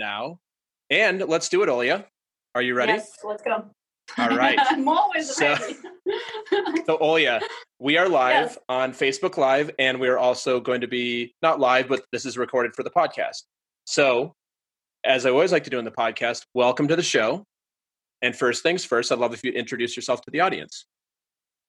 now. 0.00 0.40
And 0.90 1.20
let's 1.28 1.48
do 1.48 1.62
it, 1.62 1.68
Olia. 1.68 2.04
Are 2.56 2.62
you 2.62 2.74
ready? 2.74 2.92
Yes, 2.94 3.12
let's 3.22 3.42
go. 3.42 3.64
All 4.18 4.30
right. 4.36 4.58
I'm 4.70 4.88
always 4.88 5.32
So- 5.36 5.46
ready. 5.54 5.76
So, 6.86 6.98
Olia, 6.98 7.40
we 7.78 7.96
are 7.96 8.08
live 8.08 8.46
Yes. 8.48 8.58
on 8.68 8.92
Facebook 8.92 9.36
Live, 9.36 9.70
and 9.78 10.00
we 10.00 10.08
are 10.08 10.18
also 10.18 10.58
going 10.58 10.80
to 10.80 10.88
be 10.88 11.32
not 11.42 11.60
live, 11.60 11.86
but 11.88 12.02
this 12.10 12.26
is 12.26 12.36
recorded 12.36 12.74
for 12.74 12.82
the 12.82 12.90
podcast. 12.90 13.42
So, 13.84 14.34
as 15.04 15.24
I 15.24 15.30
always 15.30 15.52
like 15.52 15.62
to 15.64 15.70
do 15.70 15.78
in 15.78 15.84
the 15.84 15.92
podcast, 15.92 16.42
welcome 16.52 16.88
to 16.88 16.96
the 16.96 17.02
show. 17.04 17.44
And 18.22 18.34
first 18.34 18.64
things 18.64 18.84
first, 18.84 19.12
I'd 19.12 19.18
love 19.20 19.32
if 19.32 19.44
you 19.44 19.52
introduce 19.52 19.94
yourself 19.94 20.22
to 20.22 20.30
the 20.32 20.40
audience. 20.40 20.86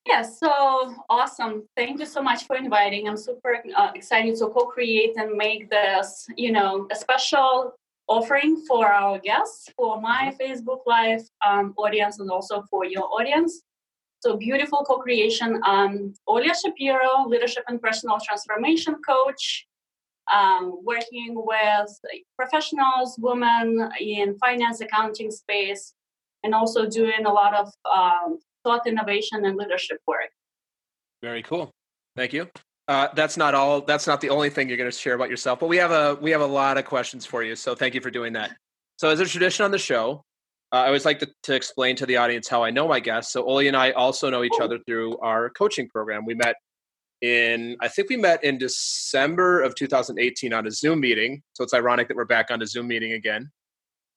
Yes, 0.08 0.40
so 0.40 0.96
awesome. 1.12 1.68
Thank 1.78 2.00
you 2.00 2.08
so 2.08 2.24
much 2.24 2.46
for 2.48 2.56
inviting. 2.56 3.08
I'm 3.08 3.18
super 3.18 3.62
uh, 3.78 3.92
excited 3.94 4.36
to 4.40 4.48
co-create 4.48 5.16
and 5.18 5.34
make 5.38 5.70
this, 5.70 6.26
you 6.36 6.52
know, 6.52 6.88
a 6.92 6.96
special 6.96 7.76
offering 8.08 8.64
for 8.68 8.88
our 8.88 9.20
guests, 9.20 9.70
for 9.76 10.02
my 10.02 10.34
Facebook 10.40 10.80
Live 10.86 11.22
um, 11.46 11.74
audience, 11.78 12.20
and 12.20 12.30
also 12.30 12.64
for 12.70 12.86
your 12.86 13.04
audience. 13.04 13.62
So 14.20 14.38
beautiful 14.38 14.84
co-creation. 14.84 15.60
Um, 15.66 16.14
Olia 16.30 16.54
Shapiro, 16.54 17.26
leadership 17.28 17.64
and 17.68 17.82
personal 17.82 18.18
transformation 18.24 18.96
coach, 19.08 19.66
um, 20.32 20.80
working 20.84 21.34
with 21.34 21.90
professionals, 22.38 23.16
women 23.20 23.90
in 24.00 24.38
finance, 24.38 24.82
accounting 24.82 25.32
space, 25.32 25.94
and 26.44 26.54
also 26.54 26.88
doing 26.88 27.26
a 27.26 27.32
lot 27.32 27.56
of 27.56 27.72
um, 27.92 28.40
thought 28.64 28.86
innovation 28.86 29.46
and 29.46 29.58
leadership 29.58 29.98
work. 30.08 30.30
Very 31.22 31.44
cool. 31.44 31.72
Thank 32.16 32.34
you. 32.34 32.48
Uh, 32.88 33.08
that's 33.16 33.38
not 33.38 33.54
all. 33.54 33.82
That's 33.82 34.08
not 34.08 34.22
the 34.22 34.30
only 34.30 34.50
thing 34.50 34.68
you're 34.68 34.78
going 34.78 34.90
to 34.90 34.98
share 34.98 35.14
about 35.14 35.30
yourself, 35.30 35.60
but 35.60 35.70
we 35.70 35.78
have 35.78 35.92
a 35.92 36.18
we 36.22 36.32
have 36.32 36.42
a 36.42 36.46
lot 36.46 36.78
of 36.78 36.86
questions 36.86 37.26
for 37.26 37.44
you. 37.44 37.56
So 37.56 37.76
thank 37.76 37.94
you 37.94 38.02
for 38.02 38.12
doing 38.12 38.34
that. 38.34 38.52
So 38.98 39.10
as 39.10 39.20
a 39.20 39.26
tradition 39.26 39.64
on 39.64 39.72
the 39.72 39.78
show, 39.78 40.26
uh, 40.72 40.78
I 40.78 40.88
always 40.88 41.06
like 41.06 41.20
to, 41.20 41.30
to 41.44 41.56
explain 41.56 41.96
to 41.98 42.06
the 42.06 42.18
audience 42.18 42.48
how 42.48 42.64
I 42.64 42.72
know 42.72 42.88
my 42.88 43.00
guests. 43.00 43.34
So 43.34 43.44
Oli 43.44 43.68
and 43.68 43.78
I 43.78 43.92
also 43.92 44.30
know 44.30 44.44
each 44.44 44.60
other 44.60 44.80
through 44.80 45.18
our 45.20 45.50
coaching 45.50 45.90
program. 45.90 46.26
We 46.26 46.34
met 46.34 46.56
in 47.22 47.78
I 47.80 47.88
think 47.88 48.10
we 48.10 48.18
met 48.18 48.44
in 48.44 48.58
December 48.58 49.62
of 49.62 49.76
2018 49.76 50.54
on 50.54 50.68
a 50.68 50.72
Zoom 50.72 51.00
meeting. 51.00 51.44
So 51.54 51.64
it's 51.64 51.74
ironic 51.74 52.08
that 52.08 52.18
we're 52.18 52.26
back 52.26 52.52
on 52.52 52.62
a 52.62 52.68
Zoom 52.68 52.88
meeting 52.88 53.14
again. 53.14 53.52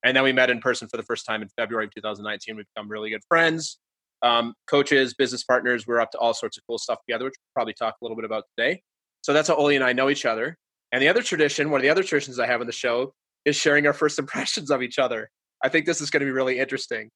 And 0.05 0.17
then 0.17 0.25
we 0.25 0.33
met 0.33 0.51
in 0.51 0.61
person 0.61 0.89
for 0.89 0.97
the 0.97 1.03
first 1.03 1.27
time 1.27 1.42
in 1.42 1.48
February 1.48 1.87
of 1.87 1.95
2019. 1.95 2.57
We've 2.57 2.67
become 2.75 2.91
really 2.91 3.11
good 3.11 3.25
friends 3.29 3.79
um, 4.25 4.55
coaches, 4.67 5.14
business 5.14 5.44
partners. 5.44 5.86
We're 5.86 6.00
up 6.00 6.11
to 6.12 6.19
all 6.19 6.34
sorts 6.34 6.56
of 6.56 6.64
cool 6.67 6.78
stuff 6.78 6.98
together, 7.06 7.27
which 7.27 7.34
we'll 7.39 7.53
probably 7.55 7.75
talk 7.75 7.94
a 8.00 8.05
little 8.05 8.17
bit 8.17 8.25
about 8.25 8.44
today. 8.58 8.83
So 9.22 9.33
that's 9.33 9.48
how 9.48 9.55
Oli 9.56 9.77
and 9.77 9.84
I 9.84 9.92
know 9.92 10.11
each 10.11 10.25
other. 10.27 10.56
And 10.92 11.00
the 11.03 11.08
other 11.08 11.22
tradition, 11.22 11.70
one 11.70 11.80
of 11.80 11.83
the 11.83 11.91
other 11.91 12.03
traditions 12.03 12.39
I 12.39 12.47
have 12.47 12.61
in 12.61 12.67
the 12.67 12.72
show, 12.72 13.12
is 13.45 13.55
sharing 13.56 13.86
our 13.86 13.92
first 13.92 14.19
impressions 14.25 14.70
of 14.70 14.83
each 14.83 14.98
other. 14.98 15.30
I 15.62 15.69
think 15.69 15.86
this 15.86 16.00
is 16.00 16.11
going 16.11 16.20
to 16.22 16.27
be 16.27 16.33
really 16.33 16.58
interesting. 16.58 17.11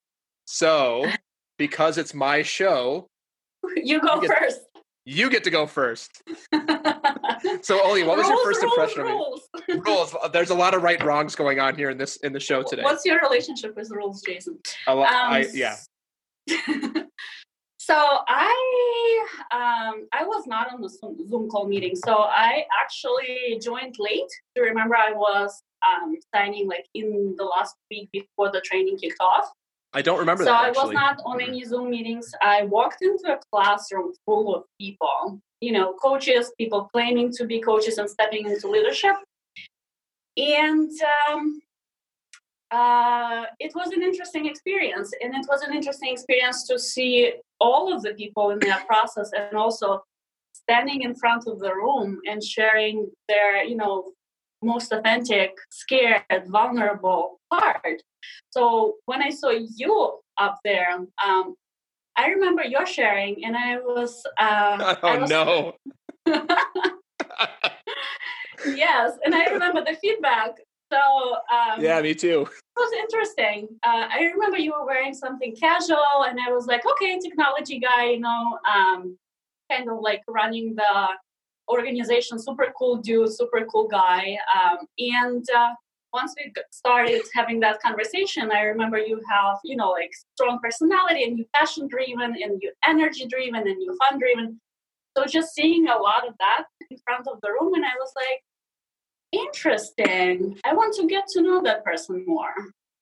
So, 0.45 1.07
because 1.59 1.99
it's 1.99 2.15
my 2.15 2.43
show, 2.43 3.09
You 3.77 4.01
go 4.01 4.17
You 4.23 4.29
get- 4.29 4.39
first. 4.39 4.61
you 5.05 5.31
get 5.31 5.45
to 5.45 5.51
go 5.51 5.67
first. 5.67 6.23
So, 7.63 7.81
Oli, 7.85 8.03
what 8.03 8.19
was 8.19 8.27
your 8.29 8.45
first 8.45 8.61
rules, 8.63 8.73
impression 8.73 9.01
of 9.03 9.07
me? 9.07 9.13
rules. 9.13 9.49
Rules. 9.87 10.17
There's 10.33 10.51
a 10.51 10.55
lot 10.55 10.75
of 10.75 10.83
right 10.83 11.01
wrongs 11.05 11.37
going 11.37 11.61
on 11.61 11.77
here 11.77 11.89
in 11.91 11.97
this 11.97 12.17
in 12.17 12.33
the 12.33 12.41
show 12.41 12.63
today. 12.65 12.83
What's 12.83 13.05
your 13.05 13.21
relationship 13.21 13.77
with 13.77 13.91
rules, 13.91 14.23
Jason? 14.23 14.59
A 14.89 14.95
lo- 14.95 15.03
Um, 15.05 15.09
I, 15.13 15.47
yeah. 15.53 15.77
so 17.79 17.95
I 17.97 19.27
um, 19.51 20.07
I 20.13 20.25
was 20.25 20.47
not 20.47 20.73
on 20.73 20.81
the 20.81 20.89
Zoom 20.89 21.49
call 21.49 21.67
meeting. 21.67 21.97
So 21.97 22.15
I 22.15 22.65
actually 22.81 23.59
joined 23.63 23.97
late. 23.99 24.31
Do 24.55 24.63
you 24.63 24.69
remember 24.69 24.97
I 24.97 25.13
was 25.13 25.63
um, 25.87 26.17
signing 26.35 26.69
like 26.69 26.87
in 26.95 27.35
the 27.37 27.45
last 27.45 27.77
week 27.91 28.09
before 28.13 28.51
the 28.53 28.61
training 28.61 28.99
kicked 28.99 29.21
off? 29.21 29.51
I 29.95 30.03
don't 30.03 30.19
remember 30.19 30.45
so 30.45 30.51
that 30.51 30.75
So 30.75 30.83
I 30.83 30.85
was 30.85 30.93
not 30.93 31.21
on 31.25 31.41
any 31.41 31.65
Zoom 31.65 31.91
meetings. 31.91 32.31
I 32.43 32.65
walked 32.65 33.03
into 33.03 33.33
a 33.33 33.39
classroom 33.51 34.13
full 34.27 34.55
of 34.55 34.65
people, 34.79 35.41
you 35.61 35.73
know, 35.73 35.95
coaches, 35.95 36.53
people 36.59 36.91
claiming 36.93 37.33
to 37.33 37.47
be 37.47 37.61
coaches 37.61 37.97
and 37.99 38.09
stepping 38.09 38.47
into 38.47 38.69
leadership. 38.69 39.15
And 40.37 40.91
um, 41.31 41.61
uh, 42.71 43.45
it 43.59 43.73
was 43.75 43.89
an 43.93 44.03
interesting 44.03 44.47
experience. 44.47 45.13
And 45.23 45.35
it 45.35 45.47
was 45.49 45.63
an 45.63 45.75
interesting 45.75 46.13
experience 46.13 46.67
to 46.69 46.79
see 46.79 47.33
all 47.61 47.93
of 47.93 48.03
the 48.03 48.15
people 48.15 48.51
in 48.51 48.59
that 48.61 48.87
process 48.87 49.31
and 49.37 49.57
also 49.57 50.03
standing 50.53 51.03
in 51.03 51.15
front 51.15 51.45
of 51.47 51.61
the 51.61 51.75
room 51.75 52.21
and 52.29 52.43
sharing 52.43 53.11
their, 53.29 53.65
you 53.65 53.77
know, 53.77 54.13
most 54.63 54.93
authentic, 54.93 55.53
scared, 55.71 56.25
vulnerable 56.47 57.41
part. 57.51 58.03
So 58.51 58.97
when 59.07 59.23
I 59.23 59.31
saw 59.31 59.51
you 59.51 60.19
up 60.37 60.59
there, 60.65 60.91
um, 61.25 61.55
I 62.17 62.29
remember 62.31 62.65
your 62.65 62.85
sharing, 62.85 63.45
and 63.45 63.57
I 63.57 63.79
was. 63.79 64.25
Uh, 64.39 64.97
oh 65.03 65.09
I 65.09 65.19
was- 65.19 65.31
no. 65.31 65.75
yes, 68.67 69.13
and 69.25 69.35
I 69.35 69.47
remember 69.53 69.85
the 69.85 69.97
feedback. 70.01 70.51
So 70.93 70.99
um, 71.53 71.83
yeah, 71.83 72.01
me 72.01 72.15
too. 72.15 72.43
it 72.43 72.77
was 72.77 72.93
interesting. 72.99 73.69
Uh, 73.87 74.09
I 74.11 74.31
remember 74.33 74.59
you 74.59 74.73
were 74.73 74.87
wearing 74.87 75.15
something 75.15 75.55
casual, 75.57 76.25
and 76.27 76.39
I 76.41 76.51
was 76.53 76.67
like, 76.67 76.83
okay, 76.93 77.19
technology 77.19 77.79
guy, 77.79 78.11
you 78.11 78.21
know, 78.21 78.59
um, 78.71 79.19
kind 79.71 79.89
of 79.91 79.99
like 80.01 80.23
running 80.29 80.75
the 80.75 81.09
organization, 81.71 82.39
super 82.39 82.73
cool 82.79 82.97
dude, 82.97 83.33
super 83.35 83.67
cool 83.71 83.87
guy. 83.87 84.37
Um, 84.57 84.79
and 84.99 85.45
uh, 85.57 85.71
once 86.13 86.35
we 86.39 86.53
started 86.71 87.23
having 87.35 87.61
that 87.61 87.81
conversation, 87.83 88.51
I 88.51 88.63
remember 88.63 88.99
you 88.99 89.21
have, 89.31 89.57
you 89.65 89.77
know, 89.77 89.91
like 89.91 90.11
strong 90.35 90.59
personality 90.63 91.25
and 91.25 91.39
you 91.39 91.45
passion 91.55 91.87
driven 91.87 92.35
and 92.43 92.63
you 92.63 92.73
energy 92.87 93.27
driven 93.27 93.69
and 93.69 93.83
you 93.83 93.97
fun 93.99 94.19
driven. 94.19 94.61
So 95.17 95.27
just 95.27 95.55
seeing 95.55 95.89
a 95.89 95.99
lot 95.99 96.27
of 96.27 96.35
that 96.39 96.65
in 96.91 96.97
front 97.05 97.27
of 97.27 97.41
the 97.43 97.51
room, 97.51 97.75
and 97.75 97.85
I 97.85 97.95
was 97.99 98.13
like, 98.17 98.41
interesting. 99.33 100.59
I 100.65 100.75
want 100.75 100.95
to 100.97 101.07
get 101.07 101.27
to 101.29 101.43
know 101.43 101.63
that 101.63 101.85
person 101.85 102.25
more. 102.27 102.53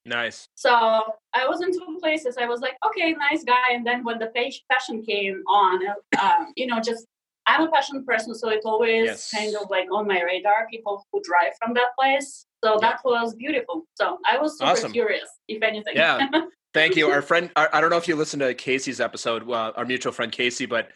Nice. 0.05 0.47
So 0.55 0.69
I 0.71 1.47
was 1.47 1.61
in 1.61 1.71
two 1.73 1.97
places. 2.01 2.37
I 2.37 2.45
was 2.45 2.61
like, 2.61 2.77
okay, 2.87 3.13
nice 3.13 3.43
guy. 3.43 3.73
And 3.73 3.85
then 3.85 4.03
when 4.05 4.19
the 4.19 4.27
page 4.27 4.63
passion 4.71 5.03
came 5.03 5.43
on, 5.49 5.81
um, 6.21 6.53
you 6.55 6.65
know, 6.67 6.79
just 6.79 7.05
I'm 7.45 7.61
a 7.63 7.71
passion 7.71 8.03
person, 8.05 8.35
so 8.35 8.49
it's 8.49 8.65
always 8.65 9.05
Yes. 9.05 9.31
kind 9.33 9.55
of 9.55 9.69
like 9.69 9.87
on 9.91 10.05
my 10.07 10.21
radar. 10.21 10.67
People 10.69 11.03
who 11.11 11.21
drive 11.23 11.53
from 11.61 11.73
that 11.75 11.89
place. 11.99 12.45
So 12.63 12.77
that 12.81 12.99
was 13.05 13.35
beautiful. 13.35 13.85
So 13.95 14.17
I 14.29 14.37
was 14.37 14.57
super 14.57 14.71
Awesome. 14.71 14.91
curious, 14.91 15.29
if 15.47 15.61
anything. 15.61 15.95
Yeah. 15.95 16.27
Thank 16.73 16.95
you. 16.95 17.09
Our 17.09 17.21
friend, 17.21 17.49
I, 17.55 17.67
I 17.73 17.81
don't 17.81 17.89
know 17.89 17.97
if 17.97 18.07
you 18.07 18.15
listened 18.15 18.41
to 18.41 18.53
Casey's 18.53 18.99
episode, 18.99 19.49
uh, 19.49 19.71
our 19.75 19.85
mutual 19.85 20.11
friend 20.11 20.31
Casey, 20.31 20.65
but 20.65 20.89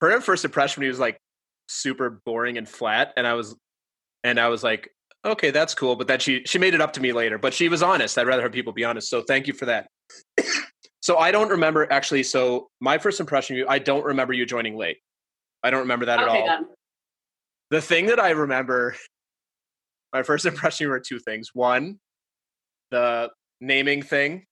her 0.00 0.20
first 0.20 0.44
impression 0.44 0.82
he 0.82 0.88
was 0.88 0.98
like 1.00 1.18
super 1.68 2.20
boring 2.24 2.56
and 2.58 2.68
flat, 2.68 3.12
and 3.16 3.26
I 3.26 3.34
was, 3.34 3.56
and 4.26 4.40
I 4.40 4.48
was 4.48 4.62
like, 4.62 4.90
okay, 5.24 5.50
that's 5.50 5.74
cool. 5.74 5.96
But 5.96 6.08
then 6.08 6.18
she 6.20 6.42
she 6.46 6.58
made 6.58 6.74
it 6.74 6.80
up 6.80 6.92
to 6.94 7.00
me 7.00 7.12
later. 7.12 7.38
But 7.38 7.54
she 7.54 7.68
was 7.68 7.82
honest. 7.82 8.18
I'd 8.18 8.26
rather 8.26 8.42
have 8.42 8.52
people 8.52 8.72
be 8.72 8.84
honest. 8.84 9.08
So 9.08 9.22
thank 9.22 9.46
you 9.46 9.54
for 9.54 9.66
that. 9.66 9.88
so 11.02 11.18
I 11.18 11.30
don't 11.30 11.48
remember 11.50 11.90
actually. 11.92 12.22
So 12.22 12.68
my 12.80 12.98
first 12.98 13.20
impression 13.20 13.56
of 13.56 13.58
you, 13.58 13.66
I 13.68 13.78
don't 13.78 14.04
remember 14.04 14.32
you 14.32 14.46
joining 14.46 14.76
late. 14.76 14.98
I 15.62 15.70
don't 15.70 15.80
remember 15.80 16.06
that 16.06 16.20
at 16.20 16.28
all. 16.28 16.46
good. 16.58 16.66
The 17.70 17.80
thing 17.80 18.06
that 18.06 18.20
I 18.20 18.30
remember, 18.30 18.94
my 20.12 20.22
first 20.22 20.46
impression 20.46 20.88
were 20.88 21.00
two 21.00 21.18
things. 21.18 21.50
One, 21.54 21.98
the 22.90 23.30
naming 23.60 24.02
thing 24.02 24.44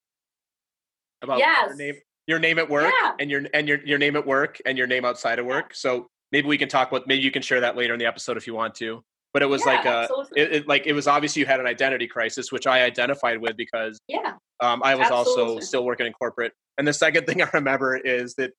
about 1.23 1.39
your 1.39 1.77
name, 1.77 1.95
your 2.27 2.39
name 2.39 2.59
at 2.59 2.69
work, 2.69 2.93
Yeah. 3.03 3.13
and 3.21 3.31
your 3.31 3.43
and 3.55 3.69
your 3.69 3.79
your 3.85 3.99
name 3.99 4.17
at 4.17 4.27
work 4.27 4.59
and 4.67 4.77
your 4.77 4.87
name 4.87 5.05
outside 5.05 5.39
of 5.39 5.47
work. 5.47 5.75
So 5.75 6.09
maybe 6.33 6.49
we 6.49 6.59
can 6.59 6.69
talk 6.69 6.91
about. 6.91 7.07
Maybe 7.07 7.23
you 7.23 7.31
can 7.31 7.43
share 7.43 7.61
that 7.61 7.77
later 7.77 7.93
in 7.93 7.99
the 7.99 8.07
episode 8.07 8.37
if 8.37 8.47
you 8.47 8.55
want 8.55 8.75
to. 8.77 9.03
But 9.35 9.43
it 9.43 9.47
was 9.47 9.63
Yeah, 9.67 9.73
like 9.73 9.85
a, 9.85 10.09
it, 10.37 10.53
it 10.53 10.69
like 10.69 10.87
it 10.87 10.93
was 10.93 11.09
obviously 11.09 11.41
you 11.41 11.47
had 11.47 11.59
an 11.61 11.67
identity 11.67 12.07
crisis, 12.07 12.53
which 12.53 12.69
I 12.69 12.85
identified 12.85 13.41
with 13.41 13.57
because 13.57 14.01
Yeah. 14.07 14.35
um, 14.61 14.81
I 14.85 14.95
was 14.95 15.11
also 15.11 15.59
still 15.59 15.85
working 15.85 16.07
in 16.07 16.13
corporate. 16.13 16.53
And 16.79 16.87
the 16.87 16.93
second 16.93 17.27
thing 17.27 17.43
I 17.43 17.51
remember 17.53 17.97
is 17.97 18.37
that 18.37 18.53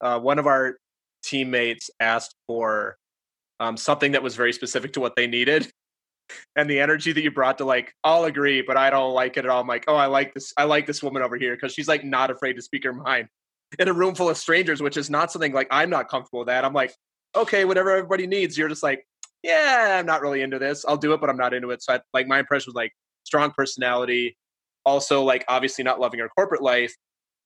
uh, 0.00 0.18
one 0.18 0.38
of 0.38 0.46
our 0.46 0.78
teammates 1.22 1.90
asked 2.00 2.34
for 2.46 2.96
um, 3.60 3.76
something 3.76 4.12
that 4.12 4.22
was 4.22 4.34
very 4.34 4.54
specific 4.54 4.94
to 4.94 5.00
what 5.00 5.14
they 5.14 5.28
needed. 5.28 5.70
And 6.56 6.70
the 6.70 6.80
energy 6.80 7.12
that 7.12 7.20
you 7.20 7.30
brought 7.30 7.58
to 7.58 7.66
like, 7.66 7.92
I'll 8.04 8.24
agree, 8.24 8.62
but 8.62 8.78
I 8.78 8.88
don't 8.88 9.12
like 9.12 9.36
it 9.36 9.44
at 9.44 9.50
all. 9.50 9.60
I'm 9.60 9.66
like, 9.66 9.84
oh, 9.86 9.96
I 9.96 10.06
like 10.06 10.32
this. 10.32 10.54
I 10.56 10.64
like 10.64 10.86
this 10.86 11.02
woman 11.02 11.20
over 11.20 11.36
here 11.36 11.54
because 11.54 11.74
she's 11.74 11.88
like 11.88 12.04
not 12.04 12.30
afraid 12.30 12.54
to 12.54 12.62
speak 12.62 12.84
her 12.84 12.92
mind 12.94 13.28
in 13.78 13.86
a 13.88 13.92
room 13.92 14.14
full 14.14 14.30
of 14.30 14.38
strangers, 14.38 14.80
which 14.80 14.96
is 14.96 15.10
not 15.10 15.30
something 15.30 15.52
like 15.52 15.66
I'm 15.70 15.90
not 15.90 16.08
comfortable 16.08 16.38
with 16.38 16.48
that. 16.48 16.64
I'm 16.64 16.72
like, 16.72 16.94
okay, 17.36 17.66
whatever 17.66 17.90
everybody 17.90 18.26
needs. 18.26 18.56
You're 18.56 18.70
just 18.70 18.82
like, 18.82 19.04
yeah, 19.42 19.96
I'm 19.98 20.06
not 20.06 20.22
really 20.22 20.42
into 20.42 20.58
this. 20.58 20.84
I'll 20.86 20.96
do 20.96 21.12
it, 21.12 21.20
but 21.20 21.28
I'm 21.28 21.36
not 21.36 21.54
into 21.54 21.70
it. 21.70 21.82
So 21.82 21.94
I, 21.94 22.00
like 22.14 22.26
my 22.26 22.38
impression 22.38 22.70
was 22.70 22.74
like 22.74 22.92
strong 23.24 23.52
personality, 23.56 24.36
also 24.84 25.22
like 25.22 25.44
obviously 25.48 25.84
not 25.84 26.00
loving 26.00 26.20
her 26.20 26.28
corporate 26.28 26.62
life, 26.62 26.94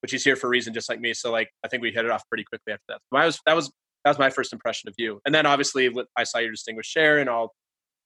but 0.01 0.11
she's 0.11 0.25
here 0.25 0.37
for 0.37 0.47
a 0.47 0.51
reason, 0.51 0.75
just 0.75 0.89
like 0.89 1.01
me. 1.01 1.15
So 1.15 1.31
like 1.33 1.49
I 1.65 1.69
think 1.69 1.83
we 1.83 1.93
hit 1.93 2.05
it 2.05 2.11
off 2.11 2.23
pretty 2.29 2.45
quickly 2.45 2.73
after 2.73 2.85
that. 2.89 3.01
So 3.13 3.19
I 3.19 3.27
was 3.27 3.41
that 3.47 3.57
was 3.57 3.71
that 4.05 4.11
was 4.11 4.19
my 4.19 4.31
first 4.31 4.53
impression 4.53 4.89
of 4.89 4.95
you, 4.99 5.21
and 5.25 5.35
then 5.35 5.47
obviously 5.47 5.91
I 6.17 6.25
saw 6.25 6.39
your 6.39 6.53
distinguished 6.53 6.91
share 6.91 7.19
and 7.19 7.29
all, 7.29 7.55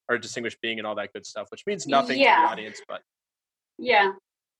or 0.08 0.18
distinguished 0.18 0.60
being 0.62 0.78
and 0.78 0.86
all 0.86 0.94
that 0.94 1.12
good 1.12 1.26
stuff, 1.26 1.48
which 1.50 1.64
means 1.66 1.86
nothing 1.86 2.18
to 2.18 2.24
the 2.24 2.30
audience, 2.30 2.80
but 2.88 3.00
Yeah. 3.78 4.12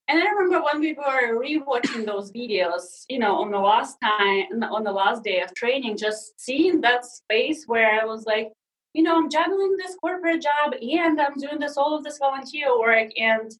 And 0.07 0.21
I 0.21 0.25
remember 0.29 0.65
when 0.65 0.81
we 0.81 0.93
were 0.93 1.41
rewatching 1.41 2.05
those 2.05 2.31
videos, 2.33 3.05
you 3.07 3.19
know, 3.19 3.37
on 3.37 3.51
the 3.51 3.59
last 3.59 3.97
time, 4.03 4.61
on 4.63 4.83
the 4.83 4.91
last 4.91 5.23
day 5.23 5.41
of 5.41 5.53
training, 5.53 5.95
just 5.95 6.33
seeing 6.37 6.81
that 6.81 7.05
space 7.05 7.63
where 7.65 8.01
I 8.01 8.03
was 8.03 8.25
like, 8.25 8.51
you 8.93 9.03
know, 9.03 9.15
I'm 9.15 9.29
juggling 9.29 9.77
this 9.77 9.95
corporate 9.95 10.41
job 10.41 10.73
and 10.73 11.19
I'm 11.19 11.35
doing 11.35 11.59
this 11.59 11.77
all 11.77 11.97
of 11.97 12.03
this 12.03 12.17
volunteer 12.17 12.77
work. 12.77 13.09
And 13.17 13.51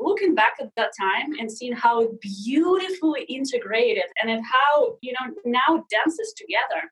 looking 0.00 0.34
back 0.34 0.54
at 0.60 0.70
that 0.76 0.90
time 1.00 1.32
and 1.38 1.50
seeing 1.50 1.72
how 1.72 2.08
beautifully 2.20 3.22
integrated 3.22 4.04
and 4.20 4.30
at 4.30 4.42
how, 4.42 4.96
you 5.00 5.12
know, 5.12 5.34
now 5.44 5.84
dances 5.90 6.34
together. 6.36 6.90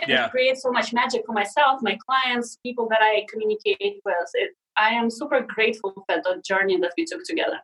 And 0.00 0.08
yeah. 0.08 0.26
it 0.26 0.30
creates 0.30 0.62
so 0.62 0.70
much 0.70 0.92
magic 0.92 1.22
for 1.26 1.32
myself, 1.32 1.80
my 1.82 1.98
clients, 2.08 2.56
people 2.64 2.88
that 2.90 3.00
I 3.02 3.26
communicate 3.30 4.00
with. 4.04 4.30
It, 4.34 4.50
I 4.76 4.90
am 4.90 5.10
super 5.10 5.42
grateful 5.42 5.92
for 5.92 6.16
the 6.24 6.42
journey 6.44 6.78
that 6.78 6.92
we 6.96 7.04
took 7.04 7.22
together. 7.24 7.60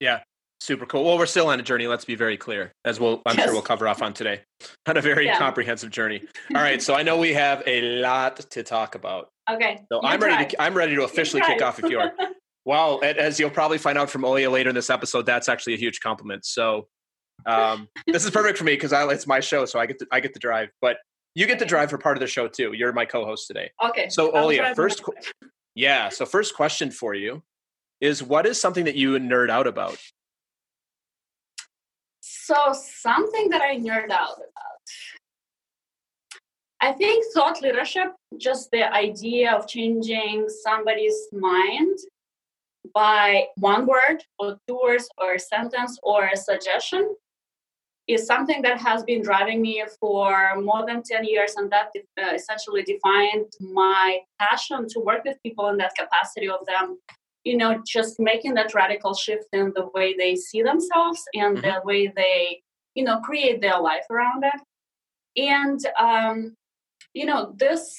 Yeah, 0.00 0.20
super 0.60 0.86
cool. 0.86 1.04
Well, 1.04 1.18
we're 1.18 1.26
still 1.26 1.48
on 1.48 1.58
a 1.58 1.62
journey. 1.62 1.86
Let's 1.86 2.04
be 2.04 2.14
very 2.14 2.36
clear, 2.36 2.72
as 2.84 3.00
we'll 3.00 3.22
I'm 3.26 3.36
yes. 3.36 3.46
sure 3.46 3.54
we'll 3.54 3.62
cover 3.62 3.88
off 3.88 4.02
on 4.02 4.12
today, 4.12 4.42
on 4.86 4.96
a 4.96 5.00
very 5.00 5.26
yeah. 5.26 5.38
comprehensive 5.38 5.90
journey. 5.90 6.22
All 6.54 6.62
right, 6.62 6.80
so 6.82 6.94
I 6.94 7.02
know 7.02 7.18
we 7.18 7.32
have 7.34 7.62
a 7.66 8.00
lot 8.00 8.38
to 8.50 8.62
talk 8.62 8.94
about. 8.94 9.28
Okay. 9.50 9.80
So 9.90 10.00
you 10.02 10.08
I'm 10.08 10.20
ready 10.20 10.46
to 10.46 10.62
I'm 10.62 10.74
ready 10.74 10.94
to 10.94 11.04
officially 11.04 11.42
kick 11.42 11.62
off 11.62 11.78
if 11.78 11.90
you 11.90 11.98
are. 11.98 12.12
well, 12.64 13.00
as 13.02 13.40
you'll 13.40 13.50
probably 13.50 13.78
find 13.78 13.98
out 13.98 14.10
from 14.10 14.22
Olia 14.22 14.50
later 14.50 14.68
in 14.68 14.74
this 14.74 14.90
episode, 14.90 15.26
that's 15.26 15.48
actually 15.48 15.74
a 15.74 15.78
huge 15.78 16.00
compliment. 16.00 16.44
So 16.44 16.86
um, 17.46 17.88
this 18.06 18.24
is 18.24 18.30
perfect 18.30 18.58
for 18.58 18.64
me 18.64 18.74
because 18.74 18.92
it's 18.92 19.26
my 19.26 19.40
show, 19.40 19.64
so 19.64 19.78
I 19.78 19.86
get 19.86 19.98
to 19.98 20.06
I 20.12 20.20
get 20.20 20.34
to 20.34 20.40
drive. 20.40 20.68
But 20.80 20.98
you 21.34 21.46
get 21.46 21.58
to 21.60 21.64
drive 21.64 21.90
for 21.90 21.98
part 21.98 22.16
of 22.16 22.20
the 22.20 22.26
show 22.26 22.48
too. 22.48 22.72
You're 22.72 22.92
my 22.92 23.04
co-host 23.04 23.46
today. 23.46 23.70
Okay. 23.84 24.08
So 24.08 24.32
Olia, 24.32 24.74
first, 24.74 25.02
yeah. 25.74 26.08
So 26.08 26.26
first 26.26 26.54
question 26.54 26.90
for 26.90 27.14
you 27.14 27.42
is 28.00 28.22
what 28.22 28.46
is 28.46 28.60
something 28.60 28.84
that 28.86 28.96
you 28.96 29.18
nerd 29.18 29.50
out 29.50 29.66
about? 29.66 29.98
So 32.50 32.72
something 32.72 33.48
that 33.50 33.62
I 33.62 33.76
nerd 33.76 34.10
out 34.10 34.38
about. 34.38 34.86
I 36.80 36.92
think 36.92 37.24
thought 37.32 37.62
leadership, 37.62 38.08
just 38.38 38.72
the 38.72 38.92
idea 38.92 39.52
of 39.52 39.68
changing 39.68 40.48
somebody's 40.48 41.28
mind 41.30 41.96
by 42.92 43.44
one 43.58 43.86
word 43.86 44.24
or 44.40 44.58
two 44.66 44.80
words 44.82 45.08
or 45.16 45.34
a 45.34 45.38
sentence 45.38 45.96
or 46.02 46.26
a 46.26 46.36
suggestion 46.36 47.14
is 48.08 48.26
something 48.26 48.62
that 48.62 48.78
has 48.78 49.04
been 49.04 49.22
driving 49.22 49.62
me 49.62 49.84
for 50.00 50.60
more 50.60 50.84
than 50.84 51.04
10 51.04 51.24
years 51.24 51.54
and 51.56 51.70
that 51.70 51.92
uh, 52.20 52.34
essentially 52.34 52.82
defined 52.82 53.46
my 53.60 54.18
passion 54.40 54.88
to 54.88 54.98
work 54.98 55.24
with 55.24 55.40
people 55.44 55.68
in 55.68 55.76
that 55.76 55.92
capacity 55.96 56.48
of 56.48 56.66
them 56.66 56.98
you 57.44 57.56
know 57.56 57.82
just 57.86 58.20
making 58.20 58.54
that 58.54 58.74
radical 58.74 59.14
shift 59.14 59.46
in 59.52 59.72
the 59.74 59.88
way 59.94 60.14
they 60.16 60.36
see 60.36 60.62
themselves 60.62 61.22
and 61.34 61.58
mm-hmm. 61.58 61.66
the 61.66 61.80
way 61.84 62.12
they 62.14 62.60
you 62.94 63.04
know 63.04 63.18
create 63.20 63.60
their 63.60 63.80
life 63.80 64.04
around 64.10 64.44
it 64.44 64.60
and 65.36 65.80
um, 65.98 66.54
you 67.14 67.24
know 67.24 67.54
this 67.56 67.96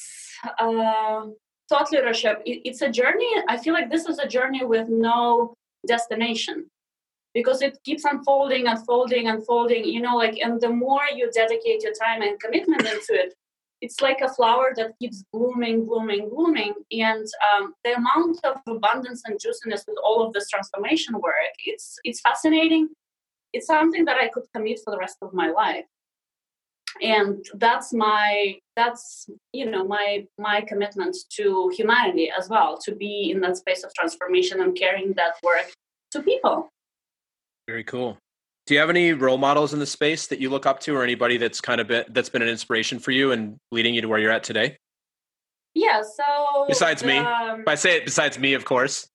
uh, 0.60 1.26
thought 1.70 1.92
leadership 1.92 2.42
it, 2.46 2.62
it's 2.66 2.82
a 2.82 2.90
journey 2.90 3.30
i 3.48 3.58
feel 3.58 3.74
like 3.74 3.90
this 3.90 4.06
is 4.06 4.20
a 4.20 4.28
journey 4.28 4.64
with 4.66 4.88
no 4.90 5.54
destination 5.88 6.66
because 7.34 7.62
it 7.62 7.78
keeps 7.84 8.04
unfolding 8.06 8.68
unfolding 8.68 9.28
unfolding 9.28 9.86
you 9.86 10.02
know 10.02 10.16
like 10.16 10.38
and 10.40 10.60
the 10.62 10.70
more 10.70 11.02
you 11.16 11.30
dedicate 11.32 11.82
your 11.82 11.94
time 11.94 12.22
and 12.22 12.40
commitment 12.40 12.82
into 12.82 13.14
it 13.14 13.34
it's 13.82 14.00
like 14.00 14.22
a 14.22 14.30
flower 14.30 14.74
that 14.76 14.94
keeps 15.00 15.24
blooming, 15.34 15.86
blooming, 15.86 16.30
blooming. 16.30 16.74
And 16.92 17.28
um, 17.52 17.74
the 17.84 17.96
amount 17.96 18.40
of 18.44 18.58
abundance 18.68 19.24
and 19.26 19.40
juiciness 19.40 19.84
with 19.88 19.98
all 20.04 20.26
of 20.26 20.34
this 20.34 20.48
transformation 20.50 21.16
work, 21.16 21.56
it's 21.66 21.98
it's 22.04 22.22
fascinating. 22.22 22.90
It's 23.54 23.68
something 23.68 24.06
that 24.06 24.18
I 24.18 24.28
could 24.30 24.44
commit 24.56 24.80
for 24.84 24.92
the 24.92 24.98
rest 24.98 25.18
of 25.22 25.34
my 25.34 25.50
life. 25.50 25.86
And 27.02 27.44
that's 27.56 27.92
my 27.92 28.60
that's 28.76 29.28
you 29.52 29.70
know 29.70 29.84
my 29.84 30.28
my 30.38 30.62
commitment 30.62 31.18
to 31.38 31.72
humanity 31.76 32.32
as 32.38 32.50
well, 32.50 32.78
to 32.86 32.94
be 32.94 33.32
in 33.32 33.42
that 33.42 33.58
space 33.58 33.84
of 33.84 33.94
transformation 33.94 34.62
and 34.62 34.78
carrying 34.78 35.14
that 35.14 35.34
work 35.44 35.74
to 36.12 36.22
people. 36.22 36.70
Very 37.68 37.84
cool. 37.84 38.18
Do 38.72 38.76
you 38.76 38.80
have 38.80 38.90
any 38.90 39.12
role 39.12 39.38
models 39.38 39.74
in 39.74 39.80
the 39.80 39.86
space 39.86 40.28
that 40.28 40.40
you 40.40 40.50
look 40.50 40.66
up 40.66 40.80
to, 40.84 40.96
or 40.96 41.04
anybody 41.04 41.36
that's 41.36 41.60
kind 41.60 41.82
of 41.82 41.88
been 41.88 42.06
that's 42.08 42.30
been 42.30 42.42
an 42.42 42.48
inspiration 42.48 43.00
for 43.00 43.12
you 43.12 43.34
and 43.34 43.58
leading 43.74 43.94
you 43.94 44.00
to 44.00 44.08
where 44.08 44.18
you're 44.18 44.32
at 44.32 44.46
today? 44.46 44.78
Yeah. 45.74 46.02
So 46.04 46.68
besides 46.70 47.04
me, 47.04 47.18
um, 47.18 47.60
if 47.60 47.68
I 47.68 47.76
say 47.76 47.98
it, 47.98 48.06
besides 48.06 48.40
me, 48.40 48.54
of 48.54 48.64
course. 48.64 49.10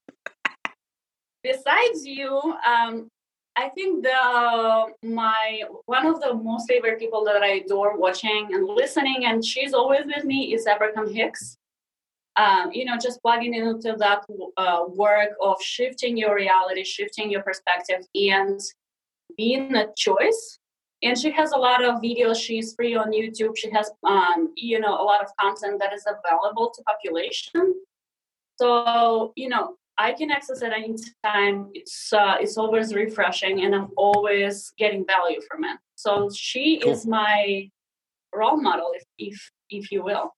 besides 1.43 2.05
you, 2.05 2.37
um, 2.67 3.09
I 3.57 3.71
think 3.71 4.03
the 4.05 4.93
my 5.03 5.63
one 5.87 6.05
of 6.05 6.21
the 6.21 6.35
most 6.35 6.69
favorite 6.69 6.99
people 6.99 7.25
that 7.25 7.43
I 7.43 7.63
adore 7.65 7.97
watching 7.97 8.49
and 8.53 8.67
listening, 8.67 9.25
and 9.25 9.43
she's 9.43 9.73
always 9.73 10.03
with 10.05 10.27
me 10.27 10.53
is 10.53 10.67
Abraham 10.67 11.11
Hicks. 11.11 11.57
Um, 12.37 12.73
you 12.73 12.85
know, 12.85 12.99
just 12.99 13.23
plugging 13.23 13.55
into 13.55 13.97
that 13.97 14.23
uh, 14.59 14.85
work 14.87 15.31
of 15.41 15.63
shifting 15.63 16.19
your 16.19 16.35
reality, 16.35 16.85
shifting 16.85 17.31
your 17.31 17.43
perspective, 17.43 18.05
and 18.15 18.61
being 19.37 19.75
a 19.75 19.87
choice. 19.97 20.59
And 21.03 21.17
she 21.17 21.31
has 21.33 21.53
a 21.53 21.59
lot 21.59 21.85
of 21.85 22.01
videos. 22.01 22.37
She's 22.37 22.75
free 22.75 22.97
on 22.97 23.13
youtube. 23.13 23.57
She 23.57 23.71
has 23.71 23.91
um, 24.05 24.53
you 24.57 24.81
know 24.81 24.95
a 24.95 25.05
lot 25.05 25.23
of 25.23 25.31
content 25.41 25.79
that 25.81 25.93
is 25.93 26.07
available 26.07 26.73
to 26.75 26.83
population. 26.83 27.75
So 28.59 29.33
you 29.37 29.49
know 29.51 29.77
i 29.99 30.13
can 30.13 30.31
access 30.31 30.63
it 30.63 30.73
anytime. 30.73 31.71
It's 31.75 32.13
uh, 32.13 32.37
it's 32.41 32.57
always 32.57 32.95
refreshing 32.95 33.65
and 33.65 33.75
i'm 33.75 33.91
always 33.97 34.73
getting 34.79 35.05
value 35.07 35.41
from 35.49 35.65
it. 35.65 35.79
So 35.97 36.31
she 36.35 36.81
cool. 36.83 36.93
is 36.93 37.07
my 37.07 37.71
role 38.35 38.61
model 38.61 38.93
if 38.95 39.05
if 39.19 39.51
if 39.71 39.93
you 39.93 40.03
will 40.03 40.33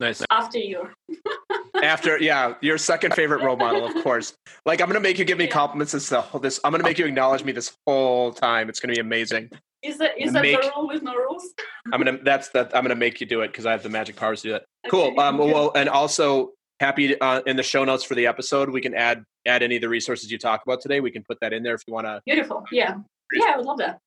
Nice. 0.00 0.22
After 0.30 0.58
you. 0.58 0.88
After, 1.82 2.18
yeah, 2.18 2.54
your 2.60 2.78
second 2.78 3.14
favorite 3.14 3.42
role 3.42 3.56
model, 3.56 3.84
of 3.84 4.02
course. 4.02 4.34
Like, 4.64 4.80
I'm 4.80 4.88
gonna 4.88 5.00
make 5.00 5.18
you 5.18 5.24
give 5.24 5.38
me 5.38 5.44
yeah. 5.44 5.50
compliments 5.50 5.92
this 5.92 6.08
whole 6.10 6.40
this. 6.40 6.60
I'm 6.64 6.70
gonna 6.70 6.84
make 6.84 6.98
you 6.98 7.06
acknowledge 7.06 7.44
me 7.44 7.52
this 7.52 7.76
whole 7.86 8.32
time. 8.32 8.68
It's 8.68 8.80
gonna 8.80 8.94
be 8.94 9.00
amazing. 9.00 9.50
Is 9.82 9.98
that 9.98 10.12
is 10.18 10.32
that 10.32 10.42
make, 10.42 10.60
the 10.62 10.72
rule 10.74 10.88
with 10.88 11.02
no 11.02 11.14
rules? 11.14 11.44
I'm 11.92 12.02
gonna 12.02 12.18
that's 12.22 12.48
that. 12.50 12.74
I'm 12.74 12.84
gonna 12.84 12.94
make 12.94 13.20
you 13.20 13.26
do 13.26 13.42
it 13.42 13.48
because 13.48 13.66
I 13.66 13.72
have 13.72 13.82
the 13.82 13.88
magic 13.88 14.16
powers 14.16 14.42
to 14.42 14.48
do 14.48 14.54
it. 14.54 14.64
Okay, 14.86 14.90
cool. 14.90 15.20
Um. 15.20 15.38
Well, 15.38 15.72
and 15.74 15.88
also 15.88 16.52
happy 16.80 17.20
uh, 17.20 17.42
in 17.46 17.56
the 17.56 17.62
show 17.62 17.84
notes 17.84 18.04
for 18.04 18.14
the 18.14 18.26
episode, 18.26 18.70
we 18.70 18.80
can 18.80 18.94
add 18.94 19.24
add 19.46 19.62
any 19.62 19.76
of 19.76 19.82
the 19.82 19.88
resources 19.88 20.30
you 20.30 20.38
talk 20.38 20.62
about 20.64 20.80
today. 20.80 21.00
We 21.00 21.10
can 21.10 21.22
put 21.22 21.38
that 21.40 21.52
in 21.52 21.62
there 21.62 21.74
if 21.74 21.82
you 21.86 21.92
want 21.92 22.06
to. 22.06 22.22
Beautiful. 22.24 22.64
Yeah. 22.72 22.96
Yeah, 23.32 23.52
I 23.52 23.56
would 23.56 23.66
love 23.66 23.78
that. 23.78 23.98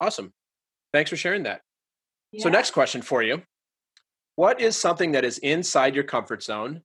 Awesome. 0.00 0.32
Thanks 0.92 1.10
for 1.10 1.16
sharing 1.16 1.44
that. 1.44 1.60
Yeah. 2.32 2.42
So, 2.42 2.48
next 2.50 2.72
question 2.72 3.02
for 3.02 3.22
you 3.22 3.42
what 4.36 4.60
is 4.60 4.76
something 4.76 5.12
that 5.12 5.24
is 5.24 5.38
inside 5.38 5.94
your 5.94 6.04
comfort 6.04 6.42
zone 6.42 6.82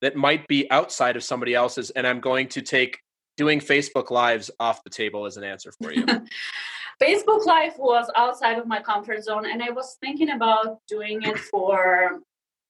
that 0.00 0.16
might 0.16 0.46
be 0.48 0.70
outside 0.70 1.16
of 1.16 1.24
somebody 1.24 1.54
else's 1.54 1.90
and 1.90 2.06
i'm 2.06 2.20
going 2.20 2.48
to 2.48 2.62
take 2.62 2.98
doing 3.36 3.60
facebook 3.60 4.10
lives 4.10 4.50
off 4.60 4.82
the 4.84 4.90
table 4.90 5.26
as 5.26 5.36
an 5.36 5.44
answer 5.44 5.72
for 5.80 5.92
you? 5.92 6.04
Facebook 7.00 7.46
live 7.46 7.78
was 7.78 8.10
outside 8.16 8.58
of 8.58 8.66
my 8.66 8.82
comfort 8.82 9.22
zone 9.22 9.46
and 9.46 9.62
i 9.62 9.70
was 9.70 9.96
thinking 10.00 10.30
about 10.30 10.78
doing 10.88 11.22
it 11.22 11.38
for 11.38 12.18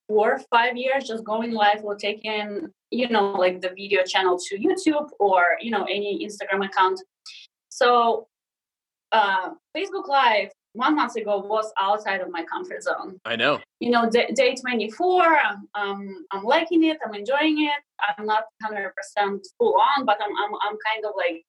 four 0.08 0.32
or 0.34 0.40
five 0.50 0.76
years 0.76 1.04
just 1.04 1.24
going 1.24 1.52
live 1.52 1.84
or 1.84 1.94
taking 1.94 2.68
you 2.90 3.08
know 3.08 3.32
like 3.32 3.60
the 3.60 3.68
video 3.68 4.02
channel 4.04 4.38
to 4.38 4.58
youtube 4.58 5.08
or 5.18 5.42
you 5.60 5.70
know 5.70 5.84
any 5.84 6.26
instagram 6.26 6.64
account. 6.64 7.00
So 7.68 8.26
uh, 9.12 9.50
facebook 9.76 10.08
live 10.08 10.50
one 10.78 10.94
month 10.94 11.16
ago 11.16 11.38
was 11.38 11.70
outside 11.80 12.20
of 12.20 12.30
my 12.30 12.44
comfort 12.44 12.82
zone. 12.84 13.18
I 13.24 13.34
know. 13.34 13.58
You 13.80 13.90
know, 13.90 14.08
day, 14.08 14.28
day 14.34 14.54
24, 14.54 15.38
um, 15.74 16.24
I'm 16.30 16.44
liking 16.44 16.84
it, 16.84 16.98
I'm 17.04 17.14
enjoying 17.14 17.64
it. 17.64 17.80
I'm 18.16 18.24
not 18.24 18.44
100% 18.62 18.90
full 19.58 19.74
on, 19.74 20.06
but 20.06 20.18
I'm, 20.22 20.30
I'm, 20.30 20.54
I'm 20.62 20.76
kind 20.88 21.04
of 21.04 21.12
like 21.16 21.44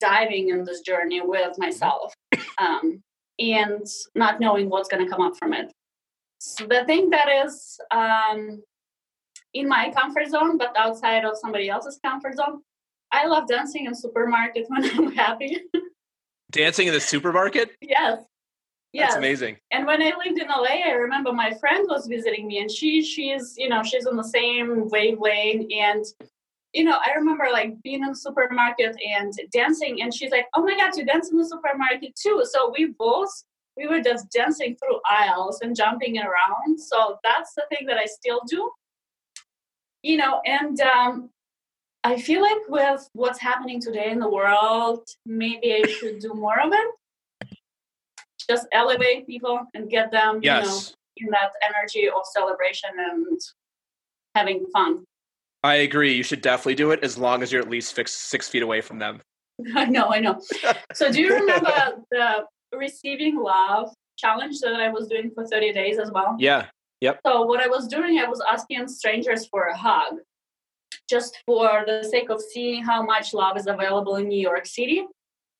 diving 0.00 0.50
in 0.50 0.64
this 0.64 0.80
journey 0.80 1.20
with 1.20 1.58
myself 1.58 2.14
um, 2.58 3.02
and 3.40 3.86
not 4.14 4.38
knowing 4.38 4.70
what's 4.70 4.88
going 4.88 5.04
to 5.04 5.10
come 5.10 5.20
up 5.20 5.36
from 5.36 5.52
it. 5.52 5.72
So 6.38 6.66
the 6.66 6.84
thing 6.84 7.10
that 7.10 7.28
is 7.44 7.78
um, 7.90 8.62
in 9.52 9.68
my 9.68 9.92
comfort 9.96 10.28
zone, 10.28 10.58
but 10.58 10.76
outside 10.76 11.24
of 11.24 11.36
somebody 11.38 11.68
else's 11.68 11.98
comfort 12.04 12.36
zone, 12.36 12.60
I 13.10 13.26
love 13.26 13.48
dancing 13.48 13.86
in 13.86 13.94
supermarket 13.94 14.66
when 14.68 14.84
I'm 14.84 15.12
happy. 15.12 15.62
Dancing 16.54 16.86
in 16.86 16.94
the 16.94 17.00
supermarket? 17.00 17.72
Yes. 17.80 18.22
Yes. 18.92 19.08
That's 19.08 19.16
amazing. 19.16 19.56
And 19.72 19.86
when 19.86 20.00
I 20.00 20.12
lived 20.24 20.40
in 20.40 20.46
LA, 20.46 20.86
I 20.86 20.92
remember 20.92 21.32
my 21.32 21.52
friend 21.54 21.84
was 21.90 22.06
visiting 22.06 22.46
me 22.46 22.60
and 22.60 22.70
she 22.70 23.02
she's, 23.02 23.54
you 23.58 23.68
know, 23.68 23.82
she's 23.82 24.06
on 24.06 24.16
the 24.16 24.22
same 24.22 24.88
wavelength 24.88 25.66
and 25.72 26.04
you 26.72 26.84
know, 26.84 26.96
I 27.04 27.12
remember 27.16 27.48
like 27.52 27.80
being 27.82 28.02
in 28.02 28.10
the 28.10 28.16
supermarket 28.16 28.96
and 29.04 29.32
dancing 29.52 30.00
and 30.00 30.14
she's 30.14 30.30
like, 30.30 30.46
"Oh 30.54 30.62
my 30.62 30.76
god, 30.76 30.96
you 30.96 31.04
dance 31.04 31.30
in 31.30 31.38
the 31.38 31.44
supermarket 31.44 32.14
too." 32.14 32.44
So 32.44 32.72
we 32.76 32.94
both 32.98 33.30
we 33.76 33.88
were 33.88 34.00
just 34.00 34.30
dancing 34.30 34.76
through 34.76 35.00
aisles 35.10 35.58
and 35.60 35.74
jumping 35.74 36.18
around. 36.18 36.78
So 36.78 37.18
that's 37.24 37.52
the 37.54 37.64
thing 37.68 37.86
that 37.88 37.98
I 37.98 38.06
still 38.06 38.42
do. 38.48 38.70
You 40.02 40.18
know, 40.18 40.40
and 40.46 40.80
um 40.80 41.30
I 42.06 42.18
feel 42.20 42.42
like 42.42 42.68
with 42.68 43.08
what's 43.14 43.40
happening 43.40 43.80
today 43.80 44.10
in 44.10 44.18
the 44.18 44.28
world, 44.28 45.08
maybe 45.24 45.74
I 45.74 45.88
should 45.88 46.18
do 46.18 46.34
more 46.34 46.60
of 46.60 46.70
it. 46.72 47.58
Just 48.46 48.66
elevate 48.72 49.26
people 49.26 49.60
and 49.72 49.88
get 49.88 50.10
them, 50.12 50.40
yes. 50.42 50.94
you 51.16 51.26
know, 51.26 51.28
in 51.28 51.30
that 51.30 51.52
energy 51.66 52.10
of 52.10 52.26
celebration 52.26 52.90
and 52.98 53.40
having 54.34 54.66
fun. 54.70 55.04
I 55.62 55.76
agree. 55.76 56.12
You 56.12 56.22
should 56.22 56.42
definitely 56.42 56.74
do 56.74 56.90
it 56.90 57.02
as 57.02 57.16
long 57.16 57.42
as 57.42 57.50
you're 57.50 57.62
at 57.62 57.70
least 57.70 57.94
six, 57.94 58.12
six 58.14 58.50
feet 58.50 58.62
away 58.62 58.82
from 58.82 58.98
them. 58.98 59.22
I 59.74 59.86
know, 59.86 60.08
I 60.10 60.20
know. 60.20 60.42
so, 60.92 61.10
do 61.10 61.22
you 61.22 61.34
remember 61.34 61.72
the 62.10 62.44
receiving 62.74 63.38
love 63.38 63.88
challenge 64.18 64.60
that 64.60 64.74
I 64.74 64.90
was 64.90 65.08
doing 65.08 65.30
for 65.34 65.46
30 65.46 65.72
days 65.72 65.98
as 65.98 66.10
well? 66.10 66.36
Yeah. 66.38 66.66
Yep. 67.00 67.20
So, 67.26 67.42
what 67.46 67.60
I 67.60 67.66
was 67.66 67.88
doing, 67.88 68.18
I 68.18 68.28
was 68.28 68.42
asking 68.46 68.88
strangers 68.88 69.46
for 69.46 69.68
a 69.68 69.76
hug 69.76 70.16
just 71.08 71.42
for 71.46 71.84
the 71.86 72.02
sake 72.02 72.30
of 72.30 72.40
seeing 72.40 72.82
how 72.82 73.02
much 73.02 73.34
love 73.34 73.56
is 73.56 73.66
available 73.66 74.16
in 74.16 74.28
New 74.28 74.40
York 74.40 74.66
City, 74.66 75.06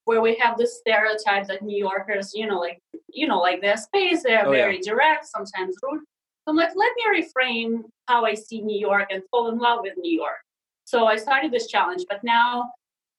where 0.04 0.20
we 0.20 0.36
have 0.36 0.58
this 0.58 0.78
stereotype 0.78 1.46
that 1.48 1.62
New 1.62 1.78
Yorkers, 1.78 2.32
you 2.34 2.46
know, 2.46 2.58
like 2.58 2.78
you 3.08 3.26
know, 3.26 3.38
like 3.38 3.60
their 3.60 3.76
space, 3.76 4.22
they're 4.22 4.46
oh, 4.46 4.50
very 4.50 4.76
yeah. 4.76 4.92
direct, 4.92 5.26
sometimes 5.26 5.76
rude. 5.82 6.00
So 6.00 6.50
I'm 6.50 6.56
like, 6.56 6.74
let 6.74 6.92
me 6.96 7.22
reframe 7.22 7.84
how 8.06 8.24
I 8.24 8.34
see 8.34 8.60
New 8.60 8.78
York 8.78 9.06
and 9.10 9.22
fall 9.30 9.48
in 9.50 9.58
love 9.58 9.80
with 9.82 9.94
New 9.96 10.14
York. 10.14 10.42
So 10.84 11.06
I 11.06 11.16
started 11.16 11.50
this 11.52 11.68
challenge, 11.68 12.04
but 12.08 12.22
now 12.22 12.70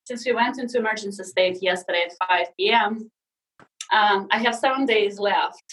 since 0.06 0.26
we 0.26 0.34
went 0.34 0.60
into 0.60 0.78
emergency 0.78 1.24
state 1.24 1.64
yesterday 1.64 2.06
at 2.06 2.28
5 2.28 2.48
p.m., 2.58 3.10
um, 3.94 4.28
I 4.32 4.38
have 4.38 4.56
seven 4.56 4.86
days 4.86 5.20
left. 5.20 5.64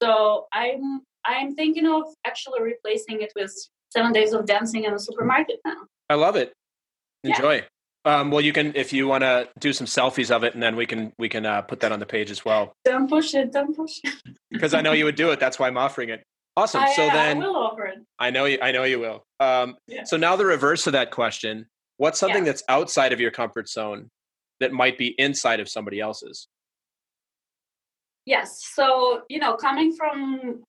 So 0.00 0.46
I'm 0.52 1.02
I'm 1.26 1.54
thinking 1.54 1.86
of 1.86 2.04
actually 2.26 2.62
replacing 2.62 3.20
it 3.20 3.32
with 3.36 3.52
seven 3.90 4.12
days 4.12 4.32
of 4.32 4.46
dancing 4.46 4.84
in 4.84 4.92
the 4.92 4.98
supermarket 4.98 5.60
now. 5.64 5.76
I 6.08 6.14
love 6.14 6.36
it. 6.36 6.52
Enjoy. 7.24 7.56
Yeah. 7.56 7.64
Um, 8.04 8.30
well, 8.30 8.40
you 8.40 8.52
can 8.52 8.72
if 8.74 8.92
you 8.92 9.06
want 9.06 9.22
to 9.22 9.48
do 9.58 9.72
some 9.72 9.86
selfies 9.86 10.34
of 10.34 10.42
it, 10.42 10.54
and 10.54 10.62
then 10.62 10.74
we 10.74 10.86
can 10.86 11.12
we 11.18 11.28
can 11.28 11.44
uh, 11.44 11.60
put 11.62 11.80
that 11.80 11.92
on 11.92 12.00
the 12.00 12.06
page 12.06 12.30
as 12.30 12.44
well. 12.44 12.72
Don't 12.84 13.08
push 13.08 13.34
it. 13.34 13.52
Don't 13.52 13.76
push 13.76 14.00
it. 14.02 14.14
because 14.50 14.72
I 14.72 14.80
know 14.80 14.92
you 14.92 15.04
would 15.04 15.16
do 15.16 15.30
it. 15.30 15.40
That's 15.40 15.58
why 15.58 15.66
I'm 15.66 15.76
offering 15.76 16.08
it. 16.08 16.24
Awesome. 16.56 16.82
I, 16.82 16.92
so 16.94 17.06
uh, 17.06 17.12
then 17.12 17.42
I 17.42 17.46
will 17.46 17.56
offer 17.56 17.86
it. 17.86 17.98
I 18.18 18.30
know 18.30 18.46
you. 18.46 18.58
I 18.62 18.72
know 18.72 18.84
you 18.84 19.00
will. 19.00 19.24
Um, 19.38 19.76
yeah. 19.86 20.04
So 20.04 20.16
now 20.16 20.36
the 20.36 20.46
reverse 20.46 20.86
of 20.86 20.94
that 20.94 21.10
question: 21.10 21.66
What's 21.98 22.18
something 22.18 22.44
yeah. 22.46 22.52
that's 22.52 22.62
outside 22.68 23.12
of 23.12 23.20
your 23.20 23.30
comfort 23.30 23.68
zone 23.68 24.08
that 24.60 24.72
might 24.72 24.96
be 24.96 25.08
inside 25.18 25.60
of 25.60 25.68
somebody 25.68 26.00
else's? 26.00 26.48
Yes. 28.24 28.62
So 28.74 29.22
you 29.28 29.38
know, 29.38 29.56
coming 29.56 29.94
from 29.94 30.62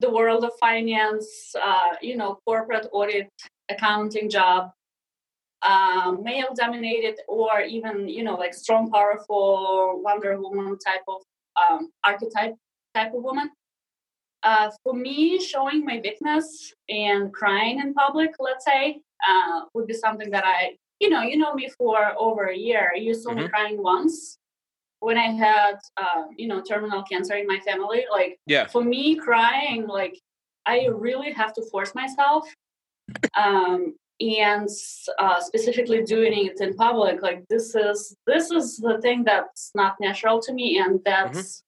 the 0.00 0.10
world 0.10 0.44
of 0.44 0.52
finance, 0.60 1.54
uh, 1.62 1.96
you 2.00 2.16
know, 2.16 2.38
corporate 2.44 2.86
audit, 2.92 3.30
accounting 3.70 4.28
job, 4.28 4.70
um, 5.66 6.22
male 6.22 6.48
dominated, 6.54 7.18
or 7.28 7.60
even, 7.60 8.08
you 8.08 8.22
know, 8.22 8.34
like 8.34 8.54
strong, 8.54 8.90
powerful 8.90 10.00
Wonder 10.04 10.40
Woman 10.40 10.76
type 10.78 11.02
of 11.08 11.22
um, 11.56 11.90
archetype 12.04 12.54
type 12.94 13.14
of 13.14 13.22
woman. 13.22 13.50
Uh, 14.42 14.70
for 14.84 14.94
me, 14.94 15.40
showing 15.40 15.84
my 15.84 16.00
weakness 16.04 16.72
and 16.88 17.32
crying 17.32 17.80
in 17.80 17.94
public, 17.94 18.30
let's 18.38 18.64
say, 18.64 19.00
uh, 19.28 19.62
would 19.74 19.86
be 19.86 19.94
something 19.94 20.30
that 20.30 20.44
I, 20.44 20.76
you 21.00 21.08
know, 21.08 21.22
you 21.22 21.36
know 21.36 21.54
me 21.54 21.68
for 21.76 22.12
over 22.18 22.44
a 22.46 22.56
year. 22.56 22.92
You 22.94 23.14
saw 23.14 23.30
mm-hmm. 23.30 23.40
me 23.40 23.48
crying 23.48 23.82
once 23.82 24.38
when 25.06 25.16
I 25.16 25.30
had, 25.30 25.76
uh, 25.96 26.24
you 26.36 26.48
know, 26.48 26.60
terminal 26.60 27.04
cancer 27.04 27.36
in 27.36 27.46
my 27.46 27.60
family, 27.60 28.04
like, 28.10 28.40
yeah. 28.44 28.66
for 28.66 28.82
me, 28.82 29.14
crying, 29.14 29.86
like, 29.86 30.18
I 30.66 30.86
really 30.86 31.30
have 31.30 31.52
to 31.54 31.62
force 31.70 31.94
myself. 31.94 32.42
Um, 33.36 33.94
and 34.18 34.68
uh, 35.20 35.40
specifically 35.40 36.02
doing 36.02 36.46
it 36.46 36.60
in 36.60 36.74
public, 36.74 37.22
like 37.22 37.44
this 37.48 37.74
is 37.76 38.16
this 38.26 38.50
is 38.50 38.78
the 38.78 38.98
thing 39.04 39.22
that's 39.24 39.70
not 39.74 39.94
natural 40.00 40.40
to 40.40 40.52
me, 40.52 40.78
and 40.78 40.98
that's 41.04 41.62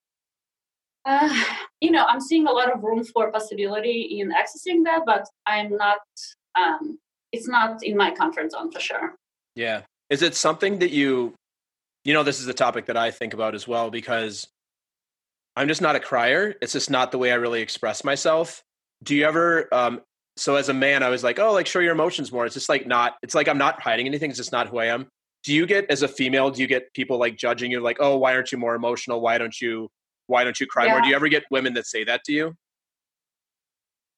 mm-hmm. 1.07 1.27
uh, 1.27 1.45
you 1.85 1.91
know 1.91 2.05
I'm 2.07 2.23
seeing 2.29 2.47
a 2.49 2.51
lot 2.51 2.73
of 2.73 2.83
room 2.83 3.05
for 3.05 3.31
possibility 3.31 4.19
in 4.19 4.33
accessing 4.41 4.83
that, 4.87 5.03
but 5.05 5.25
I'm 5.47 5.77
not. 5.77 6.01
Um, 6.61 6.99
it's 7.31 7.47
not 7.47 7.85
in 7.85 7.95
my 7.97 8.11
comfort 8.11 8.51
zone 8.51 8.73
for 8.73 8.81
sure. 8.81 9.15
Yeah, 9.55 9.83
is 10.09 10.23
it 10.23 10.35
something 10.35 10.79
that 10.79 10.91
you 10.91 11.35
you 12.09 12.15
know, 12.15 12.23
this 12.23 12.41
is 12.41 12.49
a 12.49 12.55
topic 12.55 12.87
that 12.87 12.97
I 12.97 13.11
think 13.11 13.35
about 13.35 13.55
as 13.55 13.69
well 13.69 13.91
because 13.91 14.49
I'm 15.55 15.69
just 15.69 15.83
not 15.83 15.95
a 15.95 16.01
crier. 16.01 16.55
It's 16.63 16.73
just 16.73 16.91
not 16.91 17.13
the 17.13 17.19
way 17.19 17.31
I 17.31 17.35
really 17.35 17.61
express 17.61 18.03
myself. 18.03 18.63
Do 19.03 19.15
you 19.15 19.27
ever, 19.27 19.69
um, 19.75 20.01
so 20.35 20.57
as 20.57 20.71
a 20.71 20.73
man, 20.73 21.03
I 21.03 21.11
was 21.11 21.23
like, 21.23 21.39
oh, 21.39 21.53
like 21.53 21.67
show 21.67 21.81
your 21.81 21.93
emotions 21.93 22.33
more. 22.33 22.47
It's 22.47 22.55
just 22.55 22.71
like 22.71 22.87
not, 22.87 23.17
it's 23.23 23.35
like 23.35 23.47
I'm 23.47 23.59
not 23.59 23.83
hiding 23.83 24.07
anything. 24.07 24.31
It's 24.31 24.39
just 24.39 24.53
not 24.53 24.69
who 24.69 24.79
I 24.79 24.87
am. 24.87 25.09
Do 25.45 25.53
you 25.53 25.67
get, 25.67 25.85
as 25.91 26.01
a 26.01 26.09
female, 26.09 26.51
do 26.51 26.63
you 26.63 26.67
get 26.67 26.91
people 26.95 27.19
like 27.19 27.37
judging 27.37 27.71
you 27.71 27.81
like, 27.81 27.99
oh, 28.01 28.17
why 28.17 28.35
aren't 28.35 28.53
you 28.53 28.57
more 28.57 28.75
emotional? 28.75 29.21
Why 29.21 29.37
don't 29.37 29.61
you, 29.61 29.91
why 30.29 30.45
don't 30.45 30.59
you 30.59 30.67
cry 30.67 30.87
yeah. 30.87 30.93
more? 30.93 31.03
Do 31.03 31.09
you 31.09 31.15
ever 31.15 31.29
get 31.29 31.45
women 31.51 31.75
that 31.75 31.85
say 31.85 32.05
that 32.05 32.25
to 32.25 32.33
you? 32.33 32.55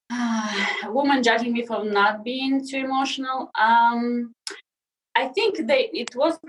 Uh, 0.09 0.65
a 0.85 0.91
woman 0.93 1.21
judging 1.21 1.51
me 1.51 1.65
for 1.65 1.83
not 1.83 2.23
being 2.23 2.65
too 2.65 2.77
emotional. 2.77 3.51
Um, 3.59 4.33
I 5.21 5.27
think 5.27 5.67
they 5.67 5.89
it 5.93 6.15
was 6.15 6.39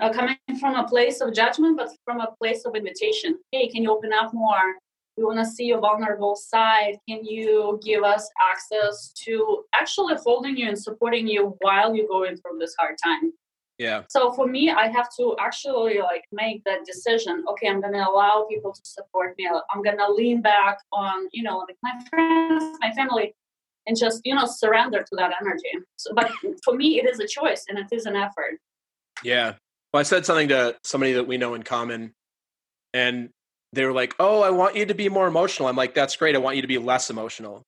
uh, 0.00 0.12
coming 0.12 0.36
from 0.58 0.74
a 0.74 0.86
place 0.92 1.20
of 1.20 1.32
judgment, 1.32 1.76
but 1.78 1.88
from 2.04 2.20
a 2.20 2.30
place 2.40 2.64
of 2.66 2.74
invitation. 2.74 3.38
Hey, 3.52 3.68
can 3.68 3.84
you 3.84 3.92
open 3.96 4.12
up 4.12 4.34
more? 4.34 4.66
We 5.16 5.22
want 5.22 5.38
to 5.38 5.46
see 5.46 5.66
your 5.66 5.80
vulnerable 5.80 6.34
side. 6.34 6.94
Can 7.08 7.24
you 7.24 7.78
give 7.84 8.02
us 8.02 8.28
access 8.50 9.12
to 9.24 9.62
actually 9.72 10.16
holding 10.26 10.56
you 10.56 10.66
and 10.66 10.78
supporting 10.88 11.28
you 11.28 11.56
while 11.60 11.94
you're 11.94 12.08
going 12.08 12.36
through 12.36 12.58
this 12.58 12.74
hard 12.80 12.96
time? 13.04 13.32
Yeah. 13.78 14.02
So 14.08 14.32
for 14.32 14.46
me, 14.46 14.70
I 14.70 14.88
have 14.88 15.08
to 15.18 15.36
actually 15.38 15.98
like 16.00 16.24
make 16.32 16.64
that 16.64 16.84
decision. 16.84 17.44
Okay, 17.50 17.68
I'm 17.68 17.80
gonna 17.80 18.06
allow 18.10 18.46
people 18.50 18.72
to 18.72 18.80
support 18.84 19.36
me. 19.38 19.48
I'm 19.72 19.82
gonna 19.82 20.10
lean 20.10 20.42
back 20.42 20.78
on, 20.92 21.28
you 21.32 21.44
know, 21.44 21.58
like 21.58 21.78
my 21.82 21.94
friends, 22.10 22.76
my 22.80 22.90
family 22.92 23.34
and 23.86 23.96
just 23.96 24.20
you 24.24 24.34
know 24.34 24.46
surrender 24.46 25.02
to 25.02 25.16
that 25.16 25.32
energy. 25.40 25.70
So, 25.96 26.12
but 26.14 26.30
for 26.62 26.74
me 26.74 27.00
it 27.00 27.08
is 27.08 27.20
a 27.20 27.26
choice 27.26 27.64
and 27.68 27.78
it 27.78 27.86
is 27.92 28.06
an 28.06 28.16
effort. 28.16 28.58
Yeah. 29.22 29.54
Well 29.92 30.00
i 30.00 30.02
said 30.02 30.26
something 30.26 30.48
to 30.48 30.76
somebody 30.84 31.12
that 31.14 31.26
we 31.26 31.38
know 31.38 31.54
in 31.54 31.62
common 31.62 32.12
and 32.92 33.30
they 33.72 33.84
were 33.84 33.92
like 33.92 34.14
oh 34.18 34.42
i 34.42 34.50
want 34.50 34.76
you 34.76 34.86
to 34.86 34.94
be 34.94 35.08
more 35.08 35.26
emotional. 35.26 35.68
I'm 35.68 35.76
like 35.76 35.94
that's 35.94 36.16
great. 36.16 36.34
I 36.34 36.38
want 36.38 36.56
you 36.56 36.62
to 36.62 36.68
be 36.68 36.78
less 36.78 37.10
emotional. 37.10 37.62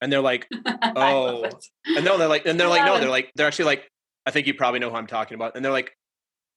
And 0.00 0.12
they're 0.12 0.20
like 0.20 0.46
oh. 0.96 1.48
and 1.86 2.04
no 2.04 2.18
they're 2.18 2.28
like 2.28 2.46
and 2.46 2.58
they're 2.58 2.68
like 2.68 2.84
no 2.84 2.98
they're 2.98 3.08
like 3.08 3.32
they're 3.34 3.46
actually 3.46 3.66
like 3.66 3.88
i 4.26 4.30
think 4.30 4.46
you 4.46 4.54
probably 4.54 4.80
know 4.80 4.90
who 4.90 4.96
i'm 4.96 5.06
talking 5.06 5.34
about. 5.34 5.56
And 5.56 5.64
they're 5.64 5.72
like 5.72 5.92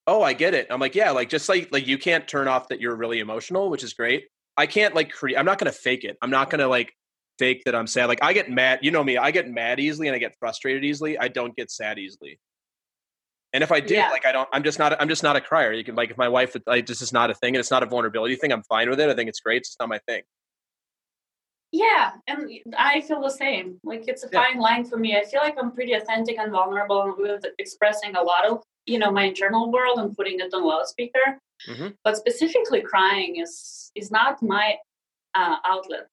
oh 0.05 0.21
i 0.21 0.33
get 0.33 0.53
it. 0.53 0.67
I'm 0.69 0.79
like 0.79 0.95
yeah 0.95 1.11
like 1.11 1.29
just 1.29 1.47
like 1.49 1.69
like 1.71 1.87
you 1.87 1.97
can't 1.97 2.27
turn 2.27 2.47
off 2.47 2.67
that 2.69 2.81
you're 2.81 2.95
really 2.95 3.19
emotional 3.19 3.69
which 3.69 3.83
is 3.83 3.93
great. 3.93 4.27
I 4.59 4.65
can't 4.65 4.95
like 4.95 5.11
create 5.11 5.37
i'm 5.37 5.45
not 5.45 5.59
to 5.59 5.71
fake 5.71 6.03
it. 6.03 6.17
I'm 6.21 6.31
not 6.31 6.51
to 6.51 6.67
like 6.67 6.93
fake 7.39 7.63
that 7.65 7.75
I'm 7.75 7.87
sad. 7.87 8.07
Like 8.07 8.23
I 8.23 8.33
get 8.33 8.49
mad, 8.49 8.79
you 8.81 8.91
know 8.91 9.03
me, 9.03 9.17
I 9.17 9.31
get 9.31 9.49
mad 9.49 9.79
easily 9.79 10.07
and 10.07 10.15
I 10.15 10.19
get 10.19 10.35
frustrated 10.39 10.83
easily. 10.83 11.17
I 11.17 11.27
don't 11.27 11.55
get 11.55 11.71
sad 11.71 11.99
easily. 11.99 12.39
And 13.53 13.63
if 13.63 13.71
I 13.71 13.79
do, 13.79 13.93
yeah. 13.93 14.09
like 14.09 14.25
I 14.25 14.31
don't, 14.31 14.49
I'm 14.51 14.63
just 14.63 14.77
not, 14.77 15.01
I'm 15.01 15.09
just 15.09 15.23
not 15.23 15.35
a 15.35 15.41
crier. 15.41 15.71
You 15.71 15.83
can 15.83 15.95
like, 15.95 16.11
if 16.11 16.17
my 16.17 16.27
wife, 16.27 16.55
like, 16.65 16.85
this 16.85 17.01
is 17.01 17.13
not 17.13 17.31
a 17.31 17.33
thing 17.33 17.55
and 17.55 17.59
it's 17.59 17.71
not 17.71 17.81
a 17.81 17.85
vulnerability 17.85 18.35
thing. 18.35 18.51
I'm 18.51 18.63
fine 18.63 18.89
with 18.89 18.99
it. 18.99 19.09
I 19.09 19.15
think 19.15 19.29
it's 19.29 19.39
great. 19.39 19.59
It's 19.59 19.77
not 19.79 19.89
my 19.89 19.99
thing. 20.07 20.23
Yeah, 21.71 22.11
and 22.27 22.49
I 22.77 23.01
feel 23.01 23.21
the 23.21 23.29
same. 23.29 23.79
Like 23.83 24.05
it's 24.07 24.23
a 24.23 24.29
yeah. 24.31 24.41
fine 24.41 24.59
line 24.59 24.85
for 24.85 24.97
me. 24.97 25.17
I 25.17 25.25
feel 25.25 25.41
like 25.41 25.55
I'm 25.59 25.71
pretty 25.71 25.93
authentic 25.93 26.37
and 26.37 26.51
vulnerable 26.51 27.15
with 27.17 27.45
expressing 27.59 28.15
a 28.15 28.21
lot 28.21 28.45
of, 28.45 28.63
you 28.85 28.99
know, 28.99 29.11
my 29.11 29.23
internal 29.23 29.69
world 29.69 29.99
and 29.99 30.15
putting 30.15 30.39
it 30.39 30.53
on 30.53 30.63
loudspeaker. 30.63 31.39
Mm-hmm. 31.69 31.87
But 32.03 32.15
specifically, 32.15 32.81
crying 32.81 33.37
is 33.37 33.91
is 33.95 34.11
not 34.11 34.41
my 34.41 34.77
uh, 35.35 35.57
outlet. 35.65 36.07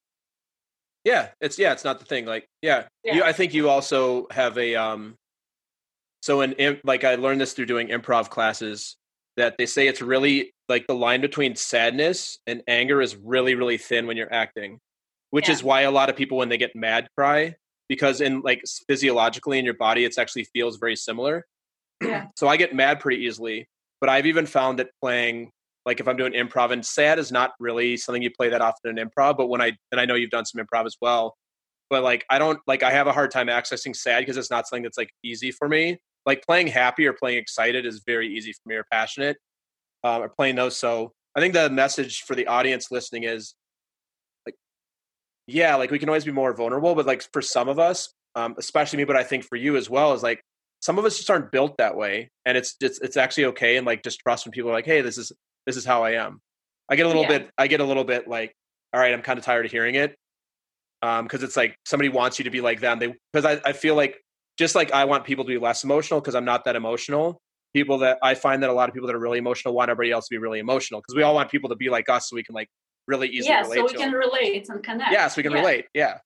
Yeah, 1.04 1.28
it's 1.40 1.58
yeah, 1.58 1.72
it's 1.72 1.84
not 1.84 1.98
the 1.98 2.06
thing. 2.06 2.24
Like, 2.24 2.48
yeah, 2.62 2.84
yeah. 3.04 3.14
You, 3.16 3.22
I 3.24 3.32
think 3.32 3.54
you 3.54 3.68
also 3.68 4.26
have 4.30 4.56
a 4.58 4.74
um. 4.74 5.16
So 6.22 6.40
in 6.40 6.80
like 6.84 7.04
I 7.04 7.16
learned 7.16 7.40
this 7.40 7.52
through 7.52 7.66
doing 7.66 7.88
improv 7.88 8.30
classes 8.30 8.96
that 9.36 9.56
they 9.58 9.66
say 9.66 9.86
it's 9.86 10.00
really 10.00 10.54
like 10.68 10.86
the 10.86 10.94
line 10.94 11.20
between 11.20 11.56
sadness 11.56 12.38
and 12.46 12.62
anger 12.66 13.02
is 13.02 13.16
really 13.16 13.54
really 13.54 13.76
thin 13.76 14.06
when 14.06 14.16
you're 14.16 14.32
acting, 14.32 14.80
which 15.30 15.48
yeah. 15.48 15.54
is 15.54 15.62
why 15.62 15.82
a 15.82 15.90
lot 15.90 16.08
of 16.08 16.16
people 16.16 16.38
when 16.38 16.48
they 16.48 16.56
get 16.56 16.74
mad 16.74 17.08
cry 17.16 17.54
because 17.88 18.22
in 18.22 18.40
like 18.40 18.62
physiologically 18.88 19.58
in 19.58 19.64
your 19.64 19.74
body 19.74 20.04
it's 20.04 20.18
actually 20.18 20.44
feels 20.44 20.76
very 20.76 20.96
similar. 20.96 21.44
Yeah. 22.02 22.26
so 22.36 22.48
I 22.48 22.56
get 22.58 22.74
mad 22.74 23.00
pretty 23.00 23.24
easily, 23.24 23.66
but 24.00 24.10
I've 24.10 24.26
even 24.26 24.44
found 24.46 24.78
that 24.78 24.90
playing 25.00 25.52
like 25.86 26.00
if 26.00 26.08
I'm 26.08 26.16
doing 26.16 26.32
improv 26.32 26.70
and 26.70 26.84
sad 26.84 27.18
is 27.18 27.30
not 27.30 27.52
really 27.60 27.96
something 27.96 28.22
you 28.22 28.30
play 28.30 28.48
that 28.48 28.62
often 28.62 28.98
in 28.98 29.08
improv, 29.08 29.36
but 29.36 29.48
when 29.48 29.60
I 29.60 29.72
and 29.92 30.00
I 30.00 30.06
know 30.06 30.14
you've 30.14 30.30
done 30.30 30.46
some 30.46 30.64
improv 30.64 30.86
as 30.86 30.96
well, 31.00 31.36
but 31.90 32.02
like 32.02 32.24
I 32.30 32.38
don't 32.38 32.60
like 32.66 32.82
I 32.82 32.90
have 32.90 33.06
a 33.06 33.12
hard 33.12 33.30
time 33.30 33.48
accessing 33.48 33.94
sad 33.94 34.20
because 34.20 34.36
it's 34.36 34.50
not 34.50 34.66
something 34.66 34.82
that's 34.82 34.98
like 34.98 35.10
easy 35.22 35.50
for 35.50 35.68
me. 35.68 35.98
Like 36.26 36.44
playing 36.46 36.68
happy 36.68 37.06
or 37.06 37.12
playing 37.12 37.38
excited 37.38 37.84
is 37.84 38.02
very 38.06 38.34
easy 38.34 38.52
for 38.52 38.68
me 38.68 38.76
or 38.76 38.84
passionate 38.90 39.36
um, 40.02 40.22
or 40.22 40.28
playing 40.28 40.56
those. 40.56 40.76
So 40.76 41.12
I 41.36 41.40
think 41.40 41.54
the 41.54 41.68
message 41.68 42.22
for 42.22 42.34
the 42.34 42.46
audience 42.46 42.90
listening 42.90 43.24
is 43.24 43.54
like, 44.46 44.54
yeah, 45.46 45.74
like 45.76 45.90
we 45.90 45.98
can 45.98 46.08
always 46.08 46.24
be 46.24 46.32
more 46.32 46.54
vulnerable, 46.54 46.94
but 46.94 47.06
like 47.06 47.24
for 47.32 47.42
some 47.42 47.68
of 47.68 47.78
us, 47.78 48.14
um, 48.34 48.54
especially 48.58 48.98
me, 48.98 49.04
but 49.04 49.16
I 49.16 49.22
think 49.22 49.44
for 49.44 49.56
you 49.56 49.76
as 49.76 49.90
well, 49.90 50.14
is 50.14 50.22
like 50.22 50.42
some 50.80 50.98
of 50.98 51.04
us 51.04 51.16
just 51.16 51.30
aren't 51.30 51.52
built 51.52 51.76
that 51.78 51.96
way, 51.96 52.30
and 52.44 52.56
it's 52.56 52.74
it's 52.80 53.00
it's 53.00 53.16
actually 53.16 53.46
okay 53.46 53.76
and 53.76 53.86
like 53.86 54.02
just 54.02 54.20
trust 54.20 54.46
when 54.46 54.52
people 54.52 54.70
are 54.70 54.74
like, 54.74 54.86
hey, 54.86 55.00
this 55.02 55.18
is 55.18 55.32
this 55.66 55.76
is 55.76 55.84
how 55.84 56.04
I 56.04 56.12
am. 56.12 56.40
I 56.90 56.96
get 56.96 57.06
a 57.06 57.08
little 57.08 57.22
Yeah. 57.22 57.38
bit 57.38 57.50
I 57.58 57.66
get 57.66 57.80
a 57.80 57.84
little 57.84 58.04
bit 58.04 58.28
like, 58.28 58.54
all 58.92 59.00
right, 59.00 59.12
I'm 59.12 59.22
kind 59.22 59.38
of 59.38 59.44
tired 59.44 59.64
of 59.66 59.72
hearing 59.72 59.94
it, 59.94 60.14
um, 61.02 61.24
because 61.24 61.42
it's 61.42 61.56
like 61.56 61.76
somebody 61.86 62.08
wants 62.08 62.38
you 62.38 62.44
to 62.44 62.50
be 62.50 62.60
like 62.60 62.80
them. 62.80 62.98
They 62.98 63.14
because 63.32 63.44
I 63.44 63.60
I 63.68 63.72
feel 63.72 63.94
like 63.94 64.20
just 64.58 64.74
like 64.74 64.92
I 64.92 65.04
want 65.04 65.24
people 65.24 65.44
to 65.44 65.48
be 65.48 65.58
less 65.58 65.84
emotional 65.84 66.20
because 66.20 66.34
I'm 66.34 66.44
not 66.44 66.64
that 66.66 66.76
emotional. 66.76 67.40
People 67.74 67.98
that 67.98 68.18
I 68.22 68.34
find 68.34 68.62
that 68.62 68.70
a 68.70 68.72
lot 68.72 68.88
of 68.88 68.94
people 68.94 69.08
that 69.08 69.16
are 69.16 69.20
really 69.20 69.38
emotional 69.38 69.74
want 69.74 69.90
everybody 69.90 70.12
else 70.12 70.28
to 70.28 70.34
be 70.34 70.38
really 70.38 70.60
emotional 70.60 71.00
because 71.00 71.16
we 71.16 71.22
all 71.22 71.34
want 71.34 71.50
people 71.50 71.68
to 71.70 71.76
be 71.76 71.88
like 71.90 72.08
us 72.08 72.28
so 72.30 72.36
we 72.36 72.44
can 72.44 72.54
like 72.54 72.68
really 73.08 73.28
easily 73.28 73.54
relate. 73.56 73.68
yeah, 73.68 73.74
so 73.74 73.82
we 73.92 73.98
can 73.98 74.10
them. 74.12 74.14
relate 74.20 74.68
and 74.68 74.82
connect. 74.84 75.10
Yeah, 75.12 75.26
so 75.28 75.34
we 75.38 75.42
can 75.42 75.52
Yeah. 75.52 75.58
relate. 75.58 75.86
Yeah, 75.92 76.18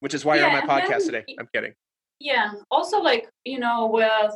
which 0.00 0.14
is 0.14 0.24
why 0.24 0.36
you're 0.36 0.46
on 0.46 0.52
my 0.52 0.62
podcast 0.62 1.00
then- 1.00 1.06
today. 1.06 1.24
I'm 1.38 1.48
kidding. 1.54 1.74
yeah 2.20 2.52
also 2.70 3.00
like 3.02 3.28
you 3.44 3.58
know 3.58 3.86
with 3.86 4.32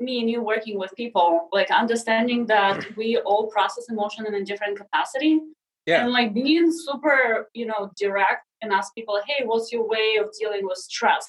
me 0.00 0.20
and 0.20 0.30
you 0.30 0.42
working 0.42 0.78
with 0.78 0.94
people 0.96 1.48
like 1.52 1.70
understanding 1.70 2.46
that 2.46 2.84
we 2.96 3.18
all 3.18 3.46
process 3.48 3.86
emotion 3.90 4.26
in 4.26 4.34
a 4.34 4.44
different 4.44 4.76
capacity 4.76 5.40
Yeah. 5.86 6.02
and 6.02 6.12
like 6.12 6.32
being 6.34 6.70
super 6.72 7.48
you 7.54 7.66
know 7.66 7.90
direct 7.96 8.44
and 8.62 8.72
ask 8.72 8.94
people 8.94 9.20
hey 9.28 9.44
what's 9.44 9.72
your 9.72 9.86
way 9.94 10.08
of 10.20 10.26
dealing 10.38 10.64
with 10.66 10.78
stress 10.78 11.26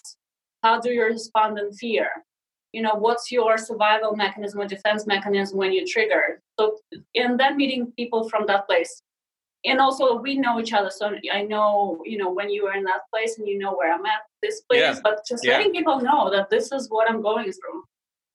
how 0.64 0.80
do 0.80 0.90
you 0.92 1.04
respond 1.06 1.58
in 1.60 1.72
fear 1.74 2.08
you 2.74 2.82
know 2.82 2.96
what's 3.06 3.32
your 3.32 3.58
survival 3.58 4.16
mechanism 4.16 4.60
or 4.62 4.68
defense 4.68 5.06
mechanism 5.14 5.58
when 5.58 5.72
you're 5.74 5.92
triggered 5.96 6.34
so 6.60 6.78
and 7.16 7.40
then 7.40 7.58
meeting 7.58 7.92
people 8.00 8.22
from 8.30 8.46
that 8.52 8.66
place 8.68 8.94
and 9.70 9.80
also 9.80 10.06
we 10.26 10.36
know 10.44 10.60
each 10.62 10.74
other 10.74 10.90
so 10.90 11.06
i 11.34 11.42
know 11.54 12.02
you 12.12 12.18
know 12.22 12.32
when 12.38 12.50
you 12.50 12.62
are 12.68 12.76
in 12.76 12.84
that 12.92 13.04
place 13.14 13.38
and 13.38 13.48
you 13.48 13.58
know 13.64 13.74
where 13.78 13.92
i'm 13.94 14.06
at 14.06 14.22
this 14.44 14.62
place 14.62 14.82
Yeah. 14.82 15.00
but 15.04 15.16
just 15.32 15.44
Yeah. 15.46 15.54
letting 15.58 15.72
people 15.78 16.00
know 16.10 16.30
that 16.36 16.50
this 16.50 16.72
is 16.72 16.90
what 16.90 17.10
i'm 17.10 17.22
going 17.22 17.52
through 17.58 17.82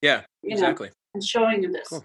Yeah, 0.03 0.23
you 0.43 0.51
know 0.51 0.55
exactly. 0.55 0.91
and 1.15 1.25
showing 1.25 1.63
you 1.63 1.73
this 1.73 1.89
Cool. 1.89 2.05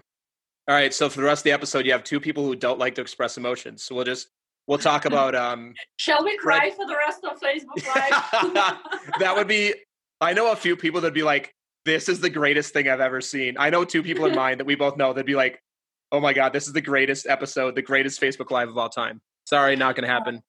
All 0.68 0.74
right. 0.76 0.94
So 0.94 1.08
for 1.08 1.20
the 1.20 1.26
rest 1.26 1.40
of 1.40 1.44
the 1.44 1.52
episode, 1.52 1.86
you 1.86 1.92
have 1.92 2.04
two 2.04 2.20
people 2.20 2.44
who 2.44 2.54
don't 2.54 2.78
like 2.78 2.94
to 2.94 3.00
express 3.00 3.36
emotions. 3.36 3.82
So 3.82 3.94
we'll 3.94 4.04
just 4.04 4.28
we'll 4.68 4.78
talk 4.78 5.04
about 5.04 5.34
um 5.34 5.74
shall 5.96 6.24
we 6.24 6.36
cry 6.36 6.70
Fred- 6.70 6.74
for 6.76 6.86
the 6.86 6.96
rest 6.96 7.24
of 7.24 7.40
facebook 7.40 7.84
live 7.84 8.78
that 9.18 9.34
would 9.36 9.48
be 9.48 9.74
I 10.20 10.34
know 10.34 10.52
a 10.52 10.56
few 10.56 10.76
people 10.76 11.00
that'd 11.00 11.12
be 11.12 11.24
like, 11.24 11.52
this 11.84 12.08
is 12.08 12.20
the 12.20 12.30
greatest 12.30 12.72
thing 12.72 12.88
I've 12.88 13.00
ever 13.00 13.20
seen. 13.20 13.56
I 13.58 13.70
know 13.70 13.84
two 13.84 14.04
people 14.04 14.24
in 14.26 14.36
mind 14.36 14.60
that 14.60 14.66
we 14.66 14.76
both 14.76 14.96
know 14.96 15.12
that'd 15.12 15.26
be 15.26 15.34
like, 15.34 15.60
oh 16.12 16.20
my 16.20 16.32
God, 16.32 16.52
this 16.52 16.68
is 16.68 16.72
the 16.72 16.80
greatest 16.80 17.26
episode, 17.26 17.74
the 17.74 17.82
greatest 17.82 18.20
Facebook 18.20 18.52
Live 18.52 18.68
of 18.68 18.78
all 18.78 18.88
time. 18.88 19.20
Sorry, 19.46 19.74
not 19.74 19.96
gonna 19.96 20.06
happen. 20.06 20.40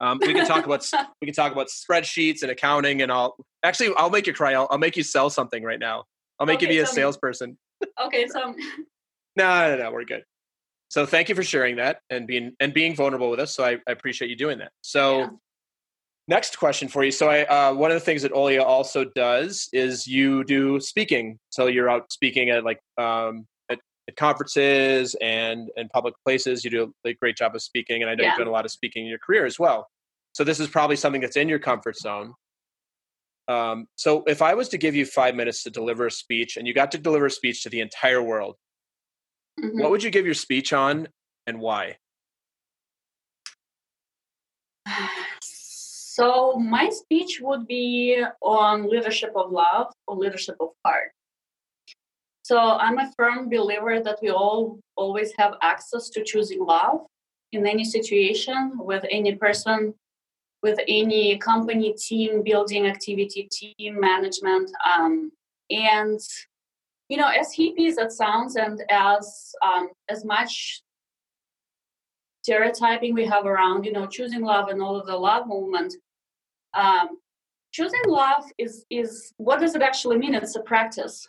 Um, 0.00 0.18
we 0.22 0.32
can 0.32 0.46
talk 0.46 0.64
about 0.64 0.86
we 1.20 1.26
can 1.26 1.34
talk 1.34 1.52
about 1.52 1.66
spreadsheets 1.66 2.40
and 2.40 2.50
accounting 2.50 3.02
and 3.02 3.12
all. 3.12 3.36
Actually, 3.62 3.92
I'll 3.98 4.08
make 4.08 4.26
you 4.26 4.32
cry. 4.32 4.54
I'll, 4.54 4.66
I'll 4.70 4.78
make 4.78 4.96
you 4.96 5.02
sell 5.02 5.28
something 5.28 5.62
right 5.62 5.78
now. 5.78 6.04
I'll 6.38 6.46
make 6.46 6.62
you 6.62 6.68
be 6.68 6.78
a 6.78 6.86
salesperson. 6.86 7.58
okay 8.02 8.26
so 8.28 8.54
No, 9.36 9.76
no, 9.76 9.82
no, 9.84 9.92
we're 9.92 10.04
good. 10.04 10.24
So 10.88 11.06
thank 11.06 11.28
you 11.28 11.34
for 11.36 11.44
sharing 11.44 11.76
that 11.76 12.00
and 12.10 12.26
being 12.26 12.56
and 12.60 12.72
being 12.74 12.96
vulnerable 12.96 13.30
with 13.30 13.38
us. 13.40 13.54
So 13.54 13.62
I, 13.64 13.78
I 13.86 13.92
appreciate 13.92 14.30
you 14.30 14.36
doing 14.36 14.58
that. 14.58 14.72
So 14.80 15.18
Yeah. 15.20 15.28
next 16.26 16.58
question 16.58 16.88
for 16.88 17.04
you. 17.04 17.10
So 17.12 17.28
I 17.28 17.44
uh, 17.44 17.74
one 17.74 17.90
of 17.90 17.94
the 17.94 18.00
things 18.04 18.22
that 18.22 18.32
Olia 18.32 18.64
also 18.64 19.04
does 19.04 19.68
is 19.72 20.06
you 20.08 20.42
do 20.44 20.80
speaking. 20.80 21.38
So 21.50 21.66
you're 21.66 21.88
out 21.88 22.10
speaking 22.10 22.50
at 22.50 22.64
like 22.64 22.80
um, 22.96 23.46
at, 23.70 23.78
at 24.08 24.16
conferences 24.16 25.14
and 25.20 25.68
and 25.76 25.88
public 25.90 26.14
places. 26.24 26.64
You 26.64 26.70
do 26.70 26.94
a 27.04 27.12
great 27.14 27.36
job 27.36 27.54
of 27.54 27.62
speaking, 27.62 28.02
and 28.02 28.10
I 28.10 28.14
know 28.16 28.24
Yeah. 28.24 28.30
you've 28.30 28.38
done 28.38 28.48
a 28.48 28.50
lot 28.52 28.64
of 28.64 28.70
speaking 28.72 29.04
in 29.04 29.08
your 29.10 29.18
career 29.20 29.44
as 29.46 29.58
well. 29.58 29.88
So 30.32 30.42
this 30.42 30.58
is 30.58 30.68
probably 30.68 30.96
something 30.96 31.20
that's 31.20 31.36
in 31.36 31.48
your 31.48 31.58
comfort 31.60 31.96
zone. 31.96 32.32
Um, 33.48 33.88
so 33.96 34.24
if 34.26 34.42
I 34.42 34.54
was 34.54 34.68
to 34.68 34.78
give 34.78 34.94
you 34.94 35.06
five 35.06 35.34
minutes 35.34 35.62
to 35.62 35.70
deliver 35.70 36.06
a 36.06 36.10
speech, 36.10 36.56
and 36.58 36.66
you 36.66 36.74
got 36.74 36.92
to 36.92 36.98
deliver 36.98 37.26
a 37.26 37.30
speech 37.30 37.62
to 37.62 37.70
the 37.70 37.80
entire 37.80 38.22
world 38.22 38.56
Mhm. 39.58 39.80
what 39.80 39.90
would 39.90 40.02
you 40.02 40.10
give 40.10 40.24
your 40.24 40.34
speech 40.34 40.72
on 40.72 41.08
and 41.46 41.58
why? 41.60 41.96
So 46.18 46.54
my 46.56 46.88
speech 46.88 47.40
would 47.40 47.68
be 47.68 48.20
on 48.42 48.90
leadership 48.90 49.30
of 49.36 49.52
love 49.52 49.92
or 50.08 50.16
leadership 50.16 50.56
of 50.58 50.70
heart. 50.84 51.12
So 52.42 52.58
I'm 52.58 52.98
a 52.98 53.12
firm 53.12 53.48
believer 53.48 54.00
that 54.00 54.18
we 54.20 54.30
all 54.30 54.80
always 54.96 55.32
have 55.38 55.54
access 55.62 56.10
to 56.10 56.24
choosing 56.24 56.64
love 56.64 57.06
in 57.52 57.68
any 57.68 57.84
situation 57.84 58.72
with 58.78 59.04
any 59.12 59.36
person, 59.36 59.94
with 60.62 60.78
any 60.88 61.38
company, 61.38 61.92
team 61.94 62.42
building 62.42 62.86
activity, 62.86 63.48
team 63.50 64.00
management, 64.00 64.70
um, 64.84 65.30
and 65.70 66.20
you 67.08 67.16
know, 67.16 67.28
as 67.28 67.54
hippie 67.54 67.88
as 67.88 67.96
it 67.96 68.12
sounds, 68.12 68.56
and 68.56 68.82
as 68.90 69.52
um, 69.64 69.88
as 70.10 70.24
much 70.24 70.82
stereotyping 72.42 73.14
we 73.14 73.26
have 73.26 73.46
around, 73.46 73.84
you 73.84 73.92
know, 73.92 74.06
choosing 74.06 74.42
love 74.42 74.68
and 74.68 74.80
all 74.82 74.96
of 74.96 75.06
the 75.06 75.16
love 75.16 75.46
movement. 75.46 75.94
Um, 76.74 77.18
choosing 77.72 78.00
love 78.06 78.44
is 78.58 78.84
is 78.90 79.32
what 79.36 79.60
does 79.60 79.74
it 79.74 79.82
actually 79.82 80.18
mean? 80.18 80.34
It's 80.34 80.56
a 80.56 80.62
practice. 80.62 81.28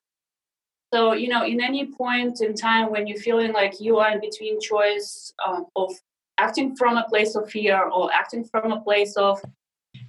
So 0.93 1.13
you 1.13 1.27
know, 1.27 1.45
in 1.45 1.61
any 1.61 1.85
point 1.85 2.41
in 2.41 2.55
time 2.55 2.91
when 2.91 3.07
you're 3.07 3.19
feeling 3.19 3.53
like 3.53 3.79
you 3.79 3.97
are 3.97 4.11
in 4.11 4.19
between 4.19 4.59
choice 4.59 5.33
um, 5.45 5.65
of 5.75 5.91
acting 6.39 6.75
from 6.75 6.97
a 6.97 7.05
place 7.09 7.35
of 7.35 7.49
fear 7.49 7.89
or 7.89 8.11
acting 8.13 8.43
from 8.45 8.71
a 8.71 8.81
place 8.81 9.15
of, 9.17 9.39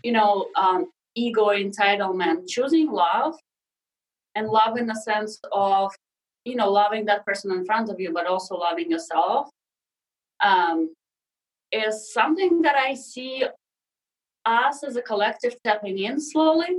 you 0.02 0.12
know, 0.12 0.46
um, 0.56 0.90
ego 1.14 1.48
entitlement, 1.48 2.48
choosing 2.48 2.90
love 2.90 3.34
and 4.34 4.48
love 4.48 4.76
in 4.76 4.86
the 4.86 4.94
sense 4.94 5.40
of, 5.52 5.92
you 6.44 6.56
know, 6.56 6.70
loving 6.70 7.04
that 7.06 7.26
person 7.26 7.50
in 7.50 7.64
front 7.64 7.90
of 7.90 7.98
you, 7.98 8.12
but 8.12 8.26
also 8.26 8.54
loving 8.56 8.90
yourself. 8.90 9.48
Um, 10.42 10.94
is 11.72 12.12
something 12.12 12.62
that 12.62 12.76
I 12.76 12.94
see 12.94 13.44
us 14.46 14.82
as 14.82 14.96
a 14.96 15.02
collective 15.02 15.52
stepping 15.52 15.98
in 15.98 16.20
slowly. 16.20 16.78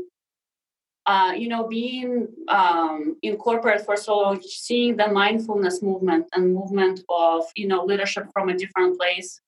Uh, 1.07 1.33
you 1.35 1.47
know, 1.47 1.67
being 1.67 2.27
um, 2.47 3.17
in 3.23 3.35
corporate 3.35 3.83
for 3.83 3.97
so 3.97 4.17
long, 4.17 4.39
seeing 4.41 4.95
the 4.95 5.07
mindfulness 5.07 5.81
movement 5.81 6.27
and 6.33 6.53
movement 6.53 7.01
of 7.09 7.43
you 7.55 7.67
know 7.67 7.83
leadership 7.83 8.25
from 8.31 8.49
a 8.49 8.57
different 8.57 8.97
place, 8.99 9.41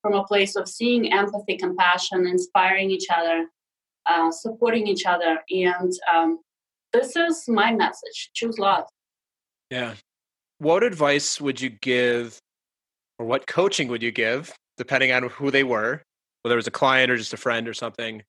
from 0.00 0.14
a 0.14 0.24
place 0.24 0.56
of 0.56 0.66
seeing 0.66 1.12
empathy, 1.12 1.56
compassion, 1.58 2.26
inspiring 2.26 2.90
each 2.90 3.06
other, 3.14 3.46
uh, 4.06 4.30
supporting 4.30 4.86
each 4.86 5.04
other, 5.04 5.38
and 5.50 5.92
um, 6.12 6.38
this 6.94 7.14
is 7.14 7.44
my 7.46 7.72
message: 7.72 8.30
choose 8.32 8.58
love. 8.58 8.84
Yeah. 9.70 9.94
What 10.58 10.82
advice 10.82 11.38
would 11.42 11.60
you 11.60 11.68
give, 11.68 12.38
or 13.18 13.26
what 13.26 13.46
coaching 13.46 13.88
would 13.88 14.02
you 14.02 14.12
give, 14.12 14.54
depending 14.78 15.12
on 15.12 15.24
who 15.24 15.50
they 15.50 15.64
were, 15.64 16.02
whether 16.40 16.54
it 16.54 16.56
was 16.56 16.66
a 16.66 16.70
client 16.70 17.10
or 17.10 17.16
just 17.16 17.34
a 17.34 17.36
friend 17.36 17.68
or 17.68 17.74
something, 17.74 18.22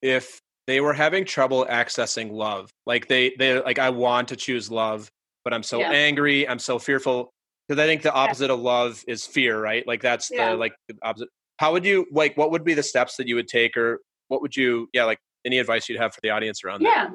if 0.00 0.40
they 0.66 0.80
were 0.80 0.92
having 0.92 1.24
trouble 1.24 1.66
accessing 1.68 2.30
love? 2.30 2.70
Like 2.86 3.08
they, 3.08 3.34
they 3.38 3.60
like, 3.60 3.78
I 3.78 3.90
want 3.90 4.28
to 4.28 4.36
choose 4.36 4.70
love, 4.70 5.10
but 5.44 5.52
I'm 5.52 5.62
so 5.62 5.80
Yeah. 5.80 5.90
angry, 5.90 6.48
I'm 6.48 6.58
so 6.58 6.78
fearful. 6.78 7.32
Because 7.68 7.82
I 7.82 7.86
think 7.86 8.02
the 8.02 8.12
opposite 8.12 8.50
of 8.50 8.58
love 8.58 9.04
is 9.06 9.24
fear, 9.24 9.60
right? 9.60 9.86
Like 9.86 10.02
that's 10.02 10.28
Yeah. 10.30 10.50
the 10.50 10.56
like 10.56 10.74
the 10.88 10.96
opposite. 11.02 11.28
How 11.58 11.72
would 11.72 11.84
you 11.84 12.06
like? 12.10 12.36
What 12.36 12.50
would 12.50 12.64
be 12.64 12.74
the 12.74 12.82
steps 12.82 13.16
that 13.16 13.28
you 13.28 13.36
would 13.36 13.46
take, 13.46 13.76
or 13.76 14.00
what 14.26 14.42
would 14.42 14.56
you? 14.56 14.88
Yeah, 14.92 15.04
like 15.04 15.20
any 15.44 15.60
advice 15.60 15.88
you'd 15.88 16.00
have 16.00 16.12
for 16.12 16.20
the 16.20 16.30
audience 16.30 16.64
around 16.64 16.82
that? 16.82 16.88
Yeah. 16.88 17.10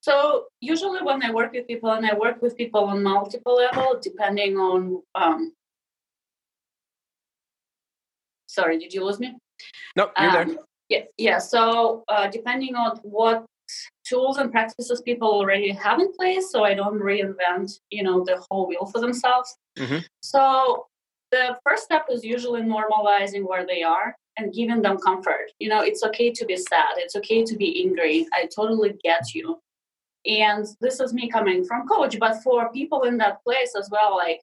So 0.00 0.46
usually 0.60 1.00
when 1.00 1.22
I 1.22 1.30
work 1.30 1.52
with 1.52 1.68
people, 1.68 1.92
and 1.92 2.04
I 2.04 2.14
work 2.14 2.42
with 2.42 2.56
people 2.56 2.84
on 2.84 3.04
multiple 3.04 3.54
level, 3.54 4.00
depending 4.02 4.56
on. 4.56 5.00
Um, 5.14 5.52
sorry, 8.46 8.78
did 8.78 8.92
you 8.92 9.04
lose 9.04 9.20
me? 9.20 9.36
No, 9.94 10.10
you're 10.20 10.32
there. 10.32 10.48
Um, 10.84 10.90
Yeah, 10.90 11.04
yeah. 11.18 11.38
So 11.38 12.04
uh, 12.08 12.28
depending 12.28 12.74
on 12.74 12.98
what 13.02 13.44
tools 14.06 14.36
and 14.36 14.50
practices 14.52 15.00
people 15.02 15.28
already 15.28 15.70
have 15.72 15.98
in 15.98 16.12
place, 16.12 16.50
so 16.50 16.64
I 16.64 16.74
don't 16.74 17.00
reinvent, 17.00 17.80
you 17.90 18.02
know, 18.02 18.24
the 18.24 18.44
whole 18.50 18.66
wheel 18.66 18.86
for 18.86 19.00
themselves. 19.00 19.56
Mhm. 19.78 20.04
So 20.22 20.86
the 21.30 21.58
first 21.66 21.84
step 21.84 22.06
is 22.10 22.22
usually 22.24 22.62
normalizing 22.62 23.44
where 23.48 23.66
they 23.66 23.82
are 23.82 24.14
and 24.36 24.52
giving 24.52 24.82
them 24.82 24.98
comfort. 24.98 25.50
You 25.58 25.68
know, 25.68 25.80
it's 25.80 26.04
okay 26.04 26.30
to 26.32 26.44
be 26.44 26.56
sad. 26.56 26.98
It's 26.98 27.16
okay 27.16 27.44
to 27.44 27.56
be 27.56 27.82
angry. 27.84 28.26
I 28.34 28.46
totally 28.46 28.92
get 29.02 29.34
you. 29.34 29.60
And 30.26 30.66
this 30.80 31.00
is 31.00 31.12
me 31.12 31.28
coming 31.28 31.64
from 31.64 31.86
coach, 31.88 32.18
but 32.18 32.42
for 32.42 32.70
people 32.72 33.02
in 33.02 33.18
that 33.18 33.42
place 33.44 33.74
as 33.76 33.90
well, 33.90 34.16
like 34.16 34.40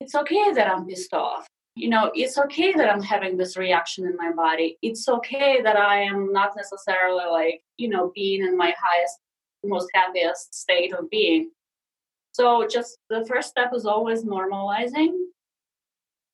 it's 0.00 0.14
okay 0.14 0.52
that 0.52 0.68
I'm 0.68 0.86
pissed 0.86 1.14
off 1.14 1.46
you 1.74 1.88
know 1.88 2.10
it's 2.14 2.38
okay 2.38 2.72
that 2.72 2.88
i'm 2.88 3.02
having 3.02 3.36
this 3.36 3.56
reaction 3.56 4.06
in 4.06 4.16
my 4.16 4.32
body. 4.32 4.78
It's 4.82 5.08
okay 5.08 5.60
that 5.62 5.76
i 5.76 6.00
am 6.00 6.32
not 6.32 6.52
necessarily 6.56 7.26
like 7.30 7.62
you 7.76 7.88
know 7.88 8.12
being 8.14 8.42
in 8.44 8.56
my 8.56 8.74
highest 8.78 9.18
most 9.64 9.88
happiest 9.94 10.54
state 10.54 10.92
of 10.92 11.08
being. 11.10 11.50
So 12.32 12.66
just 12.68 12.98
the 13.08 13.24
first 13.26 13.48
step 13.48 13.72
is 13.74 13.86
always 13.86 14.24
normalizing. 14.24 15.12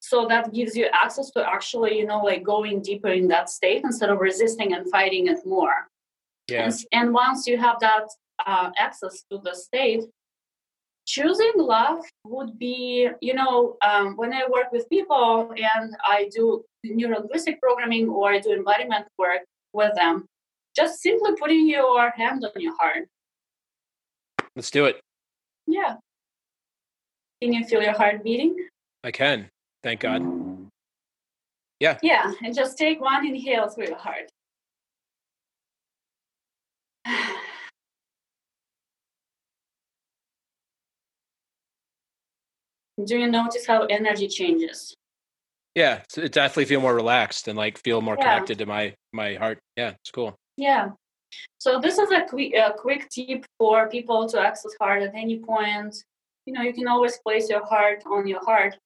So 0.01 0.27
that 0.29 0.53
gives 0.53 0.75
you 0.77 0.89
access 0.93 1.31
to 1.33 1.47
actually 1.49 1.99
you 1.99 2.07
know 2.07 2.21
like 2.21 2.43
going 2.43 2.83
deeper 2.83 3.09
in 3.09 3.29
that 3.29 3.51
state 3.51 3.83
instead 3.85 4.11
of 4.11 4.19
resisting 4.19 4.75
and 4.75 4.91
fighting 4.91 5.27
it 5.27 5.41
more. 5.47 5.89
Yeah. 6.49 6.65
and, 6.65 6.75
and 6.93 7.15
once 7.15 7.47
you 7.47 7.57
have 7.59 7.79
that 7.81 8.07
uh, 8.45 8.71
access 8.79 9.23
to 9.31 9.39
the 9.45 9.55
state, 9.55 10.03
choosing 11.11 11.53
love 11.57 12.05
would 12.25 12.59
be, 12.59 13.09
you 13.21 13.35
know, 13.35 13.77
um, 13.83 14.17
when 14.17 14.33
I 14.33 14.43
work 14.49 14.71
with 14.71 14.89
people 14.89 15.53
and 15.57 15.97
I 16.07 16.31
do 16.33 16.65
neurolinguistic 16.87 17.59
programming 17.59 18.09
or 18.09 18.31
I 18.31 18.39
do 18.39 18.53
embodiment 18.53 19.07
work 19.19 19.43
with 19.73 19.95
them, 19.97 20.27
just 20.77 21.03
simply 21.03 21.33
putting 21.39 21.69
your 21.69 22.11
hand 22.11 22.45
on 22.45 22.63
your 22.63 22.77
heart. 22.79 23.09
Let's 24.55 24.71
do 24.71 24.85
it. 24.85 25.01
Yeah. 25.67 25.97
Can 27.43 27.53
you 27.53 27.65
feel 27.65 27.83
your 27.83 27.97
heart 27.97 28.23
beating? 28.23 28.57
I 29.03 29.11
can. 29.11 29.49
Thank 29.83 30.01
God. 30.01 30.23
Yeah. 31.81 31.99
Yeah, 32.03 32.33
and 32.45 32.55
just 32.55 32.79
take 32.79 33.01
one 33.01 33.27
inhale 33.27 33.69
through 33.69 33.87
your 33.87 33.97
heart. 33.97 34.31
Do 43.05 43.19
you 43.19 43.29
notice 43.31 43.67
how 43.67 43.85
energy 43.87 44.29
changes? 44.29 44.95
Yeah, 45.75 46.03
so 46.09 46.23
it 46.23 46.33
definitely 46.33 46.65
feel 46.65 46.81
more 46.81 46.95
relaxed 46.95 47.49
and 47.49 47.57
like 47.57 47.79
feel 47.79 48.01
more 48.01 48.17
Yeah. 48.19 48.25
connected 48.25 48.59
to 48.59 48.67
my 48.67 48.95
my 49.13 49.35
heart. 49.35 49.59
Yeah, 49.77 49.91
it's 49.91 50.11
cool. 50.11 50.37
Yeah. 50.57 50.91
So 51.59 51.81
this 51.81 51.99
is 51.99 52.11
a 52.11 52.23
quick, 52.27 52.55
a 52.55 52.73
quick 52.77 53.09
tip 53.09 53.45
for 53.59 53.89
people 53.89 54.29
to 54.29 54.41
access 54.41 54.73
heart 54.81 55.03
at 55.03 55.15
any 55.15 55.39
point. 55.39 55.95
You 56.47 56.53
know, 56.55 56.63
you 56.63 56.73
can 56.73 56.89
always 56.89 57.19
place 57.19 57.49
your 57.49 57.65
heart 57.65 58.03
on 58.07 58.27
your 58.27 58.45
heart. 58.45 58.77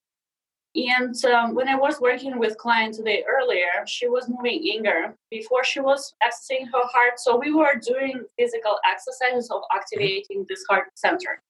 And 0.77 1.14
um, 1.27 1.55
when 1.55 1.68
I 1.68 1.77
was 1.77 2.00
working 2.00 2.38
with 2.38 2.59
client 2.59 2.94
today 2.94 3.24
earlier, 3.29 3.87
she 3.87 4.09
was 4.09 4.29
moving 4.29 4.68
anger 4.74 5.14
before 5.31 5.62
she 5.62 5.81
was 5.81 6.12
accessing 6.22 6.66
her 6.66 6.85
heart. 6.92 7.18
So 7.18 7.37
we 7.37 7.53
were 7.53 7.77
doing 7.77 8.24
physical 8.38 8.79
exercises 8.85 9.50
of 9.50 9.62
activating 9.74 10.44
this 10.48 10.64
heart 10.68 10.88
center. 10.96 11.40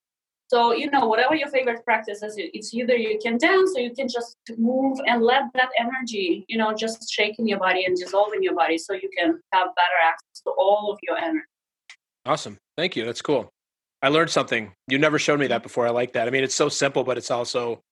So 0.49 0.73
you 0.73 0.91
know, 0.91 1.07
whatever 1.07 1.35
your 1.35 1.49
favorite 1.49 1.85
practice 1.85 2.23
is, 2.23 2.35
it's 2.37 2.75
either 2.75 2.97
you 2.97 3.19
can 3.23 3.39
dance 3.39 3.75
or 3.77 3.81
you 3.81 3.95
can 3.95 4.09
just 4.09 4.37
move 4.59 4.99
and 5.07 5.23
let 5.23 5.45
that 5.55 5.71
energy, 5.79 6.45
you 6.49 6.59
know, 6.59 6.75
just 6.75 7.11
shake 7.11 7.39
in 7.39 7.49
your 7.49 7.59
body 7.59 7.85
and 7.87 7.97
dissolve 7.97 8.33
in 8.35 8.43
your 8.43 8.55
body, 8.55 8.79
so 8.79 8.93
you 8.93 9.09
can 9.17 9.41
have 9.53 9.69
better 9.75 9.99
access 10.07 10.43
to 10.43 10.51
all 10.51 10.93
of 10.93 10.99
your 11.03 11.17
energy. 11.17 11.45
Awesome. 12.27 12.59
Thank 12.77 12.97
you. 12.97 13.05
That's 13.05 13.23
cool. 13.23 13.51
I 14.03 14.09
learned 14.09 14.31
something. 14.31 14.73
You 14.89 14.99
never 14.99 15.19
showed 15.19 15.41
me 15.41 15.47
that 15.47 15.63
before. 15.63 15.87
I 15.87 15.91
like 15.91 16.13
that. 16.13 16.29
I 16.29 16.31
mean, 16.31 16.45
it's 16.45 16.55
so 16.55 16.69
simple, 16.69 17.05
but 17.05 17.17
it's 17.17 17.31
also 17.31 17.83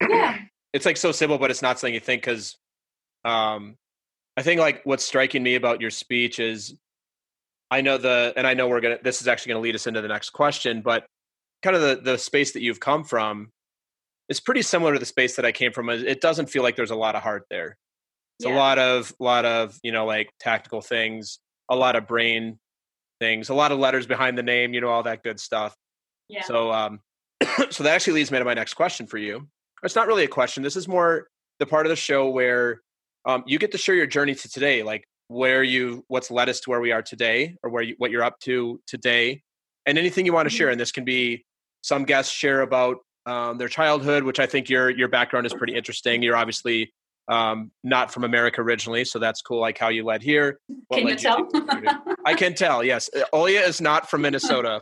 Yeah, 0.00 0.38
it's 0.72 0.86
like 0.86 0.96
so 0.96 1.12
simple, 1.12 1.38
but 1.38 1.50
it's 1.50 1.62
not 1.62 1.78
something 1.78 1.94
you 1.94 2.00
think 2.00 2.22
because 2.22 2.56
um, 3.24 3.76
I 4.36 4.42
think 4.42 4.60
like 4.60 4.82
what's 4.84 5.04
striking 5.04 5.42
me 5.42 5.54
about 5.54 5.80
your 5.80 5.90
speech 5.90 6.38
is 6.38 6.74
I 7.70 7.80
know 7.80 7.98
the 7.98 8.32
and 8.36 8.46
I 8.46 8.54
know 8.54 8.68
we're 8.68 8.80
gonna 8.80 8.98
this 9.02 9.20
is 9.20 9.28
actually 9.28 9.52
gonna 9.52 9.62
lead 9.62 9.74
us 9.74 9.86
into 9.86 10.00
the 10.00 10.08
next 10.08 10.30
question, 10.30 10.82
but 10.82 11.06
kind 11.64 11.74
of 11.76 11.82
the 11.82 11.96
the 12.12 12.18
space 12.18 12.52
that 12.52 12.62
you've 12.62 12.80
come 12.80 13.02
from 13.02 13.50
is 14.28 14.38
pretty 14.40 14.62
similar 14.62 14.92
to 14.92 14.98
the 14.98 15.06
space 15.06 15.36
that 15.36 15.44
I 15.44 15.52
came 15.52 15.72
from. 15.72 15.90
It 15.90 16.20
doesn't 16.20 16.46
feel 16.46 16.62
like 16.62 16.76
there's 16.76 16.92
a 16.92 16.96
lot 16.96 17.16
of 17.16 17.22
heart 17.22 17.44
there. 17.50 17.76
It's 18.38 18.46
Yeah. 18.46 18.54
a 18.54 18.56
lot 18.56 18.78
of 18.78 19.12
lot 19.18 19.44
of 19.44 19.78
you 19.82 19.90
know 19.92 20.06
like 20.06 20.30
tactical 20.38 20.80
things, 20.80 21.40
a 21.68 21.76
lot 21.76 21.96
of 21.96 22.06
brain 22.06 22.58
things, 23.20 23.48
a 23.48 23.54
lot 23.54 23.72
of 23.72 23.78
letters 23.78 24.06
behind 24.06 24.36
the 24.38 24.42
name, 24.42 24.74
you 24.74 24.80
know, 24.80 24.88
all 24.88 25.02
that 25.04 25.22
good 25.22 25.38
stuff. 25.40 25.74
yeah, 26.28 26.42
So, 26.42 26.72
um, 26.72 27.00
so 27.70 27.84
that 27.84 27.94
actually 27.94 28.14
leads 28.14 28.30
me 28.30 28.38
to 28.38 28.44
my 28.44 28.54
next 28.54 28.74
question 28.74 29.06
for 29.06 29.18
you. 29.18 29.48
It's 29.82 29.94
not 29.94 30.06
really 30.08 30.24
a 30.24 30.28
question. 30.28 30.62
This 30.62 30.76
is 30.76 30.88
more 30.88 31.28
the 31.58 31.66
part 31.66 31.86
of 31.86 31.90
the 31.90 31.96
show 31.96 32.28
where 32.28 32.80
um, 33.26 33.44
you 33.46 33.58
get 33.58 33.72
to 33.72 33.78
share 33.78 33.94
your 33.94 34.06
journey 34.06 34.34
to 34.34 34.48
today, 34.48 34.82
like 34.82 35.04
where 35.28 35.62
you, 35.62 36.04
what's 36.08 36.30
led 36.30 36.48
us 36.48 36.60
to 36.60 36.70
where 36.70 36.80
we 36.80 36.92
are 36.92 37.02
today, 37.02 37.56
or 37.62 37.70
where 37.70 37.82
you, 37.82 37.94
what 37.98 38.10
you're 38.10 38.24
up 38.24 38.38
to 38.40 38.80
today, 38.86 39.42
and 39.86 39.96
anything 39.96 40.26
you 40.26 40.32
want 40.32 40.48
to 40.48 40.54
share. 40.54 40.70
And 40.70 40.78
this 40.80 40.92
can 40.92 41.04
be 41.04 41.44
some 41.84 42.04
guests 42.04 42.32
share 42.32 42.62
about 42.62 42.96
um, 43.26 43.58
their 43.58 43.68
childhood, 43.68 44.24
which 44.24 44.40
I 44.40 44.46
think 44.46 44.70
your 44.70 44.88
your 44.88 45.08
background 45.08 45.44
is 45.44 45.52
pretty 45.52 45.74
interesting. 45.74 46.22
You're 46.22 46.36
obviously 46.36 46.94
um, 47.28 47.70
not 47.82 48.10
from 48.10 48.24
America 48.24 48.62
originally, 48.62 49.04
so 49.04 49.18
that's 49.18 49.42
cool. 49.42 49.60
Like 49.60 49.76
how 49.76 49.88
you 49.88 50.02
led 50.02 50.22
here. 50.22 50.58
what 50.88 50.98
can 51.00 51.08
you 51.08 51.14
tell? 51.14 51.46
to- 51.46 52.16
I 52.24 52.32
can 52.34 52.54
tell. 52.54 52.82
Yes, 52.82 53.10
Olia 53.34 53.68
is 53.68 53.82
not 53.82 54.08
from 54.08 54.22
Minnesota, 54.22 54.80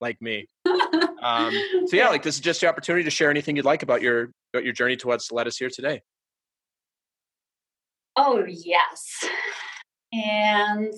like 0.00 0.20
me. 0.20 0.46
Um, 1.22 1.52
so 1.86 1.96
yeah, 1.96 2.08
like 2.08 2.24
this 2.24 2.34
is 2.34 2.40
just 2.40 2.60
the 2.60 2.68
opportunity 2.68 3.04
to 3.04 3.10
share 3.10 3.30
anything 3.30 3.54
you'd 3.54 3.64
like 3.64 3.84
about 3.84 4.02
your 4.02 4.32
about 4.52 4.64
your 4.64 4.72
journey 4.72 4.96
to 4.96 5.06
what's 5.06 5.30
led 5.30 5.46
us 5.46 5.56
here 5.56 5.70
today. 5.70 6.02
Oh, 8.16 8.44
yes. 8.48 9.24
And 10.12 10.92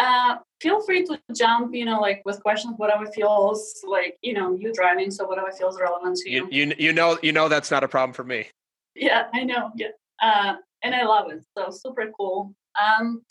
uh, 0.00 0.36
feel 0.60 0.80
free 0.82 1.04
to 1.04 1.20
jump, 1.34 1.74
you 1.74 1.84
know, 1.84 2.00
like 2.00 2.22
with 2.24 2.42
questions, 2.42 2.74
whatever 2.76 3.06
feels 3.06 3.82
like, 3.86 4.18
you 4.22 4.34
know, 4.34 4.54
you 4.54 4.72
driving, 4.72 5.10
so 5.10 5.26
whatever 5.26 5.50
feels 5.52 5.80
relevant 5.80 6.16
to 6.16 6.30
you. 6.30 6.48
You 6.50 6.66
you 6.66 6.74
you 6.78 6.92
know 6.92 7.18
you 7.22 7.32
know 7.32 7.48
that's 7.48 7.70
not 7.70 7.84
a 7.84 7.88
problem 7.88 8.12
for 8.12 8.24
me. 8.24 8.46
Yeah, 8.94 9.28
I 9.32 9.44
know. 9.44 9.70
Yeah. 9.76 9.88
Uh, 10.20 10.56
and 10.82 10.94
I 10.94 11.04
love 11.04 11.30
it. 11.30 11.44
So 11.56 11.70
super 11.70 12.10
cool. 12.16 12.54
Um, 12.80 13.22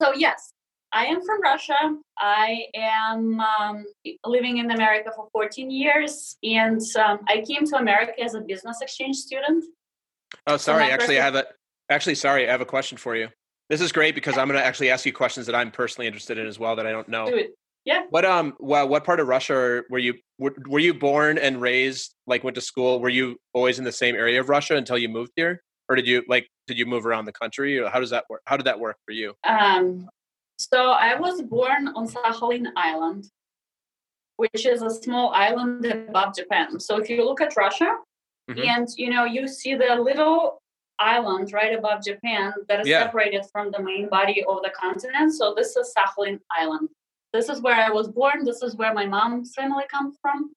so 0.00 0.12
yes, 0.14 0.52
I 0.92 1.06
am 1.06 1.24
from 1.24 1.42
Russia. 1.42 1.96
I 2.18 2.66
am 2.74 3.40
um, 3.40 3.84
living 4.24 4.58
in 4.58 4.70
America 4.70 5.10
for 5.14 5.28
14 5.32 5.70
years, 5.70 6.36
and 6.42 6.80
um, 6.98 7.20
I 7.28 7.44
came 7.46 7.66
to 7.66 7.76
America 7.76 8.12
as 8.22 8.34
a 8.34 8.40
business 8.40 8.80
exchange 8.80 9.16
student. 9.16 9.64
Oh, 10.46 10.56
sorry. 10.56 10.84
Actually, 10.84 11.18
I 11.18 11.24
have 11.24 11.34
a 11.34 11.46
actually 11.90 12.14
sorry. 12.14 12.48
I 12.48 12.52
have 12.52 12.60
a 12.60 12.66
question 12.66 12.98
for 12.98 13.16
you. 13.16 13.28
This 13.68 13.80
is 13.80 13.90
great 13.92 14.14
because 14.14 14.38
I'm 14.38 14.48
going 14.48 14.60
to 14.60 14.64
actually 14.64 14.90
ask 14.90 15.04
you 15.04 15.12
questions 15.12 15.46
that 15.46 15.54
I'm 15.54 15.70
personally 15.70 16.06
interested 16.06 16.38
in 16.38 16.46
as 16.46 16.58
well 16.58 16.76
that 16.76 16.86
I 16.86 16.92
don't 16.92 17.08
know. 17.08 17.26
Do 17.26 17.36
it. 17.36 17.50
Yeah. 17.84 18.02
What 18.10 18.24
um 18.24 18.54
what 18.58 18.88
what 18.88 19.04
part 19.04 19.20
of 19.20 19.28
Russia 19.28 19.82
were 19.90 19.98
you 20.00 20.14
were, 20.38 20.54
were 20.66 20.80
you 20.80 20.92
born 20.92 21.38
and 21.38 21.60
raised 21.60 22.14
like 22.26 22.42
went 22.42 22.56
to 22.56 22.60
school? 22.60 23.00
Were 23.00 23.08
you 23.08 23.36
always 23.52 23.78
in 23.78 23.84
the 23.84 23.92
same 23.92 24.16
area 24.16 24.40
of 24.40 24.48
Russia 24.48 24.74
until 24.74 24.98
you 24.98 25.08
moved 25.08 25.30
here, 25.36 25.62
or 25.88 25.94
did 25.94 26.06
you 26.06 26.24
like 26.28 26.48
did 26.66 26.78
you 26.78 26.86
move 26.86 27.06
around 27.06 27.26
the 27.26 27.32
country? 27.32 27.78
Or 27.78 27.88
how 27.88 28.00
does 28.00 28.10
that 28.10 28.24
work? 28.28 28.42
How 28.46 28.56
did 28.56 28.66
that 28.66 28.80
work 28.80 28.96
for 29.04 29.12
you? 29.12 29.34
Um, 29.48 30.08
so 30.58 30.90
I 30.90 31.14
was 31.14 31.42
born 31.42 31.88
on 31.88 32.08
Sakhalin 32.08 32.66
Island, 32.76 33.28
which 34.36 34.66
is 34.66 34.82
a 34.82 34.90
small 34.90 35.30
island 35.32 35.86
above 35.86 36.34
Japan. 36.34 36.80
So 36.80 36.96
if 37.00 37.08
you 37.08 37.24
look 37.24 37.40
at 37.40 37.56
Russia, 37.56 37.96
Mhm. 38.50 38.66
and 38.66 38.88
you 38.96 39.10
know 39.10 39.24
you 39.24 39.46
see 39.46 39.74
the 39.76 39.94
little 39.94 40.60
island 40.98 41.52
right 41.52 41.74
above 41.76 42.02
Japan 42.04 42.52
that 42.68 42.80
is 42.80 42.88
Yeah. 42.88 43.04
separated 43.04 43.44
from 43.52 43.70
the 43.70 43.80
main 43.82 44.08
body 44.08 44.44
of 44.44 44.62
the 44.62 44.70
continent. 44.70 45.32
So 45.34 45.54
this 45.54 45.76
is 45.76 45.94
Sakhalin 45.96 46.40
Island. 46.50 46.88
This 47.32 47.48
is 47.48 47.60
where 47.60 47.74
I 47.74 47.90
was 47.90 48.08
born. 48.08 48.44
This 48.44 48.62
is 48.62 48.76
where 48.76 48.94
my 48.94 49.06
mom's 49.06 49.54
family 49.54 49.84
comes 49.90 50.16
from. 50.22 50.54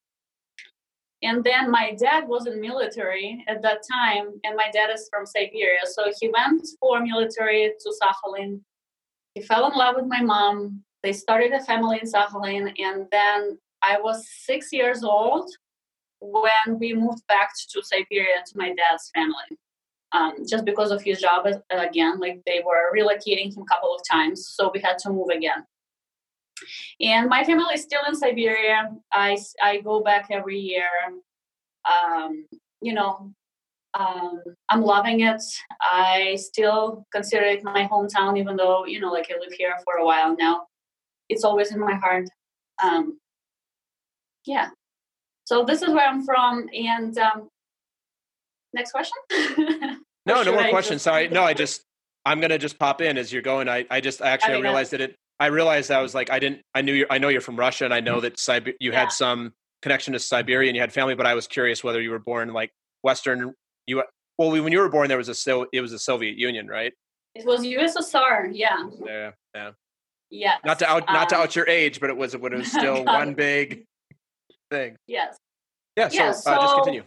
And 1.21 1.43
then 1.43 1.69
my 1.69 1.93
dad 1.95 2.27
was 2.27 2.47
in 2.47 2.61
military 2.61 3.43
at 3.49 3.61
that 3.63 3.81
time, 3.91 4.39
and 4.45 4.55
my 4.55 4.69
dad 4.71 4.89
is 4.89 5.09
from 5.11 5.25
Siberia. 5.25 5.85
So 5.85 6.11
he 6.17 6.29
went 6.29 6.65
for 6.79 7.01
military 7.01 7.73
to 7.77 7.93
Sakhalin. 8.01 8.61
He 9.33 9.41
fell 9.41 9.69
in 9.69 9.77
love 9.77 9.95
with 9.97 10.05
my 10.05 10.21
mom. 10.21 10.83
They 11.03 11.11
started 11.11 11.51
a 11.51 11.61
family 11.61 11.99
in 12.01 12.09
Sakhalin, 12.09 12.73
and 12.79 13.07
then 13.11 13.59
I 13.81 13.99
was 13.99 14.29
six 14.29 14.71
years 14.71 15.03
old 15.03 15.49
when 16.21 16.79
we 16.79 16.93
moved 16.93 17.25
back 17.27 17.51
to 17.71 17.81
Siberia 17.83 18.43
to 18.45 18.57
my 18.57 18.69
dad's 18.73 19.09
family. 19.13 19.57
Um, 20.11 20.33
just 20.47 20.65
because 20.65 20.89
of 20.89 21.03
his 21.03 21.21
job 21.21 21.45
again, 21.69 22.19
like 22.19 22.41
they 22.47 22.63
were 22.65 22.91
relocating 22.97 23.55
him 23.55 23.61
a 23.61 23.73
couple 23.73 23.93
of 23.93 24.01
times, 24.09 24.47
so 24.47 24.71
we 24.73 24.79
had 24.79 24.97
to 24.99 25.09
move 25.11 25.29
again. 25.29 25.63
And 26.99 27.29
my 27.29 27.43
family 27.43 27.75
is 27.75 27.83
still 27.83 28.01
in 28.07 28.15
Siberia. 28.15 28.89
i, 29.13 29.37
I 29.63 29.81
go 29.81 30.01
back 30.01 30.27
every 30.31 30.59
year. 30.59 30.89
Um, 31.85 32.45
you 32.81 32.93
know, 32.93 33.31
um, 33.93 34.41
I'm 34.69 34.81
loving 34.81 35.21
it. 35.21 35.41
I 35.81 36.37
still 36.39 37.05
consider 37.11 37.45
it 37.45 37.63
my 37.63 37.87
hometown, 37.87 38.37
even 38.37 38.55
though, 38.55 38.85
you 38.85 38.99
know, 38.99 39.11
like 39.11 39.31
I 39.31 39.39
live 39.39 39.53
here 39.53 39.75
for 39.83 39.95
a 39.95 40.05
while 40.05 40.35
now. 40.37 40.67
It's 41.29 41.43
always 41.43 41.71
in 41.71 41.79
my 41.79 41.93
heart. 41.95 42.27
Um, 42.83 43.19
yeah. 44.45 44.69
So 45.45 45.63
this 45.63 45.81
is 45.81 45.89
where 45.89 46.07
I'm 46.07 46.23
from. 46.23 46.67
And 46.73 47.17
um, 47.17 47.49
next 48.73 48.91
question? 48.91 49.17
No, 50.25 50.43
no 50.43 50.51
more 50.51 50.61
I 50.61 50.69
questions. 50.69 50.97
just- 50.97 51.05
Sorry. 51.05 51.27
No, 51.29 51.43
I 51.43 51.53
just 51.55 51.81
I'm 52.25 52.39
gonna 52.41 52.57
just 52.59 52.77
pop 52.77 53.01
in 53.01 53.17
as 53.17 53.33
you're 53.33 53.41
going. 53.41 53.67
I, 53.67 53.85
I 53.89 53.99
just 53.99 54.21
actually 54.21 54.55
I, 54.55 54.59
realized 54.59 54.91
that 54.91 55.01
it 55.01 55.15
I 55.39 55.47
realized 55.47 55.89
I 55.89 56.01
was 56.01 56.13
like 56.13 56.29
I 56.29 56.37
didn't 56.37 56.61
I 56.75 56.81
knew 56.81 56.93
you 56.93 57.07
I 57.09 57.17
know 57.17 57.29
you're 57.29 57.41
from 57.41 57.55
Russia 57.55 57.85
and 57.85 57.93
I 57.93 57.99
know 58.01 58.19
that 58.19 58.35
Sibe- 58.35 58.73
you 58.79 58.91
Yeah. 58.91 58.99
had 58.99 59.11
some 59.11 59.53
connection 59.81 60.13
to 60.13 60.19
Siberia 60.19 60.67
and 60.69 60.75
you 60.75 60.81
had 60.81 60.93
family, 60.93 61.15
but 61.15 61.25
I 61.25 61.33
was 61.33 61.47
curious 61.47 61.83
whether 61.83 61.99
you 62.01 62.11
were 62.11 62.19
born 62.19 62.53
like 62.53 62.69
Western 63.01 63.53
you 63.87 64.03
well 64.37 64.51
when 64.51 64.71
you 64.71 64.79
were 64.79 64.89
born 64.89 65.07
there 65.07 65.17
was 65.17 65.29
a 65.29 65.33
so 65.33 65.65
it 65.73 65.81
was 65.81 65.91
the 65.91 65.99
Soviet 65.99 66.37
Union, 66.37 66.67
right? 66.67 66.93
It 67.33 67.45
was 67.45 67.61
USSR. 67.61 68.49
Yeah. 68.51 68.87
Yeah, 69.05 69.31
yeah. 69.55 69.71
Yes. 70.29 70.59
Not 70.63 70.77
to 70.79 70.89
out 70.89 71.05
not 71.07 71.29
to 71.29 71.37
Um, 71.37 71.41
out 71.43 71.55
your 71.55 71.67
age, 71.67 71.99
but 71.99 72.09
it 72.11 72.17
was 72.17 72.35
when 72.37 72.53
it 72.53 72.57
was 72.59 72.71
still 72.79 73.03
one 73.05 73.33
big 73.33 73.85
thing. 74.69 74.95
Yes. 75.07 75.37
Yeah, 75.95 76.09
so, 76.09 76.15
Yeah, 76.15 76.29
uh, 76.29 76.61
just 76.61 76.75
continue. 76.75 77.03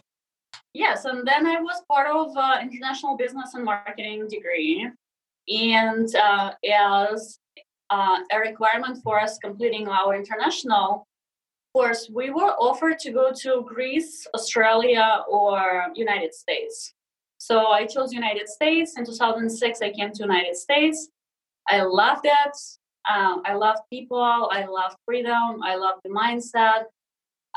Yes, 0.75 1.05
and 1.05 1.27
then 1.27 1.47
I 1.47 1.61
was 1.61 1.83
part 1.91 2.09
of 2.09 2.37
uh, 2.37 2.59
international 2.63 3.17
business 3.17 3.55
and 3.55 3.65
marketing 3.65 4.27
degree, 4.29 4.89
and 5.49 6.15
uh, 6.17 6.53
as 6.73 7.39
uh, 7.91 8.19
a 8.33 8.39
requirement 8.39 9.03
for 9.03 9.21
us 9.21 9.39
completing 9.39 9.89
our 9.89 10.15
international 10.15 11.07
course, 11.75 12.11
we 12.13 12.31
were 12.31 12.53
offered 12.59 12.99
to 13.01 13.11
go 13.13 13.33
to 13.43 13.65
Greece, 13.67 14.27
Australia, 14.35 15.25
or 15.29 15.87
United 15.95 16.35
States. 16.35 16.95
So 17.39 17.67
I 17.67 17.87
chose 17.87 18.13
United 18.13 18.49
States. 18.49 18.97
In 18.97 19.05
2006, 19.05 19.83
I 19.83 19.91
came 19.91 20.13
to 20.13 20.23
United 20.23 20.57
States. 20.57 21.09
I 21.69 21.83
loved 21.83 22.25
it. 22.25 22.57
Um, 23.13 23.43
I 23.45 23.55
love 23.55 23.77
people. 23.91 24.49
I 24.53 24.65
love 24.67 24.95
freedom. 25.05 25.61
I 25.65 25.77
love 25.77 25.97
the 26.05 26.11
mindset. 26.11 26.85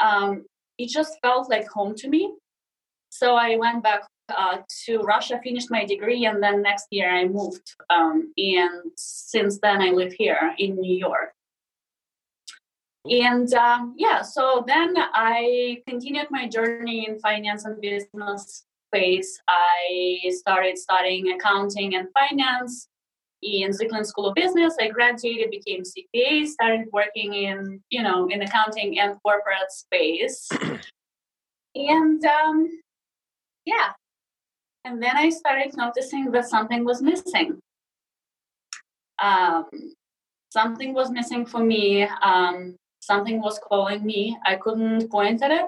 Um, 0.01 0.45
it 0.77 0.89
just 0.89 1.17
felt 1.21 1.49
like 1.49 1.67
home 1.67 1.93
to 1.97 2.09
me. 2.09 2.33
So 3.17 3.35
I 3.35 3.55
went 3.55 3.81
back 3.81 4.01
uh, 4.27 4.57
to 4.85 4.97
Russia, 4.99 5.39
finished 5.41 5.71
my 5.71 5.85
degree, 5.85 6.25
and 6.25 6.43
then 6.43 6.61
next 6.61 6.87
year 6.91 7.09
I 7.09 7.25
moved. 7.25 7.73
Um, 7.89 8.33
and 8.37 8.91
since 8.97 9.57
then, 9.61 9.81
I 9.81 9.91
live 9.91 10.11
here 10.11 10.53
in 10.57 10.75
New 10.75 10.97
York. 10.97 11.31
And 13.09 13.53
um, 13.53 13.95
yeah, 13.97 14.21
so 14.21 14.65
then 14.67 14.95
I 14.97 15.81
continued 15.87 16.27
my 16.29 16.49
journey 16.49 17.07
in 17.07 17.19
finance 17.19 17.63
and 17.63 17.79
business 17.79 18.65
space. 18.89 19.39
I 19.47 20.31
started 20.31 20.77
studying 20.77 21.29
accounting 21.29 21.95
and 21.95 22.09
finance 22.19 22.89
in 23.43 23.69
Zicklin 23.69 24.05
School 24.05 24.27
of 24.27 24.35
Business. 24.35 24.75
I 24.77 24.89
graduated, 24.89 25.51
became 25.51 25.83
CPA, 25.83 26.47
started 26.47 26.87
working 26.91 27.33
in 27.33 27.81
you 27.91 28.03
know 28.03 28.27
in 28.27 28.41
accounting 28.41 28.99
and 28.99 29.15
corporate 29.23 29.71
space. 29.71 30.49
and 31.75 32.25
um, 32.25 32.67
yeah, 33.65 33.91
and 34.83 35.01
then 35.01 35.17
I 35.17 35.29
started 35.29 35.75
noticing 35.75 36.31
that 36.31 36.47
something 36.47 36.85
was 36.85 37.01
missing. 37.01 37.59
Um, 39.21 39.65
something 40.49 40.93
was 40.93 41.11
missing 41.11 41.45
for 41.45 41.63
me. 41.63 42.03
Um, 42.03 42.77
something 42.99 43.41
was 43.41 43.59
calling 43.59 44.05
me. 44.05 44.37
I 44.45 44.55
couldn't 44.55 45.09
point 45.09 45.41
at 45.41 45.51
it. 45.51 45.65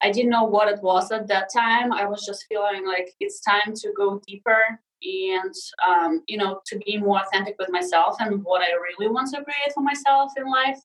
I 0.00 0.10
didn't 0.10 0.30
know 0.30 0.44
what 0.44 0.68
it 0.68 0.80
was 0.82 1.10
at 1.10 1.26
that 1.28 1.48
time. 1.52 1.92
I 1.92 2.04
was 2.06 2.24
just 2.24 2.46
feeling 2.48 2.86
like 2.86 3.12
it's 3.18 3.40
time 3.40 3.74
to 3.74 3.92
go 3.96 4.20
deeper 4.26 4.78
and 5.02 5.54
um, 5.86 6.22
you 6.26 6.36
know 6.36 6.60
to 6.66 6.78
be 6.78 6.98
more 6.98 7.20
authentic 7.20 7.54
with 7.58 7.70
myself 7.70 8.16
and 8.20 8.42
what 8.44 8.62
I 8.62 8.72
really 8.72 9.10
want 9.12 9.30
to 9.34 9.42
create 9.42 9.72
for 9.74 9.82
myself 9.82 10.32
in 10.36 10.44
life. 10.44 10.78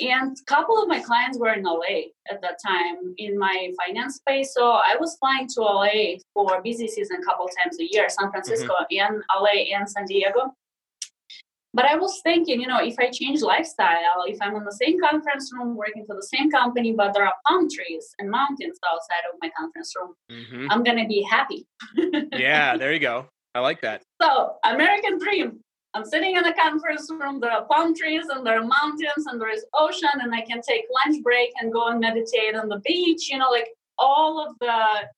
And 0.00 0.36
a 0.36 0.44
couple 0.44 0.80
of 0.80 0.88
my 0.88 1.00
clients 1.00 1.38
were 1.38 1.52
in 1.52 1.62
LA 1.62 2.10
at 2.30 2.40
that 2.42 2.58
time 2.64 3.14
in 3.18 3.38
my 3.38 3.70
finance 3.84 4.16
space. 4.16 4.54
So 4.54 4.70
I 4.70 4.96
was 4.98 5.16
flying 5.20 5.46
to 5.48 5.60
LA 5.60 6.18
for 6.34 6.60
busy 6.62 6.88
season 6.88 7.18
a 7.22 7.24
couple 7.24 7.48
times 7.62 7.78
a 7.80 7.86
year, 7.90 8.08
San 8.08 8.30
Francisco 8.30 8.72
mm-hmm. 8.72 9.14
and 9.14 9.22
LA 9.34 9.76
and 9.76 9.88
San 9.88 10.06
Diego. 10.06 10.54
But 11.72 11.84
I 11.84 11.96
was 11.96 12.20
thinking, 12.24 12.60
you 12.60 12.66
know, 12.66 12.82
if 12.82 12.96
I 12.98 13.10
change 13.10 13.42
lifestyle, 13.42 14.24
if 14.26 14.38
I'm 14.40 14.56
in 14.56 14.64
the 14.64 14.72
same 14.72 15.00
conference 15.00 15.52
room 15.52 15.76
working 15.76 16.04
for 16.04 16.16
the 16.16 16.22
same 16.34 16.50
company, 16.50 16.92
but 16.92 17.14
there 17.14 17.24
are 17.24 17.34
palm 17.46 17.68
trees 17.70 18.12
and 18.18 18.28
mountains 18.28 18.78
outside 18.92 19.22
of 19.32 19.38
my 19.40 19.50
conference 19.56 19.92
room, 19.96 20.14
mm-hmm. 20.30 20.66
I'm 20.70 20.82
going 20.82 20.98
to 20.98 21.06
be 21.06 21.22
happy. 21.22 21.66
yeah, 22.32 22.76
there 22.78 22.92
you 22.92 22.98
go. 22.98 23.26
I 23.54 23.60
like 23.60 23.80
that. 23.82 24.02
So, 24.20 24.56
American 24.64 25.18
dream. 25.18 25.60
I'm 25.94 26.04
sitting 26.04 26.36
in 26.36 26.44
a 26.44 26.54
conference 26.54 27.10
room. 27.10 27.40
There 27.40 27.50
are 27.50 27.64
palm 27.64 27.94
trees 27.96 28.26
and 28.28 28.46
there 28.46 28.60
are 28.60 28.64
mountains 28.64 29.26
and 29.26 29.40
there 29.40 29.52
is 29.52 29.64
ocean, 29.74 30.08
and 30.20 30.32
I 30.34 30.42
can 30.42 30.60
take 30.62 30.84
lunch 31.04 31.22
break 31.22 31.50
and 31.60 31.72
go 31.72 31.88
and 31.88 32.00
meditate 32.00 32.54
on 32.54 32.68
the 32.68 32.78
beach. 32.78 33.28
You 33.28 33.38
know, 33.38 33.50
like 33.50 33.68
all 33.98 34.44
of 34.44 34.54
the 34.60 35.08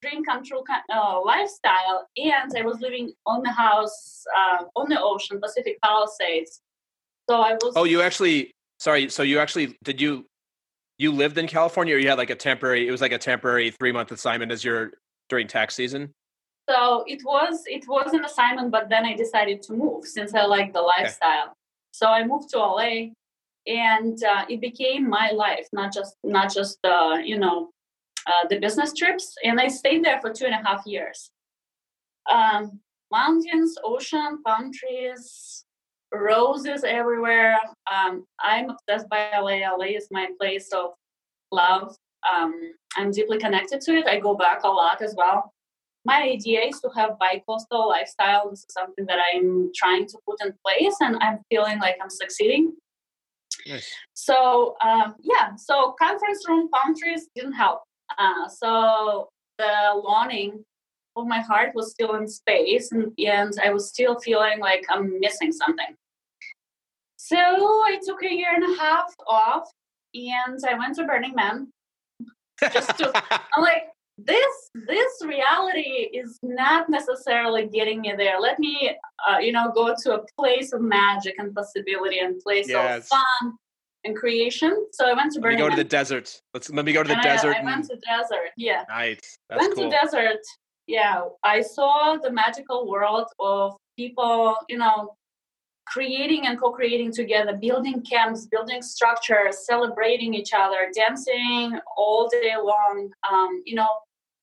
dream 0.00 0.24
come 0.24 0.44
true 0.44 0.62
uh, 0.94 1.20
lifestyle. 1.24 2.08
And 2.16 2.52
I 2.56 2.62
was 2.62 2.80
living 2.80 3.12
on 3.26 3.42
the 3.42 3.50
house 3.50 4.24
uh, 4.36 4.64
on 4.76 4.88
the 4.88 5.00
ocean, 5.00 5.40
Pacific 5.40 5.78
Palisades. 5.82 6.60
So 7.28 7.40
I 7.40 7.54
was. 7.54 7.74
Oh, 7.76 7.84
you 7.84 8.00
actually. 8.00 8.52
Sorry. 8.78 9.08
So 9.08 9.22
you 9.22 9.38
actually 9.40 9.76
did 9.82 10.00
you 10.00 10.26
you 10.98 11.12
lived 11.12 11.38
in 11.38 11.48
California, 11.48 11.96
or 11.96 11.98
you 11.98 12.08
had 12.08 12.18
like 12.18 12.30
a 12.30 12.36
temporary? 12.36 12.86
It 12.86 12.90
was 12.90 13.00
like 13.00 13.12
a 13.12 13.18
temporary 13.18 13.70
three 13.72 13.92
month 13.92 14.12
assignment 14.12 14.52
as 14.52 14.64
your 14.64 14.92
during 15.28 15.48
tax 15.48 15.74
season. 15.74 16.14
So 16.70 17.02
it 17.08 17.22
was 17.24 17.64
it 17.66 17.88
was 17.88 18.12
an 18.12 18.24
assignment, 18.24 18.70
but 18.70 18.88
then 18.88 19.04
I 19.04 19.14
decided 19.16 19.60
to 19.62 19.72
move 19.72 20.04
since 20.04 20.34
I 20.34 20.44
like 20.44 20.72
the 20.72 20.82
lifestyle. 20.82 21.46
Okay. 21.46 21.54
So 21.90 22.06
I 22.06 22.24
moved 22.24 22.50
to 22.50 22.58
LA, 22.58 23.10
and 23.66 24.22
uh, 24.22 24.44
it 24.48 24.60
became 24.60 25.10
my 25.10 25.32
life, 25.32 25.66
not 25.72 25.92
just 25.92 26.14
not 26.22 26.54
just 26.54 26.78
uh, 26.84 27.18
you 27.24 27.38
know 27.38 27.70
uh, 28.28 28.46
the 28.48 28.60
business 28.60 28.92
trips, 28.92 29.34
and 29.42 29.58
I 29.58 29.66
stayed 29.66 30.04
there 30.04 30.20
for 30.20 30.32
two 30.32 30.46
and 30.46 30.54
a 30.54 30.62
half 30.68 30.86
years. 30.86 31.32
Um, 32.30 32.78
mountains, 33.10 33.74
ocean, 33.82 34.40
palm 34.46 34.70
trees, 34.72 35.64
roses 36.14 36.84
everywhere. 36.84 37.58
Um, 37.92 38.26
I'm 38.38 38.70
obsessed 38.70 39.08
by 39.08 39.30
LA. 39.36 39.56
LA 39.76 39.96
is 39.96 40.06
my 40.12 40.28
place 40.40 40.70
of 40.72 40.92
love. 41.50 41.96
Um, 42.32 42.54
I'm 42.96 43.10
deeply 43.10 43.38
connected 43.38 43.80
to 43.80 43.92
it. 43.96 44.06
I 44.06 44.20
go 44.20 44.36
back 44.36 44.62
a 44.62 44.68
lot 44.68 45.02
as 45.02 45.16
well. 45.16 45.52
My 46.04 46.22
idea 46.22 46.60
is 46.60 46.80
to 46.80 46.90
have 46.96 47.18
bi-coastal 47.18 47.88
lifestyle. 47.88 48.48
This 48.48 48.60
is 48.60 48.66
something 48.70 49.04
that 49.06 49.18
I'm 49.32 49.70
trying 49.74 50.06
to 50.06 50.18
put 50.26 50.38
in 50.44 50.54
place, 50.64 50.94
and 51.00 51.16
I'm 51.20 51.40
feeling 51.50 51.78
like 51.78 51.98
I'm 52.02 52.10
succeeding. 52.10 52.72
Nice. 53.66 53.90
So 54.14 54.76
um, 54.82 55.16
yeah, 55.20 55.54
so 55.56 55.94
conference 56.00 56.48
room 56.48 56.68
palm 56.70 56.94
trees 56.96 57.28
didn't 57.34 57.52
help. 57.52 57.82
Uh, 58.18 58.48
so 58.48 59.28
the 59.58 60.00
longing 60.02 60.64
of 61.16 61.26
my 61.26 61.40
heart 61.40 61.72
was 61.74 61.90
still 61.90 62.14
in 62.14 62.26
space, 62.26 62.92
and, 62.92 63.12
and 63.18 63.52
I 63.62 63.70
was 63.70 63.88
still 63.88 64.18
feeling 64.18 64.58
like 64.60 64.86
I'm 64.88 65.20
missing 65.20 65.52
something. 65.52 65.94
So 67.16 67.36
I 67.36 67.98
took 68.02 68.22
a 68.22 68.32
year 68.32 68.54
and 68.54 68.64
a 68.64 68.80
half 68.80 69.14
off, 69.28 69.68
and 70.14 70.58
I 70.68 70.74
went 70.78 70.96
to 70.96 71.04
Burning 71.04 71.34
Man. 71.34 71.68
Just 72.72 72.96
to, 72.98 73.12
I'm 73.56 73.62
like, 73.62 73.88
this 74.26 74.70
this 74.74 75.12
reality 75.24 76.08
is 76.12 76.38
not 76.42 76.88
necessarily 76.88 77.66
getting 77.66 78.00
me 78.00 78.14
there. 78.16 78.40
Let 78.40 78.58
me, 78.58 78.96
uh, 79.28 79.38
you 79.38 79.52
know, 79.52 79.70
go 79.74 79.94
to 80.02 80.14
a 80.14 80.24
place 80.38 80.72
of 80.72 80.80
magic 80.80 81.36
and 81.38 81.54
possibility 81.54 82.18
and 82.18 82.40
place 82.40 82.68
yes. 82.68 83.02
of 83.02 83.06
fun 83.06 83.56
and 84.04 84.16
creation. 84.16 84.86
So 84.92 85.08
I 85.08 85.12
went 85.12 85.32
to 85.32 85.40
Burning. 85.40 85.58
Let 85.58 85.64
me 85.64 85.68
go 85.68 85.68
Man. 85.68 85.78
to 85.78 85.84
the 85.84 85.88
desert. 85.88 86.40
Let's 86.54 86.70
let 86.70 86.84
me 86.84 86.92
go 86.92 87.02
to 87.02 87.08
the 87.08 87.14
and 87.14 87.22
desert. 87.22 87.56
I, 87.56 87.60
I 87.60 87.64
went 87.64 87.84
to 87.86 87.96
desert. 87.96 88.50
Yeah. 88.56 88.84
Nice. 88.88 89.38
That's 89.48 89.60
went 89.60 89.74
cool. 89.74 89.90
to 89.90 89.96
desert. 89.96 90.40
Yeah, 90.86 91.22
I 91.44 91.60
saw 91.60 92.16
the 92.16 92.32
magical 92.32 92.88
world 92.88 93.28
of 93.38 93.76
people. 93.96 94.56
You 94.68 94.78
know, 94.78 95.14
creating 95.86 96.46
and 96.46 96.58
co-creating 96.58 97.12
together, 97.12 97.56
building 97.56 98.02
camps, 98.02 98.46
building 98.46 98.82
structures, 98.82 99.66
celebrating 99.66 100.34
each 100.34 100.52
other, 100.56 100.90
dancing 100.94 101.78
all 101.96 102.28
day 102.28 102.54
long. 102.56 103.10
Um, 103.30 103.62
you 103.64 103.74
know, 103.74 103.88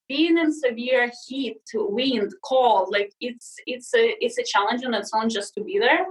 being 0.07 0.37
in 0.37 0.53
severe 0.53 1.11
heat, 1.27 1.61
wind, 1.73 2.33
cold, 2.43 2.89
like 2.91 3.11
it's 3.19 3.55
it's 3.65 3.93
a 3.93 4.15
it's 4.23 4.37
a 4.37 4.43
challenge 4.43 4.83
on 4.85 4.93
its 4.93 5.11
own 5.13 5.29
just 5.29 5.53
to 5.55 5.63
be 5.63 5.79
there. 5.79 6.05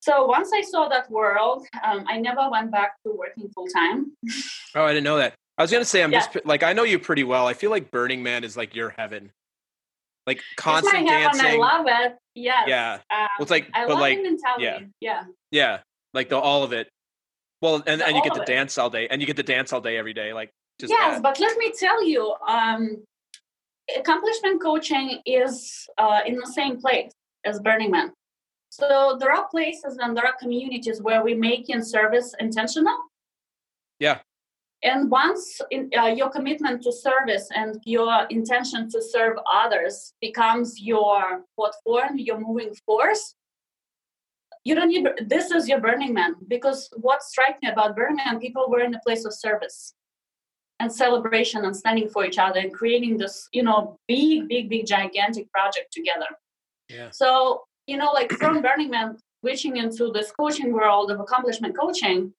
So 0.00 0.26
once 0.26 0.50
I 0.54 0.62
saw 0.62 0.88
that 0.88 1.10
world, 1.10 1.66
um, 1.84 2.04
I 2.08 2.18
never 2.18 2.48
went 2.50 2.70
back 2.70 2.92
to 3.02 3.12
working 3.12 3.48
full 3.50 3.66
time. 3.66 4.12
oh, 4.74 4.84
I 4.84 4.88
didn't 4.88 5.04
know 5.04 5.18
that. 5.18 5.34
I 5.56 5.62
was 5.62 5.72
gonna 5.72 5.84
say 5.84 6.02
I'm 6.02 6.12
yeah. 6.12 6.20
just 6.20 6.46
like 6.46 6.62
I 6.62 6.72
know 6.72 6.84
you 6.84 6.98
pretty 6.98 7.24
well. 7.24 7.46
I 7.46 7.54
feel 7.54 7.70
like 7.70 7.90
Burning 7.90 8.22
Man 8.22 8.44
is 8.44 8.56
like 8.56 8.76
your 8.76 8.90
heaven. 8.90 9.32
Like 10.26 10.42
constant 10.56 10.94
it's 10.94 11.10
my 11.10 11.18
dancing. 11.18 11.46
I 11.46 11.56
love 11.56 11.86
it. 11.88 12.16
Yes. 12.34 12.64
Yeah. 12.68 12.92
Um, 12.94 13.00
well, 13.10 13.28
it's 13.40 13.50
like 13.50 13.68
I 13.74 13.86
but 13.86 13.94
love 13.94 14.00
like 14.00 14.22
mentality. 14.22 14.64
Yeah. 14.64 14.80
Yeah. 15.00 15.22
Yeah. 15.50 15.78
Like 16.14 16.28
the 16.28 16.38
all 16.38 16.62
of 16.62 16.72
it. 16.72 16.88
Well, 17.60 17.82
and, 17.86 18.00
and 18.00 18.14
you 18.14 18.22
get 18.22 18.34
to 18.34 18.44
dance 18.44 18.78
all 18.78 18.88
day, 18.88 19.08
and 19.08 19.20
you 19.20 19.26
get 19.26 19.36
to 19.36 19.42
dance 19.42 19.72
all 19.72 19.80
day 19.80 19.96
every 19.96 20.12
day. 20.12 20.32
Like 20.32 20.52
just 20.80 20.90
yes, 20.90 21.16
that. 21.16 21.22
but 21.22 21.40
let 21.40 21.56
me 21.58 21.72
tell 21.76 22.04
you, 22.04 22.34
um, 22.46 23.02
accomplishment 23.96 24.62
coaching 24.62 25.20
is 25.26 25.88
uh, 25.98 26.20
in 26.26 26.36
the 26.36 26.46
same 26.46 26.80
place 26.80 27.12
as 27.44 27.60
Burning 27.60 27.90
Man. 27.90 28.12
So 28.70 29.16
there 29.18 29.32
are 29.32 29.48
places 29.48 29.98
and 30.00 30.16
there 30.16 30.26
are 30.26 30.34
communities 30.38 31.02
where 31.02 31.24
we 31.24 31.34
make 31.34 31.70
in 31.70 31.82
service 31.82 32.34
intentional. 32.38 32.96
Yeah. 33.98 34.18
And 34.84 35.10
once 35.10 35.60
in, 35.70 35.90
uh, 35.98 36.06
your 36.06 36.30
commitment 36.30 36.82
to 36.84 36.92
service 36.92 37.48
and 37.54 37.80
your 37.84 38.26
intention 38.30 38.88
to 38.90 39.02
serve 39.02 39.36
others 39.52 40.12
becomes 40.20 40.80
your 40.80 41.42
platform, 41.56 42.18
your 42.18 42.38
moving 42.38 42.72
force, 42.86 43.34
you 44.64 44.74
don't 44.74 44.88
need 44.88 45.08
this 45.26 45.50
is 45.50 45.66
your 45.66 45.80
burning 45.80 46.12
man 46.12 46.34
because 46.46 46.90
what 46.96 47.22
strikes 47.22 47.58
me 47.62 47.70
about 47.70 47.96
burning 47.96 48.16
man 48.16 48.38
people 48.38 48.66
were 48.68 48.80
in 48.80 48.94
a 48.94 49.00
place 49.00 49.24
of 49.24 49.32
service 49.32 49.94
and 50.80 50.92
celebration 50.92 51.64
and 51.64 51.76
standing 51.76 52.08
for 52.08 52.24
each 52.24 52.38
other 52.38 52.60
and 52.60 52.72
creating 52.72 53.16
this 53.18 53.48
you 53.52 53.62
know 53.62 53.96
big 54.06 54.48
big 54.48 54.68
big 54.68 54.86
gigantic 54.86 55.50
project 55.52 55.92
together. 55.92 56.28
Yeah. 56.88 57.10
So 57.10 57.62
you 57.88 57.96
know, 57.96 58.12
like 58.12 58.30
from 58.32 58.62
Burning 58.62 58.90
Man 58.90 59.16
switching 59.40 59.76
into 59.76 60.12
this 60.12 60.30
coaching 60.30 60.72
world 60.72 61.10
of 61.10 61.18
accomplishment 61.18 61.76
coaching, 61.76 62.32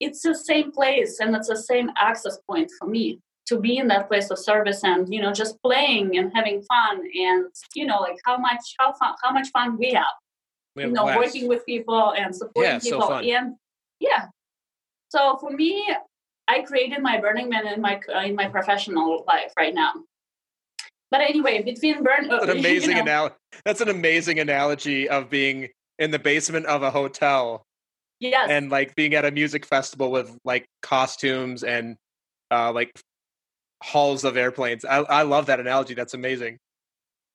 it's 0.00 0.22
the 0.22 0.34
same 0.34 0.72
place 0.72 1.20
and 1.20 1.34
it's 1.34 1.48
the 1.48 1.56
same 1.56 1.90
access 1.98 2.38
point 2.50 2.70
for 2.78 2.86
me 2.88 3.20
to 3.46 3.58
be 3.58 3.78
in 3.78 3.88
that 3.88 4.08
place 4.08 4.30
of 4.30 4.38
service 4.38 4.84
and 4.84 5.12
you 5.12 5.22
know 5.22 5.32
just 5.32 5.60
playing 5.62 6.18
and 6.18 6.30
having 6.34 6.60
fun 6.62 7.00
and 7.14 7.46
you 7.74 7.86
know 7.86 7.98
like 8.00 8.18
how 8.26 8.36
much 8.36 8.74
how 8.78 8.92
fun 8.92 9.14
how 9.22 9.32
much 9.32 9.48
fun 9.50 9.78
we 9.78 9.92
have. 9.92 10.04
You 10.76 10.92
know 10.92 11.06
working 11.06 11.48
with 11.48 11.64
people 11.64 12.12
and 12.12 12.34
supporting 12.34 12.72
yeah, 12.72 12.78
people 12.78 13.02
so 13.02 13.08
fun. 13.08 13.24
and 13.24 13.54
yeah. 14.00 14.26
So 15.08 15.38
for 15.40 15.50
me 15.50 15.84
i 16.48 16.60
created 16.62 17.02
my 17.02 17.20
burning 17.20 17.48
man 17.48 17.66
in 17.66 17.80
my 17.80 18.00
in 18.24 18.34
my 18.34 18.48
professional 18.48 19.24
life 19.26 19.52
right 19.56 19.74
now. 19.74 19.92
But 21.10 21.22
anyway 21.22 21.62
between 21.62 22.02
burn 22.02 22.28
that's 22.28 22.44
an 22.44 22.50
amazing 22.58 22.90
you 22.90 22.96
know, 22.96 23.02
analogy 23.02 23.34
that's 23.64 23.80
an 23.80 23.88
amazing 23.88 24.40
analogy 24.40 25.08
of 25.08 25.30
being 25.30 25.68
in 25.98 26.10
the 26.10 26.18
basement 26.18 26.66
of 26.66 26.82
a 26.82 26.90
hotel 26.90 27.64
yes. 28.20 28.48
and 28.50 28.70
like 28.70 28.94
being 28.94 29.14
at 29.14 29.24
a 29.24 29.30
music 29.30 29.64
festival 29.64 30.10
with 30.10 30.36
like 30.44 30.66
costumes 30.82 31.64
and 31.64 31.96
uh 32.50 32.72
like 32.72 32.92
halls 33.82 34.24
of 34.24 34.36
airplanes. 34.36 34.84
I, 34.84 34.98
I 34.98 35.22
love 35.22 35.46
that 35.46 35.60
analogy. 35.60 35.94
That's 35.94 36.14
amazing. 36.14 36.58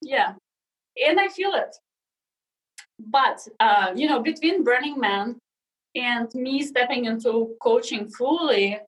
Yeah. 0.01 0.33
And 1.07 1.19
i 1.19 1.27
feel 1.27 1.53
it. 1.53 1.75
But 2.99 3.47
uh, 3.59 3.91
you 3.95 4.07
know, 4.07 4.21
between 4.21 4.63
Burning 4.63 4.99
Man 4.99 5.37
and 5.95 6.33
me 6.35 6.61
stepping 6.63 7.05
into 7.05 7.55
coaching 7.61 8.09
fully, 8.09 8.79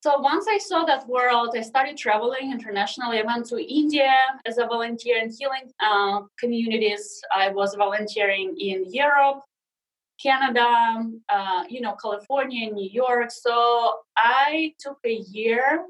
so 0.00 0.20
once 0.20 0.46
I 0.48 0.58
saw 0.58 0.84
that 0.84 1.08
world, 1.08 1.54
I 1.56 1.62
started 1.62 1.96
traveling 1.96 2.52
internationally. 2.52 3.18
I 3.18 3.22
went 3.22 3.46
to 3.46 3.58
India 3.58 4.12
as 4.46 4.58
a 4.58 4.66
volunteer 4.66 5.18
in 5.18 5.30
healing 5.30 5.72
uh, 5.80 6.20
communities. 6.38 7.20
I 7.34 7.50
was 7.50 7.74
volunteering 7.74 8.56
in 8.60 8.84
Europe, 8.92 9.42
Canada, 10.22 11.02
uh, 11.28 11.64
you 11.68 11.80
know, 11.80 11.96
California, 12.00 12.70
New 12.70 12.88
York. 12.88 13.32
So 13.32 13.92
I 14.16 14.72
took 14.78 14.98
a 15.04 15.14
year 15.14 15.84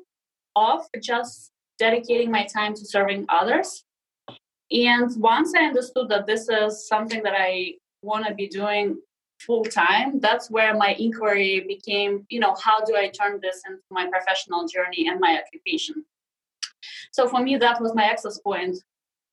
off 0.57 0.87
just 1.03 1.53
dedicating 1.79 2.31
my 2.31 2.45
time 2.47 2.73
to 2.75 2.85
serving 2.87 3.27
others. 3.29 3.85
And 4.71 5.11
once 5.21 5.53
I 5.55 5.65
understood 5.65 6.09
that 6.09 6.27
this 6.27 6.49
is 6.49 6.89
something 6.89 7.23
that 7.25 7.35
I 7.37 7.75
want 8.03 8.27
to 8.27 8.35
be 8.35 8.49
doing 8.49 8.99
full 9.41 9.65
time, 9.65 10.21
that's 10.21 10.51
where 10.51 10.75
my 10.75 10.95
inquiry 10.99 11.65
became, 11.67 12.27
you 12.29 12.41
know, 12.41 12.55
how 12.63 12.85
do 12.85 12.97
I 12.97 13.09
turn 13.09 13.41
this 13.41 13.63
into 13.67 13.83
my 13.91 14.07
professional 14.07 14.67
journey 14.67 15.09
and 15.09 15.21
my 15.21 15.41
occupation? 15.41 16.05
So 17.13 17.29
for 17.29 17.43
me, 17.43 17.57
that 17.57 17.81
was 17.81 17.95
my 17.95 18.05
access 18.05 18.39
point. 18.39 18.77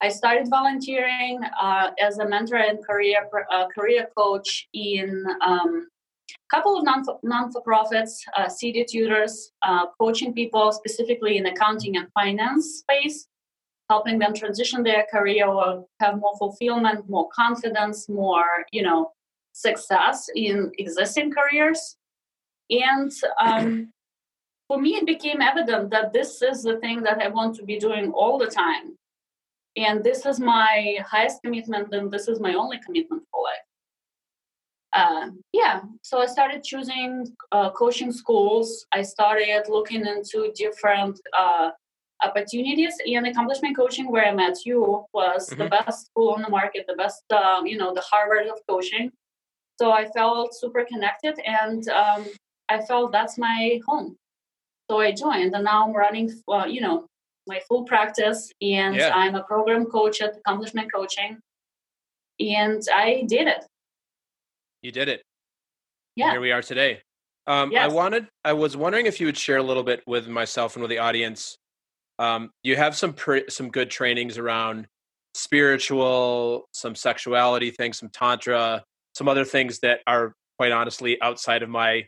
I 0.01 0.09
started 0.09 0.49
volunteering 0.49 1.41
uh, 1.61 1.91
as 1.99 2.19
a 2.19 2.27
mentor 2.27 2.57
and 2.57 2.85
career 2.85 3.29
uh, 3.51 3.67
career 3.67 4.07
coach 4.17 4.67
in 4.73 5.25
um, 5.41 5.87
a 6.29 6.55
couple 6.55 6.77
of 6.77 6.83
non 6.83 7.03
non 7.23 7.51
for 7.51 7.61
profits, 7.61 8.23
uh, 8.37 8.49
tutors, 8.59 9.51
uh, 9.61 9.85
coaching 9.99 10.33
people 10.33 10.71
specifically 10.71 11.37
in 11.37 11.45
accounting 11.45 11.97
and 11.97 12.07
finance 12.13 12.83
space 12.83 13.27
helping 13.89 14.19
them 14.19 14.33
transition 14.33 14.83
their 14.83 15.05
career 15.11 15.47
or 15.47 15.85
have 15.99 16.17
more 16.19 16.35
fulfillment, 16.37 17.07
more 17.09 17.29
confidence, 17.29 18.09
more, 18.09 18.65
you 18.71 18.81
know, 18.81 19.11
success 19.55 20.29
in 20.35 20.71
existing 20.77 21.31
careers. 21.31 21.95
And 22.69 23.11
um, 23.39 23.91
for 24.67 24.79
me, 24.79 24.95
it 24.95 25.05
became 25.05 25.41
evident 25.41 25.91
that 25.91 26.11
this 26.11 26.41
is 26.41 26.63
the 26.63 26.77
thing 26.79 27.01
that 27.03 27.21
I 27.21 27.29
want 27.29 27.55
to 27.55 27.63
be 27.63 27.79
doing 27.79 28.11
all 28.11 28.37
the 28.37 28.47
time. 28.47 28.97
And 29.77 30.03
this 30.03 30.25
is 30.25 30.39
my 30.39 30.97
highest 31.05 31.41
commitment, 31.43 31.93
and 31.93 32.11
this 32.11 32.27
is 32.27 32.39
my 32.39 32.53
only 32.53 32.79
commitment 32.85 33.23
for 33.31 33.43
life. 33.43 33.67
Uh, 34.93 35.29
yeah, 35.51 35.81
so 36.01 36.19
I 36.19 36.25
started 36.25 36.63
choosing 36.63 37.27
uh, 37.51 37.71
coaching 37.71 38.11
schools. 38.11 38.85
I 38.93 39.01
started 39.01 39.63
looking 39.67 40.05
into 40.05 40.51
different 40.55 41.19
uh, 41.37 41.71
opportunities 42.23 42.93
and 43.05 43.27
accomplishment 43.27 43.75
coaching 43.75 44.09
where 44.09 44.25
i 44.25 44.33
met 44.33 44.57
you 44.65 45.03
was 45.13 45.49
mm-hmm. 45.49 45.63
the 45.63 45.69
best 45.69 46.05
school 46.05 46.29
on 46.29 46.41
the 46.41 46.49
market 46.49 46.85
the 46.87 46.95
best 46.95 47.23
um, 47.33 47.65
you 47.65 47.77
know 47.77 47.93
the 47.93 48.01
harvard 48.01 48.47
of 48.47 48.57
coaching 48.69 49.11
so 49.79 49.91
i 49.91 50.05
felt 50.09 50.55
super 50.55 50.85
connected 50.85 51.39
and 51.45 51.87
um, 51.89 52.25
i 52.69 52.79
felt 52.79 53.11
that's 53.11 53.37
my 53.37 53.79
home. 53.87 54.15
So 54.89 54.99
i 54.99 55.11
joined 55.11 55.53
and 55.55 55.63
now 55.63 55.85
i'm 55.85 55.93
running 55.93 56.31
uh, 56.47 56.65
you 56.67 56.81
know 56.81 57.05
my 57.47 57.59
full 57.67 57.83
practice 57.83 58.51
and 58.61 58.95
yeah. 58.95 59.11
i'm 59.13 59.35
a 59.35 59.43
program 59.43 59.85
coach 59.85 60.21
at 60.21 60.37
accomplishment 60.37 60.91
coaching. 60.93 61.39
And 62.39 62.81
i 62.93 63.23
did 63.27 63.47
it. 63.47 63.65
You 64.81 64.91
did 64.91 65.07
it. 65.07 65.23
Yeah. 66.15 66.31
here 66.31 66.41
we 66.41 66.51
are 66.51 66.61
today. 66.61 67.01
Um, 67.47 67.71
yes. 67.71 67.91
I 67.91 67.93
wanted, 67.93 68.27
I 68.43 68.53
was 68.53 68.75
wondering 68.75 69.05
if 69.05 69.19
you 69.19 69.27
would 69.27 69.37
share 69.37 69.57
a 69.57 69.63
little 69.63 69.83
bit 69.83 70.01
with 70.07 70.27
myself 70.27 70.75
and 70.75 70.81
with 70.81 70.89
the 70.89 70.97
audience 70.97 71.57
um, 72.19 72.51
you 72.63 72.75
have 72.75 72.95
some 72.95 73.13
pre- 73.13 73.49
some 73.49 73.69
good 73.69 73.89
trainings 73.89 74.37
around 74.37 74.87
spiritual, 75.33 76.67
some 76.73 76.95
sexuality 76.95 77.71
things, 77.71 77.99
some 77.99 78.09
tantra, 78.09 78.83
some 79.15 79.27
other 79.27 79.45
things 79.45 79.79
that 79.79 80.01
are 80.05 80.33
quite 80.57 80.71
honestly 80.71 81.21
outside 81.21 81.63
of 81.63 81.69
my 81.69 82.07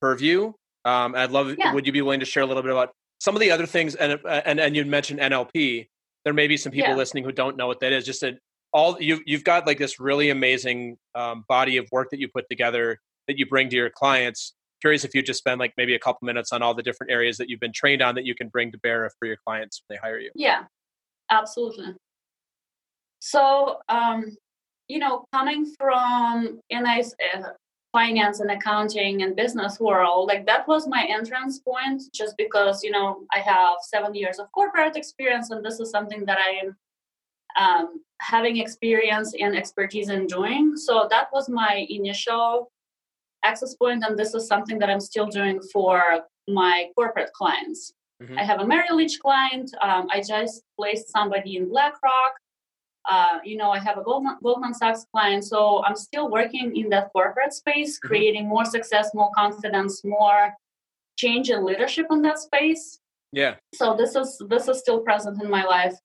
purview. 0.00 0.52
Um, 0.84 1.14
I'd 1.14 1.30
love. 1.30 1.54
Yeah. 1.58 1.74
Would 1.74 1.86
you 1.86 1.92
be 1.92 2.02
willing 2.02 2.20
to 2.20 2.26
share 2.26 2.42
a 2.42 2.46
little 2.46 2.62
bit 2.62 2.72
about 2.72 2.92
some 3.20 3.34
of 3.34 3.40
the 3.40 3.50
other 3.50 3.66
things? 3.66 3.94
And 3.94 4.18
and 4.24 4.60
and 4.60 4.76
you 4.76 4.84
mentioned 4.84 5.20
NLP. 5.20 5.88
There 6.24 6.34
may 6.34 6.46
be 6.46 6.56
some 6.56 6.72
people 6.72 6.90
yeah. 6.90 6.96
listening 6.96 7.24
who 7.24 7.32
don't 7.32 7.56
know 7.56 7.66
what 7.66 7.80
that 7.80 7.92
is. 7.92 8.04
Just 8.04 8.22
a, 8.22 8.38
all 8.72 9.00
you 9.00 9.20
you've 9.26 9.44
got 9.44 9.66
like 9.66 9.78
this 9.78 9.98
really 9.98 10.30
amazing 10.30 10.96
um, 11.14 11.44
body 11.48 11.76
of 11.76 11.88
work 11.90 12.10
that 12.10 12.20
you 12.20 12.28
put 12.28 12.48
together 12.48 12.98
that 13.26 13.38
you 13.38 13.46
bring 13.46 13.68
to 13.70 13.76
your 13.76 13.90
clients 13.90 14.54
curious 14.80 15.04
if 15.04 15.14
you 15.14 15.22
just 15.22 15.38
spend 15.38 15.58
like 15.58 15.72
maybe 15.76 15.94
a 15.94 15.98
couple 15.98 16.26
minutes 16.26 16.52
on 16.52 16.62
all 16.62 16.74
the 16.74 16.82
different 16.82 17.12
areas 17.12 17.36
that 17.36 17.48
you've 17.48 17.60
been 17.60 17.72
trained 17.72 18.02
on 18.02 18.14
that 18.14 18.24
you 18.24 18.34
can 18.34 18.48
bring 18.48 18.72
to 18.72 18.78
bear 18.78 19.10
for 19.18 19.26
your 19.26 19.36
clients 19.46 19.82
when 19.86 19.96
they 19.96 20.00
hire 20.00 20.18
you. 20.18 20.30
Yeah, 20.34 20.64
absolutely. 21.30 21.94
So, 23.20 23.78
um, 23.88 24.36
you 24.90 24.98
know, 24.98 25.24
coming 25.32 25.64
from 25.78 26.60
NIS, 26.70 27.14
uh, 27.34 27.50
finance 27.92 28.40
and 28.40 28.50
accounting 28.50 29.22
and 29.22 29.34
business 29.34 29.80
world, 29.80 30.28
like 30.28 30.46
that 30.46 30.66
was 30.68 30.86
my 30.86 31.04
entrance 31.08 31.58
point 31.60 32.02
just 32.14 32.36
because, 32.36 32.84
you 32.84 32.90
know, 32.90 33.24
I 33.34 33.38
have 33.40 33.76
seven 33.82 34.14
years 34.14 34.38
of 34.38 34.50
corporate 34.52 34.96
experience 34.96 35.50
and 35.50 35.64
this 35.64 35.80
is 35.80 35.90
something 35.90 36.24
that 36.26 36.38
I 36.38 36.50
am 36.62 36.76
um, 37.58 38.02
having 38.20 38.58
experience 38.58 39.34
and 39.38 39.56
expertise 39.56 40.08
in 40.08 40.26
doing. 40.26 40.76
So 40.76 41.08
that 41.10 41.28
was 41.32 41.48
my 41.48 41.86
initial 41.88 42.70
access 43.44 43.74
point 43.74 44.04
and 44.06 44.18
this 44.18 44.34
is 44.34 44.46
something 44.46 44.78
that 44.78 44.90
i'm 44.90 45.00
still 45.00 45.26
doing 45.26 45.60
for 45.72 46.02
my 46.48 46.88
corporate 46.96 47.32
clients 47.32 47.92
mm-hmm. 48.22 48.38
i 48.38 48.44
have 48.44 48.60
a 48.60 48.66
merrill 48.66 48.96
lynch 48.96 49.18
client 49.20 49.70
um, 49.82 50.08
i 50.12 50.20
just 50.20 50.62
placed 50.78 51.10
somebody 51.10 51.56
in 51.56 51.68
blackrock 51.68 52.32
uh, 53.08 53.38
you 53.44 53.56
know 53.56 53.70
i 53.70 53.78
have 53.78 53.96
a 53.98 54.02
goldman, 54.02 54.36
goldman 54.42 54.74
sachs 54.74 55.06
client 55.12 55.44
so 55.44 55.82
i'm 55.84 55.96
still 55.96 56.30
working 56.30 56.76
in 56.76 56.88
that 56.88 57.10
corporate 57.12 57.52
space 57.52 57.96
mm-hmm. 57.96 58.08
creating 58.08 58.48
more 58.48 58.64
success 58.64 59.10
more 59.14 59.30
confidence 59.34 60.04
more 60.04 60.54
change 61.20 61.50
in 61.50 61.64
leadership 61.64 62.06
in 62.10 62.22
that 62.22 62.38
space. 62.38 62.98
Yeah. 63.32 63.54
So 63.74 63.94
this 63.96 64.16
is 64.16 64.42
this 64.48 64.68
is 64.68 64.78
still 64.78 65.00
present 65.00 65.40
in 65.42 65.50
my 65.50 65.64
life. 65.64 65.96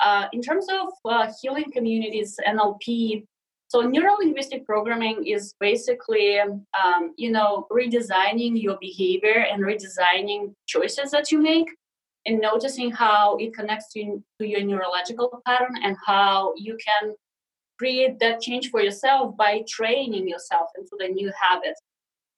Uh, 0.00 0.26
in 0.32 0.40
terms 0.42 0.66
of 0.78 0.88
uh, 1.04 1.30
healing 1.40 1.70
communities 1.72 2.36
nlp 2.48 3.24
so 3.68 3.82
neurolinguistic 3.82 4.64
programming 4.64 5.26
is 5.26 5.54
basically, 5.58 6.38
um, 6.38 7.14
you 7.16 7.30
know, 7.30 7.66
redesigning 7.72 8.60
your 8.60 8.76
behavior 8.80 9.38
and 9.50 9.62
redesigning 9.62 10.52
choices 10.66 11.10
that 11.12 11.32
you 11.32 11.40
make 11.40 11.68
and 12.26 12.40
noticing 12.40 12.90
how 12.90 13.36
it 13.36 13.54
connects 13.54 13.92
to, 13.92 14.22
to 14.40 14.46
your 14.46 14.62
neurological 14.62 15.42
pattern 15.46 15.74
and 15.82 15.96
how 16.06 16.52
you 16.56 16.76
can 16.84 17.14
create 17.78 18.18
that 18.20 18.40
change 18.40 18.70
for 18.70 18.80
yourself 18.80 19.36
by 19.36 19.62
training 19.68 20.28
yourself 20.28 20.68
into 20.78 20.96
the 20.98 21.08
new 21.08 21.30
habit 21.40 21.74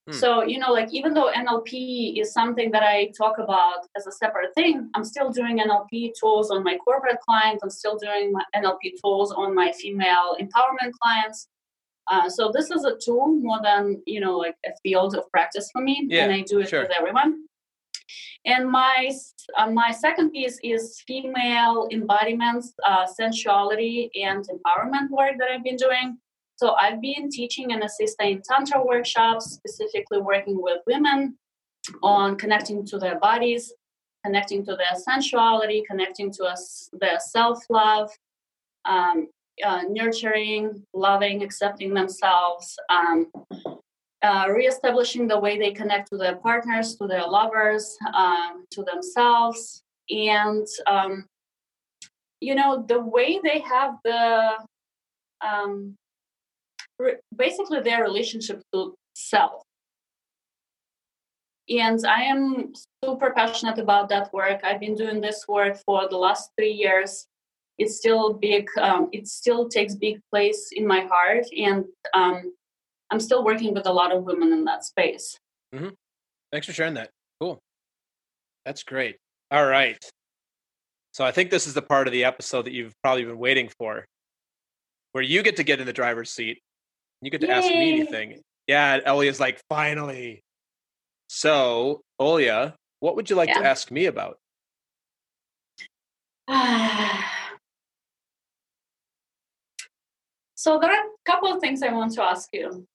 Hmm. 0.06 0.12
So, 0.12 0.42
you 0.44 0.58
know, 0.58 0.72
like 0.72 0.92
even 0.92 1.14
though 1.14 1.32
NLP 1.32 2.20
is 2.20 2.32
something 2.32 2.70
that 2.70 2.82
I 2.82 3.10
talk 3.16 3.38
about 3.38 3.86
as 3.96 4.06
a 4.06 4.12
separate 4.12 4.54
thing, 4.54 4.88
I'm 4.94 5.04
still 5.04 5.30
doing 5.30 5.58
NLP 5.58 6.12
tools 6.18 6.50
on 6.50 6.62
my 6.62 6.76
corporate 6.76 7.18
clients. 7.28 7.62
I'm 7.62 7.70
still 7.70 7.96
doing 7.96 8.32
my 8.32 8.44
NLP 8.54 9.00
tools 9.02 9.32
on 9.32 9.54
my 9.54 9.72
female 9.72 10.36
empowerment 10.40 10.92
clients. 11.02 11.48
Uh, 12.08 12.28
so 12.28 12.52
this 12.54 12.70
is 12.70 12.84
a 12.84 12.96
tool 13.04 13.26
more 13.26 13.58
than 13.64 14.00
you 14.06 14.20
know 14.20 14.38
like 14.38 14.54
a 14.64 14.70
field 14.80 15.16
of 15.16 15.28
practice 15.32 15.68
for 15.72 15.82
me, 15.82 16.06
yeah, 16.08 16.22
and 16.22 16.32
I 16.32 16.42
do 16.42 16.60
it 16.60 16.68
sure. 16.68 16.82
with 16.82 16.92
everyone. 16.96 17.46
And 18.44 18.70
my 18.70 19.10
uh, 19.56 19.70
my 19.70 19.90
second 19.90 20.30
piece 20.30 20.58
is 20.62 21.02
female 21.06 21.88
embodiment, 21.90 22.64
uh, 22.86 23.06
sensuality, 23.06 24.10
and 24.14 24.44
empowerment 24.48 25.10
work 25.10 25.32
that 25.38 25.48
I've 25.50 25.64
been 25.64 25.76
doing. 25.76 26.18
So 26.56 26.74
I've 26.74 27.00
been 27.00 27.28
teaching 27.30 27.72
and 27.72 27.82
assisting 27.82 28.32
in 28.32 28.42
Tantra 28.42 28.82
workshops, 28.84 29.52
specifically 29.52 30.20
working 30.20 30.62
with 30.62 30.78
women 30.86 31.36
on 32.02 32.36
connecting 32.36 32.84
to 32.86 32.98
their 32.98 33.18
bodies, 33.18 33.72
connecting 34.24 34.64
to 34.64 34.76
their 34.76 34.98
sensuality, 35.08 35.82
connecting 35.88 36.32
to 36.32 36.44
us, 36.44 36.88
their 36.92 37.18
self 37.20 37.58
love, 37.68 38.10
um, 38.86 39.28
uh, 39.64 39.82
nurturing, 39.88 40.82
loving, 40.94 41.42
accepting 41.42 41.94
themselves, 41.94 42.76
um, 42.88 43.30
uh, 44.22 44.46
reestablishing 44.48 45.28
the 45.28 45.38
way 45.38 45.58
they 45.58 45.72
connect 45.72 46.10
to 46.10 46.16
their 46.16 46.36
partners, 46.36 46.96
to 46.96 47.06
their 47.06 47.26
lovers, 47.26 47.96
um, 48.14 48.64
to 48.70 48.82
themselves, 48.82 49.82
and 50.10 50.66
um, 50.86 51.26
you 52.40 52.54
know 52.54 52.84
the 52.88 53.00
way 53.00 53.40
they 53.42 53.60
have 53.60 53.96
the 54.04 54.52
um, 55.46 55.96
re- 56.98 57.16
basically 57.36 57.80
their 57.80 58.02
relationship 58.02 58.62
to 58.72 58.94
self. 59.14 59.62
And 61.68 62.04
I 62.06 62.22
am 62.22 62.72
super 63.04 63.32
passionate 63.32 63.78
about 63.78 64.08
that 64.10 64.32
work. 64.32 64.60
I've 64.62 64.78
been 64.78 64.94
doing 64.94 65.20
this 65.20 65.46
work 65.48 65.76
for 65.84 66.08
the 66.08 66.16
last 66.16 66.50
three 66.56 66.72
years. 66.72 67.26
It's 67.76 67.96
still 67.96 68.32
big. 68.32 68.68
Um, 68.80 69.08
it 69.12 69.26
still 69.26 69.68
takes 69.68 69.94
big 69.94 70.20
place 70.32 70.70
in 70.72 70.86
my 70.86 71.00
heart, 71.00 71.44
and 71.56 71.84
um, 72.14 72.54
I'm 73.10 73.20
still 73.20 73.44
working 73.44 73.74
with 73.74 73.86
a 73.86 73.92
lot 73.92 74.14
of 74.14 74.24
women 74.24 74.52
in 74.52 74.64
that 74.64 74.84
space. 74.84 75.38
Mm-hmm. 75.74 75.90
Thanks 76.52 76.66
for 76.66 76.72
sharing 76.72 76.94
that. 76.94 77.10
Cool. 77.40 77.60
That's 78.64 78.82
great. 78.82 79.16
All 79.50 79.66
right. 79.66 79.98
So 81.12 81.24
I 81.24 81.30
think 81.30 81.50
this 81.50 81.66
is 81.66 81.74
the 81.74 81.82
part 81.82 82.06
of 82.06 82.12
the 82.12 82.24
episode 82.24 82.66
that 82.66 82.72
you've 82.72 82.94
probably 83.02 83.24
been 83.24 83.38
waiting 83.38 83.70
for, 83.78 84.04
where 85.12 85.24
you 85.24 85.42
get 85.42 85.56
to 85.56 85.64
get 85.64 85.80
in 85.80 85.86
the 85.86 85.92
driver's 85.92 86.30
seat. 86.30 86.58
You 87.22 87.30
get 87.30 87.40
to 87.40 87.46
Yay. 87.46 87.52
ask 87.52 87.68
me 87.68 87.92
anything. 87.94 88.40
Yeah, 88.66 89.00
Olia's 89.00 89.40
like, 89.40 89.60
finally. 89.68 90.42
So, 91.28 92.02
Olia, 92.20 92.74
what 93.00 93.16
would 93.16 93.30
you 93.30 93.36
like 93.36 93.48
yeah. 93.48 93.60
to 93.60 93.66
ask 93.66 93.90
me 93.90 94.06
about? 94.06 94.38
so 100.54 100.78
there 100.78 100.90
are 100.90 101.06
a 101.06 101.08
couple 101.24 101.52
of 101.52 101.60
things 101.60 101.82
I 101.82 101.92
want 101.92 102.12
to 102.14 102.22
ask 102.22 102.48
you. 102.52 102.86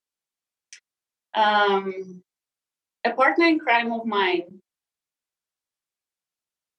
Um, 1.33 2.21
a 3.05 3.11
partner 3.11 3.45
in 3.47 3.59
crime 3.59 3.91
of 3.91 4.05
mine 4.05 4.59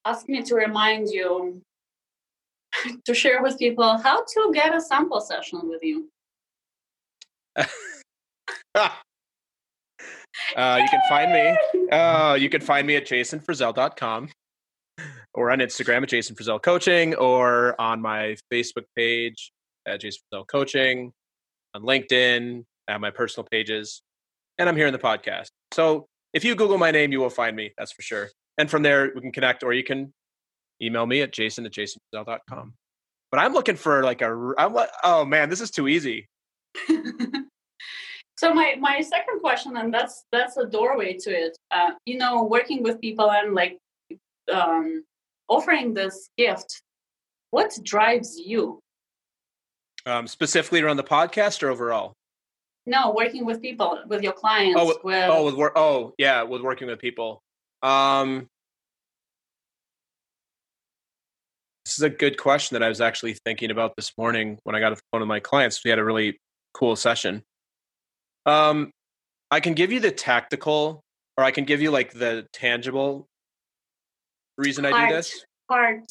asked 0.05 0.29
me 0.29 0.43
to 0.43 0.55
remind 0.55 1.09
you 1.09 1.63
to 3.05 3.15
share 3.15 3.43
with 3.43 3.59
people 3.59 3.99
how 3.99 4.25
to 4.25 4.51
get 4.53 4.75
a 4.75 4.81
sample 4.81 5.21
session 5.21 5.61
with 5.65 5.83
you. 5.83 6.09
uh, 7.57 8.89
you 10.57 10.89
can 10.89 11.01
find 11.09 11.33
me. 11.33 11.89
Uh, 11.91 12.35
you 12.35 12.49
can 12.49 12.61
find 12.61 12.87
me 12.87 12.97
at 12.97 13.07
jasonfrizzell.com 13.07 14.29
or 15.35 15.51
on 15.51 15.59
Instagram 15.59 16.03
at 16.03 16.09
Jason 16.09 16.37
Frizzell 16.37 16.63
Coaching 16.63 17.15
or 17.15 17.81
on 17.81 18.01
my 18.01 18.37
Facebook 18.53 18.85
page 18.97 19.53
at 19.87 20.01
Jason 20.01 20.21
Frizzell 20.33 20.47
Coaching, 20.47 21.13
on 21.75 21.83
LinkedIn, 21.83 22.65
at 22.89 23.01
my 23.01 23.11
personal 23.11 23.47
pages, 23.51 24.03
and 24.59 24.69
I'm 24.69 24.77
here 24.77 24.87
in 24.87 24.93
the 24.93 24.99
podcast. 24.99 25.49
So 25.73 26.07
if 26.33 26.45
you 26.45 26.55
Google 26.55 26.79
my 26.79 26.91
name, 26.91 27.13
you 27.13 27.21
will 27.21 27.31
find 27.31 27.55
me. 27.57 27.73
That's 27.77 27.93
for 27.93 28.03
sure. 28.03 28.29
And 28.59 28.71
from 28.71 28.83
there, 28.83 29.11
we 29.15 29.21
can 29.21 29.33
connect, 29.33 29.63
or 29.63 29.73
you 29.73 29.85
can 29.85 30.13
email 30.81 31.07
me 31.07 31.23
at 31.23 31.33
jason 31.33 31.65
at 31.67 31.73
jasonfrizzell.com. 31.73 32.75
But 33.31 33.41
I'm 33.41 33.55
looking 33.55 33.77
for 33.77 34.03
like 34.03 34.21
a. 34.21 34.55
I'm 34.59 34.75
like, 34.75 34.91
oh 35.05 35.25
man, 35.25 35.49
this 35.49 35.61
is 35.61 35.71
too 35.71 35.89
easy. 35.89 36.29
so 38.37 38.53
my 38.53 38.77
my 38.79 39.01
second 39.01 39.41
question, 39.41 39.77
and 39.77 39.93
that's 39.93 40.25
that's 40.33 40.59
a 40.59 40.67
doorway 40.67 41.17
to 41.21 41.31
it. 41.31 41.57
Uh, 41.71 41.93
you 42.05 42.19
know, 42.19 42.45
working 42.45 42.83
with 42.83 43.01
people 43.01 43.31
and 43.31 43.55
like 43.55 43.79
um, 44.53 45.05
offering 45.49 45.95
this 45.95 46.29
gift. 46.37 46.83
What 47.51 47.77
drives 47.83 48.39
you? 48.39 48.81
Um, 50.05 50.27
specifically 50.27 50.83
around 50.83 50.97
the 50.97 51.05
podcast 51.05 51.63
or 51.63 51.71
overall? 51.71 52.13
No, 52.85 53.13
working 53.13 53.45
with 53.45 53.63
people, 53.63 54.01
with 54.09 54.23
your 54.23 54.33
clients. 54.33 54.79
Oh, 54.81 54.87
with, 54.87 55.05
with 55.05 55.31
oh, 55.31 55.45
with 55.45 55.55
work. 55.55 55.73
Oh, 55.77 56.15
yeah, 56.19 56.43
with 56.43 56.63
working 56.63 56.89
with 56.89 56.99
people. 56.99 57.43
Um, 57.83 58.49
this 61.85 61.99
is 61.99 62.03
a 62.03 62.11
good 62.11 62.39
question 62.39 62.75
that 62.75 62.83
I 62.83 62.89
was 62.89 63.01
actually 63.01 63.35
thinking 63.45 63.71
about 63.71 63.95
this 63.97 64.13
morning 64.19 64.59
when 64.65 64.75
I 64.75 64.81
got 64.81 64.93
a 64.93 64.97
phone 64.97 65.21
with 65.21 65.29
my 65.29 65.41
clients. 65.41 65.81
We 65.85 65.91
had 65.91 65.99
a 65.99 66.05
really 66.05 66.41
cool 66.75 66.97
session. 66.97 67.43
Um, 68.47 68.91
I 69.51 69.61
can 69.61 69.75
give 69.75 69.93
you 69.93 70.01
the 70.01 70.11
tactical, 70.11 71.03
or 71.37 71.45
I 71.45 71.53
can 71.53 71.65
give 71.65 71.81
you 71.81 71.91
like 71.91 72.13
the 72.13 72.47
tangible 72.53 73.29
reason 74.59 74.85
heart, 74.85 74.95
I 74.97 75.09
do 75.09 75.15
this. 75.15 75.45
Heart. 75.71 76.05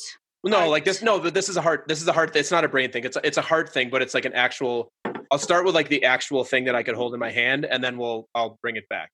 No, 0.44 0.58
heart. 0.58 0.70
like 0.70 0.86
this. 0.86 1.02
No, 1.02 1.20
but 1.20 1.34
this 1.34 1.50
is 1.50 1.58
a 1.58 1.62
heart. 1.62 1.86
This 1.88 2.02
is 2.02 2.08
a 2.08 2.14
heart. 2.14 2.36
It's 2.36 2.52
not 2.52 2.64
a 2.64 2.70
brain 2.70 2.92
thing. 2.92 3.04
It's 3.04 3.18
a, 3.18 3.26
it's 3.26 3.38
a 3.38 3.42
heart 3.42 3.74
thing, 3.74 3.90
but 3.90 4.02
it's 4.02 4.14
like 4.14 4.26
an 4.26 4.34
actual 4.34 4.90
I'll 5.32 5.40
start 5.40 5.66
with 5.66 5.76
like 5.76 5.90
the 5.90 6.04
actual 6.04 6.44
thing 6.44 6.66
that 6.66 6.76
I 6.76 6.84
could 6.84 6.96
hold 6.96 7.14
in 7.14 7.20
my 7.20 7.32
hand, 7.32 7.66
and 7.66 7.84
then 7.84 7.98
we'll 7.98 8.28
I'll 8.36 8.60
bring 8.62 8.76
it 8.76 8.88
back. 8.90 9.10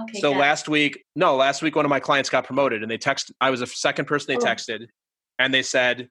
Okay. 0.00 0.20
So 0.20 0.32
last 0.32 0.68
week, 0.68 1.04
no, 1.14 1.36
last 1.36 1.62
week 1.62 1.76
one 1.76 1.84
of 1.84 1.90
my 1.90 2.00
clients 2.00 2.30
got 2.30 2.44
promoted, 2.44 2.82
and 2.82 2.90
they 2.90 2.98
text. 2.98 3.32
I 3.40 3.50
was 3.50 3.60
the 3.60 3.66
second 3.66 4.06
person 4.06 4.26
they 4.28 4.36
oh. 4.36 4.50
texted, 4.50 4.86
and 5.38 5.54
they 5.54 5.62
said, 5.62 6.08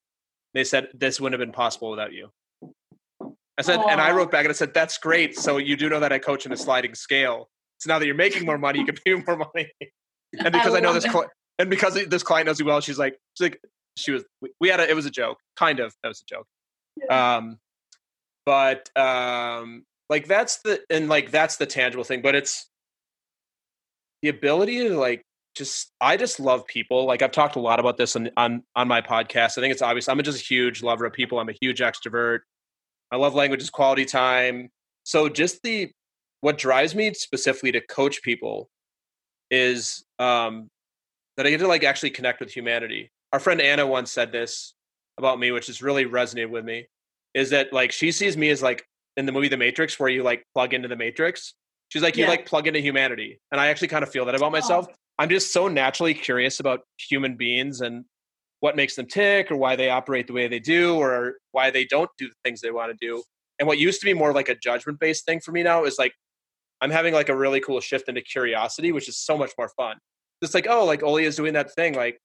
they 0.53 0.63
said 0.63 0.89
this 0.93 1.19
wouldn't 1.19 1.39
have 1.39 1.45
been 1.45 1.53
possible 1.53 1.89
without 1.89 2.13
you. 2.13 2.29
I 3.57 3.63
said, 3.63 3.79
and 3.89 4.01
I 4.01 4.11
wrote 4.11 4.31
back 4.31 4.45
and 4.45 4.49
I 4.49 4.53
said, 4.53 4.73
that's 4.73 4.97
great. 4.97 5.37
So 5.37 5.57
you 5.57 5.75
do 5.75 5.87
know 5.89 5.99
that 5.99 6.11
I 6.11 6.17
coach 6.17 6.45
in 6.45 6.51
a 6.51 6.57
sliding 6.57 6.95
scale. 6.95 7.49
So 7.79 7.89
now 7.89 7.99
that 7.99 8.05
you're 8.05 8.15
making 8.15 8.45
more 8.45 8.57
money, 8.57 8.79
you 8.79 8.85
can 8.85 8.95
pay 9.05 9.13
more 9.13 9.37
money. 9.37 9.69
and 10.39 10.51
because 10.51 10.73
I, 10.73 10.77
I 10.77 10.79
know 10.79 10.93
this, 10.93 11.03
cl- 11.03 11.29
and 11.59 11.69
because 11.69 11.93
this 11.93 12.23
client 12.23 12.47
knows 12.47 12.59
you 12.59 12.65
well, 12.65 12.81
she's 12.81 12.97
like, 12.97 13.17
she's 13.37 13.45
like, 13.45 13.59
she 13.97 14.11
was. 14.11 14.23
We 14.59 14.69
had 14.69 14.79
a. 14.79 14.89
It 14.89 14.95
was 14.95 15.05
a 15.05 15.11
joke, 15.11 15.37
kind 15.57 15.79
of. 15.81 15.93
That 16.01 16.09
was 16.09 16.21
a 16.21 16.25
joke. 16.25 16.47
Um, 17.11 17.57
but 18.45 18.89
um 18.97 19.83
like 20.09 20.27
that's 20.27 20.57
the 20.61 20.81
and 20.89 21.09
like 21.09 21.31
that's 21.31 21.57
the 21.57 21.65
tangible 21.65 22.03
thing 22.03 22.21
but 22.21 22.35
it's 22.35 22.69
the 24.21 24.29
ability 24.29 24.87
to 24.87 24.97
like 24.97 25.23
just 25.55 25.91
i 25.99 26.15
just 26.15 26.39
love 26.39 26.65
people 26.65 27.05
like 27.05 27.21
i've 27.21 27.31
talked 27.31 27.55
a 27.55 27.59
lot 27.59 27.79
about 27.79 27.97
this 27.97 28.15
on 28.15 28.29
on 28.37 28.63
on 28.75 28.87
my 28.87 29.01
podcast 29.01 29.57
i 29.57 29.61
think 29.61 29.71
it's 29.71 29.81
obvious 29.81 30.07
i'm 30.07 30.21
just 30.23 30.41
a 30.41 30.45
huge 30.45 30.81
lover 30.81 31.05
of 31.05 31.13
people 31.13 31.39
i'm 31.39 31.49
a 31.49 31.55
huge 31.61 31.79
extrovert 31.79 32.39
i 33.11 33.15
love 33.15 33.35
languages 33.35 33.69
quality 33.69 34.05
time 34.05 34.69
so 35.03 35.27
just 35.27 35.61
the 35.63 35.91
what 36.41 36.57
drives 36.57 36.95
me 36.95 37.13
specifically 37.13 37.71
to 37.71 37.81
coach 37.81 38.21
people 38.21 38.69
is 39.49 40.03
um 40.19 40.69
that 41.37 41.45
i 41.45 41.49
get 41.49 41.59
to 41.59 41.67
like 41.67 41.83
actually 41.83 42.09
connect 42.09 42.39
with 42.39 42.51
humanity. 42.51 43.11
Our 43.33 43.39
friend 43.39 43.61
anna 43.61 43.87
once 43.87 44.11
said 44.11 44.31
this 44.31 44.73
about 45.17 45.39
me 45.39 45.51
which 45.51 45.67
has 45.67 45.81
really 45.81 46.05
resonated 46.05 46.49
with 46.49 46.65
me 46.65 46.87
is 47.33 47.51
that 47.51 47.71
like 47.71 47.91
she 47.91 48.11
sees 48.11 48.35
me 48.37 48.49
as 48.49 48.61
like 48.61 48.83
in 49.17 49.25
the 49.25 49.31
movie 49.31 49.47
The 49.47 49.57
Matrix 49.57 49.99
where 49.99 50.09
you 50.09 50.23
like 50.23 50.45
plug 50.53 50.73
into 50.73 50.87
the 50.87 50.95
Matrix. 50.95 51.53
She's 51.89 52.01
like 52.01 52.15
you 52.15 52.23
yeah. 52.23 52.29
like 52.29 52.45
plug 52.45 52.67
into 52.67 52.79
humanity, 52.79 53.39
and 53.51 53.59
I 53.59 53.67
actually 53.67 53.89
kind 53.89 54.03
of 54.03 54.09
feel 54.09 54.25
that 54.25 54.35
about 54.35 54.51
myself. 54.51 54.87
Oh. 54.89 54.93
I'm 55.19 55.29
just 55.29 55.51
so 55.51 55.67
naturally 55.67 56.13
curious 56.13 56.59
about 56.59 56.81
human 56.97 57.35
beings 57.35 57.81
and 57.81 58.05
what 58.61 58.75
makes 58.75 58.95
them 58.95 59.07
tick, 59.07 59.51
or 59.51 59.57
why 59.57 59.75
they 59.75 59.89
operate 59.89 60.27
the 60.27 60.33
way 60.33 60.47
they 60.47 60.59
do, 60.59 60.95
or 60.95 61.35
why 61.51 61.69
they 61.69 61.85
don't 61.85 62.09
do 62.17 62.27
the 62.27 62.35
things 62.43 62.61
they 62.61 62.71
want 62.71 62.91
to 62.91 63.05
do. 63.05 63.21
And 63.59 63.67
what 63.67 63.77
used 63.77 63.99
to 64.01 64.05
be 64.05 64.13
more 64.13 64.33
like 64.33 64.49
a 64.49 64.55
judgment 64.55 64.99
based 64.99 65.25
thing 65.25 65.41
for 65.41 65.51
me 65.51 65.63
now 65.63 65.83
is 65.83 65.99
like 65.99 66.13
I'm 66.79 66.91
having 66.91 67.13
like 67.13 67.29
a 67.29 67.35
really 67.35 67.59
cool 67.59 67.79
shift 67.81 68.07
into 68.09 68.21
curiosity, 68.21 68.91
which 68.91 69.09
is 69.09 69.17
so 69.17 69.37
much 69.37 69.51
more 69.57 69.69
fun. 69.77 69.97
It's 70.41 70.53
like, 70.53 70.67
oh, 70.67 70.85
like 70.85 71.03
Oli 71.03 71.25
is 71.25 71.35
doing 71.35 71.53
that 71.53 71.73
thing. 71.73 71.93
Like 71.93 72.19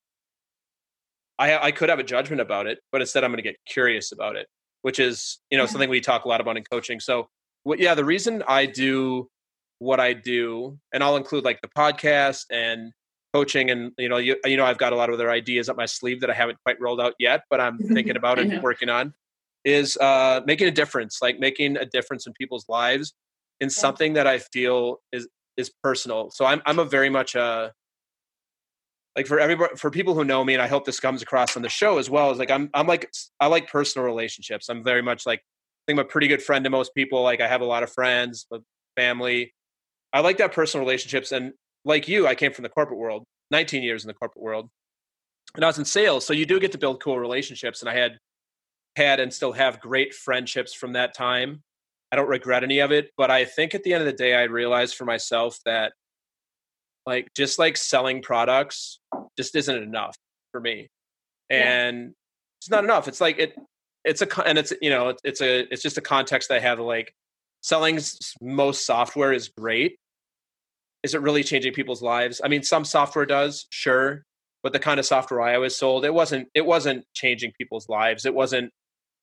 I 1.38 1.59
I 1.59 1.70
could 1.72 1.88
have 1.88 1.98
a 1.98 2.04
judgment 2.04 2.40
about 2.40 2.66
it, 2.66 2.78
but 2.92 3.00
instead 3.00 3.24
I'm 3.24 3.30
going 3.30 3.38
to 3.38 3.42
get 3.42 3.57
curious 3.66 4.12
about 4.12 4.36
it 4.36 4.46
which 4.87 5.01
is 5.01 5.41
you 5.51 5.59
know 5.59 5.64
yeah. 5.64 5.68
something 5.68 5.91
we 5.91 6.01
talk 6.01 6.26
a 6.26 6.28
lot 6.28 6.41
about 6.41 6.57
in 6.57 6.62
coaching. 6.62 7.01
So 7.01 7.28
what, 7.64 7.80
yeah, 7.80 7.97
the 7.97 8.05
reason 8.05 8.45
I 8.47 8.66
do 8.66 9.28
what 9.80 9.99
I 9.99 10.12
do, 10.12 10.78
and 10.95 11.03
I'll 11.03 11.16
include 11.16 11.43
like 11.45 11.61
the 11.61 11.68
podcast 11.76 12.45
and 12.53 12.93
coaching, 13.34 13.68
and 13.68 13.91
you 13.99 14.09
know 14.09 14.18
you 14.18 14.37
you 14.45 14.57
know 14.57 14.64
I've 14.64 14.78
got 14.78 14.93
a 14.93 14.97
lot 14.97 15.09
of 15.09 15.14
other 15.16 15.28
ideas 15.28 15.68
up 15.68 15.76
my 15.76 15.87
sleeve 15.87 16.20
that 16.20 16.30
I 16.30 16.34
haven't 16.34 16.59
quite 16.64 16.80
rolled 16.80 17.01
out 17.01 17.14
yet, 17.18 17.43
but 17.51 17.61
I'm 17.61 17.78
thinking 17.95 18.16
about 18.16 18.39
it, 18.39 18.62
working 18.62 18.89
on. 18.89 19.12
Is 19.64 19.97
uh, 19.97 20.43
making 20.47 20.68
a 20.68 20.70
difference, 20.70 21.18
like 21.20 21.41
making 21.41 21.76
a 21.76 21.84
difference 21.84 22.28
in 22.28 22.32
people's 22.34 22.66
lives 22.68 23.12
in 23.59 23.68
something 23.70 24.12
that 24.12 24.28
I 24.28 24.39
feel 24.39 24.99
is 25.11 25.26
is 25.57 25.68
personal. 25.82 26.30
So 26.30 26.45
I'm 26.45 26.62
I'm 26.64 26.78
a 26.78 26.84
very 26.84 27.11
much 27.11 27.34
a 27.34 27.72
like 29.16 29.26
for 29.26 29.40
everybody 29.40 29.74
for 29.76 29.90
people 29.90 30.14
who 30.14 30.24
know 30.24 30.44
me 30.44 30.52
and 30.52 30.62
i 30.62 30.66
hope 30.66 30.84
this 30.84 31.00
comes 31.00 31.22
across 31.22 31.56
on 31.56 31.62
the 31.62 31.68
show 31.68 31.98
as 31.98 32.10
well 32.10 32.30
is 32.30 32.38
like 32.38 32.50
i'm 32.50 32.70
i'm 32.74 32.86
like 32.86 33.10
i 33.40 33.46
like 33.46 33.68
personal 33.68 34.06
relationships. 34.06 34.68
I'm 34.68 34.84
very 34.84 35.02
much 35.02 35.26
like 35.26 35.40
i 35.40 35.82
think 35.86 35.98
i'm 35.98 36.04
a 36.06 36.08
pretty 36.08 36.28
good 36.28 36.42
friend 36.42 36.62
to 36.64 36.70
most 36.70 36.94
people. 36.94 37.22
Like 37.22 37.40
i 37.40 37.48
have 37.48 37.62
a 37.62 37.66
lot 37.66 37.82
of 37.82 37.92
friends 37.92 38.46
but 38.50 38.60
family. 38.94 39.54
I 40.12 40.20
like 40.20 40.38
that 40.38 40.52
personal 40.52 40.84
relationships 40.84 41.32
and 41.32 41.52
like 41.84 42.08
you 42.08 42.26
i 42.26 42.34
came 42.34 42.52
from 42.52 42.64
the 42.64 42.68
corporate 42.68 42.98
world 42.98 43.24
19 43.50 43.82
years 43.82 44.04
in 44.04 44.08
the 44.08 44.14
corporate 44.14 44.42
world 44.42 44.68
and 45.54 45.64
i 45.64 45.68
was 45.68 45.78
in 45.78 45.84
sales 45.84 46.26
so 46.26 46.32
you 46.32 46.44
do 46.46 46.58
get 46.58 46.72
to 46.72 46.78
build 46.78 47.02
cool 47.02 47.18
relationships 47.18 47.80
and 47.80 47.88
i 47.88 47.94
had 47.94 48.18
had 48.96 49.20
and 49.20 49.32
still 49.32 49.52
have 49.52 49.78
great 49.78 50.14
friendships 50.14 50.72
from 50.72 50.94
that 50.94 51.14
time. 51.14 51.62
I 52.10 52.16
don't 52.16 52.28
regret 52.28 52.64
any 52.64 52.78
of 52.78 52.92
it 52.92 53.10
but 53.16 53.30
i 53.30 53.44
think 53.44 53.74
at 53.74 53.82
the 53.82 53.92
end 53.92 54.00
of 54.02 54.06
the 54.06 54.12
day 54.12 54.34
i 54.34 54.44
realized 54.44 54.96
for 54.96 55.04
myself 55.04 55.58
that 55.64 55.92
like 57.06 57.32
just 57.34 57.58
like 57.58 57.76
selling 57.76 58.20
products 58.20 59.00
just 59.37 59.55
isn't 59.55 59.82
enough 59.82 60.16
for 60.53 60.61
me 60.61 60.89
and 61.51 61.99
yeah. 61.99 62.11
it's 62.61 62.70
not 62.70 62.84
enough 62.84 63.09
it's 63.09 63.20
like 63.20 63.39
it 63.39 63.55
it's 64.05 64.22
a 64.22 64.47
and 64.47 64.59
it's 64.59 64.72
you 64.80 64.91
know 64.91 65.14
it's 65.24 65.41
a 65.41 65.61
it's 65.72 65.82
just 65.82 65.99
a 65.99 66.03
context 66.03 66.49
that 66.49 66.57
i 66.57 66.61
have 66.61 66.78
like 66.78 67.12
selling 67.62 67.99
most 68.41 68.87
software 68.87 69.32
is 69.32 69.49
great 69.49 69.97
is 71.03 71.14
it 71.14 71.20
really 71.20 71.43
changing 71.43 71.72
people's 71.72 72.03
lives 72.03 72.41
i 72.45 72.49
mean 72.49 72.62
some 72.62 72.84
software 72.84 73.26
does 73.26 73.66
sure 73.70 74.22
but 74.62 74.72
the 74.72 74.78
kind 74.78 74.99
of 74.99 75.07
software 75.07 75.41
i 75.41 75.55
always 75.55 75.76
sold 75.76 76.05
it 76.05 76.14
wasn't 76.14 76.49
it 76.55 76.64
wasn't 76.64 77.05
changing 77.14 77.53
people's 77.59 77.89
lives 77.89 78.24
it 78.24 78.34
wasn't 78.34 78.70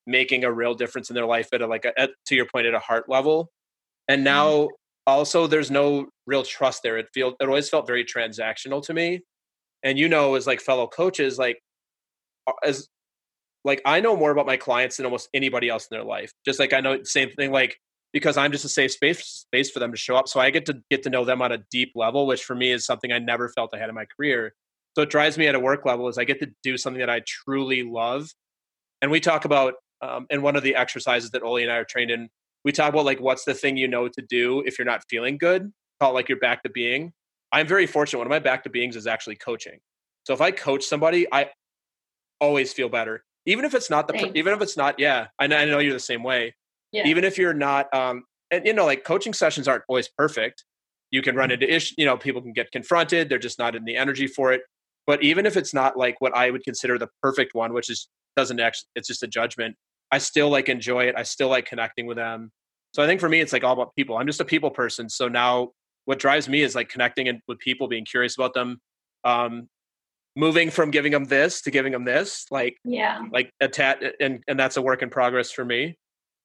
making 0.05 0.43
a 0.43 0.51
real 0.51 0.73
difference 0.73 1.09
in 1.09 1.13
their 1.13 1.25
life 1.25 1.47
at 1.53 1.61
a 1.61 1.67
like 1.67 1.85
a, 1.85 1.97
at, 1.99 2.11
to 2.25 2.35
your 2.35 2.45
point 2.45 2.65
at 2.65 2.73
a 2.73 2.79
heart 2.79 3.07
level 3.07 3.49
and 4.07 4.19
mm-hmm. 4.19 4.25
now 4.25 4.69
also 5.05 5.47
there's 5.47 5.71
no 5.71 6.07
real 6.25 6.43
trust 6.43 6.83
there. 6.83 6.97
It 6.97 7.07
feel 7.13 7.35
it 7.39 7.47
always 7.47 7.69
felt 7.69 7.87
very 7.87 8.05
transactional 8.05 8.83
to 8.83 8.93
me. 8.93 9.21
And 9.83 9.99
you 9.99 10.07
know, 10.07 10.35
as 10.35 10.47
like 10.47 10.61
fellow 10.61 10.87
coaches, 10.87 11.37
like 11.37 11.61
as 12.63 12.87
like 13.63 13.81
I 13.85 13.99
know 13.99 14.15
more 14.15 14.31
about 14.31 14.45
my 14.45 14.57
clients 14.57 14.97
than 14.97 15.05
almost 15.05 15.29
anybody 15.33 15.69
else 15.69 15.87
in 15.89 15.95
their 15.95 16.05
life. 16.05 16.31
Just 16.45 16.59
like 16.59 16.73
I 16.73 16.81
know 16.81 16.97
the 16.97 17.05
same 17.05 17.29
thing, 17.31 17.51
like 17.51 17.77
because 18.11 18.37
I'm 18.37 18.51
just 18.51 18.65
a 18.65 18.69
safe 18.69 18.91
space 18.91 19.23
space 19.25 19.71
for 19.71 19.79
them 19.79 19.91
to 19.91 19.97
show 19.97 20.15
up. 20.15 20.27
So 20.27 20.39
I 20.39 20.49
get 20.51 20.65
to 20.67 20.81
get 20.89 21.03
to 21.03 21.09
know 21.09 21.25
them 21.25 21.41
on 21.41 21.51
a 21.51 21.59
deep 21.71 21.91
level, 21.95 22.27
which 22.27 22.43
for 22.43 22.55
me 22.55 22.71
is 22.71 22.85
something 22.85 23.11
I 23.11 23.19
never 23.19 23.49
felt 23.49 23.71
I 23.73 23.79
had 23.79 23.89
in 23.89 23.95
my 23.95 24.05
career. 24.15 24.53
So 24.95 25.01
it 25.01 25.09
drives 25.09 25.37
me 25.37 25.47
at 25.47 25.55
a 25.55 25.59
work 25.59 25.85
level 25.85 26.07
is 26.07 26.17
I 26.17 26.23
get 26.23 26.39
to 26.41 26.51
do 26.61 26.77
something 26.77 26.99
that 26.99 27.09
I 27.09 27.21
truly 27.25 27.81
love. 27.83 28.29
And 29.01 29.09
we 29.09 29.19
talk 29.19 29.43
about 29.45 29.73
um, 30.01 30.27
in 30.29 30.41
one 30.41 30.55
of 30.55 30.63
the 30.63 30.75
exercises 30.75 31.31
that 31.31 31.41
Oli 31.41 31.63
and 31.63 31.71
I 31.71 31.77
are 31.77 31.85
trained 31.85 32.11
in, 32.11 32.29
we 32.63 32.71
talk 32.71 32.89
about 32.93 33.05
like 33.05 33.19
what's 33.19 33.43
the 33.43 33.53
thing 33.53 33.75
you 33.75 33.87
know 33.87 34.07
to 34.07 34.21
do 34.21 34.61
if 34.65 34.77
you're 34.77 34.85
not 34.85 35.03
feeling 35.09 35.37
good. 35.37 35.73
Call 35.99 36.11
it 36.11 36.13
like 36.13 36.29
you're 36.29 36.39
back 36.39 36.63
to 36.63 36.69
being. 36.69 37.13
I'm 37.53 37.67
very 37.67 37.85
fortunate. 37.85 38.17
One 38.17 38.27
of 38.27 38.31
my 38.31 38.39
back 38.39 38.63
to 38.63 38.69
beings 38.69 38.95
is 38.95 39.07
actually 39.07 39.35
coaching. 39.35 39.79
So 40.25 40.33
if 40.33 40.41
I 40.41 40.51
coach 40.51 40.83
somebody, 40.83 41.27
I 41.31 41.49
always 42.41 42.73
feel 42.73 42.89
better, 42.89 43.23
even 43.45 43.63
if 43.63 43.73
it's 43.73 43.89
not 43.89 44.07
the, 44.07 44.13
Thanks. 44.13 44.31
even 44.35 44.53
if 44.53 44.61
it's 44.61 44.75
not. 44.75 44.99
Yeah, 44.99 45.27
I 45.39 45.47
know, 45.47 45.57
I 45.57 45.65
know 45.65 45.79
you're 45.79 45.93
the 45.93 45.99
same 45.99 46.23
way. 46.23 46.55
Yeah. 46.91 47.07
Even 47.07 47.23
if 47.23 47.37
you're 47.37 47.53
not, 47.53 47.93
um, 47.93 48.23
and 48.51 48.65
you 48.65 48.73
know, 48.73 48.85
like 48.85 49.03
coaching 49.03 49.33
sessions 49.33 49.67
aren't 49.67 49.83
always 49.87 50.09
perfect. 50.17 50.65
You 51.11 51.21
can 51.21 51.35
run 51.35 51.51
into 51.51 51.71
issues. 51.71 51.93
You 51.97 52.05
know, 52.05 52.17
people 52.17 52.41
can 52.41 52.53
get 52.53 52.71
confronted. 52.71 53.29
They're 53.29 53.37
just 53.37 53.59
not 53.59 53.75
in 53.75 53.85
the 53.85 53.95
energy 53.95 54.27
for 54.27 54.51
it. 54.51 54.61
But 55.05 55.21
even 55.21 55.45
if 55.45 55.55
it's 55.55 55.73
not 55.73 55.95
like 55.97 56.15
what 56.19 56.35
I 56.35 56.49
would 56.49 56.63
consider 56.63 56.97
the 56.97 57.09
perfect 57.21 57.53
one, 57.53 57.73
which 57.73 57.89
is 57.89 58.07
doesn't 58.35 58.59
actually, 58.59 58.87
it's 58.95 59.07
just 59.07 59.21
a 59.21 59.27
judgment. 59.27 59.75
I 60.11 60.17
still 60.17 60.49
like 60.49 60.69
enjoy 60.69 61.05
it. 61.05 61.15
I 61.15 61.23
still 61.23 61.49
like 61.49 61.65
connecting 61.65 62.07
with 62.07 62.17
them. 62.17 62.51
So 62.93 63.03
I 63.03 63.07
think 63.07 63.19
for 63.19 63.29
me, 63.29 63.41
it's 63.41 63.53
like 63.53 63.63
all 63.63 63.73
about 63.73 63.95
people. 63.95 64.17
I'm 64.17 64.27
just 64.27 64.39
a 64.39 64.45
people 64.45 64.71
person. 64.71 65.09
So 65.09 65.27
now 65.27 65.71
what 66.05 66.19
drives 66.19 66.49
me 66.49 66.61
is 66.61 66.75
like 66.75 66.89
connecting 66.89 67.41
with 67.47 67.59
people, 67.59 67.87
being 67.87 68.05
curious 68.05 68.35
about 68.35 68.53
them, 68.53 68.79
um, 69.23 69.67
moving 70.35 70.69
from 70.69 70.91
giving 70.91 71.11
them 71.11 71.25
this 71.25 71.61
to 71.61 71.71
giving 71.71 71.91
them 71.91 72.03
this, 72.03 72.45
like 72.51 72.77
yeah, 72.83 73.23
like 73.31 73.51
a 73.61 73.67
tat, 73.67 74.01
and 74.19 74.43
and 74.47 74.59
that's 74.59 74.77
a 74.77 74.81
work 74.81 75.01
in 75.01 75.09
progress 75.09 75.51
for 75.51 75.65
me. 75.65 75.97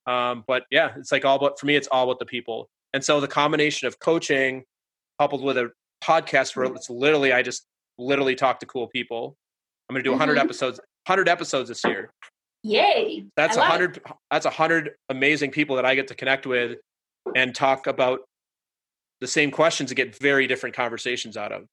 Um, 0.07 0.45
but 0.47 0.65
yeah, 0.71 0.93
it's 0.97 1.13
like 1.13 1.25
all 1.25 1.37
about 1.37 1.59
for 1.59 1.67
me, 1.67 1.77
it's 1.77 1.89
all 1.89 2.05
about 2.05 2.19
the 2.19 2.27
people. 2.27 2.69
And 2.95 3.05
so 3.05 3.21
the 3.21 3.29
combination 3.29 3.87
of 3.87 3.99
coaching 3.99 4.65
coupled 5.21 5.43
with 5.43 5.59
a 5.59 5.71
podcast 6.03 6.57
where 6.57 6.65
it's 6.67 6.89
literally 6.89 7.33
I 7.33 7.43
just 7.43 7.67
literally 7.99 8.35
talk 8.35 8.61
to 8.61 8.67
cool 8.67 8.89
people. 8.89 9.37
I'm 9.89 9.95
going 9.95 10.03
to 10.03 10.09
do 10.09 10.13
100 10.13 10.33
mm-hmm. 10.33 10.45
episodes, 10.45 10.79
100 11.07 11.29
episodes 11.29 11.69
this 11.69 11.83
year. 11.85 12.11
Yay! 12.63 13.25
That's 13.37 13.57
a 13.57 13.63
hundred. 13.63 14.01
That's 14.31 14.45
a 14.45 14.51
hundred 14.51 14.91
amazing 15.09 15.53
people 15.53 15.77
that 15.77 15.87
I 15.87 15.95
get 15.95 16.09
to 16.09 16.15
connect 16.15 16.47
with 16.47 16.79
and 17.37 17.55
talk 17.55 17.87
about 17.87 18.21
the 19.21 19.27
same 19.27 19.51
questions 19.51 19.91
and 19.91 19.97
get 19.97 20.17
very 20.17 20.47
different 20.47 20.75
conversations 20.75 21.37
out 21.37 21.53
of. 21.53 21.65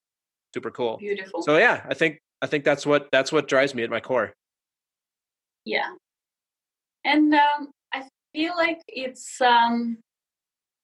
Super 0.54 0.70
cool. 0.70 0.96
Beautiful. 0.98 1.42
So 1.42 1.58
yeah, 1.58 1.84
I 1.88 1.94
think 1.94 2.18
I 2.42 2.46
think 2.46 2.64
that's 2.64 2.86
what 2.86 3.08
that's 3.12 3.32
what 3.32 3.48
drives 3.48 3.74
me 3.74 3.82
at 3.82 3.90
my 3.90 4.00
core. 4.00 4.32
Yeah, 5.64 5.88
and 7.04 7.34
um, 7.34 7.70
I 7.92 8.04
feel 8.32 8.54
like 8.56 8.80
it's 8.88 9.40
um, 9.40 9.98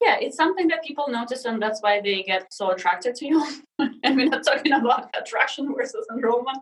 yeah, 0.02 0.16
it's 0.20 0.36
something 0.36 0.68
that 0.68 0.84
people 0.84 1.08
notice, 1.08 1.44
and 1.44 1.62
that's 1.62 1.80
why 1.80 2.00
they 2.00 2.22
get 2.22 2.52
so 2.52 2.70
attracted 2.70 3.14
to 3.16 3.26
you. 3.26 3.46
and 3.78 4.16
we're 4.16 4.28
not 4.28 4.44
talking 4.44 4.72
about 4.72 5.14
attraction 5.18 5.72
versus 5.74 6.06
enrollment, 6.12 6.58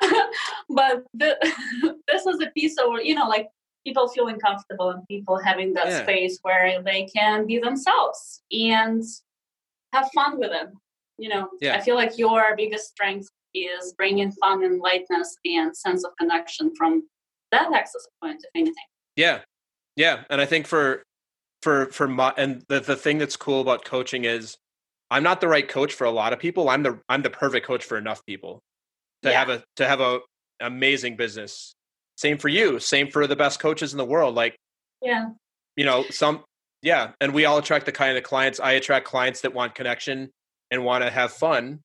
but 0.68 1.04
the, 1.14 1.36
this 2.08 2.26
is 2.26 2.40
a 2.40 2.50
piece 2.50 2.76
of 2.78 2.86
you 3.02 3.14
know, 3.14 3.28
like 3.28 3.48
people 3.86 4.08
feeling 4.08 4.38
comfortable 4.38 4.90
and 4.90 5.06
people 5.08 5.38
having 5.38 5.74
that 5.74 5.86
yeah. 5.86 6.02
space 6.02 6.38
where 6.42 6.82
they 6.82 7.08
can 7.14 7.46
be 7.46 7.58
themselves 7.58 8.42
and 8.50 9.02
have 9.92 10.10
fun 10.14 10.38
with 10.38 10.50
it. 10.52 10.68
You 11.18 11.28
know, 11.28 11.48
yeah. 11.60 11.74
I 11.74 11.80
feel 11.80 11.94
like 11.94 12.18
your 12.18 12.56
biggest 12.56 12.90
strength 12.90 13.28
is 13.54 13.92
bringing 13.96 14.32
fun 14.32 14.64
and 14.64 14.80
lightness 14.80 15.36
and 15.44 15.76
sense 15.76 16.04
of 16.04 16.12
connection 16.18 16.72
from 16.76 17.06
that 17.50 17.72
access 17.72 18.06
point, 18.22 18.42
if 18.42 18.50
anything. 18.54 18.74
Yeah, 19.16 19.40
yeah, 19.96 20.24
and 20.30 20.40
I 20.40 20.46
think 20.46 20.66
for 20.66 21.04
for 21.60 21.86
for 21.86 22.08
my 22.08 22.32
and 22.36 22.64
the 22.68 22.80
the 22.80 22.96
thing 22.96 23.18
that's 23.18 23.36
cool 23.36 23.60
about 23.60 23.84
coaching 23.84 24.24
is 24.24 24.56
I'm 25.10 25.22
not 25.22 25.40
the 25.40 25.48
right 25.48 25.68
coach 25.68 25.92
for 25.92 26.04
a 26.04 26.10
lot 26.10 26.32
of 26.32 26.38
people. 26.38 26.68
I'm 26.68 26.82
the 26.82 27.00
I'm 27.08 27.22
the 27.22 27.30
perfect 27.30 27.66
coach 27.66 27.84
for 27.84 27.98
enough 27.98 28.24
people 28.24 28.62
to 29.22 29.30
yeah. 29.30 29.38
have 29.38 29.48
a 29.50 29.62
to 29.76 29.86
have 29.86 30.00
a 30.00 30.20
amazing 30.60 31.16
business. 31.16 31.74
Same 32.16 32.38
for 32.38 32.48
you. 32.48 32.78
Same 32.78 33.10
for 33.10 33.26
the 33.26 33.36
best 33.36 33.60
coaches 33.60 33.92
in 33.92 33.98
the 33.98 34.04
world. 34.04 34.34
Like 34.34 34.56
yeah, 35.02 35.26
you 35.76 35.84
know 35.84 36.04
some 36.10 36.44
yeah, 36.82 37.12
and 37.20 37.32
we 37.32 37.44
all 37.44 37.58
attract 37.58 37.86
the 37.86 37.92
kind 37.92 38.18
of 38.18 38.24
clients. 38.24 38.60
I 38.60 38.72
attract 38.72 39.06
clients 39.06 39.42
that 39.42 39.54
want 39.54 39.74
connection 39.74 40.30
and 40.70 40.84
want 40.84 41.04
to 41.04 41.10
have 41.10 41.32
fun, 41.32 41.80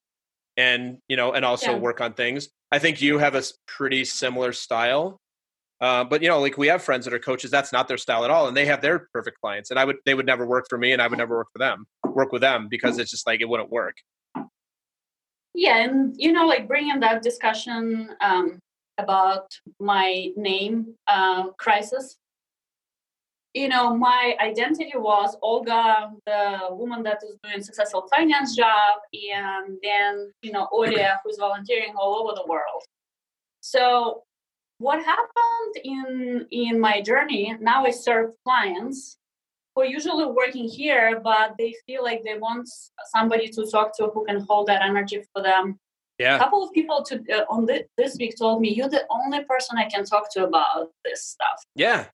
and 0.57 0.97
you 1.07 1.15
know, 1.15 1.33
and 1.33 1.45
also 1.45 1.71
yeah. 1.71 1.77
work 1.77 2.01
on 2.01 2.13
things. 2.13 2.49
I 2.71 2.79
think 2.79 3.01
you 3.01 3.19
have 3.19 3.35
a 3.35 3.43
pretty 3.67 4.03
similar 4.05 4.51
style. 4.51 5.21
Uh, 5.79 6.03
but 6.03 6.23
you 6.23 6.27
know, 6.27 6.39
like 6.39 6.57
we 6.57 6.67
have 6.67 6.81
friends 6.81 7.05
that 7.05 7.13
are 7.13 7.19
coaches. 7.19 7.51
That's 7.51 7.71
not 7.71 7.87
their 7.87 7.97
style 7.97 8.25
at 8.25 8.31
all, 8.31 8.47
and 8.47 8.57
they 8.57 8.65
have 8.65 8.81
their 8.81 9.07
perfect 9.13 9.39
clients. 9.39 9.69
And 9.69 9.79
I 9.79 9.85
would, 9.85 9.97
they 10.05 10.15
would 10.15 10.25
never 10.25 10.45
work 10.47 10.65
for 10.67 10.77
me, 10.77 10.91
and 10.91 11.01
I 11.01 11.07
would 11.07 11.19
never 11.19 11.37
work 11.37 11.49
for 11.53 11.59
them. 11.59 11.85
Work 12.03 12.31
with 12.31 12.41
them 12.41 12.67
because 12.67 12.97
it's 12.97 13.11
just 13.11 13.27
like 13.27 13.41
it 13.41 13.47
wouldn't 13.47 13.69
work. 13.69 13.97
Yeah, 15.53 15.83
and 15.83 16.15
you 16.17 16.31
know, 16.31 16.47
like 16.47 16.67
bringing 16.67 16.99
that 17.01 17.21
discussion 17.21 18.09
um, 18.21 18.59
about 18.97 19.51
my 19.79 20.31
name 20.35 20.95
uh, 21.07 21.49
crisis. 21.59 22.17
You 23.57 23.69
know, 23.69 23.95
my 23.95 24.35
identity 24.39 24.93
was 24.95 25.35
Olga, 25.41 26.11
the 26.25 26.67
woman 26.71 27.01
that 27.03 27.19
is 27.23 27.35
doing 27.43 27.61
successful 27.63 28.07
finance 28.13 28.55
job, 28.55 28.93
and 29.13 29.77
then 29.81 30.31
you 30.41 30.51
know, 30.51 30.67
Olia, 30.71 31.17
who's 31.23 31.37
volunteering 31.37 31.93
all 31.99 32.13
over 32.21 32.33
the 32.35 32.45
world. 32.47 32.83
So 33.61 34.23
what 34.79 35.03
happened 35.03 35.75
in 35.83 36.45
in 36.51 36.79
my 36.79 37.01
journey 37.01 37.55
now 37.59 37.85
i 37.85 37.89
serve 37.89 38.31
clients 38.45 39.17
who 39.73 39.81
are 39.81 39.85
usually 39.85 40.25
working 40.25 40.67
here 40.69 41.19
but 41.23 41.55
they 41.57 41.73
feel 41.85 42.03
like 42.03 42.21
they 42.23 42.37
want 42.37 42.69
somebody 43.15 43.47
to 43.47 43.65
talk 43.65 43.95
to 43.97 44.07
who 44.13 44.23
can 44.25 44.39
hold 44.47 44.67
that 44.67 44.81
energy 44.81 45.23
for 45.33 45.41
them. 45.41 45.79
Yeah. 46.19 46.35
A 46.35 46.39
couple 46.39 46.63
of 46.63 46.71
people 46.73 47.03
to 47.03 47.15
uh, 47.31 47.45
on 47.49 47.65
the, 47.67 47.85
this 47.97 48.17
week 48.19 48.35
told 48.37 48.61
me 48.61 48.69
you're 48.69 48.89
the 48.89 49.05
only 49.09 49.43
person 49.45 49.77
i 49.77 49.87
can 49.93 50.03
talk 50.03 50.31
to 50.33 50.45
about 50.45 50.89
this 51.03 51.23
stuff. 51.23 51.63
Yeah 51.75 52.05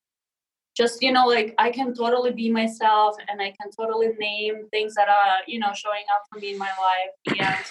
just 0.76 1.01
you 1.01 1.11
know 1.11 1.26
like 1.26 1.53
i 1.57 1.69
can 1.69 1.93
totally 1.93 2.32
be 2.32 2.49
myself 2.49 3.15
and 3.30 3.41
i 3.41 3.53
can 3.59 3.69
totally 3.78 4.09
name 4.19 4.67
things 4.71 4.95
that 4.95 5.07
are 5.07 5.38
you 5.47 5.59
know 5.59 5.71
showing 5.74 6.03
up 6.13 6.24
for 6.32 6.39
me 6.39 6.51
in 6.53 6.57
my 6.57 6.71
life 6.89 7.39
and 7.39 7.65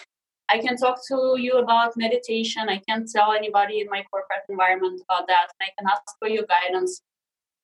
I 0.52 0.58
can 0.58 0.76
talk 0.76 0.98
to 1.08 1.36
you 1.38 1.54
about 1.54 1.96
meditation. 1.96 2.68
I 2.68 2.78
can't 2.86 3.08
tell 3.10 3.32
anybody 3.32 3.80
in 3.80 3.86
my 3.88 4.04
corporate 4.10 4.44
environment 4.50 5.00
about 5.08 5.26
that. 5.28 5.46
and 5.58 5.66
I 5.66 5.70
can 5.78 5.88
ask 5.90 6.02
for 6.18 6.28
your 6.28 6.44
guidance. 6.44 7.00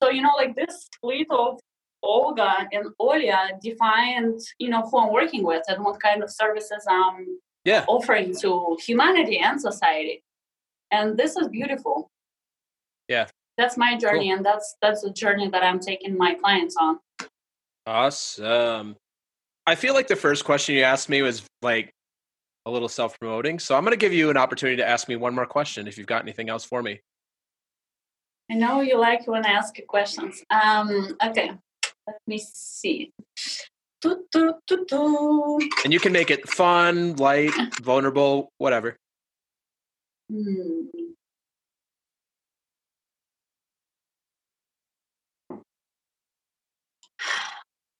So, 0.02 0.08
you 0.10 0.22
know, 0.22 0.32
like 0.36 0.56
this 0.56 0.88
split 0.94 1.26
of 1.30 1.58
Olga 2.02 2.66
and 2.72 2.86
Olia 2.98 3.60
defined, 3.60 4.40
you 4.58 4.70
know, 4.70 4.82
who 4.82 4.98
I'm 4.98 5.12
working 5.12 5.42
with 5.44 5.64
and 5.68 5.84
what 5.84 6.00
kind 6.00 6.22
of 6.22 6.30
services 6.30 6.86
I'm 6.88 7.38
yeah. 7.64 7.84
offering 7.88 8.34
to 8.40 8.78
humanity 8.80 9.38
and 9.38 9.60
society. 9.60 10.22
And 10.90 11.18
this 11.18 11.36
is 11.36 11.48
beautiful. 11.48 12.10
Yeah. 13.08 13.26
That's 13.58 13.76
my 13.76 13.96
journey 13.96 14.28
cool. 14.28 14.36
and 14.36 14.46
that's 14.46 14.76
that's 14.80 15.02
the 15.02 15.10
journey 15.10 15.48
that 15.50 15.64
I'm 15.64 15.80
taking 15.80 16.16
my 16.16 16.34
clients 16.34 16.76
on. 16.80 17.00
Awesome. 17.86 18.96
I 19.66 19.74
feel 19.74 19.94
like 19.94 20.06
the 20.06 20.16
first 20.16 20.44
question 20.44 20.76
you 20.76 20.82
asked 20.82 21.08
me 21.08 21.20
was 21.22 21.42
like 21.60 21.92
a 22.64 22.70
little 22.70 22.88
self 22.88 23.18
promoting. 23.18 23.58
So 23.58 23.76
I'm 23.76 23.82
going 23.82 23.92
to 23.92 23.98
give 23.98 24.12
you 24.12 24.30
an 24.30 24.36
opportunity 24.36 24.76
to 24.76 24.88
ask 24.88 25.08
me 25.08 25.16
one 25.16 25.34
more 25.34 25.44
question 25.44 25.88
if 25.88 25.98
you've 25.98 26.06
got 26.06 26.22
anything 26.22 26.48
else 26.48 26.64
for 26.64 26.82
me. 26.82 27.00
I 28.50 28.54
know 28.54 28.80
you 28.80 28.96
like 28.96 29.26
when 29.26 29.44
I 29.44 29.50
ask 29.50 29.76
you 29.76 29.84
questions. 29.86 30.42
Um, 30.50 31.16
okay, 31.22 31.52
let 32.06 32.16
me 32.26 32.38
see. 32.38 33.12
Do, 34.00 34.24
do, 34.30 34.54
do, 34.86 35.58
and 35.84 35.92
you 35.92 35.98
can 35.98 36.12
make 36.12 36.30
it 36.30 36.48
fun, 36.48 37.16
light, 37.16 37.50
vulnerable, 37.82 38.52
whatever. 38.58 38.96
Hmm. 40.30 40.84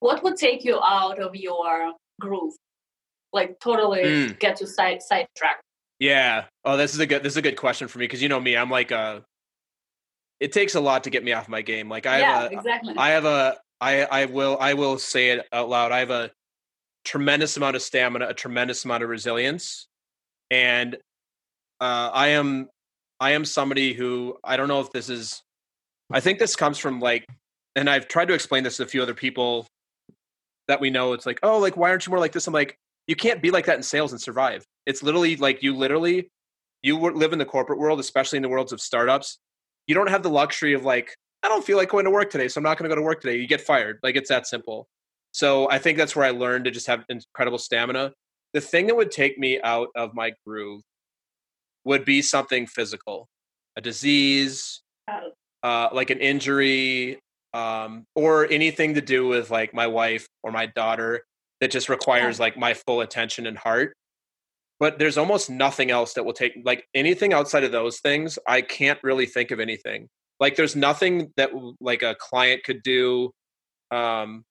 What 0.01 0.23
would 0.23 0.37
take 0.37 0.65
you 0.65 0.81
out 0.81 1.19
of 1.21 1.35
your 1.35 1.93
groove? 2.21 2.55
like 3.33 3.59
totally 3.61 4.03
mm. 4.03 4.39
get 4.39 4.61
you 4.61 4.67
side 4.67 5.03
sidetracked. 5.03 5.63
Yeah. 5.99 6.45
Oh, 6.65 6.77
this 6.77 6.95
is 6.95 7.01
a 7.01 7.07
good 7.07 7.23
this 7.23 7.33
is 7.33 7.37
a 7.37 7.43
good 7.43 7.57
question 7.57 7.89
for 7.89 7.99
me 7.99 8.05
because 8.05 8.23
you 8.23 8.29
know 8.29 8.41
me, 8.41 8.57
I'm 8.57 8.71
like 8.71 8.91
a. 8.91 9.25
It 10.41 10.53
takes 10.53 10.77
a 10.77 10.81
lot 10.81 11.05
to 11.05 11.11
get 11.11 11.25
me 11.25 11.33
off 11.33 11.49
my 11.49 11.63
game. 11.63 11.89
Like 11.89 12.07
I 12.07 12.21
yeah, 12.21 12.43
have 12.43 12.53
a, 12.53 12.55
exactly. 12.55 12.95
I 12.97 13.11
have 13.11 13.25
a 13.25 13.57
I 13.81 14.05
I 14.05 14.25
will 14.27 14.57
I 14.61 14.75
will 14.75 14.99
say 14.99 15.31
it 15.31 15.47
out 15.53 15.69
loud. 15.69 15.93
I 15.93 15.99
have 15.99 16.11
a 16.11 16.31
tremendous 17.05 17.57
amount 17.57 17.75
of 17.77 17.83
stamina, 17.83 18.29
a 18.29 18.35
tremendous 18.35 18.85
amount 18.85 19.03
of 19.03 19.09
resilience, 19.09 19.89
and 20.51 20.95
uh, 21.81 22.11
I 22.13 22.29
am 22.29 22.69
I 23.19 23.33
am 23.33 23.45
somebody 23.45 23.95
who 23.95 24.37
I 24.45 24.57
don't 24.57 24.69
know 24.69 24.81
if 24.81 24.93
this 24.93 25.09
is. 25.09 25.43
I 26.11 26.21
think 26.21 26.39
this 26.39 26.57
comes 26.57 26.79
from 26.79 27.01
like, 27.01 27.27
and 27.77 27.91
I've 27.91 28.09
tried 28.09 28.29
to 28.29 28.35
explain 28.35 28.63
this 28.63 28.79
to 28.79 28.85
a 28.85 28.87
few 28.87 29.03
other 29.03 29.15
people 29.15 29.67
that 30.69 30.81
we 30.81 30.91
know 30.91 31.13
it's 31.13 31.27
like 31.27 31.41
oh 31.43 31.59
like 31.59 31.77
why 31.77 31.91
aren't 31.91 32.07
you 32.07 32.11
more 32.11 32.21
like 32.21 32.33
this? 32.33 32.47
I'm 32.47 32.55
like 32.55 32.79
you 33.07 33.17
can't 33.17 33.43
be 33.43 33.51
like 33.51 33.67
that 33.67 33.77
in 33.77 33.83
sales 33.83 34.13
and 34.13 34.21
survive. 34.21 34.67
It's 34.87 35.03
literally 35.03 35.37
like 35.37 35.63
you 35.63 35.75
literally 35.75 36.31
you 36.83 36.97
live 36.99 37.33
in 37.33 37.39
the 37.39 37.45
corporate 37.45 37.79
world 37.79 37.99
especially 37.99 38.37
in 38.37 38.43
the 38.43 38.49
worlds 38.49 38.73
of 38.73 38.81
startups 38.81 39.39
you 39.89 39.95
don't 39.95 40.11
have 40.11 40.23
the 40.23 40.31
luxury 40.31 40.75
of 40.75 40.85
like 40.85 41.17
i 41.43 41.49
don't 41.49 41.65
feel 41.65 41.77
like 41.77 41.89
going 41.89 42.05
to 42.05 42.11
work 42.11 42.31
today 42.31 42.47
so 42.47 42.59
i'm 42.59 42.63
not 42.63 42.79
going 42.79 42.89
to 42.89 42.95
go 42.95 43.01
to 43.01 43.05
work 43.05 43.21
today. 43.21 43.37
You 43.37 43.49
get 43.49 43.61
fired. 43.61 43.99
Like 44.03 44.15
it's 44.15 44.29
that 44.29 44.47
simple. 44.47 44.87
So 45.33 45.69
i 45.71 45.79
think 45.79 45.99
that's 45.99 46.15
where 46.15 46.27
i 46.27 46.31
learned 46.31 46.67
to 46.67 46.71
just 46.71 46.87
have 46.87 47.05
incredible 47.09 47.59
stamina. 47.59 48.13
The 48.55 48.61
thing 48.61 48.87
that 48.87 48.97
would 48.97 49.11
take 49.11 49.39
me 49.39 49.61
out 49.61 49.89
of 49.97 50.15
my 50.15 50.33
groove 50.47 50.83
would 51.85 52.05
be 52.05 52.23
something 52.23 52.67
physical. 52.67 53.29
A 53.77 53.81
disease 53.81 54.83
oh. 55.11 55.31
uh, 55.63 55.89
like 55.93 56.11
an 56.11 56.21
injury 56.21 57.19
um, 57.55 58.05
or 58.15 58.47
anything 58.51 58.95
to 58.95 59.01
do 59.01 59.27
with 59.27 59.51
like 59.51 59.73
my 59.75 59.87
wife 59.87 60.27
or 60.43 60.53
my 60.53 60.67
daughter 60.67 61.23
that 61.61 61.71
just 61.71 61.89
requires 61.89 62.39
like 62.39 62.57
my 62.57 62.75
full 62.75 63.01
attention 63.01 63.47
and 63.47 63.59
heart. 63.59 63.95
But 64.81 64.99
there's 64.99 65.19
almost 65.19 65.51
nothing 65.51 65.91
else 65.91 66.15
that 66.15 66.25
will 66.25 66.33
take 66.33 66.53
like 66.65 66.87
anything 66.95 67.33
outside 67.33 67.65
of 67.65 67.73
those 67.73 67.99
things 67.99 68.39
i 68.47 68.61
can't 68.61 68.99
really 69.03 69.27
think 69.27 69.51
of 69.51 69.61
anything. 69.61 70.09
Like 70.41 70.55
there's 70.55 70.77
nothing 70.77 71.33
that 71.37 71.51
like 71.81 72.03
a 72.03 72.15
client 72.15 72.63
could 72.65 72.83
do 72.83 73.31
um 73.91 74.45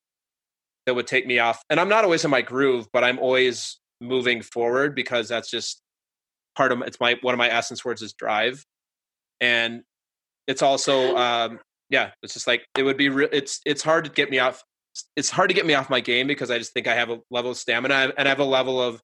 that 0.86 0.96
would 0.96 1.08
take 1.08 1.26
me 1.28 1.40
off. 1.40 1.62
And 1.70 1.80
i'm 1.80 1.90
not 1.90 2.04
always 2.04 2.26
in 2.26 2.32
my 2.32 2.42
groove 2.42 2.88
but 2.92 3.04
i'm 3.04 3.20
always 3.20 3.80
moving 4.02 4.42
forward 4.42 4.96
because 4.96 5.28
that's 5.28 5.50
just 5.50 5.82
part 6.56 6.72
of 6.72 6.82
it's 6.82 7.00
my 7.00 7.16
one 7.22 7.34
of 7.34 7.38
my 7.38 7.50
essence 7.50 7.86
words 7.86 8.02
is 8.02 8.14
drive. 8.14 8.66
And 9.40 9.84
it's 10.48 10.62
also 10.62 11.16
um 11.26 11.60
yeah 11.90 12.12
it's 12.24 12.34
just 12.34 12.48
like 12.48 12.66
it 12.78 12.84
would 12.84 12.98
be 12.98 13.10
re- 13.10 13.30
it's 13.32 13.62
it's 13.66 13.82
hard 13.82 14.06
to 14.06 14.12
get 14.12 14.30
me 14.30 14.40
off 14.40 14.64
it's 15.16 15.30
hard 15.30 15.50
to 15.50 15.54
get 15.54 15.66
me 15.66 15.74
off 15.74 15.90
my 15.90 16.00
game 16.00 16.28
because 16.28 16.52
i 16.52 16.58
just 16.58 16.74
think 16.74 16.88
i 16.88 16.96
have 16.96 17.10
a 17.10 17.20
level 17.30 17.52
of 17.52 17.58
stamina 17.58 18.14
and 18.18 18.28
i 18.28 18.30
have 18.30 18.40
a 18.40 18.46
level 18.46 18.82
of 18.82 19.02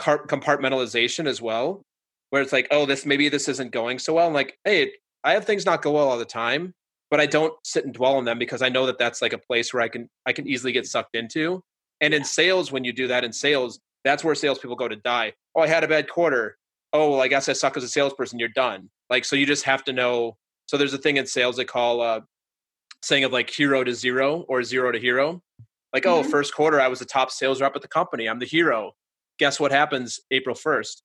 compartmentalization 0.00 1.26
as 1.26 1.40
well 1.40 1.82
where 2.30 2.42
it's 2.42 2.52
like 2.52 2.66
oh 2.70 2.86
this 2.86 3.06
maybe 3.06 3.28
this 3.28 3.48
isn't 3.48 3.70
going 3.70 3.98
so 3.98 4.14
well 4.14 4.26
i'm 4.26 4.32
like 4.32 4.58
hey 4.64 4.90
i 5.22 5.32
have 5.32 5.44
things 5.44 5.64
not 5.64 5.82
go 5.82 5.92
well 5.92 6.08
all 6.08 6.18
the 6.18 6.24
time 6.24 6.72
but 7.10 7.20
i 7.20 7.26
don't 7.26 7.54
sit 7.64 7.84
and 7.84 7.94
dwell 7.94 8.16
on 8.16 8.24
them 8.24 8.38
because 8.38 8.62
i 8.62 8.68
know 8.68 8.86
that 8.86 8.98
that's 8.98 9.22
like 9.22 9.32
a 9.32 9.38
place 9.38 9.72
where 9.72 9.82
i 9.82 9.88
can 9.88 10.08
i 10.26 10.32
can 10.32 10.46
easily 10.48 10.72
get 10.72 10.86
sucked 10.86 11.14
into 11.14 11.62
and 12.00 12.12
in 12.12 12.24
sales 12.24 12.72
when 12.72 12.82
you 12.82 12.92
do 12.92 13.06
that 13.06 13.22
in 13.22 13.32
sales 13.32 13.78
that's 14.04 14.24
where 14.24 14.34
salespeople 14.34 14.76
go 14.76 14.88
to 14.88 14.96
die. 14.96 15.32
Oh 15.54 15.62
i 15.62 15.66
had 15.66 15.84
a 15.84 15.88
bad 15.88 16.08
quarter. 16.08 16.56
Oh 16.92 17.10
well 17.10 17.20
i 17.20 17.28
guess 17.28 17.48
i 17.48 17.52
suck 17.52 17.76
as 17.76 17.84
a 17.84 17.88
salesperson 17.88 18.38
you're 18.38 18.48
done. 18.48 18.90
Like 19.10 19.24
so 19.24 19.36
you 19.36 19.46
just 19.46 19.64
have 19.64 19.84
to 19.84 19.92
know 19.92 20.36
so 20.66 20.76
there's 20.76 20.94
a 20.94 20.98
thing 20.98 21.16
in 21.16 21.26
sales 21.26 21.56
they 21.56 21.64
call 21.64 22.00
uh, 22.00 22.20
saying 23.02 23.24
of 23.24 23.32
like 23.32 23.50
hero 23.50 23.84
to 23.84 23.94
zero 23.94 24.44
or 24.48 24.62
zero 24.62 24.92
to 24.92 24.98
hero. 24.98 25.42
Like, 25.92 26.06
oh, 26.06 26.20
mm-hmm. 26.20 26.26
oh, 26.26 26.30
first 26.30 26.54
quarter, 26.54 26.80
I 26.80 26.88
was 26.88 27.00
the 27.00 27.04
top 27.04 27.30
sales 27.30 27.60
rep 27.60 27.76
at 27.76 27.82
the 27.82 27.88
company. 27.88 28.26
I'm 28.26 28.38
the 28.38 28.46
hero. 28.46 28.92
Guess 29.38 29.60
what 29.60 29.72
happens 29.72 30.20
April 30.30 30.56
1st? 30.56 31.02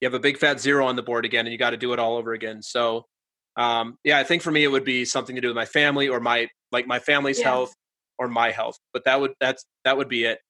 You 0.00 0.06
have 0.06 0.14
a 0.14 0.20
big 0.20 0.36
fat 0.36 0.60
zero 0.60 0.86
on 0.86 0.96
the 0.96 1.02
board 1.02 1.24
again, 1.24 1.46
and 1.46 1.52
you 1.52 1.58
got 1.58 1.70
to 1.70 1.76
do 1.76 1.92
it 1.92 1.98
all 1.98 2.16
over 2.16 2.32
again. 2.32 2.60
So, 2.60 3.06
um, 3.56 3.98
yeah, 4.04 4.18
I 4.18 4.24
think 4.24 4.42
for 4.42 4.50
me, 4.50 4.64
it 4.64 4.68
would 4.68 4.84
be 4.84 5.04
something 5.04 5.36
to 5.36 5.40
do 5.40 5.48
with 5.48 5.56
my 5.56 5.64
family 5.64 6.08
or 6.08 6.18
my 6.18 6.48
like 6.72 6.86
my 6.86 6.98
family's 6.98 7.38
yeah. 7.38 7.44
health 7.44 7.72
or 8.18 8.26
my 8.26 8.50
health. 8.50 8.78
But 8.92 9.04
that 9.04 9.20
would 9.20 9.32
that's 9.40 9.64
that 9.84 9.96
would 9.96 10.08
be 10.08 10.24
it 10.24 10.40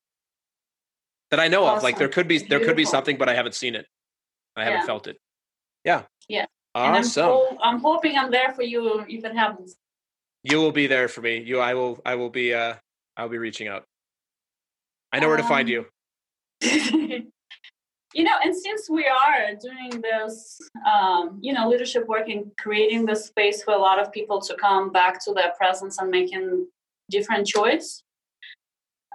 that 1.31 1.39
I 1.39 1.49
know 1.49 1.65
awesome. 1.65 1.79
of. 1.79 1.83
Like 1.83 1.99
there 1.99 2.09
could 2.09 2.29
be 2.29 2.39
there 2.39 2.61
could 2.61 2.77
be 2.77 2.87
something, 2.87 3.19
but 3.19 3.29
I 3.29 3.35
haven't 3.35 3.55
seen 3.55 3.75
it. 3.75 3.87
I 4.57 4.65
haven't 4.65 4.87
felt 4.87 5.07
it. 5.07 5.19
Yeah. 5.85 6.03
Yeah. 6.29 6.47
Awesome. 6.75 7.23
I'm, 7.23 7.31
ho- 7.31 7.59
I'm, 7.63 7.81
hoping 7.81 8.17
I'm 8.17 8.31
there 8.31 8.53
for 8.53 8.63
you 8.63 9.05
if 9.09 9.25
it 9.25 9.35
happens. 9.35 9.77
You 10.43 10.59
will 10.59 10.73
be 10.73 10.87
there 10.87 11.09
for 11.09 11.21
me. 11.21 11.43
You, 11.43 11.61
I 11.61 11.75
will, 11.75 12.01
I 12.05 12.15
will 12.15 12.31
be, 12.31 12.55
uh, 12.55 12.75
I'll 13.17 13.29
be 13.29 13.39
reaching 13.39 13.69
out. 13.69 13.85
I 15.13 15.21
know 15.21 15.27
um, 15.27 15.31
where 15.31 15.37
to 15.37 15.45
find 15.45 15.69
you. 15.69 15.87
you 16.63 18.25
know, 18.25 18.37
and 18.43 18.57
since 18.57 18.89
we 18.89 19.07
are 19.07 19.55
doing 19.61 20.01
this, 20.01 20.59
um, 20.91 21.39
you 21.41 21.53
know, 21.53 21.69
leadership 21.69 22.07
work 22.07 22.29
and 22.29 22.51
creating 22.59 23.05
the 23.07 23.15
space 23.15 23.63
for 23.63 23.75
a 23.75 23.79
lot 23.79 23.99
of 23.99 24.11
people 24.13 24.41
to 24.41 24.55
come 24.55 24.91
back 24.91 25.23
to 25.25 25.33
their 25.33 25.53
presence 25.59 25.99
and 25.99 26.11
making 26.11 26.67
different 27.11 27.47
choice, 27.47 28.03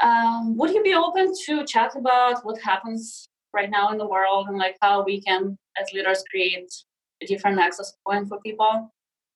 um, 0.01 0.55
would 0.57 0.71
you 0.71 0.83
be 0.83 0.93
open 0.93 1.33
to 1.45 1.65
chat 1.65 1.95
about 1.95 2.45
what 2.45 2.61
happens 2.61 3.27
right 3.53 3.69
now 3.69 3.89
in 3.91 3.97
the 3.97 4.07
world 4.07 4.47
and 4.47 4.57
like 4.57 4.77
how 4.81 5.03
we 5.03 5.21
can, 5.21 5.57
as 5.79 5.91
leaders, 5.93 6.23
create 6.29 6.71
different 7.25 7.59
access 7.59 7.93
point 8.05 8.27
for 8.27 8.39
people. 8.41 8.91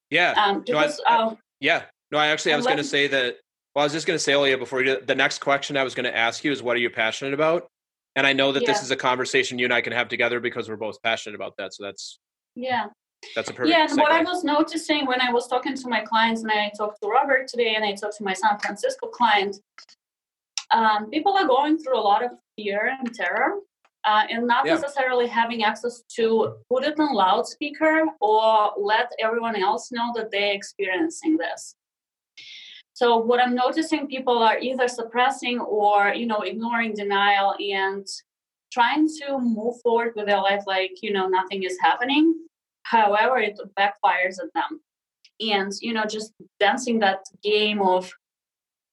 Yeah. 0.10 0.34
Um, 0.38 0.64
because, 0.66 1.02
no, 1.08 1.16
I, 1.16 1.22
um, 1.24 1.38
yeah. 1.60 1.84
No, 2.12 2.18
I 2.18 2.28
actually 2.28 2.54
I 2.54 2.58
was 2.58 2.66
going 2.66 2.78
to 2.78 2.84
say 2.84 3.08
that. 3.08 3.38
Well, 3.74 3.84
I 3.84 3.86
was 3.86 3.94
just 3.94 4.06
going 4.06 4.16
to 4.16 4.20
say, 4.20 4.34
Olya, 4.34 4.60
before 4.60 4.84
you, 4.84 5.00
the 5.00 5.16
next 5.16 5.40
question 5.40 5.78
I 5.78 5.84
was 5.84 5.96
going 5.96 6.04
to 6.04 6.16
ask 6.16 6.44
you 6.44 6.52
is, 6.52 6.62
what 6.62 6.76
are 6.76 6.82
you 6.82 6.90
passionate 6.90 7.34
about? 7.34 7.68
And 8.18 8.28
I 8.28 8.34
know 8.34 8.52
that 8.52 8.64
yeah. 8.64 8.68
this 8.74 8.84
is 8.84 8.92
a 8.92 8.98
conversation 8.98 9.58
you 9.58 9.66
and 9.66 9.74
I 9.74 9.80
can 9.80 9.94
have 9.94 10.10
together 10.10 10.42
because 10.42 10.68
we're 10.68 10.76
both 10.76 11.02
passionate 11.02 11.36
about 11.36 11.56
that. 11.58 11.74
So 11.74 11.84
that's 11.84 12.20
yeah, 12.56 12.88
that's 13.36 13.50
a 13.50 13.54
perfect. 13.54 13.70
Yeah, 13.70 13.88
and 13.90 13.98
what 13.98 14.12
I 14.12 14.24
was 14.24 14.44
noticing 14.44 15.06
when 15.06 15.22
I 15.22 15.32
was 15.32 15.48
talking 15.48 15.76
to 15.76 15.88
my 15.88 16.02
clients, 16.02 16.42
and 16.42 16.52
I 16.52 16.70
talked 16.78 17.02
to 17.02 17.08
Robert 17.08 17.48
today, 17.48 17.76
and 17.76 17.86
I 17.86 17.94
talked 17.94 18.18
to 18.18 18.24
my 18.24 18.34
San 18.34 18.60
Francisco 18.60 19.08
client, 19.08 19.56
um, 20.72 21.10
people 21.10 21.32
are 21.38 21.48
going 21.48 21.78
through 21.78 21.98
a 21.98 22.02
lot 22.02 22.26
of 22.26 22.32
fear 22.58 22.98
and 23.00 23.14
terror 23.14 23.60
uh, 24.04 24.24
and 24.30 24.48
not 24.48 24.66
yeah. 24.66 24.76
necessarily 24.76 25.28
having 25.28 25.64
access 25.64 26.04
to 26.16 26.56
put 26.70 26.84
it 26.84 27.00
on 27.00 27.14
loudspeaker 27.14 28.06
or 28.20 28.72
let 28.78 29.12
everyone 29.20 29.56
else 29.56 29.92
know 29.92 30.12
that 30.16 30.32
they're 30.32 30.54
experiencing 30.54 31.38
this. 31.38 31.76
So 32.94 33.18
what 33.18 33.42
i'm 33.42 33.56
noticing 33.56 34.08
people 34.08 34.38
are 34.38 34.60
either 34.60 34.88
suppressing 34.88 35.60
or 35.60 36.14
you 36.14 36.28
know 36.28 36.42
ignoring 36.42 36.94
denial 36.94 37.56
and 37.60 38.06
trying 38.72 39.08
to 39.08 39.40
move 39.40 39.76
forward 39.82 40.14
with 40.16 40.28
their 40.28 40.42
life 40.42 40.64
like 40.68 40.92
you 41.02 41.12
know 41.12 41.28
nothing 41.28 41.64
is 41.64 41.78
happening. 41.82 42.36
However 42.84 43.38
it 43.40 43.60
backfires 43.80 44.38
at 44.44 44.54
them. 44.54 44.82
And 45.40 45.72
you 45.82 45.94
know 45.94 46.06
just 46.06 46.34
dancing 46.60 47.00
that 47.00 47.26
game 47.44 47.82
of 47.82 48.12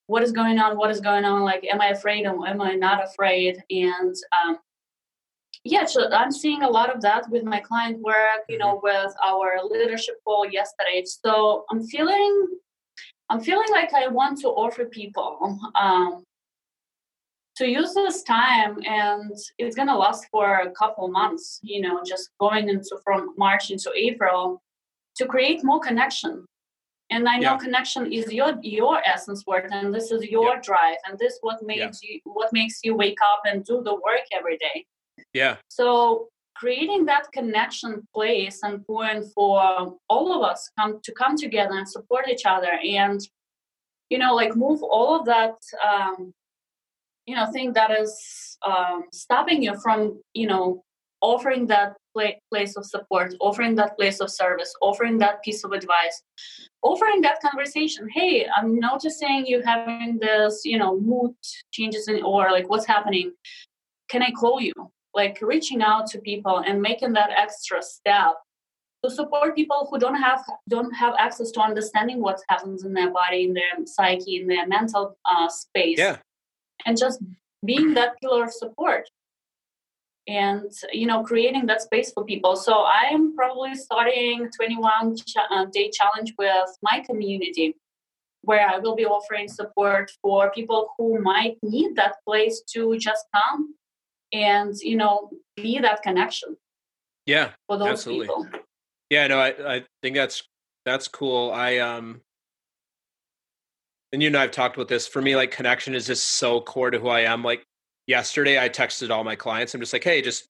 what 0.07 0.23
is 0.23 0.33
going 0.33 0.59
on 0.59 0.79
what 0.79 0.91
is 0.91 1.01
going 1.01 1.27
on 1.27 1.43
like 1.43 1.65
am 1.65 1.83
i 1.83 1.89
afraid 1.89 2.27
or 2.27 2.47
am 2.47 2.61
i 2.61 2.75
not 2.75 3.05
afraid? 3.05 3.63
And 3.71 4.15
um, 4.43 4.59
yeah 5.65 5.85
so 5.85 6.09
i'm 6.13 6.31
seeing 6.31 6.63
a 6.63 6.69
lot 6.69 6.95
of 6.95 7.01
that 7.01 7.29
with 7.31 7.45
my 7.45 7.61
client 7.61 8.01
work 8.01 8.43
you 8.49 8.59
know 8.59 8.77
mm-hmm. 8.77 9.05
with 9.07 9.15
our 9.25 9.59
leadership 9.65 10.17
call 10.25 10.49
yesterday 10.49 11.03
so 11.05 11.65
i'm 11.71 11.85
feeling 11.87 12.47
i'm 13.29 13.41
feeling 13.41 13.69
like 13.73 13.93
i 13.95 14.07
want 14.09 14.39
to 14.41 14.49
offer 14.49 14.85
people 14.85 15.59
um, 15.75 16.23
to 17.57 17.69
use 17.69 17.93
this 17.93 18.23
time 18.23 18.79
and 18.87 19.33
it's 19.59 19.75
going 19.75 19.89
to 19.89 19.97
last 19.97 20.27
for 20.31 20.61
a 20.61 20.71
couple 20.73 21.09
months 21.09 21.59
you 21.63 21.81
know 21.81 22.01
just 22.07 22.31
going 22.39 22.69
into 22.69 22.97
from 23.05 23.35
march 23.37 23.71
into 23.71 23.91
april 23.97 24.63
to 25.17 25.27
create 25.27 25.65
more 25.65 25.81
connection 25.81 26.45
and 27.11 27.29
i 27.29 27.37
know 27.37 27.53
yeah. 27.53 27.59
connection 27.59 28.13
is 28.13 28.33
your 28.33 28.57
your 28.63 29.03
essence 29.05 29.45
word 29.47 29.69
and 29.73 29.93
this 29.93 30.13
is 30.13 30.23
your 30.25 30.55
yeah. 30.55 30.61
drive 30.63 30.97
and 31.09 31.19
this 31.19 31.39
what 31.41 31.61
makes 31.65 32.01
yeah. 32.03 32.11
you 32.13 32.21
what 32.25 32.53
makes 32.53 32.79
you 32.85 32.95
wake 32.95 33.19
up 33.33 33.43
and 33.45 33.65
do 33.65 33.83
the 33.83 33.95
work 33.95 34.27
every 34.33 34.57
day 34.59 34.87
yeah. 35.33 35.57
So 35.69 36.29
creating 36.59 37.05
that 37.07 37.31
connection 37.33 38.07
place 38.15 38.61
and 38.63 38.85
point 38.87 39.25
for 39.35 39.97
all 40.09 40.33
of 40.33 40.43
us 40.43 40.71
come 40.79 41.01
to 41.05 41.13
come 41.13 41.37
together 41.37 41.75
and 41.75 41.89
support 41.89 42.29
each 42.29 42.45
other 42.45 42.73
and 42.85 43.21
you 44.11 44.19
know 44.19 44.35
like 44.35 44.57
move 44.57 44.83
all 44.83 45.21
of 45.21 45.25
that 45.25 45.55
um, 45.89 46.33
you 47.27 47.37
know 47.37 47.47
thing 47.53 47.73
that 47.73 47.91
is 47.91 48.59
um, 48.67 49.05
stopping 49.13 49.63
you 49.63 49.75
from 49.81 50.21
you 50.35 50.47
know 50.47 50.83
offering 51.21 51.67
that 51.67 51.95
place 52.53 52.77
of 52.77 52.85
support 52.85 53.33
offering 53.41 53.77
that 53.77 53.97
place 53.97 54.19
of 54.21 54.29
service 54.29 54.73
offering 54.81 55.19
that 55.19 55.41
piece 55.45 55.63
of 55.63 55.71
advice 55.71 56.23
offering 56.83 57.21
that 57.21 57.41
conversation. 57.41 58.09
Hey 58.13 58.47
i'm 58.57 58.81
noticing 58.81 59.47
you 59.47 59.63
having 59.63 60.19
this 60.21 60.63
you 60.65 60.79
know 60.79 60.99
mood 60.99 61.33
changes 61.71 62.09
in 62.09 62.23
or 62.25 62.51
like 62.51 62.69
what's 62.69 62.87
happening. 62.87 63.33
Can 64.09 64.23
i 64.23 64.31
call 64.33 64.61
you 64.61 64.73
like 65.21 65.37
reaching 65.53 65.83
out 65.83 66.05
to 66.13 66.19
people 66.31 66.57
and 66.67 66.81
making 66.81 67.13
that 67.19 67.31
extra 67.45 67.83
step 67.83 68.35
to 69.03 69.11
support 69.11 69.57
people 69.61 69.81
who 69.89 69.99
don't 70.05 70.21
have 70.29 70.43
don't 70.75 70.95
have 71.03 71.15
access 71.27 71.51
to 71.55 71.61
understanding 71.71 72.19
what 72.27 72.39
happens 72.53 72.85
in 72.87 72.93
their 72.99 73.13
body 73.21 73.41
in 73.49 73.53
their 73.61 73.75
psyche 73.95 74.35
in 74.41 74.47
their 74.53 74.67
mental 74.77 75.05
uh, 75.33 75.49
space. 75.49 75.99
Yeah. 75.99 76.17
And 76.87 76.97
just 77.05 77.19
being 77.71 77.95
that 77.95 78.11
pillar 78.21 78.45
of 78.45 78.53
support 78.53 79.05
and 80.29 80.71
you 80.93 81.07
know 81.11 81.21
creating 81.31 81.65
that 81.67 81.83
space 81.89 82.09
for 82.15 82.25
people. 82.33 82.55
So 82.67 82.75
i 83.01 83.05
am 83.17 83.25
probably 83.41 83.75
starting 83.87 84.49
21 84.57 85.17
ch- 85.17 85.47
uh, 85.55 85.65
day 85.77 85.91
challenge 85.99 86.31
with 86.43 86.71
my 86.89 86.97
community 87.09 87.69
where 88.49 88.67
i 88.75 88.77
will 88.83 88.97
be 89.03 89.09
offering 89.17 89.49
support 89.61 90.07
for 90.23 90.39
people 90.59 90.81
who 90.95 91.07
might 91.31 91.57
need 91.75 91.91
that 92.01 92.15
place 92.27 92.57
to 92.73 92.83
just 93.09 93.25
come 93.37 93.61
and 94.33 94.75
you 94.81 94.97
know 94.97 95.31
be 95.57 95.79
that 95.79 96.03
connection 96.03 96.57
yeah 97.27 97.51
for 97.67 97.79
those 97.79 97.89
absolutely. 97.89 98.27
people 98.27 98.47
yeah 99.11 99.27
no 99.27 99.39
I, 99.39 99.77
I 99.77 99.85
think 100.03 100.17
that's 100.17 100.43
that's 100.85 101.09
cool 101.09 101.51
i 101.53 101.79
um 101.79 102.21
and 104.13 104.23
you 104.23 104.29
and 104.29 104.37
I've 104.37 104.51
talked 104.51 104.77
about 104.77 104.89
this. 104.89 105.07
For 105.07 105.21
me, 105.21 105.37
like 105.37 105.51
connection 105.51 105.95
is 105.95 106.07
just 106.07 106.27
so 106.27 106.61
core 106.61 106.91
to 106.91 106.99
who 106.99 107.09
I 107.09 107.21
am. 107.21 107.43
Like 107.43 107.65
yesterday, 108.07 108.63
I 108.63 108.69
texted 108.69 109.11
all 109.11 109.25
my 109.25 109.37
clients. 109.37 109.75
I'm 109.75 109.81
just 109.81 109.93
like, 109.93 110.05
hey, 110.05 110.23
just 110.23 110.49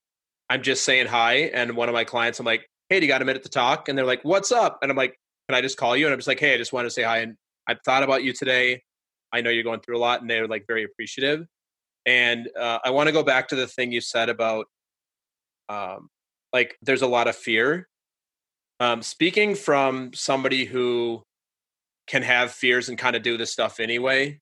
I'm 0.49 0.61
just 0.61 0.83
saying 0.83 1.07
hi. 1.07 1.51
And 1.53 1.75
one 1.75 1.89
of 1.89 1.93
my 1.93 2.03
clients, 2.03 2.39
I'm 2.39 2.45
like, 2.45 2.65
hey, 2.89 2.99
do 2.99 3.05
you 3.05 3.11
got 3.11 3.21
a 3.21 3.25
minute 3.25 3.43
to 3.43 3.49
talk? 3.49 3.89
And 3.89 3.97
they're 3.97 4.05
like, 4.05 4.23
what's 4.23 4.51
up? 4.51 4.79
And 4.81 4.89
I'm 4.89 4.97
like, 4.97 5.15
can 5.47 5.55
I 5.55 5.61
just 5.61 5.77
call 5.77 5.95
you? 5.95 6.05
And 6.05 6.13
I'm 6.13 6.19
just 6.19 6.27
like, 6.27 6.39
hey, 6.39 6.53
I 6.53 6.57
just 6.57 6.73
want 6.73 6.85
to 6.85 6.89
say 6.89 7.03
hi. 7.03 7.19
And 7.19 7.35
I 7.67 7.75
thought 7.85 8.03
about 8.03 8.23
you 8.23 8.33
today. 8.33 8.81
I 9.31 9.41
know 9.41 9.51
you're 9.51 9.63
going 9.63 9.81
through 9.81 9.97
a 9.97 9.99
lot, 9.99 10.21
and 10.21 10.29
they're 10.29 10.47
like 10.47 10.65
very 10.67 10.83
appreciative. 10.83 11.45
And 12.09 12.49
uh, 12.59 12.79
I 12.83 12.89
want 12.89 13.05
to 13.05 13.13
go 13.13 13.21
back 13.21 13.49
to 13.49 13.55
the 13.55 13.67
thing 13.67 13.91
you 13.91 14.01
said 14.01 14.29
about, 14.29 14.65
um, 15.69 16.09
like, 16.51 16.75
there's 16.81 17.03
a 17.03 17.07
lot 17.07 17.27
of 17.27 17.35
fear. 17.35 17.87
Um, 18.79 19.03
speaking 19.03 19.53
from 19.53 20.11
somebody 20.15 20.65
who 20.65 21.21
can 22.07 22.23
have 22.23 22.51
fears 22.51 22.89
and 22.89 22.97
kind 22.97 23.15
of 23.15 23.21
do 23.21 23.37
this 23.37 23.51
stuff 23.51 23.79
anyway. 23.79 24.39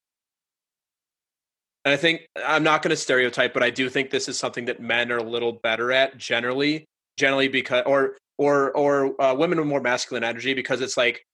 And 1.83 1.93
I 1.93 1.97
think 1.97 2.21
I'm 2.37 2.63
not 2.63 2.83
going 2.83 2.91
to 2.91 2.95
stereotype, 2.95 3.53
but 3.53 3.63
I 3.63 3.69
do 3.69 3.89
think 3.89 4.11
this 4.11 4.29
is 4.29 4.39
something 4.39 4.63
that 4.65 4.81
men 4.81 5.11
are 5.11 5.17
a 5.17 5.23
little 5.23 5.51
better 5.51 5.91
at 5.91 6.17
generally, 6.17 6.85
generally 7.17 7.49
because 7.49 7.83
or 7.85 8.15
or 8.37 8.71
or 8.71 9.21
uh, 9.21 9.33
women 9.33 9.57
with 9.57 9.67
more 9.67 9.81
masculine 9.81 10.23
energy 10.23 10.53
because 10.53 10.79
it's 10.79 10.95
like, 10.95 11.25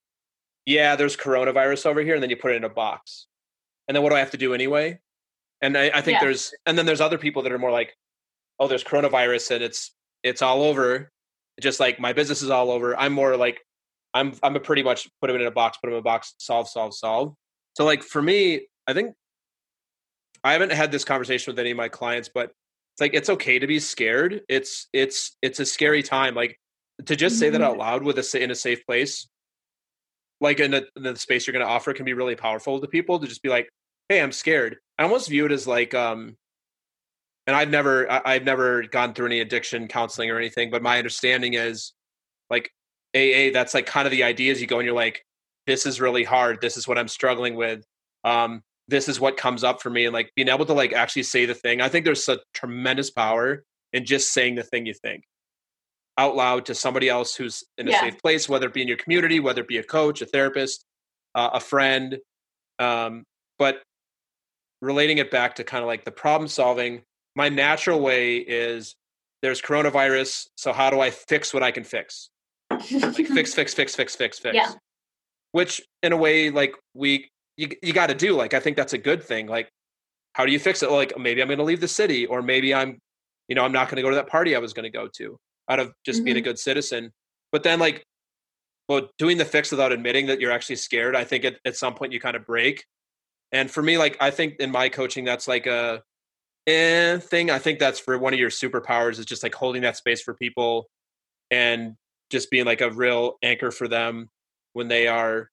yeah, 0.65 0.95
there's 0.95 1.15
coronavirus 1.15 1.85
over 1.85 2.01
here, 2.01 2.15
and 2.15 2.23
then 2.23 2.31
you 2.31 2.37
put 2.37 2.53
it 2.53 2.55
in 2.55 2.63
a 2.63 2.69
box, 2.69 3.27
and 3.87 3.95
then 3.95 4.01
what 4.01 4.09
do 4.09 4.15
I 4.15 4.19
have 4.19 4.31
to 4.31 4.37
do 4.37 4.55
anyway? 4.55 4.99
And 5.63 5.77
I, 5.77 5.89
I 5.93 6.01
think 6.01 6.17
yeah. 6.17 6.25
there's 6.25 6.53
and 6.65 6.77
then 6.77 6.85
there's 6.85 7.01
other 7.01 7.17
people 7.17 7.41
that 7.43 7.51
are 7.51 7.57
more 7.57 7.71
like, 7.71 7.95
oh, 8.59 8.67
there's 8.67 8.83
coronavirus 8.83 9.51
and 9.55 9.63
it's 9.63 9.95
it's 10.21 10.41
all 10.41 10.61
over, 10.61 11.09
just 11.61 11.79
like 11.79 11.99
my 12.01 12.11
business 12.11 12.41
is 12.41 12.49
all 12.49 12.69
over. 12.69 12.95
I'm 12.99 13.13
more 13.13 13.37
like 13.37 13.61
I'm 14.13 14.33
I'm 14.43 14.57
a 14.57 14.59
pretty 14.59 14.83
much 14.83 15.09
put 15.21 15.27
them 15.27 15.37
in 15.37 15.47
a 15.47 15.51
box, 15.51 15.77
put 15.77 15.87
them 15.87 15.93
in 15.93 15.99
a 15.99 16.03
box, 16.03 16.35
solve, 16.37 16.67
solve, 16.67 16.93
solve. 16.93 17.33
So 17.77 17.85
like 17.85 18.03
for 18.03 18.21
me, 18.21 18.67
I 18.87 18.93
think 18.93 19.15
I 20.43 20.51
haven't 20.51 20.73
had 20.73 20.91
this 20.91 21.05
conversation 21.05 21.51
with 21.53 21.59
any 21.59 21.71
of 21.71 21.77
my 21.77 21.87
clients, 21.87 22.29
but 22.31 22.51
it's 22.93 23.01
like 23.01 23.13
it's 23.13 23.29
okay 23.29 23.57
to 23.57 23.65
be 23.65 23.79
scared. 23.79 24.41
It's 24.49 24.89
it's 24.91 25.37
it's 25.41 25.61
a 25.61 25.65
scary 25.65 26.03
time. 26.03 26.35
Like 26.35 26.59
to 27.05 27.15
just 27.15 27.39
say 27.39 27.49
that 27.49 27.61
out 27.61 27.71
mm-hmm. 27.71 27.79
loud 27.79 28.03
with 28.03 28.19
a 28.19 28.43
in 28.43 28.51
a 28.51 28.55
safe 28.55 28.85
place, 28.85 29.29
like 30.41 30.59
in, 30.59 30.73
in 30.73 30.83
the 30.97 31.15
space 31.15 31.47
you're 31.47 31.53
going 31.53 31.65
to 31.65 31.71
offer, 31.71 31.93
can 31.93 32.03
be 32.03 32.13
really 32.13 32.35
powerful 32.35 32.81
to 32.81 32.87
people. 32.87 33.17
To 33.17 33.27
just 33.27 33.41
be 33.41 33.49
like, 33.49 33.69
"Hey, 34.09 34.21
I'm 34.21 34.33
scared." 34.33 34.77
I 34.97 35.03
almost 35.03 35.29
view 35.29 35.45
it 35.45 35.51
as 35.51 35.67
like, 35.67 35.93
um, 35.93 36.37
and 37.47 37.55
I've 37.55 37.69
never 37.69 38.09
I, 38.11 38.21
I've 38.25 38.43
never 38.43 38.83
gone 38.83 39.13
through 39.13 39.27
any 39.27 39.39
addiction 39.39 39.87
counseling 39.87 40.29
or 40.29 40.37
anything, 40.37 40.71
but 40.71 40.81
my 40.81 40.97
understanding 40.97 41.55
is 41.55 41.93
like 42.49 42.71
AA, 43.15 43.51
that's 43.51 43.73
like 43.73 43.85
kind 43.85 44.07
of 44.07 44.11
the 44.11 44.23
ideas 44.23 44.61
you 44.61 44.67
go 44.67 44.79
and 44.79 44.85
you're 44.85 44.95
like, 44.95 45.25
this 45.67 45.85
is 45.85 46.01
really 46.01 46.23
hard. 46.23 46.61
This 46.61 46.77
is 46.77 46.87
what 46.87 46.97
I'm 46.97 47.07
struggling 47.07 47.55
with. 47.55 47.83
Um, 48.23 48.61
this 48.87 49.07
is 49.07 49.19
what 49.19 49.37
comes 49.37 49.63
up 49.63 49.81
for 49.81 49.89
me. 49.89 50.05
And 50.05 50.13
like 50.13 50.31
being 50.35 50.49
able 50.49 50.65
to 50.65 50.73
like 50.73 50.93
actually 50.93 51.23
say 51.23 51.45
the 51.45 51.53
thing. 51.53 51.81
I 51.81 51.89
think 51.89 52.05
there's 52.05 52.23
such 52.23 52.39
tremendous 52.53 53.11
power 53.11 53.63
in 53.93 54.05
just 54.05 54.33
saying 54.33 54.55
the 54.55 54.63
thing 54.63 54.85
you 54.85 54.93
think 54.93 55.23
out 56.17 56.35
loud 56.35 56.65
to 56.65 56.75
somebody 56.75 57.09
else 57.09 57.35
who's 57.35 57.63
in 57.77 57.87
a 57.87 57.91
yeah. 57.91 58.01
safe 58.01 58.21
place, 58.21 58.47
whether 58.47 58.67
it 58.67 58.73
be 58.73 58.81
in 58.81 58.87
your 58.87 58.97
community, 58.97 59.39
whether 59.39 59.61
it 59.61 59.67
be 59.67 59.77
a 59.77 59.83
coach, 59.83 60.21
a 60.21 60.25
therapist, 60.25 60.85
uh, 61.33 61.51
a 61.53 61.59
friend. 61.59 62.17
Um, 62.79 63.23
but 63.57 63.81
relating 64.83 65.17
it 65.17 65.31
back 65.31 65.55
to 65.55 65.63
kind 65.63 65.81
of 65.81 65.87
like 65.87 66.03
the 66.03 66.11
problem 66.11 66.47
solving, 66.47 67.01
my 67.35 67.49
natural 67.49 67.99
way 67.99 68.37
is 68.37 68.95
there's 69.41 69.61
coronavirus. 69.61 70.47
So 70.55 70.73
how 70.73 70.89
do 70.89 70.99
I 70.99 71.09
fix 71.09 71.53
what 71.53 71.63
I 71.63 71.71
can 71.71 71.83
fix? 71.83 72.29
like 72.69 72.81
fix, 72.81 73.53
fix, 73.53 73.53
fix, 73.53 73.95
fix, 73.95 74.15
fix, 74.15 74.39
fix. 74.39 74.55
Yeah. 74.55 74.71
Which 75.51 75.81
in 76.01 76.11
a 76.11 76.17
way, 76.17 76.49
like 76.49 76.75
we 76.93 77.29
you 77.57 77.69
you 77.81 77.93
got 77.93 78.07
to 78.07 78.15
do. 78.15 78.35
Like 78.35 78.53
I 78.53 78.59
think 78.59 78.75
that's 78.75 78.93
a 78.93 78.97
good 78.97 79.23
thing. 79.23 79.47
Like 79.47 79.69
how 80.33 80.45
do 80.45 80.51
you 80.51 80.59
fix 80.59 80.83
it? 80.83 80.91
Like 80.91 81.17
maybe 81.17 81.41
I'm 81.41 81.47
going 81.47 81.59
to 81.59 81.63
leave 81.63 81.81
the 81.81 81.87
city, 81.87 82.25
or 82.25 82.41
maybe 82.41 82.73
I'm, 82.73 82.99
you 83.47 83.55
know, 83.55 83.63
I'm 83.63 83.71
not 83.71 83.87
going 83.87 83.97
to 83.97 84.01
go 84.01 84.09
to 84.09 84.15
that 84.15 84.27
party 84.27 84.55
I 84.55 84.59
was 84.59 84.73
going 84.73 84.83
to 84.83 84.89
go 84.89 85.07
to 85.17 85.37
out 85.69 85.79
of 85.79 85.93
just 86.05 86.19
mm-hmm. 86.19 86.25
being 86.25 86.37
a 86.37 86.39
mm-hmm. 86.39 86.49
good 86.49 86.59
citizen. 86.59 87.11
But 87.51 87.63
then 87.63 87.79
like, 87.79 88.03
well, 88.89 89.09
doing 89.17 89.37
the 89.37 89.45
fix 89.45 89.71
without 89.71 89.91
admitting 89.91 90.27
that 90.27 90.41
you're 90.41 90.51
actually 90.51 90.75
scared, 90.77 91.15
I 91.15 91.23
think 91.23 91.45
at, 91.45 91.57
at 91.63 91.77
some 91.77 91.93
point 91.93 92.11
you 92.11 92.19
kind 92.19 92.35
of 92.35 92.45
break. 92.45 92.83
And 93.53 93.69
for 93.69 93.83
me, 93.83 93.97
like 93.97 94.17
I 94.19 94.31
think 94.31 94.55
in 94.59 94.71
my 94.71 94.89
coaching, 94.89 95.23
that's 95.23 95.47
like 95.47 95.67
a 95.67 96.01
eh, 96.67 97.19
thing. 97.19 97.51
I 97.51 97.59
think 97.59 97.79
that's 97.79 97.99
for 97.99 98.17
one 98.17 98.33
of 98.33 98.39
your 98.39 98.49
superpowers 98.49 99.19
is 99.19 99.25
just 99.25 99.43
like 99.43 99.53
holding 99.53 99.83
that 99.83 99.95
space 99.95 100.21
for 100.21 100.33
people 100.33 100.89
and 101.51 101.95
just 102.31 102.49
being 102.49 102.65
like 102.65 102.81
a 102.81 102.89
real 102.89 103.35
anchor 103.43 103.69
for 103.69 103.87
them 103.87 104.29
when 104.73 104.87
they 104.87 105.07
are 105.07 105.49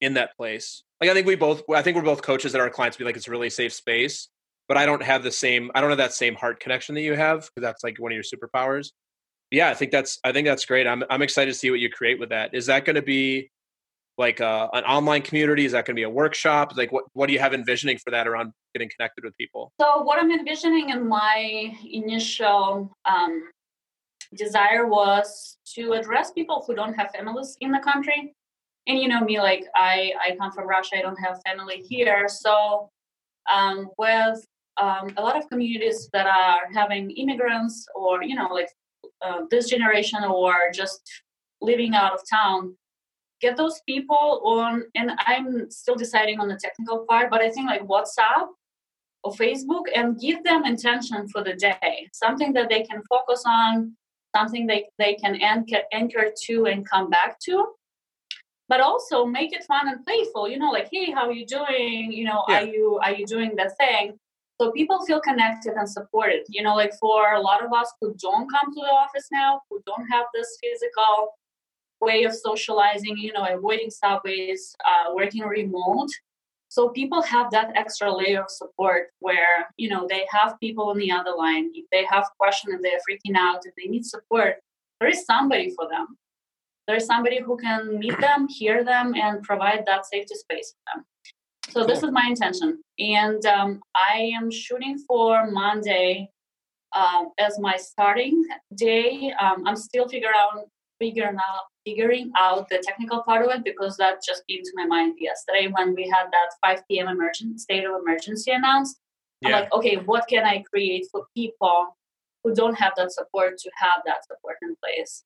in 0.00 0.14
that 0.14 0.36
place. 0.36 0.84
Like 1.00 1.10
I 1.10 1.14
think 1.14 1.26
we 1.26 1.34
both 1.34 1.62
I 1.74 1.82
think 1.82 1.96
we're 1.96 2.02
both 2.02 2.22
coaches 2.22 2.52
that 2.52 2.60
our 2.60 2.70
clients 2.70 2.96
be 2.96 3.04
like 3.04 3.16
it's 3.16 3.26
a 3.26 3.32
really 3.32 3.50
safe 3.50 3.72
space, 3.72 4.28
but 4.68 4.76
I 4.76 4.86
don't 4.86 5.02
have 5.02 5.24
the 5.24 5.32
same 5.32 5.72
I 5.74 5.80
don't 5.80 5.90
have 5.90 5.98
that 5.98 6.12
same 6.12 6.36
heart 6.36 6.60
connection 6.60 6.94
that 6.94 7.02
you 7.02 7.14
have 7.14 7.40
because 7.40 7.62
that's 7.62 7.82
like 7.82 7.98
one 7.98 8.12
of 8.12 8.14
your 8.14 8.22
superpowers. 8.22 8.90
But 9.50 9.56
yeah, 9.56 9.70
I 9.70 9.74
think 9.74 9.90
that's 9.90 10.20
I 10.22 10.30
think 10.30 10.46
that's 10.46 10.64
great. 10.64 10.86
I'm 10.86 11.02
I'm 11.10 11.22
excited 11.22 11.52
to 11.52 11.58
see 11.58 11.70
what 11.70 11.80
you 11.80 11.90
create 11.90 12.20
with 12.20 12.28
that. 12.28 12.54
Is 12.54 12.66
that 12.66 12.84
going 12.84 12.96
to 12.96 13.02
be 13.02 13.50
like 14.18 14.40
uh, 14.40 14.68
an 14.72 14.84
online 14.84 15.22
community? 15.22 15.64
Is 15.64 15.72
that 15.72 15.86
going 15.86 15.94
to 15.94 16.00
be 16.00 16.04
a 16.04 16.10
workshop? 16.10 16.72
Like 16.76 16.92
what 16.92 17.04
what 17.12 17.26
do 17.26 17.32
you 17.32 17.38
have 17.38 17.54
envisioning 17.54 17.98
for 17.98 18.10
that 18.10 18.26
around 18.26 18.52
getting 18.74 18.90
connected 18.96 19.24
with 19.24 19.36
people? 19.36 19.72
So 19.80 20.02
what 20.02 20.18
I'm 20.18 20.30
envisioning 20.30 20.90
in 20.90 21.08
my 21.08 21.74
initial 21.90 22.96
um, 23.04 23.50
desire 24.34 24.86
was 24.86 25.58
to 25.74 25.92
address 25.92 26.30
people 26.32 26.64
who 26.66 26.74
don't 26.74 26.94
have 26.94 27.10
families 27.10 27.56
in 27.60 27.72
the 27.72 27.78
country. 27.78 28.34
And 28.86 28.98
you 28.98 29.08
know 29.08 29.20
me, 29.20 29.38
like 29.40 29.64
I, 29.76 30.12
I 30.26 30.36
come 30.36 30.50
from 30.50 30.66
Russia, 30.66 30.98
I 30.98 31.02
don't 31.02 31.16
have 31.16 31.40
family 31.46 31.84
here. 31.88 32.26
So 32.28 32.90
um, 33.52 33.90
with 33.96 34.44
um, 34.80 35.12
a 35.16 35.22
lot 35.22 35.36
of 35.36 35.48
communities 35.48 36.08
that 36.12 36.26
are 36.26 36.72
having 36.74 37.10
immigrants 37.12 37.86
or, 37.94 38.22
you 38.22 38.34
know, 38.34 38.48
like 38.48 38.68
uh, 39.24 39.42
this 39.50 39.68
generation 39.68 40.24
or 40.24 40.54
just 40.74 41.00
living 41.60 41.94
out 41.94 42.12
of 42.12 42.20
town, 42.28 42.76
get 43.42 43.56
those 43.56 43.82
people 43.86 44.40
on, 44.44 44.84
and 44.94 45.10
I'm 45.26 45.70
still 45.70 45.96
deciding 45.96 46.40
on 46.40 46.48
the 46.48 46.56
technical 46.56 47.04
part, 47.08 47.28
but 47.28 47.42
I 47.42 47.50
think 47.50 47.66
like 47.68 47.82
WhatsApp 47.82 48.46
or 49.24 49.32
Facebook 49.32 49.84
and 49.94 50.18
give 50.18 50.42
them 50.44 50.64
intention 50.64 51.28
for 51.28 51.42
the 51.44 51.54
day, 51.54 52.08
something 52.12 52.52
that 52.54 52.68
they 52.70 52.82
can 52.84 53.02
focus 53.10 53.42
on, 53.46 53.96
something 54.34 54.66
they, 54.66 54.86
they 54.98 55.14
can 55.14 55.34
anchor, 55.36 55.82
anchor 55.92 56.30
to 56.44 56.66
and 56.66 56.88
come 56.88 57.10
back 57.10 57.38
to. 57.40 57.66
But 58.68 58.80
also 58.80 59.26
make 59.26 59.52
it 59.52 59.64
fun 59.64 59.88
and 59.88 60.06
playful 60.06 60.48
you 60.48 60.58
know 60.58 60.70
like 60.70 60.88
hey 60.90 61.10
how 61.10 61.26
are 61.28 61.32
you 61.32 61.44
doing? 61.44 62.10
You 62.10 62.24
know 62.24 62.42
yeah. 62.48 62.60
are 62.60 62.66
you 62.66 62.98
are 63.02 63.12
you 63.12 63.26
doing 63.26 63.54
the 63.54 63.70
thing? 63.78 64.18
So 64.58 64.70
people 64.70 65.04
feel 65.04 65.20
connected 65.20 65.74
and 65.74 65.86
supported 65.86 66.44
you 66.48 66.62
know 66.62 66.74
like 66.74 66.94
for 66.98 67.34
a 67.34 67.40
lot 67.40 67.62
of 67.62 67.70
us 67.74 67.92
who 68.00 68.14
don't 68.14 68.48
come 68.50 68.72
to 68.72 68.80
the 68.80 68.94
office 69.02 69.28
now 69.30 69.60
who 69.68 69.82
don't 69.84 70.06
have 70.08 70.24
this 70.32 70.56
physical 70.62 71.34
way 72.02 72.24
of 72.24 72.34
socializing 72.34 73.16
you 73.16 73.32
know 73.32 73.46
avoiding 73.56 73.90
subways 73.90 74.74
uh, 74.90 75.14
working 75.14 75.42
remote 75.42 76.10
so 76.72 76.88
people 76.88 77.20
have 77.20 77.50
that 77.50 77.72
extra 77.76 78.10
layer 78.10 78.40
of 78.40 78.50
support 78.50 79.08
where, 79.18 79.68
you 79.76 79.90
know, 79.90 80.06
they 80.08 80.24
have 80.30 80.58
people 80.58 80.88
on 80.88 80.96
the 80.96 81.12
other 81.12 81.32
line. 81.36 81.70
If 81.74 81.84
they 81.92 82.06
have 82.06 82.24
questions 82.40 82.72
and 82.72 82.82
they're 82.82 82.98
freaking 83.06 83.36
out, 83.36 83.66
if 83.66 83.74
they 83.76 83.90
need 83.90 84.06
support, 84.06 84.54
there 84.98 85.10
is 85.10 85.26
somebody 85.26 85.74
for 85.76 85.86
them. 85.90 86.16
There's 86.88 87.04
somebody 87.04 87.42
who 87.42 87.58
can 87.58 87.98
meet 87.98 88.18
them, 88.22 88.48
hear 88.48 88.84
them, 88.84 89.12
and 89.14 89.42
provide 89.42 89.84
that 89.84 90.06
safety 90.06 90.34
space 90.34 90.72
for 90.72 90.96
them. 90.96 91.04
So 91.68 91.80
cool. 91.80 91.88
this 91.88 92.02
is 92.02 92.10
my 92.10 92.24
intention. 92.26 92.82
And 92.98 93.44
um, 93.44 93.82
I 93.94 94.32
am 94.34 94.50
shooting 94.50 94.96
for 95.06 95.50
Monday 95.50 96.30
um, 96.96 97.32
as 97.38 97.58
my 97.58 97.76
starting 97.76 98.46
day. 98.74 99.30
Um, 99.38 99.64
I'm 99.66 99.76
still 99.76 100.08
figuring 100.08 100.34
out 100.38 100.64
figuring 100.98 101.36
out 101.36 101.64
figuring 101.84 102.32
out 102.36 102.68
the 102.68 102.78
technical 102.78 103.22
part 103.22 103.44
of 103.44 103.50
it 103.50 103.64
because 103.64 103.96
that 103.96 104.22
just 104.24 104.46
came 104.48 104.62
to 104.62 104.72
my 104.74 104.86
mind 104.86 105.16
yesterday 105.18 105.68
when 105.68 105.94
we 105.94 106.04
had 106.04 106.26
that 106.30 106.50
5 106.64 106.82
p.m. 106.88 107.08
emergency 107.08 107.58
state 107.58 107.84
of 107.84 108.00
emergency 108.00 108.52
announced. 108.52 108.98
Yeah. 109.40 109.48
I'm 109.48 109.54
like, 109.62 109.72
okay, 109.72 109.96
what 109.96 110.28
can 110.28 110.44
I 110.44 110.62
create 110.62 111.06
for 111.10 111.26
people 111.36 111.96
who 112.44 112.54
don't 112.54 112.74
have 112.74 112.92
that 112.96 113.12
support 113.12 113.58
to 113.58 113.70
have 113.76 114.02
that 114.06 114.24
support 114.24 114.56
in 114.62 114.76
place? 114.82 115.24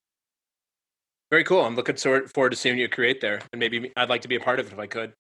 Very 1.31 1.45
cool. 1.45 1.65
I'm 1.65 1.75
looking 1.75 1.97
forward 1.97 2.51
to 2.51 2.57
seeing 2.57 2.79
you 2.79 2.89
create 2.89 3.21
there, 3.21 3.41
and 3.53 3.59
maybe 3.59 3.93
I'd 3.97 4.09
like 4.09 4.23
to 4.23 4.29
be 4.29 4.37
a 4.37 4.41
part 4.41 4.61
of 4.61 4.67
it 4.67 4.73
if 4.73 4.79
I 4.79 4.87
could. 4.87 5.13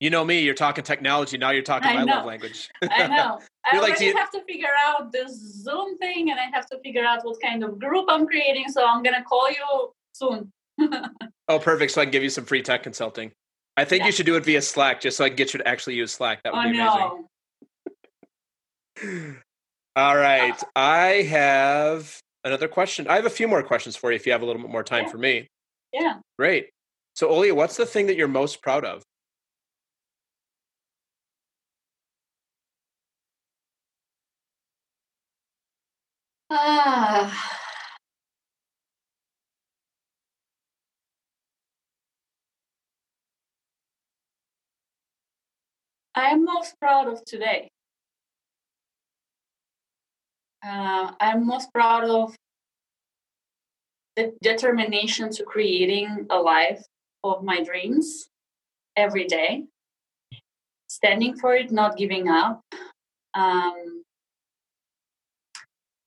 You 0.00 0.10
know 0.10 0.24
me. 0.24 0.40
You're 0.40 0.54
talking 0.54 0.84
technology 0.84 1.38
now. 1.38 1.50
You're 1.50 1.62
talking 1.62 1.90
I 1.90 1.94
my 1.94 2.04
know. 2.04 2.16
love 2.16 2.26
language. 2.26 2.68
I 2.82 3.06
know. 3.06 3.40
I 3.64 3.78
like 3.80 3.96
to... 3.96 4.12
have 4.12 4.30
to 4.30 4.42
figure 4.44 4.68
out 4.86 5.12
this 5.12 5.32
Zoom 5.62 5.96
thing, 5.98 6.30
and 6.30 6.40
I 6.40 6.44
have 6.52 6.66
to 6.70 6.78
figure 6.80 7.04
out 7.04 7.24
what 7.24 7.40
kind 7.40 7.64
of 7.64 7.78
group 7.78 8.06
I'm 8.08 8.26
creating. 8.26 8.68
So 8.68 8.86
I'm 8.86 9.02
gonna 9.02 9.24
call 9.24 9.50
you 9.50 9.92
soon. 10.12 10.52
oh, 11.48 11.58
perfect. 11.58 11.92
So 11.92 12.00
I 12.00 12.04
can 12.04 12.12
give 12.12 12.22
you 12.22 12.30
some 12.30 12.44
free 12.44 12.62
tech 12.62 12.82
consulting. 12.82 13.32
I 13.76 13.84
think 13.84 14.00
yeah. 14.00 14.06
you 14.06 14.12
should 14.12 14.26
do 14.26 14.36
it 14.36 14.44
via 14.44 14.62
Slack 14.62 15.00
just 15.00 15.16
so 15.16 15.24
I 15.24 15.28
can 15.28 15.36
get 15.36 15.52
you 15.52 15.58
to 15.58 15.68
actually 15.68 15.94
use 15.94 16.12
Slack. 16.12 16.42
That 16.44 16.54
would 16.54 16.66
oh, 16.66 16.70
be 16.70 16.78
amazing. 16.80 17.24
No. 19.02 19.36
All 19.96 20.16
right. 20.16 20.54
Ah. 20.74 20.82
I 20.82 21.22
have 21.22 22.20
another 22.44 22.68
question. 22.68 23.06
I 23.08 23.16
have 23.16 23.26
a 23.26 23.30
few 23.30 23.48
more 23.48 23.62
questions 23.62 23.96
for 23.96 24.10
you 24.10 24.16
if 24.16 24.26
you 24.26 24.32
have 24.32 24.42
a 24.42 24.46
little 24.46 24.62
bit 24.62 24.70
more 24.70 24.84
time 24.84 25.04
yeah. 25.04 25.10
for 25.10 25.18
me. 25.18 25.48
Yeah. 25.92 26.14
Great. 26.38 26.70
So, 27.14 27.30
Olia, 27.30 27.54
what's 27.54 27.76
the 27.76 27.86
thing 27.86 28.06
that 28.06 28.16
you're 28.16 28.28
most 28.28 28.62
proud 28.62 28.84
of? 28.84 29.02
Ah. 36.50 37.62
Uh 37.62 37.65
I 46.16 46.30
am 46.30 46.46
most 46.46 46.80
proud 46.80 47.08
of 47.08 47.22
today. 47.26 47.70
Uh, 50.66 51.12
I'm 51.20 51.46
most 51.46 51.70
proud 51.74 52.04
of 52.04 52.34
the 54.16 54.32
determination 54.40 55.30
to 55.32 55.44
creating 55.44 56.26
a 56.30 56.38
life 56.38 56.82
of 57.22 57.44
my 57.44 57.62
dreams 57.62 58.28
every 58.96 59.26
day, 59.26 59.64
standing 60.88 61.36
for 61.36 61.54
it, 61.54 61.70
not 61.70 61.98
giving 61.98 62.28
up, 62.30 62.62
um, 63.34 64.02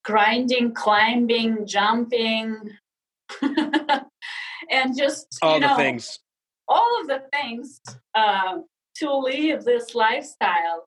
grinding, 0.03 0.73
climbing, 0.73 1.67
jumping, 1.67 2.57
and 3.43 4.97
just 4.97 5.37
all 5.43 5.59
know, 5.59 5.69
the 5.69 5.75
things. 5.75 6.19
All 6.67 6.99
of 6.99 7.07
the 7.07 7.21
things 7.31 7.79
uh, 8.15 8.57
to 8.99 9.13
live 9.13 9.63
this 9.63 9.95
lifestyle 9.95 10.85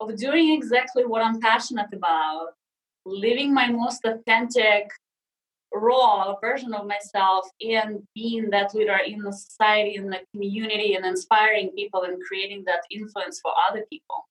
of 0.00 0.16
doing 0.16 0.52
exactly 0.52 1.04
what 1.04 1.22
I'm 1.22 1.40
passionate 1.40 1.92
about, 1.92 2.48
living 3.06 3.52
my 3.52 3.68
most 3.68 4.04
authentic, 4.04 4.90
raw 5.72 6.34
version 6.40 6.74
of 6.74 6.86
myself, 6.86 7.48
and 7.60 8.02
being 8.14 8.50
that 8.50 8.74
leader 8.74 8.98
in 9.04 9.20
the 9.20 9.32
society, 9.32 9.96
in 9.96 10.10
the 10.10 10.20
community, 10.32 10.94
and 10.94 11.04
inspiring 11.04 11.70
people 11.70 12.02
and 12.02 12.22
creating 12.22 12.64
that 12.66 12.82
influence 12.90 13.40
for 13.40 13.52
other 13.68 13.84
people. 13.90 14.26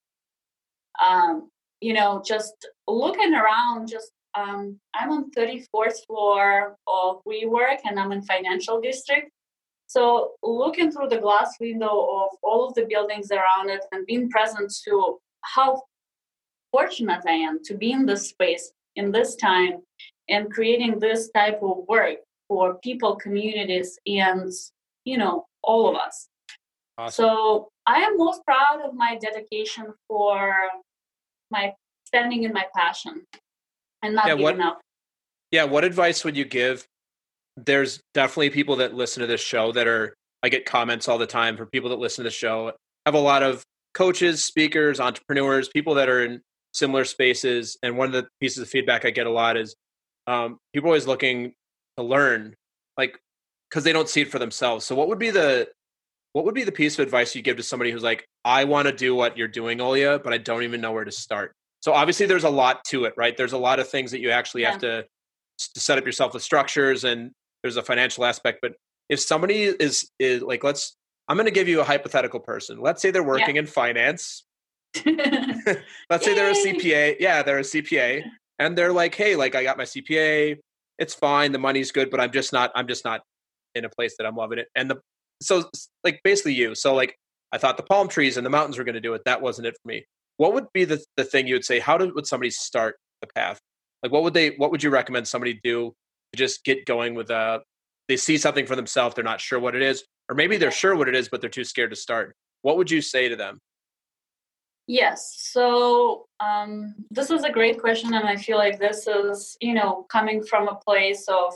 Um, 1.06 1.50
you 1.82 1.94
know, 1.94 2.24
just 2.26 2.54
looking 2.88 3.34
around, 3.34 3.90
just 3.90 4.12
um, 4.36 4.80
I'm 4.96 5.12
on 5.12 5.32
34th 5.32 6.06
floor 6.08 6.78
of 6.88 7.22
WeWork 7.28 7.80
and 7.86 8.00
I'm 8.00 8.12
in 8.12 8.24
financial 8.24 8.82
district. 8.82 9.32
So 9.88 10.32
looking 10.42 10.92
through 10.92 11.10
the 11.10 11.20
glass 11.20 11.56
window 11.60 11.88
of 11.88 12.30
all 12.42 12.68
of 12.68 12.74
the 12.74 12.86
buildings 12.86 13.32
around 13.32 13.70
it 13.70 13.82
and 13.92 14.06
being 14.06 14.30
present 14.30 14.74
to 14.86 15.20
how 15.42 15.84
fortunate 16.72 17.22
I 17.28 17.34
am 17.34 17.60
to 17.66 17.76
be 17.76 17.92
in 17.92 18.06
this 18.06 18.30
space 18.30 18.72
in 18.96 19.12
this 19.12 19.36
time 19.36 19.82
and 20.30 20.52
creating 20.52 21.00
this 21.00 21.30
type 21.32 21.60
of 21.62 21.86
work 21.88 22.18
for 22.48 22.76
people, 22.76 23.16
communities, 23.16 24.00
and 24.06 24.52
you 25.06 25.18
know 25.18 25.46
all 25.64 25.90
of 25.90 25.96
us. 25.96 26.28
Awesome. 26.98 27.24
So 27.24 27.70
I 27.86 28.02
am 28.02 28.18
most 28.18 28.46
proud 28.46 28.82
of 28.84 28.94
my 28.94 29.18
dedication 29.20 29.88
for 30.08 30.54
my 31.50 31.74
standing 32.06 32.44
in 32.44 32.54
my 32.54 32.66
passion 32.76 33.26
and 34.04 34.16
not 34.16 34.28
yeah, 34.28 34.36
giving 34.36 34.58
what, 34.58 34.68
up. 34.68 34.82
Yeah, 35.52 35.64
what 35.66 35.84
advice 35.84 36.24
would 36.24 36.38
you 36.38 36.46
give? 36.46 36.88
There's 37.58 38.02
definitely 38.14 38.50
people 38.50 38.78
that 38.78 38.94
listen 38.94 39.22
to 39.22 39.28
this 39.28 39.42
show 39.42 39.72
that 39.74 39.88
are 39.88 40.16
I 40.42 40.50
get 40.50 40.66
comments 40.66 41.08
all 41.08 41.18
the 41.18 41.28
time 41.28 41.56
from 41.56 41.68
people 41.68 41.90
that 41.92 42.00
listen 42.00 42.24
to 42.24 42.30
the 42.30 42.36
show. 42.36 42.70
I 42.70 42.74
have 43.06 43.16
a 43.16 43.20
lot 43.20 43.44
of 43.44 43.64
coaches, 43.94 44.44
speakers, 44.44 45.00
entrepreneurs, 45.00 45.70
people 45.70 45.96
that 45.96 46.10
are 46.10 46.24
in 46.24 46.42
similar 46.74 47.06
spaces. 47.06 47.78
And 47.82 47.98
one 47.98 48.08
of 48.08 48.14
the 48.14 48.28
pieces 48.42 48.60
of 48.60 48.70
feedback 48.70 49.06
I 49.06 49.12
get 49.12 49.28
a 49.28 49.32
lot 49.32 49.56
is 49.56 49.76
um, 50.28 50.58
people 50.74 50.90
always 50.90 51.08
looking 51.08 51.54
to 51.98 52.04
learn, 52.04 52.56
like 52.98 53.18
because 53.70 53.84
they 53.84 53.94
don't 53.94 54.10
see 54.10 54.22
it 54.22 54.32
for 54.32 54.40
themselves. 54.40 54.86
So, 54.86 54.96
what 54.96 55.08
would 55.08 55.20
be 55.20 55.30
the 55.30 55.70
what 56.34 56.46
would 56.46 56.56
be 56.56 56.64
the 56.64 56.72
piece 56.72 56.98
of 56.98 57.04
advice 57.04 57.36
you 57.36 57.42
give 57.42 57.58
to 57.58 57.64
somebody 57.64 57.92
who's 57.92 58.04
like, 58.04 58.26
I 58.44 58.64
want 58.66 58.88
to 58.88 58.94
do 58.94 59.16
what 59.16 59.38
you're 59.38 59.48
doing, 59.48 59.78
Olya, 59.78 60.22
but 60.24 60.34
I 60.34 60.40
don't 60.40 60.64
even 60.64 60.82
know 60.82 60.92
where 60.92 61.06
to 61.06 61.12
start? 61.12 61.54
So 61.82 61.94
obviously, 61.94 62.26
there's 62.26 62.44
a 62.44 62.50
lot 62.50 62.84
to 62.86 63.06
it, 63.06 63.14
right? 63.16 63.38
There's 63.38 63.54
a 63.54 63.58
lot 63.58 63.80
of 63.80 63.88
things 63.88 64.12
that 64.12 64.20
you 64.20 64.32
actually 64.32 64.64
yeah. 64.64 64.72
have 64.72 64.82
to, 64.82 65.06
to 65.74 65.80
set 65.80 65.98
up 65.98 66.06
yourself 66.06 66.34
with 66.34 66.44
structures, 66.44 67.04
and 67.04 67.32
there's 67.64 67.78
a 67.78 67.82
financial 67.82 68.26
aspect. 68.26 68.60
But 68.62 68.74
if 69.10 69.20
somebody 69.20 69.64
is 69.64 70.10
is 70.20 70.42
like, 70.42 70.64
let's, 70.64 70.96
I'm 71.28 71.38
going 71.38 71.46
to 71.46 71.52
give 71.52 71.68
you 71.68 71.82
a 71.82 71.84
hypothetical 71.84 72.40
person. 72.40 72.80
Let's 72.80 73.02
say 73.02 73.10
they're 73.10 73.24
working 73.24 73.56
yeah. 73.56 73.62
in 73.62 73.68
finance. 73.68 74.44
let's 75.06 76.26
say 76.26 76.36
they're 76.36 76.52
a 76.52 76.54
CPA. 76.54 77.16
Yeah, 77.20 77.42
they're 77.42 77.60
a 77.60 77.64
CPA, 77.64 78.24
and 78.60 78.78
they're 78.78 78.94
like, 78.94 79.16
hey, 79.16 79.36
like 79.36 79.56
I 79.56 79.64
got 79.64 79.78
my 79.78 79.86
CPA. 79.86 80.60
It's 81.00 81.16
fine. 81.16 81.52
The 81.52 81.60
money's 81.60 81.92
good, 81.92 82.12
but 82.12 82.20
I'm 82.20 82.32
just 82.32 82.54
not. 82.54 82.72
I'm 82.76 82.88
just 82.88 83.04
not 83.04 83.22
in 83.74 83.86
a 83.86 83.90
place 83.90 84.16
that 84.18 84.28
I'm 84.28 84.36
loving 84.36 84.60
it. 84.60 84.68
And 84.76 84.92
the 84.92 84.98
so 85.42 85.70
like 86.04 86.22
basically 86.24 86.54
you. 86.54 86.76
So 86.76 86.94
like 86.94 87.18
I 87.52 87.58
thought 87.58 87.78
the 87.78 87.84
palm 87.84 88.08
trees 88.08 88.38
and 88.38 88.46
the 88.46 88.50
mountains 88.50 88.78
were 88.78 88.84
going 88.84 88.96
to 88.96 89.02
do 89.02 89.14
it. 89.14 89.24
That 89.26 89.42
wasn't 89.42 89.68
it 89.68 89.76
for 89.82 89.88
me. 89.88 90.06
What 90.38 90.54
would 90.54 90.68
be 90.74 90.86
the 90.86 91.04
the 91.18 91.24
thing 91.24 91.48
you 91.48 91.56
would 91.56 91.66
say? 91.66 91.80
How 91.80 91.98
did, 91.98 92.14
would 92.14 92.28
somebody 92.28 92.50
start 92.50 92.98
the 93.22 93.28
path? 93.28 93.60
Like 94.02 94.12
what 94.12 94.24
would 94.24 94.34
they? 94.34 94.52
What 94.52 94.72
would 94.72 94.84
you 94.84 94.90
recommend 94.90 95.28
somebody 95.28 95.60
do 95.64 95.94
just 96.36 96.64
get 96.64 96.86
going 96.86 97.16
with? 97.16 97.32
Uh, 97.32 97.60
they 98.08 98.18
see 98.18 98.38
something 98.38 98.66
for 98.66 98.76
themselves. 98.76 99.16
They're 99.16 99.24
not 99.24 99.42
sure 99.42 99.60
what 99.60 99.76
it 99.76 99.82
is, 99.82 100.04
or 100.30 100.36
maybe 100.36 100.58
they're 100.58 100.72
sure 100.72 100.96
what 100.96 101.08
it 101.08 101.16
is, 101.16 101.30
but 101.30 101.42
they're 101.42 101.50
too 101.50 101.64
scared 101.64 101.92
to 101.92 101.96
start. 101.96 102.36
What 102.62 102.78
would 102.78 102.92
you 102.92 103.02
say 103.02 103.30
to 103.30 103.36
them? 103.36 103.60
Yes. 104.88 105.36
So 105.38 106.26
um, 106.40 106.96
this 107.10 107.30
is 107.30 107.44
a 107.44 107.52
great 107.52 107.80
question, 107.80 108.14
and 108.14 108.28
I 108.28 108.36
feel 108.36 108.58
like 108.58 108.80
this 108.80 109.08
is, 109.08 109.58
you 109.62 109.74
know, 109.74 110.06
coming 110.10 110.44
from 110.44 110.68
a 110.68 110.76
place 110.76 111.28
of 111.28 111.54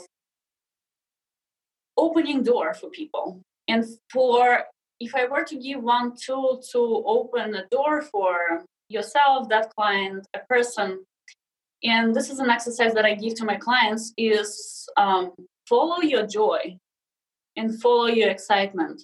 opening 1.96 2.42
door 2.42 2.74
for 2.74 2.88
people 2.90 3.42
and 3.66 3.84
for 4.10 4.64
if 5.00 5.14
I 5.14 5.26
were 5.26 5.44
to 5.44 5.56
give 5.56 5.82
one 5.82 6.14
tool 6.16 6.62
to 6.72 7.04
open 7.06 7.54
a 7.54 7.66
door 7.70 8.02
for 8.02 8.64
yourself, 8.88 9.48
that 9.48 9.72
client, 9.74 10.26
a 10.34 10.40
person, 10.48 11.04
and 11.84 12.14
this 12.14 12.30
is 12.30 12.38
an 12.38 12.50
exercise 12.50 12.92
that 12.94 13.04
I 13.04 13.14
give 13.14 13.34
to 13.36 13.44
my 13.44 13.56
clients 13.56 14.12
is 14.16 14.88
um, 14.96 15.32
follow 15.68 16.00
your 16.00 16.26
joy 16.26 16.76
and 17.56 17.80
follow 17.80 18.06
your 18.06 18.30
excitement. 18.30 19.02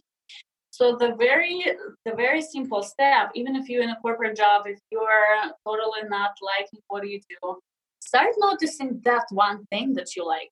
So 0.70 0.96
the 0.96 1.14
very 1.14 1.64
the 2.04 2.14
very 2.16 2.42
simple 2.42 2.82
step, 2.82 3.30
even 3.34 3.54
if 3.54 3.68
you're 3.68 3.84
in 3.84 3.90
a 3.90 4.00
corporate 4.00 4.36
job, 4.36 4.66
if 4.66 4.80
you're 4.90 5.52
totally 5.64 6.08
not 6.08 6.32
liking 6.42 6.80
what 6.88 7.08
you 7.08 7.20
do, 7.30 7.58
start 8.00 8.34
noticing 8.38 9.00
that 9.04 9.24
one 9.30 9.64
thing 9.66 9.94
that 9.94 10.16
you 10.16 10.26
like. 10.26 10.50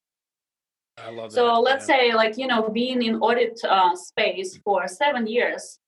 I 0.98 1.10
love 1.10 1.32
so 1.32 1.46
that. 1.46 1.60
let's 1.60 1.88
yeah. 1.88 1.96
say 1.96 2.14
like 2.14 2.38
you 2.38 2.46
know 2.46 2.68
being 2.68 3.02
in 3.02 3.16
audit 3.16 3.58
uh, 3.68 3.96
space 3.96 4.58
for 4.64 4.86
seven 4.86 5.26
years, 5.26 5.80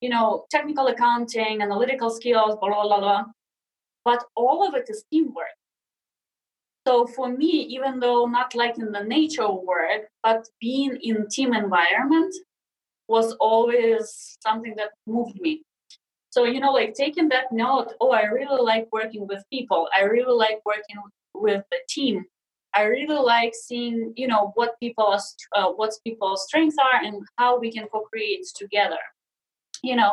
you 0.00 0.08
know 0.08 0.44
technical 0.52 0.86
accounting, 0.86 1.60
analytical 1.60 2.10
skills, 2.10 2.56
blah 2.60 2.68
blah 2.68 2.86
blah 2.86 3.00
blah, 3.00 3.24
but 4.04 4.22
all 4.36 4.68
of 4.68 4.74
it 4.74 4.86
is 4.88 5.02
teamwork. 5.10 5.59
So 6.86 7.06
for 7.06 7.28
me, 7.28 7.46
even 7.46 8.00
though 8.00 8.26
not 8.26 8.54
liking 8.54 8.90
the 8.90 9.04
nature 9.04 9.50
work, 9.50 10.08
but 10.22 10.48
being 10.60 10.98
in 11.02 11.28
team 11.28 11.52
environment 11.52 12.34
was 13.08 13.32
always 13.34 14.38
something 14.42 14.74
that 14.76 14.90
moved 15.06 15.40
me. 15.40 15.62
So 16.30 16.44
you 16.44 16.60
know, 16.60 16.72
like 16.72 16.94
taking 16.94 17.28
that 17.30 17.52
note, 17.52 17.94
oh, 18.00 18.12
I 18.12 18.24
really 18.24 18.62
like 18.62 18.88
working 18.92 19.26
with 19.26 19.42
people. 19.52 19.88
I 19.96 20.02
really 20.02 20.34
like 20.34 20.60
working 20.64 20.96
with 21.34 21.64
the 21.70 21.78
team 21.88 22.24
I 22.74 22.82
really 22.82 23.16
like 23.16 23.52
seeing, 23.54 24.12
you 24.16 24.28
know, 24.28 24.52
what 24.54 24.78
people's 24.80 25.34
uh, 25.56 25.70
what 25.70 25.92
people's 26.04 26.44
strengths 26.46 26.76
are 26.78 27.02
and 27.04 27.22
how 27.36 27.58
we 27.58 27.72
can 27.72 27.86
co-create 27.88 28.46
together. 28.54 28.98
You 29.82 29.96
know, 29.96 30.12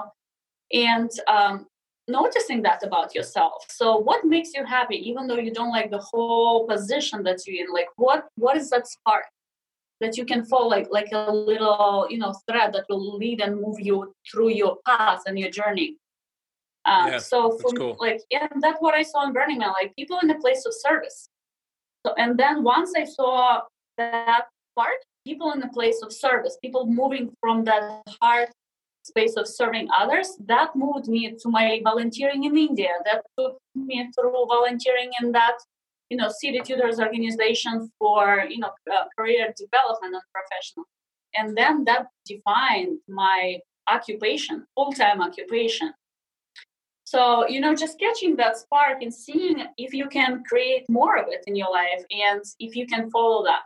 and 0.74 1.09
um, 1.28 1.68
noticing 2.08 2.62
that 2.64 2.84
about 2.84 3.14
yourself. 3.14 3.66
So, 3.70 3.97
what 3.97 4.26
makes 4.26 4.53
you 4.53 4.64
happy, 4.66 4.97
even 5.10 5.28
though 5.28 5.38
you 5.38 5.53
don't 5.53 5.72
like 5.72 5.91
the 5.91 5.99
whole 5.99 6.68
position 6.68 7.24
that 7.24 7.45
you're 7.45 7.66
in? 7.66 7.74
Like, 7.74 7.88
what 7.95 8.28
what 8.36 8.58
is 8.58 8.70
that 8.70 8.88
spark 8.88 9.26
that 9.99 10.18
you 10.18 10.26
can 10.26 10.45
follow, 10.45 10.68
like 10.68 10.88
like 10.91 11.10
a 11.12 11.32
little, 11.32 12.08
you 12.10 12.18
know, 12.18 12.34
thread 12.49 12.74
that 12.74 12.86
will 12.89 13.18
lead 13.18 13.41
and 13.41 13.60
move 13.60 13.80
you 13.80 14.14
through 14.30 14.49
your 14.49 14.78
path 14.86 15.24
and 15.26 15.39
your 15.39 15.49
journey. 15.49 15.97
Um, 16.86 17.08
yeah, 17.08 17.18
so, 17.18 17.58
for 17.58 17.72
cool. 17.72 17.97
like, 17.99 18.22
yeah, 18.30 18.47
that's 18.62 18.80
what 18.80 18.93
I 18.93 19.03
saw 19.03 19.26
in 19.26 19.34
Burning 19.34 19.58
Man. 19.58 19.70
Like, 19.70 19.93
people 19.95 20.20
in 20.24 20.30
a 20.30 20.39
place 20.39 20.66
of 20.66 20.74
service 20.74 21.30
so, 22.08 22.14
and 22.18 22.38
then 22.38 22.64
once 22.64 22.93
I 22.95 23.03
saw 23.03 23.62
that 23.97 24.45
part, 24.78 24.97
people 25.26 25.51
in 25.51 25.60
the 25.60 25.68
place 25.68 26.01
of 26.01 26.14
service, 26.14 26.58
people 26.62 26.86
moving 26.86 27.32
from 27.41 27.66
that 27.66 28.03
hard 28.22 28.47
space 29.12 29.36
of 29.38 29.47
serving 29.47 29.88
others, 30.01 30.28
that 30.45 30.70
moved 30.76 31.08
me 31.08 31.22
to 31.41 31.49
my 31.49 31.82
volunteering 31.84 32.43
in 32.43 32.58
India. 32.58 32.93
That 33.05 33.22
took 33.38 33.58
me 33.76 33.97
through 34.14 34.45
volunteering 34.55 35.12
in 35.22 35.32
that, 35.32 35.58
you 36.10 36.18
know, 36.18 36.30
city 36.41 36.60
tutors 36.68 36.99
organization 36.99 37.74
for, 37.99 38.45
you 38.49 38.60
know, 38.60 38.72
uh, 38.93 39.05
career 39.18 39.53
development 39.66 40.14
and 40.20 40.28
professional. 40.38 40.86
And 41.36 41.55
then 41.60 41.84
that 41.86 42.08
defined 42.26 42.99
my 43.08 43.60
occupation, 43.89 44.66
full-time 44.76 45.22
occupation. 45.22 45.93
So, 47.03 47.47
you 47.47 47.62
know, 47.62 47.74
just 47.74 47.99
catching 47.99 48.36
that 48.36 48.58
spark 48.58 49.01
and 49.01 49.14
seeing 49.14 49.58
if 49.78 49.93
you 49.93 50.08
can 50.10 50.43
create 50.43 50.86
more 50.89 51.16
of 51.18 51.28
it 51.30 51.43
in 51.47 51.55
your 51.55 51.72
life 51.72 52.03
and 52.12 52.41
if 52.60 52.76
you 52.76 52.86
can 52.86 53.10
follow 53.12 53.43
that. 53.45 53.62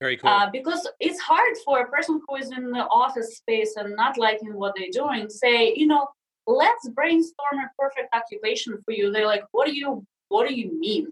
Very 0.00 0.16
cool. 0.16 0.30
Uh, 0.30 0.50
because 0.50 0.88
it's 1.00 1.20
hard 1.20 1.54
for 1.64 1.80
a 1.80 1.88
person 1.88 2.20
who 2.26 2.36
is 2.36 2.50
in 2.50 2.70
the 2.70 2.86
office 2.88 3.36
space 3.36 3.76
and 3.76 3.94
not 3.96 4.18
liking 4.18 4.54
what 4.54 4.74
they're 4.76 4.88
doing, 4.92 5.30
say, 5.30 5.72
you 5.74 5.86
know, 5.86 6.08
let's 6.46 6.88
brainstorm 6.90 7.58
a 7.58 7.70
perfect 7.78 8.14
occupation 8.14 8.78
for 8.84 8.92
you. 8.92 9.10
They're 9.10 9.26
like, 9.26 9.44
what 9.52 9.66
do 9.66 9.74
you 9.74 10.04
what 10.28 10.48
do 10.48 10.54
you 10.54 10.78
mean? 10.78 11.08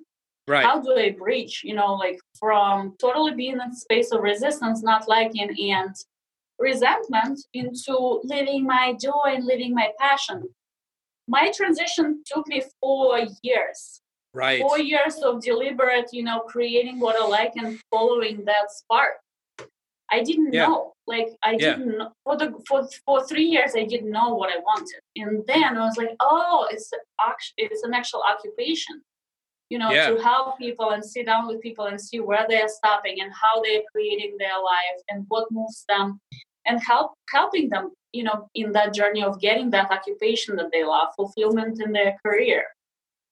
Right. 0.49 0.65
How 0.65 0.81
do 0.81 0.97
I 0.97 1.11
bridge, 1.11 1.63
you 1.65 1.75
know, 1.75 1.95
like 1.95 2.19
from 2.39 2.97
totally 3.01 3.35
being 3.35 3.61
in 3.61 3.75
space 3.75 4.11
of 4.11 4.21
resistance, 4.21 4.83
not 4.83 5.09
liking 5.09 5.57
and 5.71 5.95
resentment 6.59 7.41
into 7.55 8.21
living 8.25 8.65
my 8.65 8.95
joy 9.01 9.35
and 9.35 9.45
living 9.45 9.75
my 9.75 9.91
passion. 9.99 10.49
My 11.29 11.51
transition 11.55 12.23
took 12.27 12.47
me 12.49 12.63
four 12.81 13.21
years. 13.43 14.02
Right. 14.35 14.61
Four 14.61 14.79
years 14.79 15.17
of 15.19 15.43
deliberate, 15.43 16.09
you 16.13 16.23
know, 16.23 16.41
creating 16.41 16.99
what 17.01 17.17
I 17.21 17.27
like 17.27 17.53
and 17.57 17.79
following 17.91 18.45
that 18.47 18.71
spark. 18.71 19.17
I 20.11 20.23
didn't 20.23 20.53
Yeah. 20.53 20.67
know. 20.67 20.93
Like 21.07 21.29
I 21.43 21.53
Yeah. 21.53 21.59
didn't 21.77 21.99
know 21.99 22.13
for 22.25 22.37
the 22.37 22.53
for 22.69 22.87
for 23.05 23.25
three 23.27 23.45
years 23.45 23.75
I 23.75 23.85
didn't 23.85 24.11
know 24.11 24.35
what 24.35 24.51
I 24.51 24.59
wanted. 24.59 25.01
And 25.17 25.45
then 25.47 25.77
I 25.77 25.85
was 25.85 25.97
like, 25.97 26.15
oh, 26.21 26.69
it's 26.71 26.91
actually 27.21 27.65
it's 27.65 27.83
an 27.83 27.93
actual 27.95 28.23
occupation. 28.23 29.03
You 29.71 29.79
know, 29.79 29.91
Yeah. 29.91 30.11
to 30.11 30.21
help 30.23 30.59
people 30.59 30.91
and 30.91 31.03
sit 31.05 31.27
down 31.27 31.47
with 31.47 31.61
people 31.63 31.87
and 31.87 31.99
see 32.01 32.21
where 32.21 32.47
they're 32.49 32.69
stopping 32.69 33.21
and 33.23 33.33
how 33.33 33.63
they're 33.63 33.83
creating 33.93 34.37
their 34.39 34.59
life 34.73 35.01
and 35.09 35.25
what 35.29 35.51
moves 35.51 35.85
them 35.89 36.21
and 36.67 36.81
help 36.83 37.15
helping 37.31 37.69
them, 37.71 37.93
you 38.13 38.23
know, 38.23 38.49
in 38.55 38.73
that 38.73 38.93
journey 38.95 39.23
of 39.23 39.41
getting 39.41 39.71
that 39.71 39.91
occupation 39.91 40.57
that 40.57 40.71
they 40.73 40.85
love, 40.85 41.09
fulfillment 41.17 41.81
in 41.81 41.93
their 41.93 42.17
career. 42.25 42.67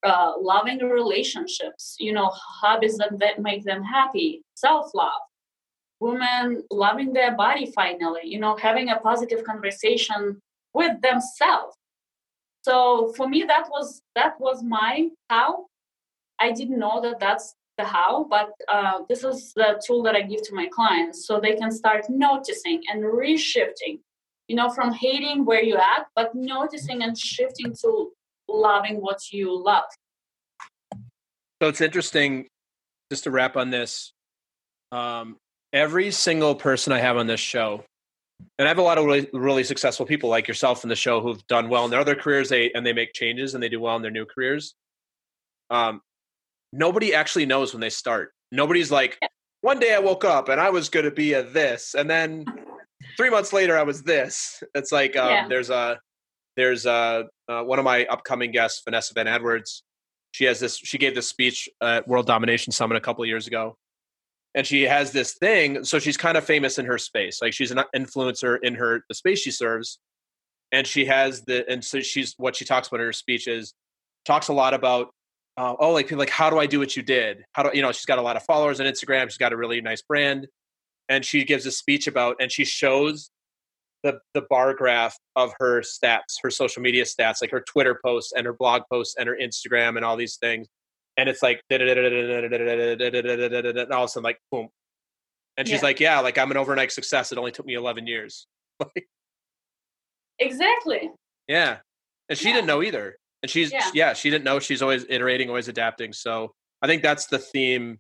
Uh, 0.03 0.33
loving 0.41 0.79
relationships, 0.79 1.95
you 1.99 2.11
know, 2.11 2.31
hobbies 2.33 2.97
that, 2.97 3.19
that 3.19 3.39
make 3.39 3.63
them 3.65 3.83
happy, 3.83 4.43
self 4.55 4.91
love, 4.95 5.21
women 6.01 6.63
loving 6.71 7.13
their 7.13 7.37
body 7.37 7.71
finally 7.75 8.23
you 8.25 8.39
know 8.41 8.57
having 8.57 8.89
a 8.89 8.97
positive 8.97 9.45
conversation 9.45 10.41
with 10.73 11.01
themselves. 11.03 11.77
So 12.63 13.13
for 13.17 13.29
me 13.29 13.45
that 13.47 13.69
was 13.71 14.03
that 14.15 14.41
was 14.41 14.63
my 14.63 15.09
how. 15.29 15.67
I 16.39 16.53
didn't 16.53 16.79
know 16.79 17.03
that 17.03 17.21
that's 17.21 17.55
the 17.77 17.85
how 17.85 18.25
but 18.25 18.51
uh, 18.69 19.01
this 19.09 19.25
is 19.25 19.53
the 19.55 19.83
tool 19.87 20.03
that 20.03 20.15
i 20.15 20.23
give 20.23 20.43
to 20.43 20.55
my 20.55 20.67
clients 20.77 21.27
so 21.27 21.41
they 21.41 21.57
can 21.57 21.71
start 21.71 22.05
noticing 22.09 22.83
and 22.91 23.03
reshifting 23.05 24.01
you 24.49 24.57
know 24.57 24.69
from 24.71 24.93
hating 24.93 25.45
where 25.45 25.63
you're 25.63 25.89
at 25.97 26.07
but 26.15 26.35
noticing 26.35 27.03
and 27.03 27.17
shifting 27.17 27.75
to 27.83 28.11
loving 28.53 29.01
what 29.01 29.33
you 29.33 29.57
love 29.57 29.85
So 31.63 31.69
it's 31.69 31.81
interesting, 31.81 32.47
just 33.11 33.25
to 33.25 33.31
wrap 33.31 33.57
on 33.57 33.71
this. 33.71 34.13
Um, 34.93 35.37
every 35.73 36.11
single 36.11 36.55
person 36.55 36.93
I 36.93 36.99
have 36.99 37.17
on 37.17 37.27
this 37.27 37.41
show, 37.41 37.85
and 38.59 38.67
I 38.67 38.71
have 38.71 38.79
a 38.79 38.83
lot 38.83 38.99
of 38.99 39.05
really, 39.05 39.29
really 39.33 39.65
successful 39.65 40.07
people 40.07 40.31
like 40.31 40.49
yourself 40.49 40.83
in 40.85 40.89
the 40.89 40.97
show 40.97 41.21
who've 41.21 41.47
done 41.47 41.69
well 41.69 41.85
in 41.85 41.91
their 41.91 42.01
other 42.01 42.15
careers, 42.15 42.49
they 42.49 42.73
and 42.73 42.85
they 42.85 42.93
make 42.93 43.13
changes 43.13 43.55
and 43.55 43.63
they 43.63 43.69
do 43.69 43.81
well 43.81 43.97
in 43.97 44.03
their 44.03 44.11
new 44.11 44.25
careers. 44.25 44.75
Um, 45.69 46.01
nobody 46.73 47.15
actually 47.15 47.47
knows 47.47 47.73
when 47.73 47.81
they 47.81 47.91
start. 47.91 48.33
Nobody's 48.51 48.91
like, 48.91 49.19
one 49.61 49.79
day 49.79 49.95
I 49.95 49.99
woke 49.99 50.25
up 50.25 50.49
and 50.49 50.61
I 50.61 50.71
was 50.71 50.89
going 50.89 51.05
to 51.05 51.11
be 51.11 51.35
a 51.35 51.43
this, 51.43 51.95
and 51.95 52.09
then 52.09 52.47
three 53.17 53.31
months 53.31 53.53
later 53.53 53.79
I 53.79 53.83
was 53.83 54.03
this. 54.03 54.63
It's 54.75 54.91
like 54.91 55.17
um, 55.17 55.31
Yeah. 55.31 55.49
there's 55.49 55.71
a 55.71 56.01
there's 56.61 56.85
a 56.85 57.25
uh, 57.49 57.63
one 57.63 57.79
of 57.79 57.87
my 57.87 58.05
upcoming 58.07 58.51
guests, 58.51 58.83
Vanessa 58.85 59.15
Van 59.15 59.27
Edwards. 59.27 59.83
She 60.33 60.45
has 60.45 60.61
this. 60.61 60.77
She 60.77 60.99
gave 60.99 61.15
this 61.15 61.27
speech 61.27 61.71
at 61.83 62.07
World 62.07 62.27
Domination 62.27 62.71
Summit 62.71 62.97
a 62.97 63.01
couple 63.01 63.25
of 63.25 63.29
years 63.29 63.47
ago, 63.47 63.77
and 64.55 64.67
she 64.67 64.83
has 64.83 65.11
this 65.11 65.35
thing. 65.35 65.85
So 65.85 65.99
she's 65.99 66.19
kind 66.19 66.37
of 66.37 66.45
famous 66.45 66.79
in 66.79 66.85
her 66.85 66.99
space. 66.99 67.41
Like 67.41 67.55
she's 67.55 67.71
an 67.71 67.81
influencer 67.97 68.59
in 68.63 68.75
her 68.75 69.03
the 69.09 69.15
space 69.15 69.41
she 69.41 69.51
serves, 69.51 69.99
and 70.71 70.87
she 70.87 71.07
has 71.07 71.43
the 71.43 71.69
and 71.69 71.83
so 71.83 72.01
she's 72.01 72.35
what 72.37 72.57
she 72.57 72.67
talks 72.67 72.89
about 72.89 73.01
in 73.01 73.07
her 73.07 73.13
speech 73.13 73.49
is 73.49 73.73
talks 74.27 74.49
a 74.49 74.53
lot 74.53 74.75
about 74.75 75.09
uh, 75.57 75.75
oh 75.81 75.93
like 75.93 76.07
people 76.07 76.19
like 76.19 76.31
how 76.31 76.51
do 76.51 76.59
I 76.59 76.67
do 76.67 76.79
what 76.79 76.95
you 76.95 77.03
did? 77.03 77.45
How 77.53 77.63
do 77.63 77.71
you 77.73 77.81
know? 77.81 77.91
She's 77.91 78.07
got 78.07 78.19
a 78.19 78.23
lot 78.23 78.37
of 78.37 78.43
followers 78.43 78.81
on 78.81 78.87
Instagram. 78.87 79.25
She's 79.25 79.39
got 79.39 79.55
a 79.55 79.57
really 79.57 79.81
nice 79.81 80.03
brand, 80.03 80.47
and 81.09 81.25
she 81.25 81.43
gives 81.45 81.65
a 81.65 81.73
speech 81.73 82.07
about 82.07 82.37
and 82.39 82.53
she 82.53 82.67
shows 82.67 83.31
the 84.03 84.19
the 84.35 84.43
bar 84.49 84.75
graph 84.75 85.17
of 85.37 85.53
her 85.59 85.81
stats, 85.83 86.37
her 86.43 86.51
social 86.51 86.83
media 86.83 87.05
stats, 87.05 87.43
like 87.43 87.51
her 87.51 87.61
Twitter 87.61 87.99
posts 88.05 88.33
and 88.33 88.47
her 88.47 88.53
blog 88.53 88.83
posts 88.91 89.17
and 89.19 89.29
her 89.29 89.37
Instagram 89.41 89.97
and 89.97 90.05
all 90.05 90.17
these 90.17 90.37
things. 90.37 90.69
And 91.17 91.29
it's 91.29 91.43
like 91.43 91.61
and 91.71 91.83
all 91.83 91.89
of 94.05 94.05
a 94.05 94.09
sudden 94.09 94.25
like 94.25 94.39
boom. 94.51 94.69
And 95.57 95.69
she's 95.69 95.81
Yeah. 95.81 95.85
like, 95.85 96.01
Yeah, 96.01 96.21
like 96.21 96.39
I'm 96.39 96.51
an 96.51 96.57
overnight 96.57 96.93
success. 96.93 97.33
It 97.33 97.39
only 97.39 97.53
took 97.53 97.67
me 97.67 97.75
eleven 97.75 98.07
years. 98.07 98.47
exactly 100.39 101.11
Yeah. 101.49 101.79
And 102.29 102.39
she 102.39 102.49
Yeah. 102.49 102.55
didn't 102.55 102.69
know 102.69 102.83
either. 102.83 103.19
And 103.43 103.51
she's 103.51 103.73
yeah. 103.73 103.91
Yeah. 103.93 104.13
she 104.15 104.31
didn't 104.31 104.45
know 104.45 104.61
she's 104.61 104.83
always 104.83 105.05
iterating, 105.09 105.49
always 105.49 105.69
adapting. 105.69 106.13
So 106.13 106.55
I 106.83 106.87
think 106.87 107.03
that's 107.03 107.27
the 107.27 107.39
theme 107.39 107.99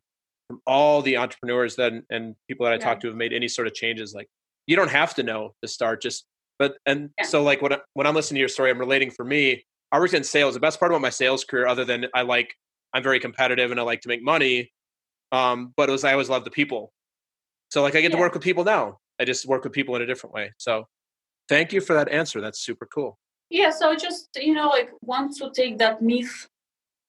from 0.49 0.61
all 0.67 1.03
the 1.03 1.17
entrepreneurs 1.19 1.77
that 1.77 1.93
and 2.11 2.35
people 2.49 2.65
that 2.65 2.73
I 2.73 2.77
Yeah. 2.77 2.85
talk 2.85 3.01
to 3.01 3.09
have 3.09 3.17
made 3.17 3.33
any 3.33 3.49
sort 3.49 3.67
of 3.67 3.75
changes. 3.75 4.15
Like 4.15 4.29
you 4.71 4.77
don't 4.77 4.91
have 4.91 5.15
to 5.17 5.25
know 5.25 5.53
to 5.63 5.69
start, 5.69 6.01
just 6.01 6.25
but 6.61 6.77
and 6.87 7.11
Yeah. 7.19 7.25
so 7.25 7.43
like 7.43 7.61
when 7.61 7.73
I, 7.73 7.79
when 7.95 8.07
I'm 8.07 8.15
listening 8.15 8.37
to 8.37 8.41
your 8.41 8.49
story, 8.49 8.71
I'm 8.71 8.79
relating 8.79 9.11
for 9.11 9.25
me. 9.25 9.65
I 9.91 9.99
worked 9.99 10.15
in 10.15 10.23
sales. 10.23 10.55
The 10.55 10.61
best 10.61 10.79
part 10.79 10.93
about 10.93 11.01
my 11.01 11.11
sales 11.11 11.43
career, 11.43 11.67
other 11.67 11.85
than 11.85 12.07
I 12.15 12.23
like 12.23 12.55
I'm 12.95 13.03
very 13.03 13.19
competitive 13.19 13.73
and 13.73 13.81
I 13.81 13.83
like 13.83 14.01
to 14.03 14.09
make 14.09 14.23
money, 14.23 14.71
um, 15.33 15.75
but 15.77 15.89
it 15.89 15.93
was 15.93 16.05
I 16.05 16.13
always 16.13 16.29
loved 16.29 16.47
the 16.47 16.53
people. 16.53 16.93
So 17.73 17.83
like 17.83 17.97
I 17.97 18.01
get 18.01 18.13
to 18.13 18.19
work 18.19 18.33
with 18.33 18.45
people 18.45 18.63
now. 18.63 18.99
I 19.21 19.25
just 19.25 19.45
work 19.45 19.65
with 19.65 19.73
people 19.73 19.97
in 19.97 20.03
a 20.03 20.07
different 20.07 20.35
way. 20.35 20.53
So 20.59 20.87
thank 21.49 21.73
you 21.73 21.81
for 21.81 21.95
that 21.95 22.09
answer. 22.09 22.41
That's 22.41 22.61
super 22.61 22.87
cool. 22.87 23.19
Yeah, 23.51 23.71
so 23.71 23.97
just 23.97 24.29
you 24.37 24.55
know, 24.55 24.69
like 24.69 24.91
want 25.03 25.37
to 25.39 25.51
take 25.51 25.79
that 25.79 26.01
myth 26.01 26.47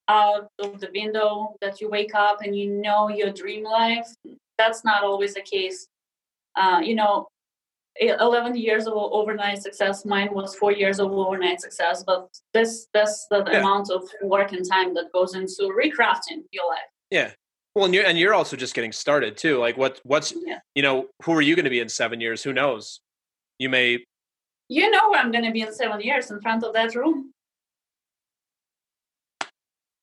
out 0.08 0.48
of 0.58 0.80
the 0.80 0.90
window 0.96 1.56
that 1.62 1.80
you 1.80 1.90
wake 1.92 2.16
up 2.16 2.42
and 2.42 2.56
you 2.56 2.72
know 2.72 3.10
your 3.10 3.32
dream 3.32 3.64
life. 3.64 4.08
That's 4.58 4.84
not 4.84 5.04
always 5.04 5.36
the 5.36 5.42
case. 5.42 5.88
Uh, 6.56 6.82
you 6.84 6.96
know, 6.96 7.28
e- 8.02 8.10
eleven 8.20 8.56
years 8.56 8.88
of 8.88 8.94
overnight 8.96 9.62
success. 9.62 10.06
Mine 10.06 10.30
was 10.34 10.56
four 10.56 10.72
years 10.72 11.00
of 11.00 11.12
overnight 11.12 11.62
success. 11.62 12.04
But 12.04 12.30
this 12.54 12.88
that's 12.94 13.28
the 13.30 13.44
Yeah. 13.50 13.60
amount 13.60 13.90
of 13.92 14.04
work 14.24 14.52
and 14.54 14.68
time 14.68 14.94
that 14.96 15.12
goes 15.12 15.36
into 15.36 15.64
recrafting 15.82 16.44
your 16.52 16.68
life. 16.68 16.90
Yeah. 17.10 17.32
Well, 17.76 17.86
and 17.86 17.94
you're 17.94 18.06
and 18.06 18.18
you're 18.18 18.34
also 18.34 18.56
just 18.58 18.74
getting 18.74 18.92
started 18.92 19.38
too. 19.38 19.58
Like, 19.60 19.78
what 19.78 20.02
what's 20.04 20.34
Yeah. 20.46 20.60
you 20.76 20.82
know 20.82 21.08
who 21.24 21.34
are 21.34 21.42
you 21.42 21.56
going 21.56 21.66
to 21.66 21.70
be 21.72 21.80
in 21.80 21.90
seven 21.90 22.20
years? 22.20 22.44
Who 22.44 22.54
knows? 22.54 23.00
You 23.60 23.70
may. 23.70 24.06
You 24.70 24.90
know 24.90 25.10
where 25.10 25.20
I'm 25.20 25.32
going 25.32 25.44
to 25.44 25.52
be 25.52 25.62
in 25.62 25.74
seven 25.74 26.00
years 26.02 26.32
in 26.32 26.40
front 26.42 26.64
of 26.64 26.74
that 26.74 26.96
room. 26.96 27.34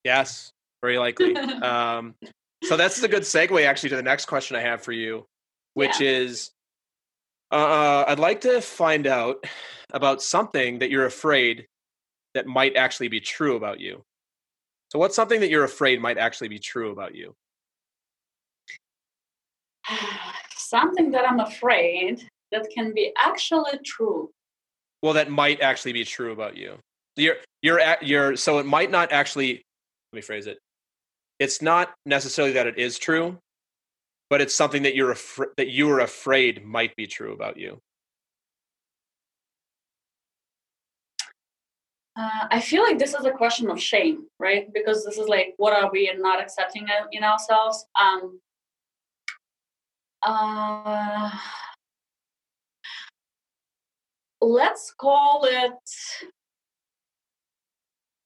Yes, 0.03 0.51
very 0.81 0.97
likely. 0.97 1.35
um, 1.61 2.15
so 2.63 2.77
that's 2.77 3.01
a 3.03 3.07
good 3.07 3.23
segue 3.23 3.65
actually 3.65 3.89
to 3.89 3.95
the 3.95 4.03
next 4.03 4.25
question 4.25 4.55
I 4.55 4.61
have 4.61 4.81
for 4.83 4.91
you, 4.91 5.25
which 5.73 6.01
is, 6.01 6.51
uh, 7.51 8.05
I'd 8.07 8.19
like 8.19 8.41
to 8.41 8.61
find 8.61 9.07
out 9.07 9.43
about 9.91 10.21
something 10.21 10.79
that 10.79 10.89
you're 10.89 11.05
afraid 11.05 11.65
that 12.33 12.45
might 12.45 12.75
actually 12.75 13.07
be 13.07 13.19
true 13.19 13.55
about 13.55 13.79
you. 13.79 14.03
So, 14.91 14.99
what's 14.99 15.15
something 15.15 15.39
that 15.41 15.49
you're 15.49 15.63
afraid 15.63 16.01
might 16.01 16.17
actually 16.17 16.47
be 16.47 16.59
true 16.59 16.91
about 16.91 17.15
you? 17.15 17.33
Something 20.55 21.11
that 21.11 21.27
I'm 21.27 21.39
afraid 21.39 22.27
that 22.51 22.67
can 22.73 22.93
be 22.93 23.11
actually 23.17 23.79
true. 23.83 24.29
Well, 25.01 25.13
that 25.13 25.31
might 25.31 25.61
actually 25.61 25.93
be 25.93 26.03
true 26.03 26.31
about 26.31 26.57
you. 26.57 26.77
You're 27.15 27.37
you're 27.61 27.79
at 27.79 28.03
you're 28.03 28.35
so 28.35 28.59
it 28.59 28.65
might 28.65 28.91
not 28.91 29.11
actually. 29.11 29.63
Let 30.11 30.17
me 30.17 30.21
phrase 30.21 30.47
it. 30.47 30.59
It's 31.39 31.61
not 31.61 31.93
necessarily 32.05 32.53
that 32.53 32.67
it 32.67 32.77
is 32.77 32.97
true, 32.97 33.37
but 34.29 34.41
it's 34.41 34.55
something 34.55 34.83
that 34.83 34.95
you're 34.95 35.13
afr- 35.13 35.55
that 35.57 35.69
you 35.69 35.89
are 35.89 35.99
afraid 36.01 36.63
might 36.65 36.95
be 36.95 37.07
true 37.07 37.33
about 37.33 37.57
you. 37.57 37.81
Uh, 42.15 42.47
I 42.51 42.59
feel 42.59 42.83
like 42.83 42.99
this 42.99 43.13
is 43.13 43.25
a 43.25 43.31
question 43.31 43.69
of 43.69 43.79
shame, 43.81 44.25
right? 44.39 44.71
Because 44.73 45.05
this 45.05 45.17
is 45.17 45.27
like, 45.29 45.53
what 45.57 45.73
are 45.73 45.89
we 45.91 46.11
not 46.17 46.41
accepting 46.41 46.85
in 47.13 47.23
ourselves? 47.23 47.85
Um, 47.99 48.41
uh, 50.21 51.31
let's 54.41 54.91
call 54.97 55.45
it 55.45 55.71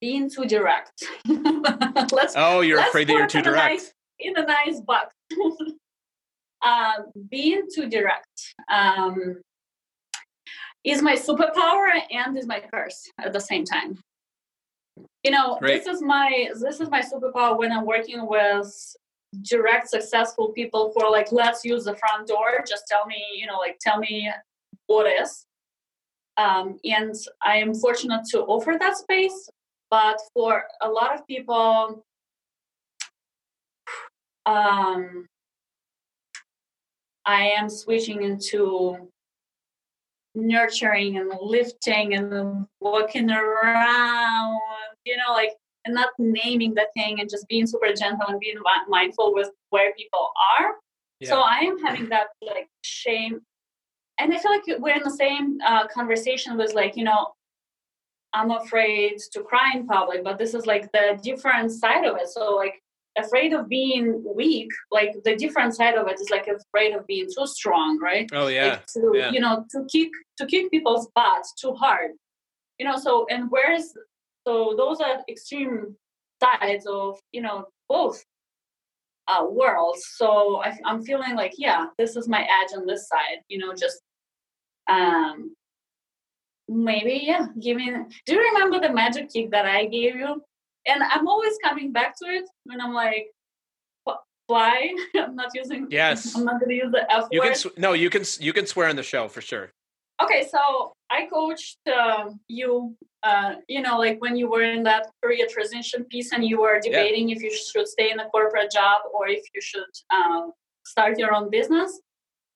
being 0.02 0.28
too 0.30 0.46
direct. 0.46 1.04
let's 2.12 2.34
Oh, 2.36 2.62
you're 2.62 2.78
let's 2.78 2.90
afraid 2.90 3.08
that 3.10 3.14
you're 3.14 3.28
too 3.28 3.42
direct. 3.44 3.74
nice- 3.74 3.94
in 4.20 4.38
a 4.38 4.46
nice 4.46 4.80
box. 4.82 5.14
uh, 6.64 7.04
being 7.30 7.64
too 7.74 7.90
direct 7.90 8.54
um, 8.72 9.42
is 10.84 11.02
my 11.02 11.16
superpower 11.16 11.90
and 12.12 12.38
is 12.38 12.48
my 12.48 12.62
curse 12.74 13.10
at 13.20 13.34
the 13.34 13.40
same 13.40 13.66
time. 13.66 14.00
You 15.24 15.32
know, 15.32 15.58
Great. 15.60 15.84
this 15.84 15.96
is 15.96 16.02
my 16.02 16.50
this 16.60 16.80
is 16.80 16.90
my 16.90 17.02
superpower 17.02 17.58
when 17.58 17.72
I'm 17.72 17.86
working 17.86 18.28
with 18.28 18.96
direct 19.42 19.90
successful 19.90 20.50
people 20.50 20.92
who 20.94 21.04
are 21.04 21.12
like, 21.12 21.32
let's 21.32 21.66
use 21.66 21.86
the 21.86 21.96
front 21.96 22.28
door. 22.28 22.64
Just 22.68 22.84
tell 22.88 23.06
me, 23.06 23.24
you 23.36 23.48
know, 23.48 23.58
like 23.58 23.78
tell 23.80 23.98
me 23.98 24.30
what 24.88 25.08
is. 25.08 25.46
Um, 26.38 26.78
and 26.84 27.16
I 27.42 27.58
am 27.58 27.74
fortunate 27.74 28.26
to 28.32 28.42
offer 28.42 28.76
that 28.80 28.98
space. 28.98 29.50
But 29.90 30.20
for 30.34 30.64
a 30.82 30.90
lot 30.90 31.14
of 31.14 31.26
people, 31.28 32.04
um, 34.46 35.28
I 37.26 37.50
am 37.50 37.70
switching 37.70 38.22
into 38.24 39.10
nurturing 40.36 41.18
and 41.18 41.32
lifting 41.40 42.16
and 42.16 42.66
walking 42.80 43.30
around, 43.30 44.60
you 45.06 45.16
know, 45.18 45.34
like 45.34 45.52
and 45.86 45.94
not 45.94 46.10
naming 46.18 46.74
the 46.74 46.88
thing 46.96 47.20
and 47.20 47.30
just 47.30 47.48
being 47.48 47.68
super 47.68 47.94
gentle 47.94 48.28
and 48.28 48.40
being 48.40 48.58
mindful 48.88 49.34
with 49.34 49.50
where 49.70 49.94
people 49.94 50.32
are. 50.60 50.76
Yeah. 51.20 51.30
So 51.30 51.42
I 51.42 51.60
am 51.60 51.80
having 51.84 52.10
that 52.10 52.28
like 52.42 52.68
shame, 52.84 53.42
and 54.20 54.34
I 54.34 54.38
feel 54.38 54.52
like 54.52 54.64
we're 54.80 54.96
in 54.96 55.04
the 55.04 55.12
same 55.12 55.58
uh, 55.66 55.88
conversation 55.88 56.58
with 56.58 56.74
like 56.74 56.98
you 56.98 57.04
know, 57.04 57.28
I'm 58.34 58.52
afraid 58.52 59.18
to 59.32 59.44
cry 59.44 59.74
in 59.76 59.88
public, 59.88 60.24
but 60.24 60.38
this 60.38 60.54
is 60.54 60.66
like 60.66 60.92
the 60.92 61.20
different 61.22 61.72
side 61.72 62.06
of 62.06 62.18
it. 62.18 62.28
So 62.30 62.56
like 62.56 62.82
afraid 63.18 63.54
of 63.54 63.70
being 63.70 64.24
weak 64.36 64.70
like 64.92 65.14
the 65.24 65.36
different 65.36 65.76
side 65.76 65.96
of 65.96 66.08
it 66.08 66.20
is 66.20 66.30
like 66.30 66.48
afraid 66.48 66.94
of 66.94 67.06
being 67.06 67.28
too 67.28 67.46
strong 67.46 68.00
right? 68.00 68.30
Oh 68.34 68.48
yeah, 68.48 68.68
like 68.68 68.86
to 68.88 69.12
yeah. 69.16 69.32
you 69.32 69.40
know 69.40 69.66
to 69.72 69.86
kick 69.92 70.10
to 70.38 70.46
kick 70.46 70.72
people's 70.72 71.08
butts 71.16 71.54
too 71.54 71.74
hard 71.74 72.12
you 72.80 72.86
know 72.86 72.98
so 72.98 73.26
and 73.30 73.50
where's 73.50 73.94
so 74.48 74.74
those 74.78 75.00
are 75.00 75.22
extreme 75.30 75.96
sides 76.42 76.86
of 76.88 77.20
you 77.32 77.42
know 77.42 77.66
both 77.88 78.24
uh, 79.28 79.46
worlds. 79.50 80.04
So 80.16 80.62
I, 80.62 80.78
i'm 80.86 81.04
feeling 81.04 81.36
like 81.36 81.54
yeah 81.58 81.86
this 81.98 82.16
is 82.16 82.28
my 82.28 82.42
edge 82.42 82.76
on 82.76 82.86
this 82.86 83.08
side 83.08 83.40
you 83.48 83.58
know 83.58 83.74
just 83.74 84.02
um 84.90 85.56
maybe 86.68 87.22
yeah 87.24 87.48
give 87.62 87.78
me 87.78 87.92
do 88.26 88.34
you 88.34 88.42
remember 88.42 88.80
the 88.80 88.94
magic 88.94 89.30
kick 89.32 89.52
that 89.52 89.66
i 89.66 89.86
gave 89.86 90.16
you 90.16 90.42
and 90.86 91.04
I'm 91.04 91.28
always 91.28 91.58
coming 91.64 91.92
back 91.92 92.16
to 92.20 92.30
it 92.30 92.46
when 92.66 92.82
I'm 92.82 92.94
like, 92.94 93.28
fly. 94.48 94.94
I'm 95.16 95.36
not 95.36 95.52
using. 95.54 95.88
Yes. 95.90 96.36
I'm 96.36 96.46
not 96.46 96.60
going 96.60 96.70
to 96.70 96.76
use 96.76 96.92
the 96.92 97.12
F 97.12 97.28
you 97.32 97.42
word. 97.42 97.56
Can, 97.56 97.72
no, 97.78 97.94
you 97.94 98.10
can. 98.10 98.24
You 98.40 98.54
can 98.54 98.66
swear 98.66 98.90
on 98.90 98.96
the 98.96 99.04
show 99.04 99.28
for 99.28 99.42
sure. 99.42 99.72
Okay, 100.22 100.48
so 100.50 100.94
I 101.10 101.28
coached 101.32 101.80
uh, 101.88 102.30
you. 102.48 102.96
Uh, 103.24 103.56
you 103.70 103.82
know, 103.82 103.98
like 103.98 104.22
when 104.22 104.36
you 104.36 104.50
were 104.50 104.64
in 104.64 104.84
that 104.84 105.10
career 105.24 105.48
transition 105.50 106.04
piece, 106.06 106.34
and 106.34 106.44
you 106.46 106.60
were 106.60 106.80
debating 106.80 107.30
yeah. 107.30 107.36
if 107.36 107.44
you 107.44 107.52
should 107.56 107.88
stay 107.88 108.12
in 108.12 108.20
a 108.20 108.26
corporate 108.30 108.72
job 108.72 109.02
or 109.14 109.28
if 109.28 109.44
you 109.56 109.62
should 109.62 109.94
um, 110.14 110.52
start 110.86 111.18
your 111.18 111.34
own 111.34 111.50
business. 111.50 112.02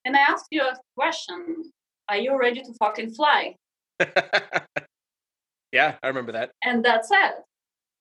And 0.05 0.15
I 0.15 0.19
asked 0.19 0.47
you 0.51 0.61
a 0.61 0.75
question: 0.95 1.71
Are 2.09 2.17
you 2.17 2.37
ready 2.37 2.61
to 2.61 2.73
fucking 2.79 3.11
fly? 3.13 3.55
yeah, 5.71 5.95
I 6.03 6.07
remember 6.07 6.33
that. 6.33 6.51
And 6.63 6.83
that's 6.83 7.09
it. 7.11 7.33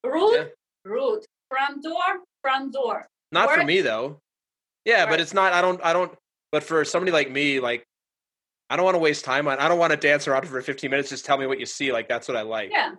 Rude, 0.06 0.34
yeah. 0.36 0.44
rude. 0.90 1.24
Front 1.50 1.82
door, 1.82 2.22
front 2.42 2.72
door. 2.72 3.06
Not 3.32 3.48
Work. 3.48 3.60
for 3.60 3.64
me 3.64 3.80
though. 3.80 4.20
Yeah, 4.84 5.04
Work. 5.04 5.10
but 5.10 5.20
it's 5.20 5.34
not. 5.34 5.52
I 5.52 5.60
don't. 5.60 5.80
I 5.84 5.92
don't. 5.92 6.12
But 6.52 6.62
for 6.62 6.84
somebody 6.84 7.12
like 7.12 7.30
me, 7.30 7.60
like 7.60 7.84
I 8.70 8.76
don't 8.76 8.84
want 8.84 8.94
to 8.94 9.00
waste 9.00 9.24
time 9.24 9.46
on. 9.48 9.58
I 9.58 9.68
don't 9.68 9.78
want 9.78 9.92
to 9.92 9.96
dance 9.96 10.26
around 10.26 10.46
for 10.46 10.60
15 10.60 10.90
minutes. 10.90 11.10
Just 11.10 11.24
tell 11.24 11.38
me 11.38 11.46
what 11.46 11.60
you 11.60 11.66
see. 11.66 11.92
Like 11.92 12.08
that's 12.08 12.28
what 12.28 12.36
I 12.36 12.42
like. 12.42 12.70
Yeah. 12.72 12.92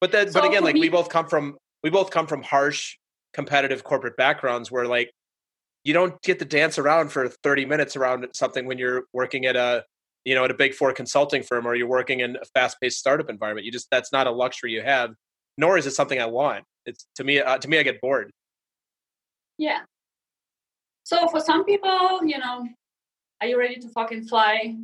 But 0.00 0.12
then, 0.12 0.30
so 0.30 0.40
but 0.40 0.48
again, 0.48 0.64
like 0.64 0.74
me, 0.74 0.82
we 0.82 0.88
both 0.88 1.08
come 1.08 1.26
from 1.28 1.56
we 1.82 1.90
both 1.90 2.10
come 2.10 2.26
from 2.26 2.42
harsh 2.42 2.96
competitive 3.32 3.84
corporate 3.84 4.16
backgrounds 4.16 4.70
where 4.70 4.86
like 4.86 5.10
you 5.82 5.92
don't 5.92 6.20
get 6.22 6.38
to 6.38 6.44
dance 6.44 6.78
around 6.78 7.10
for 7.10 7.28
30 7.28 7.66
minutes 7.66 7.96
around 7.96 8.26
something 8.32 8.66
when 8.66 8.78
you're 8.78 9.04
working 9.12 9.44
at 9.44 9.56
a 9.56 9.84
you 10.24 10.34
know 10.34 10.44
at 10.44 10.50
a 10.50 10.54
big 10.54 10.74
four 10.74 10.92
consulting 10.92 11.42
firm 11.42 11.66
or 11.66 11.74
you're 11.74 11.88
working 11.88 12.20
in 12.20 12.36
a 12.36 12.44
fast-paced 12.54 12.98
startup 12.98 13.28
environment 13.28 13.66
you 13.66 13.72
just 13.72 13.88
that's 13.90 14.12
not 14.12 14.26
a 14.26 14.30
luxury 14.30 14.72
you 14.72 14.82
have 14.82 15.10
nor 15.58 15.78
is 15.78 15.86
it 15.86 15.92
something 15.92 16.20
I 16.20 16.26
want. 16.26 16.64
It's 16.86 17.06
to 17.16 17.24
me, 17.24 17.40
uh, 17.40 17.58
to 17.58 17.68
me, 17.68 17.78
I 17.78 17.82
get 17.82 18.00
bored. 18.00 18.30
Yeah. 19.58 19.80
So 21.04 21.28
for 21.28 21.40
some 21.40 21.64
people, 21.64 22.24
you 22.24 22.38
know, 22.38 22.66
are 23.40 23.46
you 23.46 23.58
ready 23.58 23.76
to 23.76 23.88
fucking 23.90 24.26
fly? 24.26 24.76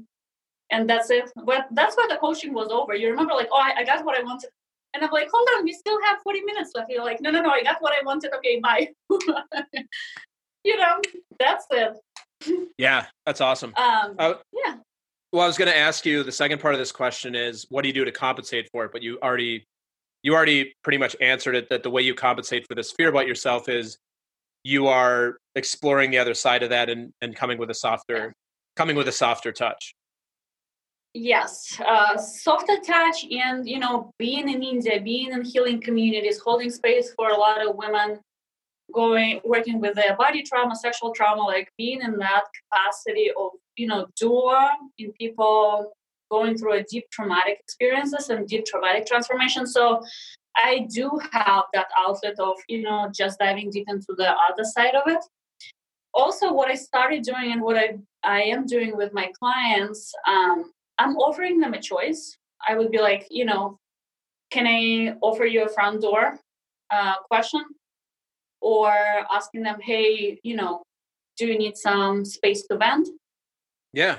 And 0.70 0.88
that's 0.88 1.10
it. 1.10 1.30
But 1.44 1.66
that's 1.72 1.96
why 1.96 2.06
the 2.08 2.16
coaching 2.16 2.54
was 2.54 2.68
over. 2.70 2.94
You 2.94 3.10
remember, 3.10 3.34
like, 3.34 3.48
oh, 3.50 3.58
I, 3.58 3.80
I 3.80 3.84
got 3.84 4.04
what 4.04 4.18
I 4.18 4.22
wanted. 4.22 4.50
And 4.94 5.04
I'm 5.04 5.10
like, 5.10 5.28
hold 5.32 5.48
on, 5.56 5.64
we 5.64 5.72
still 5.72 5.98
have 6.04 6.18
40 6.22 6.42
minutes 6.42 6.72
left. 6.74 6.90
You're 6.90 7.04
like, 7.04 7.20
no, 7.20 7.30
no, 7.30 7.40
no, 7.42 7.50
I 7.50 7.62
got 7.62 7.80
what 7.80 7.92
I 7.92 8.04
wanted. 8.04 8.32
Okay, 8.34 8.60
bye. 8.60 8.88
you 10.64 10.76
know, 10.76 11.00
that's 11.38 11.66
it. 11.70 11.96
Yeah, 12.78 13.04
that's 13.26 13.42
awesome. 13.42 13.74
Um, 13.76 14.14
uh, 14.18 14.34
yeah. 14.64 14.76
Well, 15.30 15.42
I 15.42 15.46
was 15.46 15.58
going 15.58 15.70
to 15.70 15.76
ask 15.76 16.06
you 16.06 16.22
the 16.22 16.32
second 16.32 16.58
part 16.58 16.74
of 16.74 16.80
this 16.80 16.90
question 16.90 17.34
is 17.34 17.66
what 17.68 17.82
do 17.82 17.88
you 17.88 17.92
do 17.92 18.02
to 18.06 18.10
compensate 18.10 18.66
for 18.72 18.86
it? 18.86 18.92
But 18.92 19.02
you 19.02 19.18
already 19.22 19.66
you 20.22 20.34
already 20.34 20.74
pretty 20.82 20.98
much 20.98 21.16
answered 21.20 21.54
it 21.54 21.68
that 21.70 21.82
the 21.82 21.90
way 21.90 22.02
you 22.02 22.14
compensate 22.14 22.66
for 22.66 22.74
this 22.74 22.92
fear 22.92 23.08
about 23.08 23.26
yourself 23.26 23.68
is 23.68 23.98
you 24.62 24.88
are 24.88 25.38
exploring 25.54 26.10
the 26.10 26.18
other 26.18 26.34
side 26.34 26.62
of 26.62 26.70
that 26.70 26.90
and, 26.90 27.12
and 27.22 27.34
coming 27.34 27.58
with 27.58 27.70
a 27.70 27.74
softer 27.74 28.34
coming 28.76 28.96
with 28.96 29.08
a 29.08 29.12
softer 29.12 29.52
touch. 29.52 29.94
Yes 31.12 31.80
uh, 31.84 32.16
softer 32.16 32.78
touch 32.78 33.24
and 33.30 33.68
you 33.68 33.80
know 33.80 34.12
being 34.18 34.48
in 34.48 34.62
india 34.62 35.00
being 35.00 35.32
in 35.32 35.42
healing 35.42 35.80
communities 35.80 36.38
holding 36.38 36.70
space 36.70 37.12
for 37.14 37.30
a 37.30 37.36
lot 37.36 37.66
of 37.66 37.74
women 37.74 38.20
going 38.94 39.40
working 39.44 39.80
with 39.80 39.96
their 39.96 40.16
body 40.16 40.42
trauma 40.42 40.76
sexual 40.76 41.12
trauma 41.12 41.42
like 41.42 41.68
being 41.76 42.00
in 42.00 42.16
that 42.18 42.44
capacity 42.62 43.30
of 43.36 43.50
you 43.76 43.88
know 43.88 44.06
doula 44.20 44.70
in 44.98 45.10
people 45.12 45.92
going 46.30 46.56
through 46.56 46.74
a 46.74 46.84
deep 46.84 47.10
traumatic 47.10 47.58
experiences 47.60 48.30
and 48.30 48.46
deep 48.46 48.64
traumatic 48.64 49.06
transformation. 49.06 49.66
So 49.66 50.02
I 50.56 50.86
do 50.92 51.18
have 51.32 51.64
that 51.74 51.88
outlet 51.98 52.38
of, 52.38 52.56
you 52.68 52.82
know, 52.82 53.10
just 53.14 53.38
diving 53.38 53.70
deep 53.70 53.86
into 53.88 54.14
the 54.16 54.34
other 54.48 54.64
side 54.64 54.94
of 54.94 55.02
it. 55.06 55.22
Also, 56.12 56.52
what 56.52 56.68
I 56.70 56.74
started 56.74 57.22
doing 57.22 57.52
and 57.52 57.62
what 57.62 57.76
I, 57.76 57.98
I 58.24 58.42
am 58.42 58.66
doing 58.66 58.96
with 58.96 59.12
my 59.12 59.30
clients, 59.38 60.12
um, 60.26 60.72
I'm 60.98 61.16
offering 61.16 61.60
them 61.60 61.74
a 61.74 61.80
choice. 61.80 62.36
I 62.66 62.76
would 62.76 62.90
be 62.90 63.00
like, 63.00 63.26
you 63.30 63.44
know, 63.44 63.78
can 64.50 64.66
I 64.66 65.16
offer 65.22 65.44
you 65.44 65.64
a 65.64 65.68
front 65.68 66.02
door 66.02 66.38
uh, 66.90 67.14
question? 67.30 67.64
Or 68.60 68.92
asking 69.32 69.62
them, 69.62 69.78
hey, 69.80 70.38
you 70.42 70.56
know, 70.56 70.82
do 71.38 71.46
you 71.46 71.56
need 71.56 71.76
some 71.76 72.24
space 72.24 72.66
to 72.66 72.76
vent? 72.76 73.08
Yeah. 73.94 74.18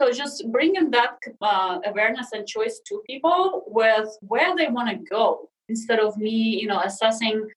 So 0.00 0.12
just 0.12 0.44
bringing 0.52 0.90
that 0.92 1.18
uh, 1.40 1.80
awareness 1.84 2.28
and 2.32 2.46
choice 2.46 2.80
to 2.86 3.02
people 3.06 3.64
with 3.66 4.08
where 4.20 4.56
they 4.56 4.68
want 4.68 4.88
to 4.90 4.96
go 4.96 5.50
instead 5.68 5.98
of 5.98 6.16
me, 6.16 6.30
you 6.30 6.68
know, 6.68 6.80
assessing, 6.80 7.48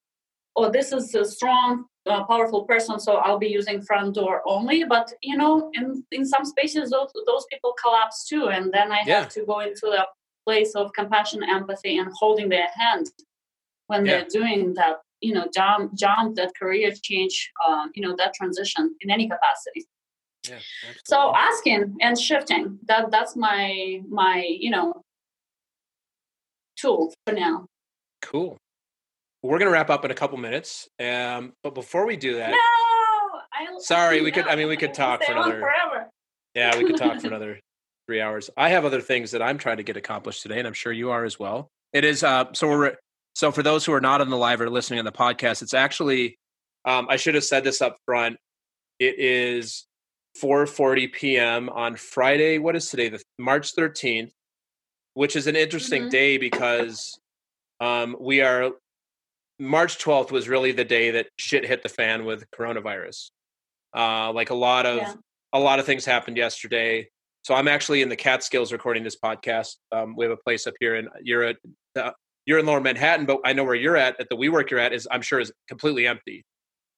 oh, 0.56 0.72
this 0.72 0.92
is 0.92 1.14
a 1.14 1.24
strong, 1.24 1.86
uh, 2.08 2.24
powerful 2.24 2.64
person, 2.64 3.00
so 3.00 3.18
I'll 3.18 3.38
be 3.38 3.48
using 3.48 3.82
front 3.84 4.16
door 4.16 4.42
only. 4.48 4.84
But 4.84 5.14
you 5.22 5.38
know, 5.38 5.70
in 5.74 6.04
in 6.12 6.26
some 6.26 6.46
spaces, 6.46 6.90
those 6.90 7.12
those 7.28 7.46
people 7.52 7.76
collapse 7.82 8.28
too, 8.28 8.48
and 8.48 8.74
then 8.74 8.92
I 8.92 9.02
yeah. 9.06 9.20
have 9.20 9.30
to 9.30 9.46
go 9.46 9.60
into 9.60 9.82
the 9.84 10.08
place 10.44 10.74
of 10.74 10.92
compassion, 10.94 11.44
empathy, 11.44 12.00
and 12.00 12.12
holding 12.20 12.50
their 12.50 12.70
hand 12.74 13.12
when 13.86 14.04
yeah. 14.04 14.12
they're 14.12 14.28
doing 14.30 14.74
that. 14.74 14.98
You 15.22 15.36
know, 15.36 15.48
jump, 15.54 15.94
jump 15.94 16.36
that 16.38 16.54
career 16.60 16.92
change. 17.00 17.52
Uh, 17.64 17.86
you 17.94 18.02
know, 18.02 18.16
that 18.16 18.34
transition 18.34 18.96
in 19.02 19.12
any 19.12 19.30
capacity 19.30 19.86
so 21.06 21.34
asking 21.36 21.98
and 22.02 22.20
shifting 22.20 22.80
that 22.88 23.12
that's 23.12 23.36
my 23.36 24.02
my 24.10 24.44
you 24.60 24.72
know 24.72 25.02
tool 26.82 27.14
for 27.26 27.34
now. 27.34 27.66
Cool. 28.22 28.58
We're 29.44 29.60
gonna 29.60 29.72
wrap 29.72 29.90
up 29.90 30.06
in 30.06 30.12
a 30.12 30.16
couple 30.16 30.38
minutes 30.38 30.88
um 31.00 31.54
but 31.64 31.74
before 31.74 32.06
we 32.06 32.16
do 32.16 32.36
that 32.36 32.52
no 32.52 33.80
sorry 33.80 34.22
we 34.22 34.32
could 34.32 34.48
i 34.48 34.56
mean 34.56 34.68
we 34.68 34.78
could 34.78 34.94
talk 34.94 35.24
for 35.24 35.32
another 35.32 35.60
forever. 35.60 36.10
Yeah 36.54 36.78
we 36.78 36.86
could 36.86 36.98
talk 36.98 37.22
for 37.22 37.28
another 37.34 37.60
three 38.08 38.22
hours. 38.22 38.50
I 38.58 38.70
have 38.70 38.86
other 38.86 39.02
things 39.02 39.32
that 39.32 39.42
i'm 39.42 39.58
trying 39.58 39.78
to 39.78 39.84
get 39.84 39.98
accomplished 39.98 40.44
today 40.44 40.60
and 40.60 40.68
i'm 40.68 40.74
sure 40.74 40.92
you 40.92 41.12
are 41.12 41.26
as 41.26 41.40
well. 41.40 41.70
It 41.94 42.04
is 42.06 42.24
uh 42.24 42.46
so 42.54 42.68
we're 42.68 42.96
so 43.34 43.52
for 43.52 43.64
those 43.64 43.86
who 43.86 43.94
are 43.94 44.02
not 44.02 44.22
on 44.22 44.30
the 44.30 44.38
live 44.38 44.62
or 44.62 44.70
listening 44.70 45.00
on 45.00 45.06
the 45.06 45.12
podcast 45.12 45.62
it's 45.62 45.74
actually 45.74 46.38
um 46.86 47.08
i 47.10 47.16
should 47.16 47.36
have 47.36 47.44
said 47.44 47.64
this 47.64 47.82
up 47.82 47.98
front. 48.06 48.38
It 49.00 49.16
is 49.18 49.88
4:40 50.40 51.12
p.m. 51.12 51.70
on 51.70 51.96
Friday. 51.96 52.58
What 52.58 52.76
is 52.76 52.90
today? 52.90 53.10
The 53.10 53.22
March 53.38 53.76
13th, 53.76 54.32
which 55.14 55.36
is 55.36 55.48
an 55.48 55.56
interesting 55.56 56.04
mm-hmm. 56.04 56.10
day 56.10 56.38
because 56.38 57.20
um, 57.80 58.16
we 58.20 58.42
are 58.42 58.72
March 59.60 60.04
12th 60.04 60.32
was 60.32 60.50
really 60.50 60.72
the 60.72 60.84
day 60.84 61.12
that 61.12 61.28
shit 61.38 61.66
hit 61.66 61.84
the 61.84 61.90
fan 61.90 62.26
with 62.26 62.50
coronavirus. 62.52 63.30
Uh, 63.96 64.32
like 64.34 64.50
a 64.50 64.56
lot 64.56 64.86
of 64.86 64.98
yeah. 64.98 65.14
a 65.54 65.60
lot 65.60 65.80
of 65.80 65.86
things 65.86 66.06
happened 66.06 66.38
yesterday. 66.38 67.08
So 67.44 67.56
I'm 67.56 67.68
actually 67.68 68.02
in 68.02 68.10
the 68.10 68.16
Catskills 68.16 68.72
recording 68.72 69.04
this 69.04 69.18
podcast. 69.18 69.76
Um, 69.92 70.16
we 70.16 70.26
have 70.26 70.32
a 70.32 70.38
place 70.38 70.68
up 70.68 70.76
here, 70.80 70.96
and 70.96 71.10
you're 71.22 71.44
at 71.44 71.58
uh, 71.96 72.12
you're 72.46 72.60
in 72.60 72.66
Lower 72.66 72.82
Manhattan, 72.82 73.26
but 73.26 73.40
I 73.46 73.54
know 73.54 73.64
where 73.64 73.76
you're 73.76 73.98
at. 73.98 74.20
At 74.20 74.30
the 74.30 74.38
WeWork 74.38 74.70
you're 74.70 74.80
at 74.80 74.94
is 74.94 75.08
I'm 75.12 75.22
sure 75.22 75.40
is 75.40 75.52
completely 75.68 76.08
empty. 76.08 76.46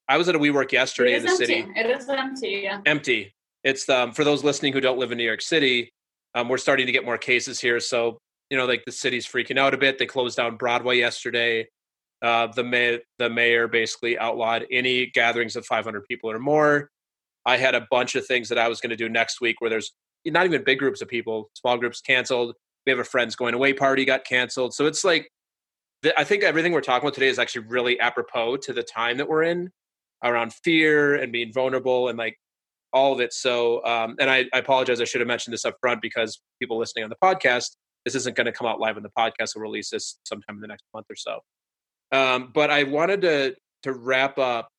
I 0.10 0.18
was 0.18 0.28
at 0.30 0.36
a 0.36 0.40
WeWork 0.40 0.72
yesterday 0.72 1.16
in 1.16 1.24
the 1.24 1.30
empty. 1.30 1.46
city. 1.46 1.68
It 1.76 1.86
is 1.90 2.10
empty. 2.10 2.62
Yeah. 2.64 2.82
Empty. 2.86 3.34
It's 3.64 3.88
um, 3.90 4.12
for 4.12 4.24
those 4.24 4.44
listening 4.44 4.74
who 4.74 4.82
don't 4.82 4.98
live 5.00 5.12
in 5.12 5.18
New 5.18 5.24
York 5.24 5.42
City. 5.42 5.92
Um, 6.36 6.50
we're 6.50 6.58
starting 6.58 6.86
to 6.88 6.92
get 6.92 7.06
more 7.06 7.18
cases 7.18 7.60
here, 7.62 7.80
so 7.80 8.18
you 8.50 8.58
know, 8.58 8.66
like 8.66 8.84
the 8.86 8.92
city's 8.92 9.26
freaking 9.26 9.58
out 9.58 9.74
a 9.74 9.78
bit. 9.78 9.98
They 9.98 10.06
closed 10.06 10.36
down 10.38 10.58
Broadway 10.58 10.98
yesterday. 10.98 11.68
uh, 12.22 12.48
the 12.48 12.64
mayor 12.64 13.00
the 13.20 13.30
mayor 13.30 13.68
basically 13.68 14.18
outlawed 14.18 14.66
any 14.72 15.08
gatherings 15.08 15.56
of 15.56 15.66
500 15.66 16.04
people 16.10 16.30
or 16.32 16.40
more. 16.40 16.90
I 17.46 17.58
had 17.58 17.76
a 17.76 17.86
bunch 17.92 18.16
of 18.16 18.26
things 18.26 18.50
that 18.50 18.58
I 18.58 18.68
was 18.68 18.80
going 18.82 18.92
to 18.92 18.96
do 18.96 19.10
next 19.10 19.42
week 19.42 19.60
where 19.60 19.70
there's 19.70 19.92
not 20.26 20.46
even 20.46 20.64
big 20.64 20.80
groups 20.80 21.02
of 21.02 21.08
people, 21.10 21.50
small 21.54 21.78
groups 21.78 22.00
canceled. 22.02 22.56
We 22.86 22.92
have 22.92 23.00
a 23.00 23.04
friends 23.04 23.36
going 23.36 23.54
away 23.54 23.74
party 23.74 24.06
got 24.06 24.24
canceled. 24.26 24.74
So 24.74 24.86
it's 24.86 25.04
like 25.04 25.30
I 26.18 26.24
think 26.24 26.44
everything 26.44 26.72
we're 26.74 26.82
talking 26.82 27.06
about 27.08 27.14
today 27.14 27.28
is 27.28 27.40
actually 27.40 27.68
really 27.68 28.00
apropos 28.00 28.58
to 28.58 28.74
the 28.74 28.84
time 28.84 29.18
that 29.18 29.28
we're 29.30 29.44
in 29.44 29.70
around 30.24 30.54
fear 30.54 31.16
and 31.16 31.32
being 31.32 31.52
vulnerable 31.52 32.08
and 32.10 32.18
like 32.18 32.38
all 32.94 33.14
of 33.14 33.20
it. 33.20 33.34
So, 33.34 33.84
um, 33.86 34.16
and 34.20 34.30
I, 34.30 34.46
I, 34.54 34.60
apologize. 34.60 35.02
I 35.02 35.06
should 35.06 35.22
have 35.22 35.28
mentioned 35.28 35.54
this 35.54 35.66
up 35.66 35.76
front 35.82 36.02
because 36.02 36.40
people 36.62 36.78
listening 36.78 37.04
on 37.04 37.10
the 37.10 37.18
podcast, 37.22 37.76
this 38.06 38.16
isn't 38.16 38.36
going 38.36 38.46
to 38.46 38.52
come 38.52 38.68
out 38.68 38.80
live 38.80 38.98
on 38.98 39.04
the 39.04 39.10
podcast. 39.18 39.56
We'll 39.56 39.64
release 39.64 39.90
this 39.90 40.20
sometime 40.24 40.56
in 40.56 40.62
the 40.62 40.68
next 40.68 40.84
month 40.94 41.08
or 41.10 41.16
so. 41.16 41.40
Um, 42.12 42.52
but 42.54 42.70
I 42.70 42.84
wanted 42.84 43.22
to 43.22 43.56
to 43.84 43.94
wrap 43.94 44.38
up 44.38 44.70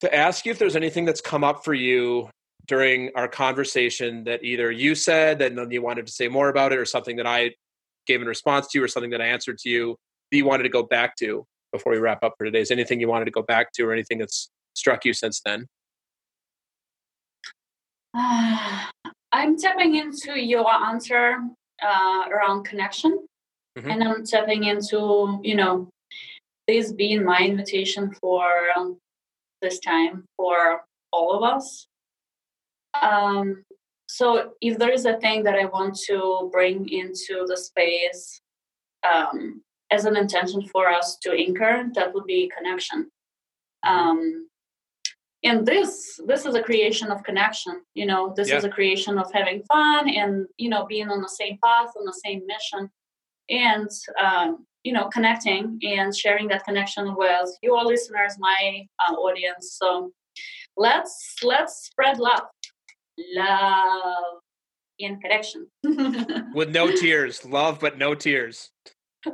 to 0.00 0.12
ask 0.12 0.44
you 0.44 0.50
if 0.50 0.58
there's 0.58 0.74
anything 0.74 1.04
that's 1.04 1.20
come 1.20 1.44
up 1.44 1.64
for 1.64 1.74
you 1.74 2.28
during 2.66 3.10
our 3.14 3.28
conversation 3.28 4.24
that 4.24 4.42
either 4.42 4.70
you 4.70 4.94
said 4.94 5.42
and 5.42 5.56
then 5.56 5.70
you 5.70 5.82
wanted 5.82 6.06
to 6.06 6.12
say 6.12 6.28
more 6.28 6.48
about 6.48 6.72
it, 6.72 6.78
or 6.78 6.84
something 6.84 7.16
that 7.16 7.26
I 7.26 7.52
gave 8.06 8.20
in 8.20 8.26
response 8.26 8.68
to, 8.68 8.78
you, 8.78 8.84
or 8.84 8.88
something 8.88 9.10
that 9.10 9.20
I 9.20 9.26
answered 9.26 9.58
to 9.58 9.68
you 9.68 9.96
that 10.30 10.36
you 10.36 10.44
wanted 10.44 10.64
to 10.64 10.68
go 10.68 10.82
back 10.82 11.16
to 11.16 11.46
before 11.72 11.92
we 11.92 11.98
wrap 11.98 12.22
up 12.22 12.34
for 12.38 12.44
today. 12.44 12.60
Is 12.60 12.70
anything 12.70 13.00
you 13.00 13.08
wanted 13.08 13.24
to 13.26 13.30
go 13.30 13.42
back 13.42 13.72
to, 13.72 13.84
or 13.84 13.92
anything 13.92 14.18
that's 14.18 14.50
struck 14.74 15.04
you 15.04 15.12
since 15.12 15.40
then? 15.44 15.66
Uh, 18.14 18.86
I'm 19.32 19.58
tapping 19.58 19.96
into 19.96 20.38
your 20.38 20.70
answer 20.70 21.38
uh, 21.82 22.24
around 22.30 22.64
connection, 22.64 23.26
mm-hmm. 23.78 23.90
and 23.90 24.04
I'm 24.04 24.24
tapping 24.24 24.64
into 24.64 25.40
you 25.42 25.56
know 25.56 25.88
this 26.68 26.92
being 26.92 27.24
my 27.24 27.40
invitation 27.40 28.12
for 28.20 28.44
um, 28.76 28.98
this 29.62 29.78
time 29.80 30.24
for 30.36 30.82
all 31.12 31.32
of 31.32 31.42
us. 31.42 31.86
Um, 33.00 33.64
so, 34.06 34.52
if 34.60 34.76
there 34.76 34.92
is 34.92 35.06
a 35.06 35.18
thing 35.18 35.44
that 35.44 35.54
I 35.54 35.64
want 35.64 35.98
to 36.08 36.50
bring 36.52 36.88
into 36.90 37.46
the 37.46 37.56
space 37.56 38.42
um, 39.10 39.62
as 39.92 40.04
an 40.04 40.16
intention 40.16 40.62
for 40.62 40.88
us 40.88 41.16
to 41.22 41.32
incur 41.32 41.90
that 41.94 42.12
would 42.14 42.24
be 42.24 42.50
connection. 42.56 43.10
Um, 43.86 44.48
and 45.44 45.66
this 45.66 46.20
this 46.26 46.46
is 46.46 46.54
a 46.54 46.62
creation 46.62 47.10
of 47.10 47.24
connection 47.24 47.82
you 47.94 48.06
know 48.06 48.32
this 48.36 48.48
yeah. 48.48 48.58
is 48.58 48.62
a 48.62 48.68
creation 48.68 49.18
of 49.18 49.28
having 49.32 49.60
fun 49.64 50.08
and 50.08 50.46
you 50.56 50.68
know 50.68 50.86
being 50.86 51.08
on 51.08 51.20
the 51.20 51.28
same 51.28 51.58
path 51.64 51.90
on 51.98 52.04
the 52.04 52.16
same 52.24 52.42
mission 52.46 52.88
and 53.50 53.90
um, 54.22 54.66
you 54.84 54.92
know 54.92 55.08
connecting 55.08 55.78
and 55.82 56.14
sharing 56.14 56.48
that 56.48 56.64
connection 56.64 57.14
with 57.16 57.50
your 57.62 57.84
listeners 57.84 58.34
my 58.38 58.86
uh, 59.06 59.12
audience. 59.14 59.76
So 59.80 60.12
let's 60.76 61.36
let's 61.42 61.86
spread 61.86 62.18
love. 62.18 62.42
Love 63.34 64.40
and 65.00 65.20
connection. 65.20 65.66
With 66.54 66.70
no 66.70 66.90
tears. 66.90 67.44
Love 67.44 67.78
but 67.80 67.98
no 67.98 68.14
tears 68.14 68.70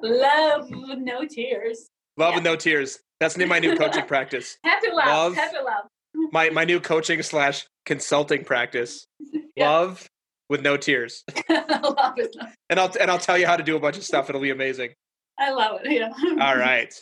love 0.03 0.69
with 0.71 0.99
no 0.99 1.25
tears 1.25 1.89
love 2.17 2.31
yeah. 2.31 2.37
with 2.37 2.45
no 2.45 2.57
tears 2.57 2.99
that's 3.21 3.37
my 3.37 3.59
new 3.59 3.77
coaching 3.77 4.05
practice 4.07 4.59
happy 4.65 4.89
love, 4.93 5.07
love 5.07 5.35
happy 5.35 5.57
love 5.57 6.31
my 6.33 6.51
my 6.51 6.65
new 6.65 6.81
coaching 6.93 7.23
slash 7.23 7.67
consulting 7.87 8.45
practice 8.45 9.07
yeah. 9.57 9.69
love 9.69 10.07
with 10.49 10.63
no 10.63 10.77
tears 10.77 11.25
love 11.49 12.19
it. 12.19 12.35
and 12.71 12.81
i'll 12.81 12.93
and 13.01 13.11
i'll 13.11 13.19
tell 13.19 13.39
you 13.39 13.47
how 13.47 13.57
to 13.57 13.63
do 13.63 13.77
a 13.77 13.81
bunch 13.81 13.97
of 13.97 14.05
stuff 14.05 14.29
it'll 14.29 14.41
be 14.41 14.51
amazing 14.51 14.91
I 15.39 15.51
love 15.53 15.81
it. 15.85 15.93
Yeah. 15.93 16.13
All 16.41 16.57
right. 16.57 16.93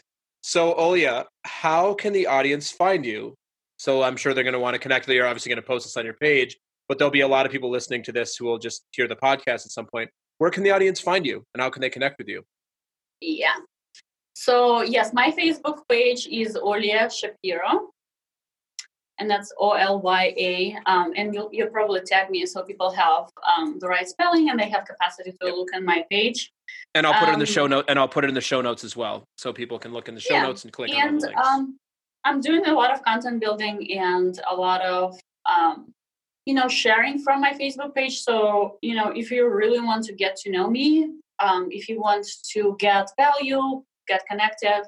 So, 0.42 0.74
Olya, 0.74 1.24
how 1.44 1.94
can 1.94 2.12
the 2.12 2.26
audience 2.26 2.70
find 2.70 3.04
you? 3.04 3.34
So, 3.78 4.02
I'm 4.02 4.16
sure 4.16 4.34
they're 4.34 4.44
going 4.44 4.54
to 4.54 4.60
want 4.60 4.74
to 4.74 4.78
connect 4.78 5.08
you. 5.08 5.14
You're 5.14 5.26
obviously 5.26 5.50
going 5.50 5.62
to 5.62 5.66
post 5.66 5.86
this 5.86 5.96
on 5.96 6.04
your 6.04 6.14
page, 6.14 6.56
but 6.88 6.98
there'll 6.98 7.10
be 7.10 7.22
a 7.22 7.28
lot 7.28 7.46
of 7.46 7.52
people 7.52 7.70
listening 7.70 8.02
to 8.04 8.12
this 8.12 8.36
who 8.36 8.44
will 8.44 8.58
just 8.58 8.84
hear 8.92 9.08
the 9.08 9.16
podcast 9.16 9.64
at 9.64 9.70
some 9.70 9.86
point. 9.86 10.10
Where 10.38 10.50
can 10.50 10.62
the 10.62 10.70
audience 10.70 11.00
find 11.00 11.24
you 11.24 11.44
and 11.54 11.62
how 11.62 11.70
can 11.70 11.80
they 11.80 11.90
connect 11.90 12.18
with 12.18 12.28
you? 12.28 12.42
Yeah. 13.20 13.56
So, 14.34 14.82
yes, 14.82 15.12
my 15.12 15.30
Facebook 15.30 15.80
page 15.88 16.26
is 16.26 16.56
Olya 16.56 17.10
Shapiro 17.10 17.90
and 19.18 19.30
that's 19.30 19.52
O 19.59 19.72
L 19.72 20.01
Y 20.01 20.34
A. 20.36 20.76
Um, 20.86 21.12
and 21.16 21.34
you'll, 21.34 21.48
you'll 21.52 21.70
probably 21.70 22.01
tag 22.01 22.30
me 22.30 22.44
so 22.47 22.62
people 22.62 22.90
have 22.90 23.28
um, 23.56 23.78
the 23.78 23.88
right 23.88 24.09
spelling 24.09 24.51
and 24.51 24.59
they 24.59 24.68
have 24.68 24.84
capacity 24.84 25.34
to 25.40 25.55
look 25.55 25.68
on 25.74 25.84
my 25.84 26.05
page. 26.10 26.52
And 26.94 27.06
I'll 27.06 27.14
put 27.14 27.24
um, 27.24 27.30
it 27.30 27.34
in 27.34 27.38
the 27.40 27.47
show 27.47 27.64
um, 27.64 27.70
note, 27.70 27.84
and 27.88 27.98
I'll 27.98 28.09
put 28.09 28.24
it 28.24 28.28
in 28.28 28.34
the 28.34 28.40
show 28.40 28.60
notes 28.60 28.84
as 28.84 28.97
well, 28.97 29.24
so 29.36 29.52
people 29.52 29.78
can 29.78 29.93
look 29.93 30.09
in 30.09 30.14
the 30.14 30.20
show 30.20 30.34
yeah. 30.34 30.43
notes 30.43 30.64
and 30.64 30.72
click 30.72 30.90
and, 30.90 31.09
on 31.09 31.18
the 31.18 31.26
links. 31.26 31.47
Um, 31.47 31.78
I'm 32.24 32.40
doing 32.40 32.66
a 32.66 32.72
lot 32.72 32.93
of 32.93 33.02
content 33.02 33.40
building 33.40 33.98
and 33.98 34.38
a 34.51 34.55
lot 34.55 34.82
of 34.82 35.18
um, 35.47 35.93
you 36.44 36.55
know 36.55 36.68
sharing 36.68 37.18
from 37.18 37.40
my 37.40 37.52
Facebook 37.52 37.94
page. 37.94 38.20
So 38.20 38.78
you 38.82 38.94
know, 38.94 39.10
if 39.10 39.30
you 39.30 39.48
really 39.48 39.80
want 39.80 40.05
to 40.06 40.12
get 40.12 40.36
to 40.38 40.51
know 40.51 40.68
me, 40.68 41.10
um, 41.40 41.68
if 41.70 41.88
you 41.88 42.00
want 42.00 42.26
to 42.52 42.76
get 42.78 43.10
value, 43.16 43.82
get 44.08 44.24
connected, 44.28 44.82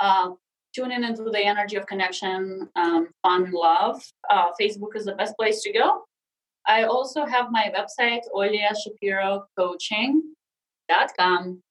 uh, 0.00 0.30
in 0.76 1.04
into 1.04 1.24
the 1.24 1.44
energy 1.44 1.76
of 1.76 1.86
connection, 1.86 2.68
um, 2.76 3.08
fun, 3.22 3.44
and 3.44 3.52
love, 3.52 4.02
uh, 4.30 4.50
Facebook 4.58 4.94
is 4.94 5.04
the 5.04 5.14
best 5.14 5.36
place 5.36 5.62
to 5.62 5.72
go. 5.72 6.04
I 6.66 6.84
also 6.84 7.26
have 7.26 7.50
my 7.50 7.72
website, 7.76 8.20
Olya 8.34 8.70
Shapiro 8.82 9.44
Coaching.com. 9.58 11.62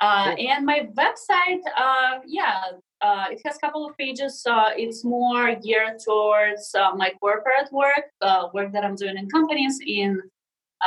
Uh. 0.00 0.34
And 0.38 0.66
my 0.66 0.88
website, 0.96 1.60
uh, 1.76 2.20
yeah, 2.26 2.62
uh, 3.02 3.26
it 3.30 3.40
has 3.44 3.56
a 3.56 3.60
couple 3.60 3.86
of 3.86 3.96
pages. 3.96 4.42
Uh, 4.48 4.70
it's 4.76 5.04
more 5.04 5.54
geared 5.56 5.98
towards 6.04 6.74
uh, 6.74 6.94
my 6.94 7.12
corporate 7.20 7.70
work, 7.72 8.04
uh, 8.20 8.48
work 8.54 8.72
that 8.72 8.84
I'm 8.84 8.94
doing 8.94 9.16
in 9.16 9.28
companies 9.28 9.78
in 9.86 10.20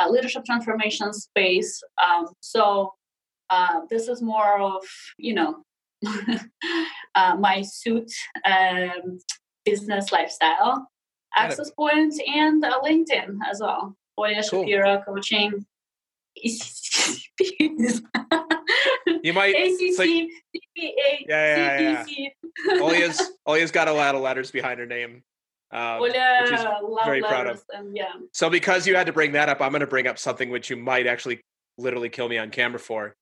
leadership 0.08 0.44
transformation 0.44 1.12
space. 1.12 1.82
Um, 2.04 2.28
so 2.40 2.92
this 3.90 4.08
is 4.08 4.22
more 4.22 4.60
of, 4.60 4.82
you 5.18 5.34
know, 5.34 5.62
uh, 7.14 7.36
my 7.36 7.62
suit 7.62 8.10
um, 8.44 9.18
business 9.64 10.12
lifestyle 10.12 10.86
access 11.36 11.70
points, 11.70 12.18
point 12.18 12.36
and 12.36 12.64
uh, 12.64 12.80
linkedin 12.84 13.38
as 13.50 13.60
well 13.60 13.96
Olya 14.18 14.48
cool. 14.48 14.62
Shapiro 14.62 15.02
coaching 15.06 15.66
you 19.22 19.32
might 19.32 19.54
ACC, 19.56 19.98
like, 19.98 20.08
CPA, 20.08 21.26
yeah, 21.28 21.80
yeah, 21.80 22.04
yeah. 22.08 22.28
Olya's, 22.80 23.30
Olya's 23.48 23.70
got 23.70 23.88
a 23.88 23.92
lot 23.92 24.14
of 24.14 24.20
letters 24.22 24.50
behind 24.50 24.80
her 24.80 24.86
name. 24.86 25.22
Um, 25.72 26.00
Olya, 26.00 26.42
which 26.42 26.52
is 26.52 26.64
very 27.04 27.20
proud 27.20 27.46
of. 27.46 27.62
And, 27.72 27.96
yeah. 27.96 28.12
So 28.32 28.48
because 28.48 28.86
you 28.86 28.94
had 28.94 29.06
to 29.06 29.12
bring 29.12 29.32
that 29.32 29.48
up, 29.48 29.60
I'm 29.60 29.72
going 29.72 29.80
to 29.80 29.86
bring 29.86 30.06
up 30.06 30.18
something 30.18 30.50
which 30.50 30.70
you 30.70 30.76
might 30.76 31.06
actually 31.06 31.40
literally 31.76 32.08
kill 32.08 32.28
me 32.28 32.38
on 32.38 32.50
camera 32.50 32.78
for. 32.78 33.14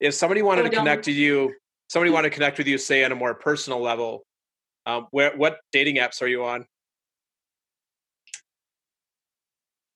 If 0.00 0.14
somebody 0.14 0.42
wanted 0.42 0.66
oh, 0.66 0.70
to 0.70 0.76
connect 0.76 1.04
to 1.04 1.12
you 1.12 1.52
somebody 1.90 2.10
wanted 2.12 2.30
to 2.30 2.34
connect 2.34 2.56
with 2.56 2.68
you, 2.68 2.78
say 2.78 3.04
on 3.04 3.12
a 3.12 3.16
more 3.16 3.34
personal 3.34 3.80
level, 3.80 4.24
um, 4.86 5.08
where 5.10 5.36
what 5.36 5.58
dating 5.72 5.96
apps 5.96 6.22
are 6.22 6.28
you 6.28 6.44
on? 6.44 6.64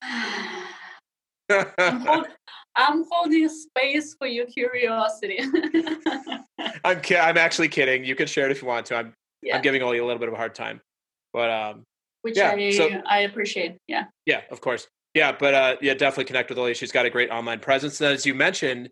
I'm, 1.49 2.01
hold, 2.01 2.27
I'm, 2.75 3.05
holding 3.09 3.47
space 3.49 4.13
for 4.15 4.27
your 4.27 4.45
curiosity. 4.45 5.39
I'm 6.83 7.01
ki- 7.01 7.15
I'm 7.17 7.37
actually 7.37 7.69
kidding. 7.69 8.03
You 8.03 8.15
can 8.15 8.27
share 8.27 8.45
it 8.45 8.51
if 8.51 8.61
you 8.61 8.67
want 8.67 8.87
to. 8.87 8.95
I'm 8.95 9.13
yeah. 9.41 9.55
I'm 9.55 9.61
giving 9.61 9.81
Olya 9.81 10.01
a 10.01 10.05
little 10.05 10.19
bit 10.19 10.27
of 10.27 10.33
a 10.33 10.37
hard 10.37 10.53
time, 10.55 10.81
but 11.31 11.49
um, 11.49 11.83
which 12.25 12.37
yeah, 12.37 12.53
I 12.53 12.71
so, 12.71 12.89
I 13.07 13.19
appreciate. 13.19 13.77
Yeah. 13.87 14.05
Yeah, 14.25 14.41
of 14.49 14.59
course. 14.59 14.87
Yeah, 15.13 15.31
but 15.31 15.53
uh, 15.53 15.75
yeah, 15.79 15.93
definitely 15.93 16.25
connect 16.25 16.49
with 16.49 16.57
Olya. 16.57 16.75
She's 16.75 16.91
got 16.91 17.05
a 17.05 17.11
great 17.11 17.29
online 17.29 17.59
presence. 17.59 18.01
And 18.01 18.11
as 18.11 18.25
you 18.25 18.33
mentioned, 18.33 18.89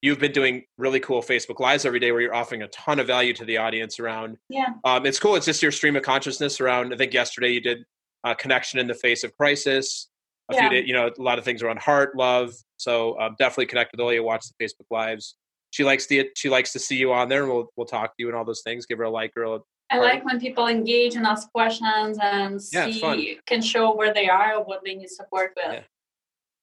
you've 0.00 0.18
been 0.18 0.32
doing 0.32 0.64
really 0.78 0.98
cool 0.98 1.22
Facebook 1.22 1.60
Lives 1.60 1.84
every 1.84 2.00
day 2.00 2.10
where 2.10 2.20
you're 2.20 2.34
offering 2.34 2.62
a 2.62 2.68
ton 2.68 2.98
of 2.98 3.06
value 3.06 3.34
to 3.34 3.44
the 3.44 3.58
audience 3.58 4.00
around. 4.00 4.36
Yeah. 4.48 4.70
Um, 4.84 5.06
it's 5.06 5.20
cool. 5.20 5.36
It's 5.36 5.46
just 5.46 5.62
your 5.62 5.70
stream 5.70 5.94
of 5.94 6.02
consciousness 6.02 6.60
around. 6.60 6.92
I 6.92 6.96
think 6.96 7.14
yesterday 7.14 7.52
you 7.52 7.60
did 7.60 7.84
a 8.24 8.34
connection 8.34 8.80
in 8.80 8.88
the 8.88 8.94
face 8.94 9.22
of 9.22 9.32
crisis. 9.36 10.08
A 10.50 10.56
yeah. 10.56 10.68
few 10.70 10.80
you 10.80 10.92
know, 10.92 11.06
a 11.16 11.22
lot 11.22 11.38
of 11.38 11.44
things 11.44 11.62
around 11.62 11.78
heart, 11.78 12.16
love. 12.16 12.52
So 12.78 13.16
um, 13.20 13.36
definitely 13.38 13.66
connect 13.66 13.92
with 13.92 14.00
Olya. 14.00 14.24
Watch 14.24 14.44
the 14.48 14.64
Facebook 14.64 14.90
Lives. 14.90 15.36
She 15.70 15.84
likes 15.84 16.08
the 16.08 16.30
she 16.34 16.50
likes 16.50 16.72
to 16.72 16.80
see 16.80 16.96
you 16.96 17.12
on 17.12 17.28
there. 17.28 17.44
And 17.44 17.52
we'll 17.52 17.68
we'll 17.76 17.86
talk 17.86 18.08
to 18.08 18.14
you 18.18 18.26
and 18.26 18.36
all 18.36 18.44
those 18.44 18.62
things. 18.62 18.86
Give 18.86 18.98
her 18.98 19.04
a 19.04 19.10
like 19.10 19.36
or 19.36 19.44
a 19.44 19.58
I 19.92 19.98
like 19.98 20.24
when 20.24 20.40
people 20.40 20.68
engage 20.68 21.16
and 21.16 21.26
ask 21.26 21.52
questions 21.52 22.18
and 22.20 22.60
yeah, 22.72 22.86
see 22.86 23.38
can 23.46 23.60
show 23.60 23.94
where 23.94 24.14
they 24.14 24.28
are 24.28 24.56
or 24.56 24.64
what 24.64 24.82
they 24.84 24.94
need 24.94 25.10
support 25.10 25.52
with. 25.54 25.74
Yeah. 25.74 25.82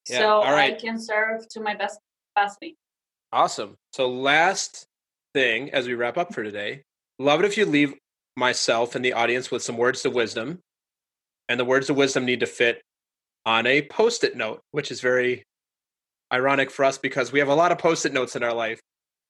Yeah. 0.09 0.19
So 0.19 0.41
I 0.41 0.71
can 0.71 0.99
serve 0.99 1.47
to 1.49 1.59
my 1.59 1.75
best 1.75 1.99
capacity. 2.33 2.75
Awesome. 3.31 3.75
So, 3.93 4.09
last 4.09 4.87
thing 5.35 5.69
as 5.71 5.85
we 5.85 5.93
wrap 5.93 6.17
up 6.17 6.33
for 6.33 6.43
today, 6.43 6.81
love 7.19 7.39
it 7.41 7.45
if 7.45 7.57
you 7.57 7.65
leave 7.65 7.93
myself 8.35 8.95
and 8.95 9.05
the 9.05 9.13
audience 9.13 9.51
with 9.51 9.61
some 9.61 9.77
words 9.77 10.03
of 10.05 10.13
wisdom. 10.13 10.59
And 11.47 11.59
the 11.59 11.65
words 11.65 11.89
of 11.89 11.97
wisdom 11.97 12.25
need 12.25 12.39
to 12.41 12.45
fit 12.45 12.81
on 13.45 13.67
a 13.67 13.83
post 13.83 14.23
it 14.23 14.35
note, 14.35 14.61
which 14.71 14.91
is 14.91 15.01
very 15.01 15.43
ironic 16.31 16.71
for 16.71 16.85
us 16.85 16.97
because 16.97 17.31
we 17.31 17.39
have 17.39 17.47
a 17.47 17.55
lot 17.55 17.71
of 17.71 17.77
post 17.77 18.05
it 18.05 18.13
notes 18.13 18.35
in 18.35 18.43
our 18.43 18.53
life. 18.53 18.79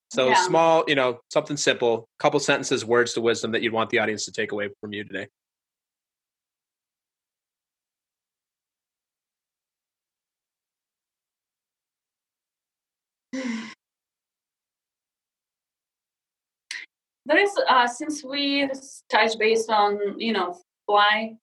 So 0.10 0.30
Yeah. 0.30 0.36
small, 0.36 0.84
you 0.88 0.96
know, 0.96 1.22
something 1.30 1.56
simple, 1.58 2.10
couple 2.18 2.40
sentences, 2.40 2.84
words 2.84 3.14
to 3.14 3.22
wisdom 3.22 3.52
that 3.52 3.62
you'd 3.62 3.74
want 3.74 3.92
the 3.92 4.00
audience 4.00 4.26
to 4.26 4.32
take 4.32 4.52
away 4.52 4.70
from 4.82 4.92
you 4.92 5.04
today. 5.04 5.28
There 17.26 17.38
is, 17.38 17.52
uh, 17.70 17.88
since 17.88 18.24
we 18.24 18.68
touched 19.10 19.38
based 19.38 19.70
on, 19.70 20.20
you 20.20 20.34
know, 20.34 20.60
fly 20.88 21.38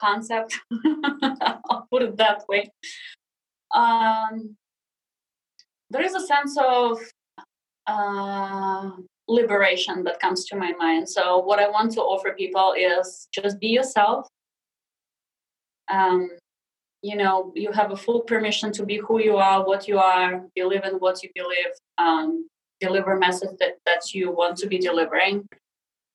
concept, 0.00 0.58
I'll 1.70 1.86
put 1.90 2.02
it 2.02 2.16
that 2.16 2.48
way. 2.48 2.72
Um, 3.74 4.56
there 5.90 6.02
is 6.02 6.14
a 6.14 6.26
sense 6.26 6.56
of 6.58 6.98
uh, 7.88 8.90
liberation 9.26 10.04
that 10.04 10.20
comes 10.20 10.44
to 10.46 10.56
my 10.56 10.72
mind. 10.72 11.08
So, 11.08 11.38
what 11.38 11.58
I 11.58 11.68
want 11.68 11.92
to 11.92 12.00
offer 12.00 12.32
people 12.32 12.74
is 12.78 13.26
just 13.32 13.58
be 13.58 13.68
yourself. 13.68 14.28
Um, 15.90 16.30
you 17.02 17.16
know, 17.16 17.52
you 17.56 17.72
have 17.72 17.90
a 17.90 17.96
full 17.96 18.20
permission 18.20 18.72
to 18.72 18.84
be 18.84 18.98
who 18.98 19.20
you 19.20 19.36
are, 19.36 19.64
what 19.64 19.88
you 19.88 19.98
are, 19.98 20.44
believe 20.54 20.84
in 20.84 20.94
what 20.94 21.22
you 21.22 21.30
believe. 21.34 21.72
Um, 21.96 22.48
deliver 22.80 23.16
message 23.16 23.56
that, 23.58 23.74
that 23.86 24.14
you 24.14 24.30
want 24.30 24.56
to 24.58 24.66
be 24.66 24.78
delivering. 24.78 25.48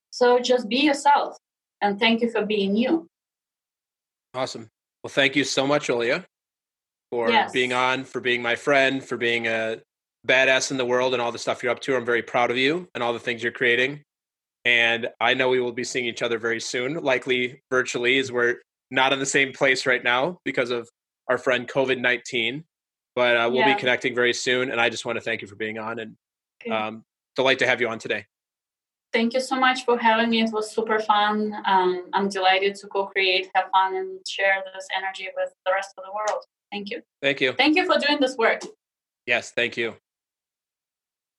So 0.09 0.39
just 0.39 0.69
be 0.69 0.77
yourself 0.77 1.37
and 1.81 1.99
thank 1.99 2.21
you 2.21 2.29
for 2.29 2.45
being 2.45 2.75
you. 2.75 3.07
Awesome. 4.33 4.69
Well, 5.03 5.11
thank 5.11 5.35
you 5.35 5.43
so 5.43 5.67
much, 5.67 5.89
Olya, 5.89 6.23
for 7.11 7.29
Yes. 7.29 7.51
being 7.51 7.73
on, 7.73 8.05
for 8.05 8.21
being 8.21 8.41
my 8.41 8.55
friend, 8.55 9.03
for 9.03 9.17
being 9.17 9.47
a 9.47 9.81
badass 10.27 10.71
in 10.71 10.77
the 10.77 10.85
world 10.85 11.13
and 11.13 11.21
all 11.21 11.31
the 11.31 11.39
stuff 11.39 11.61
you're 11.63 11.71
up 11.71 11.81
to. 11.81 11.95
I'm 11.95 12.05
very 12.05 12.21
proud 12.21 12.51
of 12.51 12.57
you 12.57 12.87
and 12.95 13.03
all 13.03 13.13
the 13.13 13.19
things 13.19 13.43
you're 13.43 13.51
creating. 13.51 14.03
And 14.65 15.09
I 15.19 15.33
know 15.33 15.49
we 15.49 15.59
will 15.59 15.73
be 15.73 15.83
seeing 15.83 16.05
each 16.05 16.21
other 16.21 16.39
very 16.39 16.61
soon, 16.61 16.95
likely 17.03 17.61
virtually, 17.69 18.17
as 18.19 18.31
we're 18.31 18.57
not 18.91 19.11
in 19.11 19.19
the 19.19 19.25
same 19.25 19.51
place 19.51 19.85
right 19.85 20.03
now 20.03 20.39
because 20.45 20.69
of 20.69 20.89
our 21.27 21.37
friend 21.37 21.67
COVID 21.67 21.99
19. 21.99 22.63
But 23.15 23.37
uh, 23.37 23.49
we'll 23.51 23.59
Yeah. 23.59 23.73
be 23.73 23.79
connecting 23.79 24.15
very 24.15 24.33
soon. 24.33 24.71
And 24.71 24.79
I 24.79 24.89
just 24.89 25.05
want 25.05 25.17
to 25.17 25.21
thank 25.21 25.41
you 25.41 25.47
for 25.47 25.55
being 25.55 25.77
on 25.77 25.99
and 25.99 26.15
Okay. 26.61 26.71
um, 26.71 27.03
delight 27.35 27.59
to 27.59 27.67
have 27.67 27.81
you 27.81 27.89
on 27.89 27.99
today. 27.99 28.25
Thank 29.11 29.33
you 29.33 29.41
so 29.41 29.55
much 29.59 29.85
for 29.85 29.97
having 29.97 30.29
me. 30.29 30.41
It 30.41 30.51
was 30.51 30.71
super 30.73 30.97
fun. 30.99 31.53
Um, 31.65 32.09
I'm 32.13 32.29
delighted 32.29 32.73
to 32.75 32.87
co-create, 32.87 33.49
have 33.53 33.69
fun, 33.71 33.95
and 33.95 34.19
share 34.27 34.63
this 34.73 34.87
energy 34.95 35.27
with 35.35 35.53
the 35.65 35.71
rest 35.71 35.93
of 35.97 36.05
the 36.05 36.11
world. 36.11 36.43
Thank 36.71 36.89
you. 36.89 37.01
Thank 37.21 37.39
you. 37.41 37.53
Thank 37.53 37.75
you 37.75 37.85
for 37.85 37.99
doing 37.99 38.19
this 38.19 38.35
work. 38.37 38.61
Yes, 39.27 39.51
thank 39.51 39.77
you. 39.77 39.95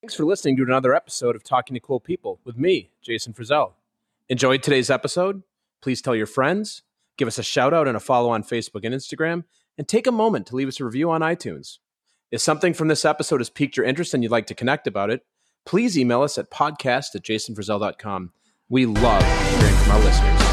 Thanks 0.05 0.16
for 0.16 0.26
listening 0.26 0.59
to 0.59 0.62
another 0.62 0.94
episode 0.94 1.35
of 1.35 1.43
Talking 1.43 1.72
to 1.72 1.81
Cool 1.81 1.98
People 1.98 2.39
with 2.44 2.59
me, 2.59 2.90
Jason 3.01 3.32
Frizzell. 3.32 3.72
Enjoyed 4.28 4.62
today's 4.62 4.90
episode? 4.90 5.43
Please 5.81 6.02
tell 6.02 6.14
your 6.14 6.26
friends, 6.26 6.82
give 7.16 7.26
us 7.26 7.39
a 7.39 7.43
shout 7.43 7.72
out 7.72 7.89
and 7.89 7.97
a 7.97 8.01
follow 8.01 8.28
on 8.28 8.43
Facebook 8.43 8.85
and 8.85 8.94
Instagram, 8.94 9.44
and 9.78 9.89
take 9.89 10.06
a 10.06 10.12
moment 10.12 10.47
to 10.48 10.56
leave 10.56 10.68
us 10.68 10.78
a 10.78 10.85
review 10.85 11.10
on 11.10 11.22
iTunes. 11.22 11.78
If 12.31 12.43
something 12.43 12.74
from 12.74 12.89
this 12.89 13.06
episode 13.06 13.40
has 13.40 13.48
piqued 13.48 13.78
your 13.78 13.86
interest 13.86 14.12
and 14.12 14.22
you'd 14.22 14.31
like 14.31 14.47
to 14.48 14.55
connect 14.55 14.86
about 14.86 15.09
it, 15.09 15.24
please 15.64 15.98
email 15.98 16.20
us 16.20 16.36
at 16.36 16.51
podcast 16.51 17.14
at 17.14 17.22
jasonfrizzell.com. 17.22 18.32
We 18.68 18.85
love 18.85 19.22
hearing 19.59 19.74
from 19.76 19.93
our 19.93 20.01
listeners. 20.01 20.43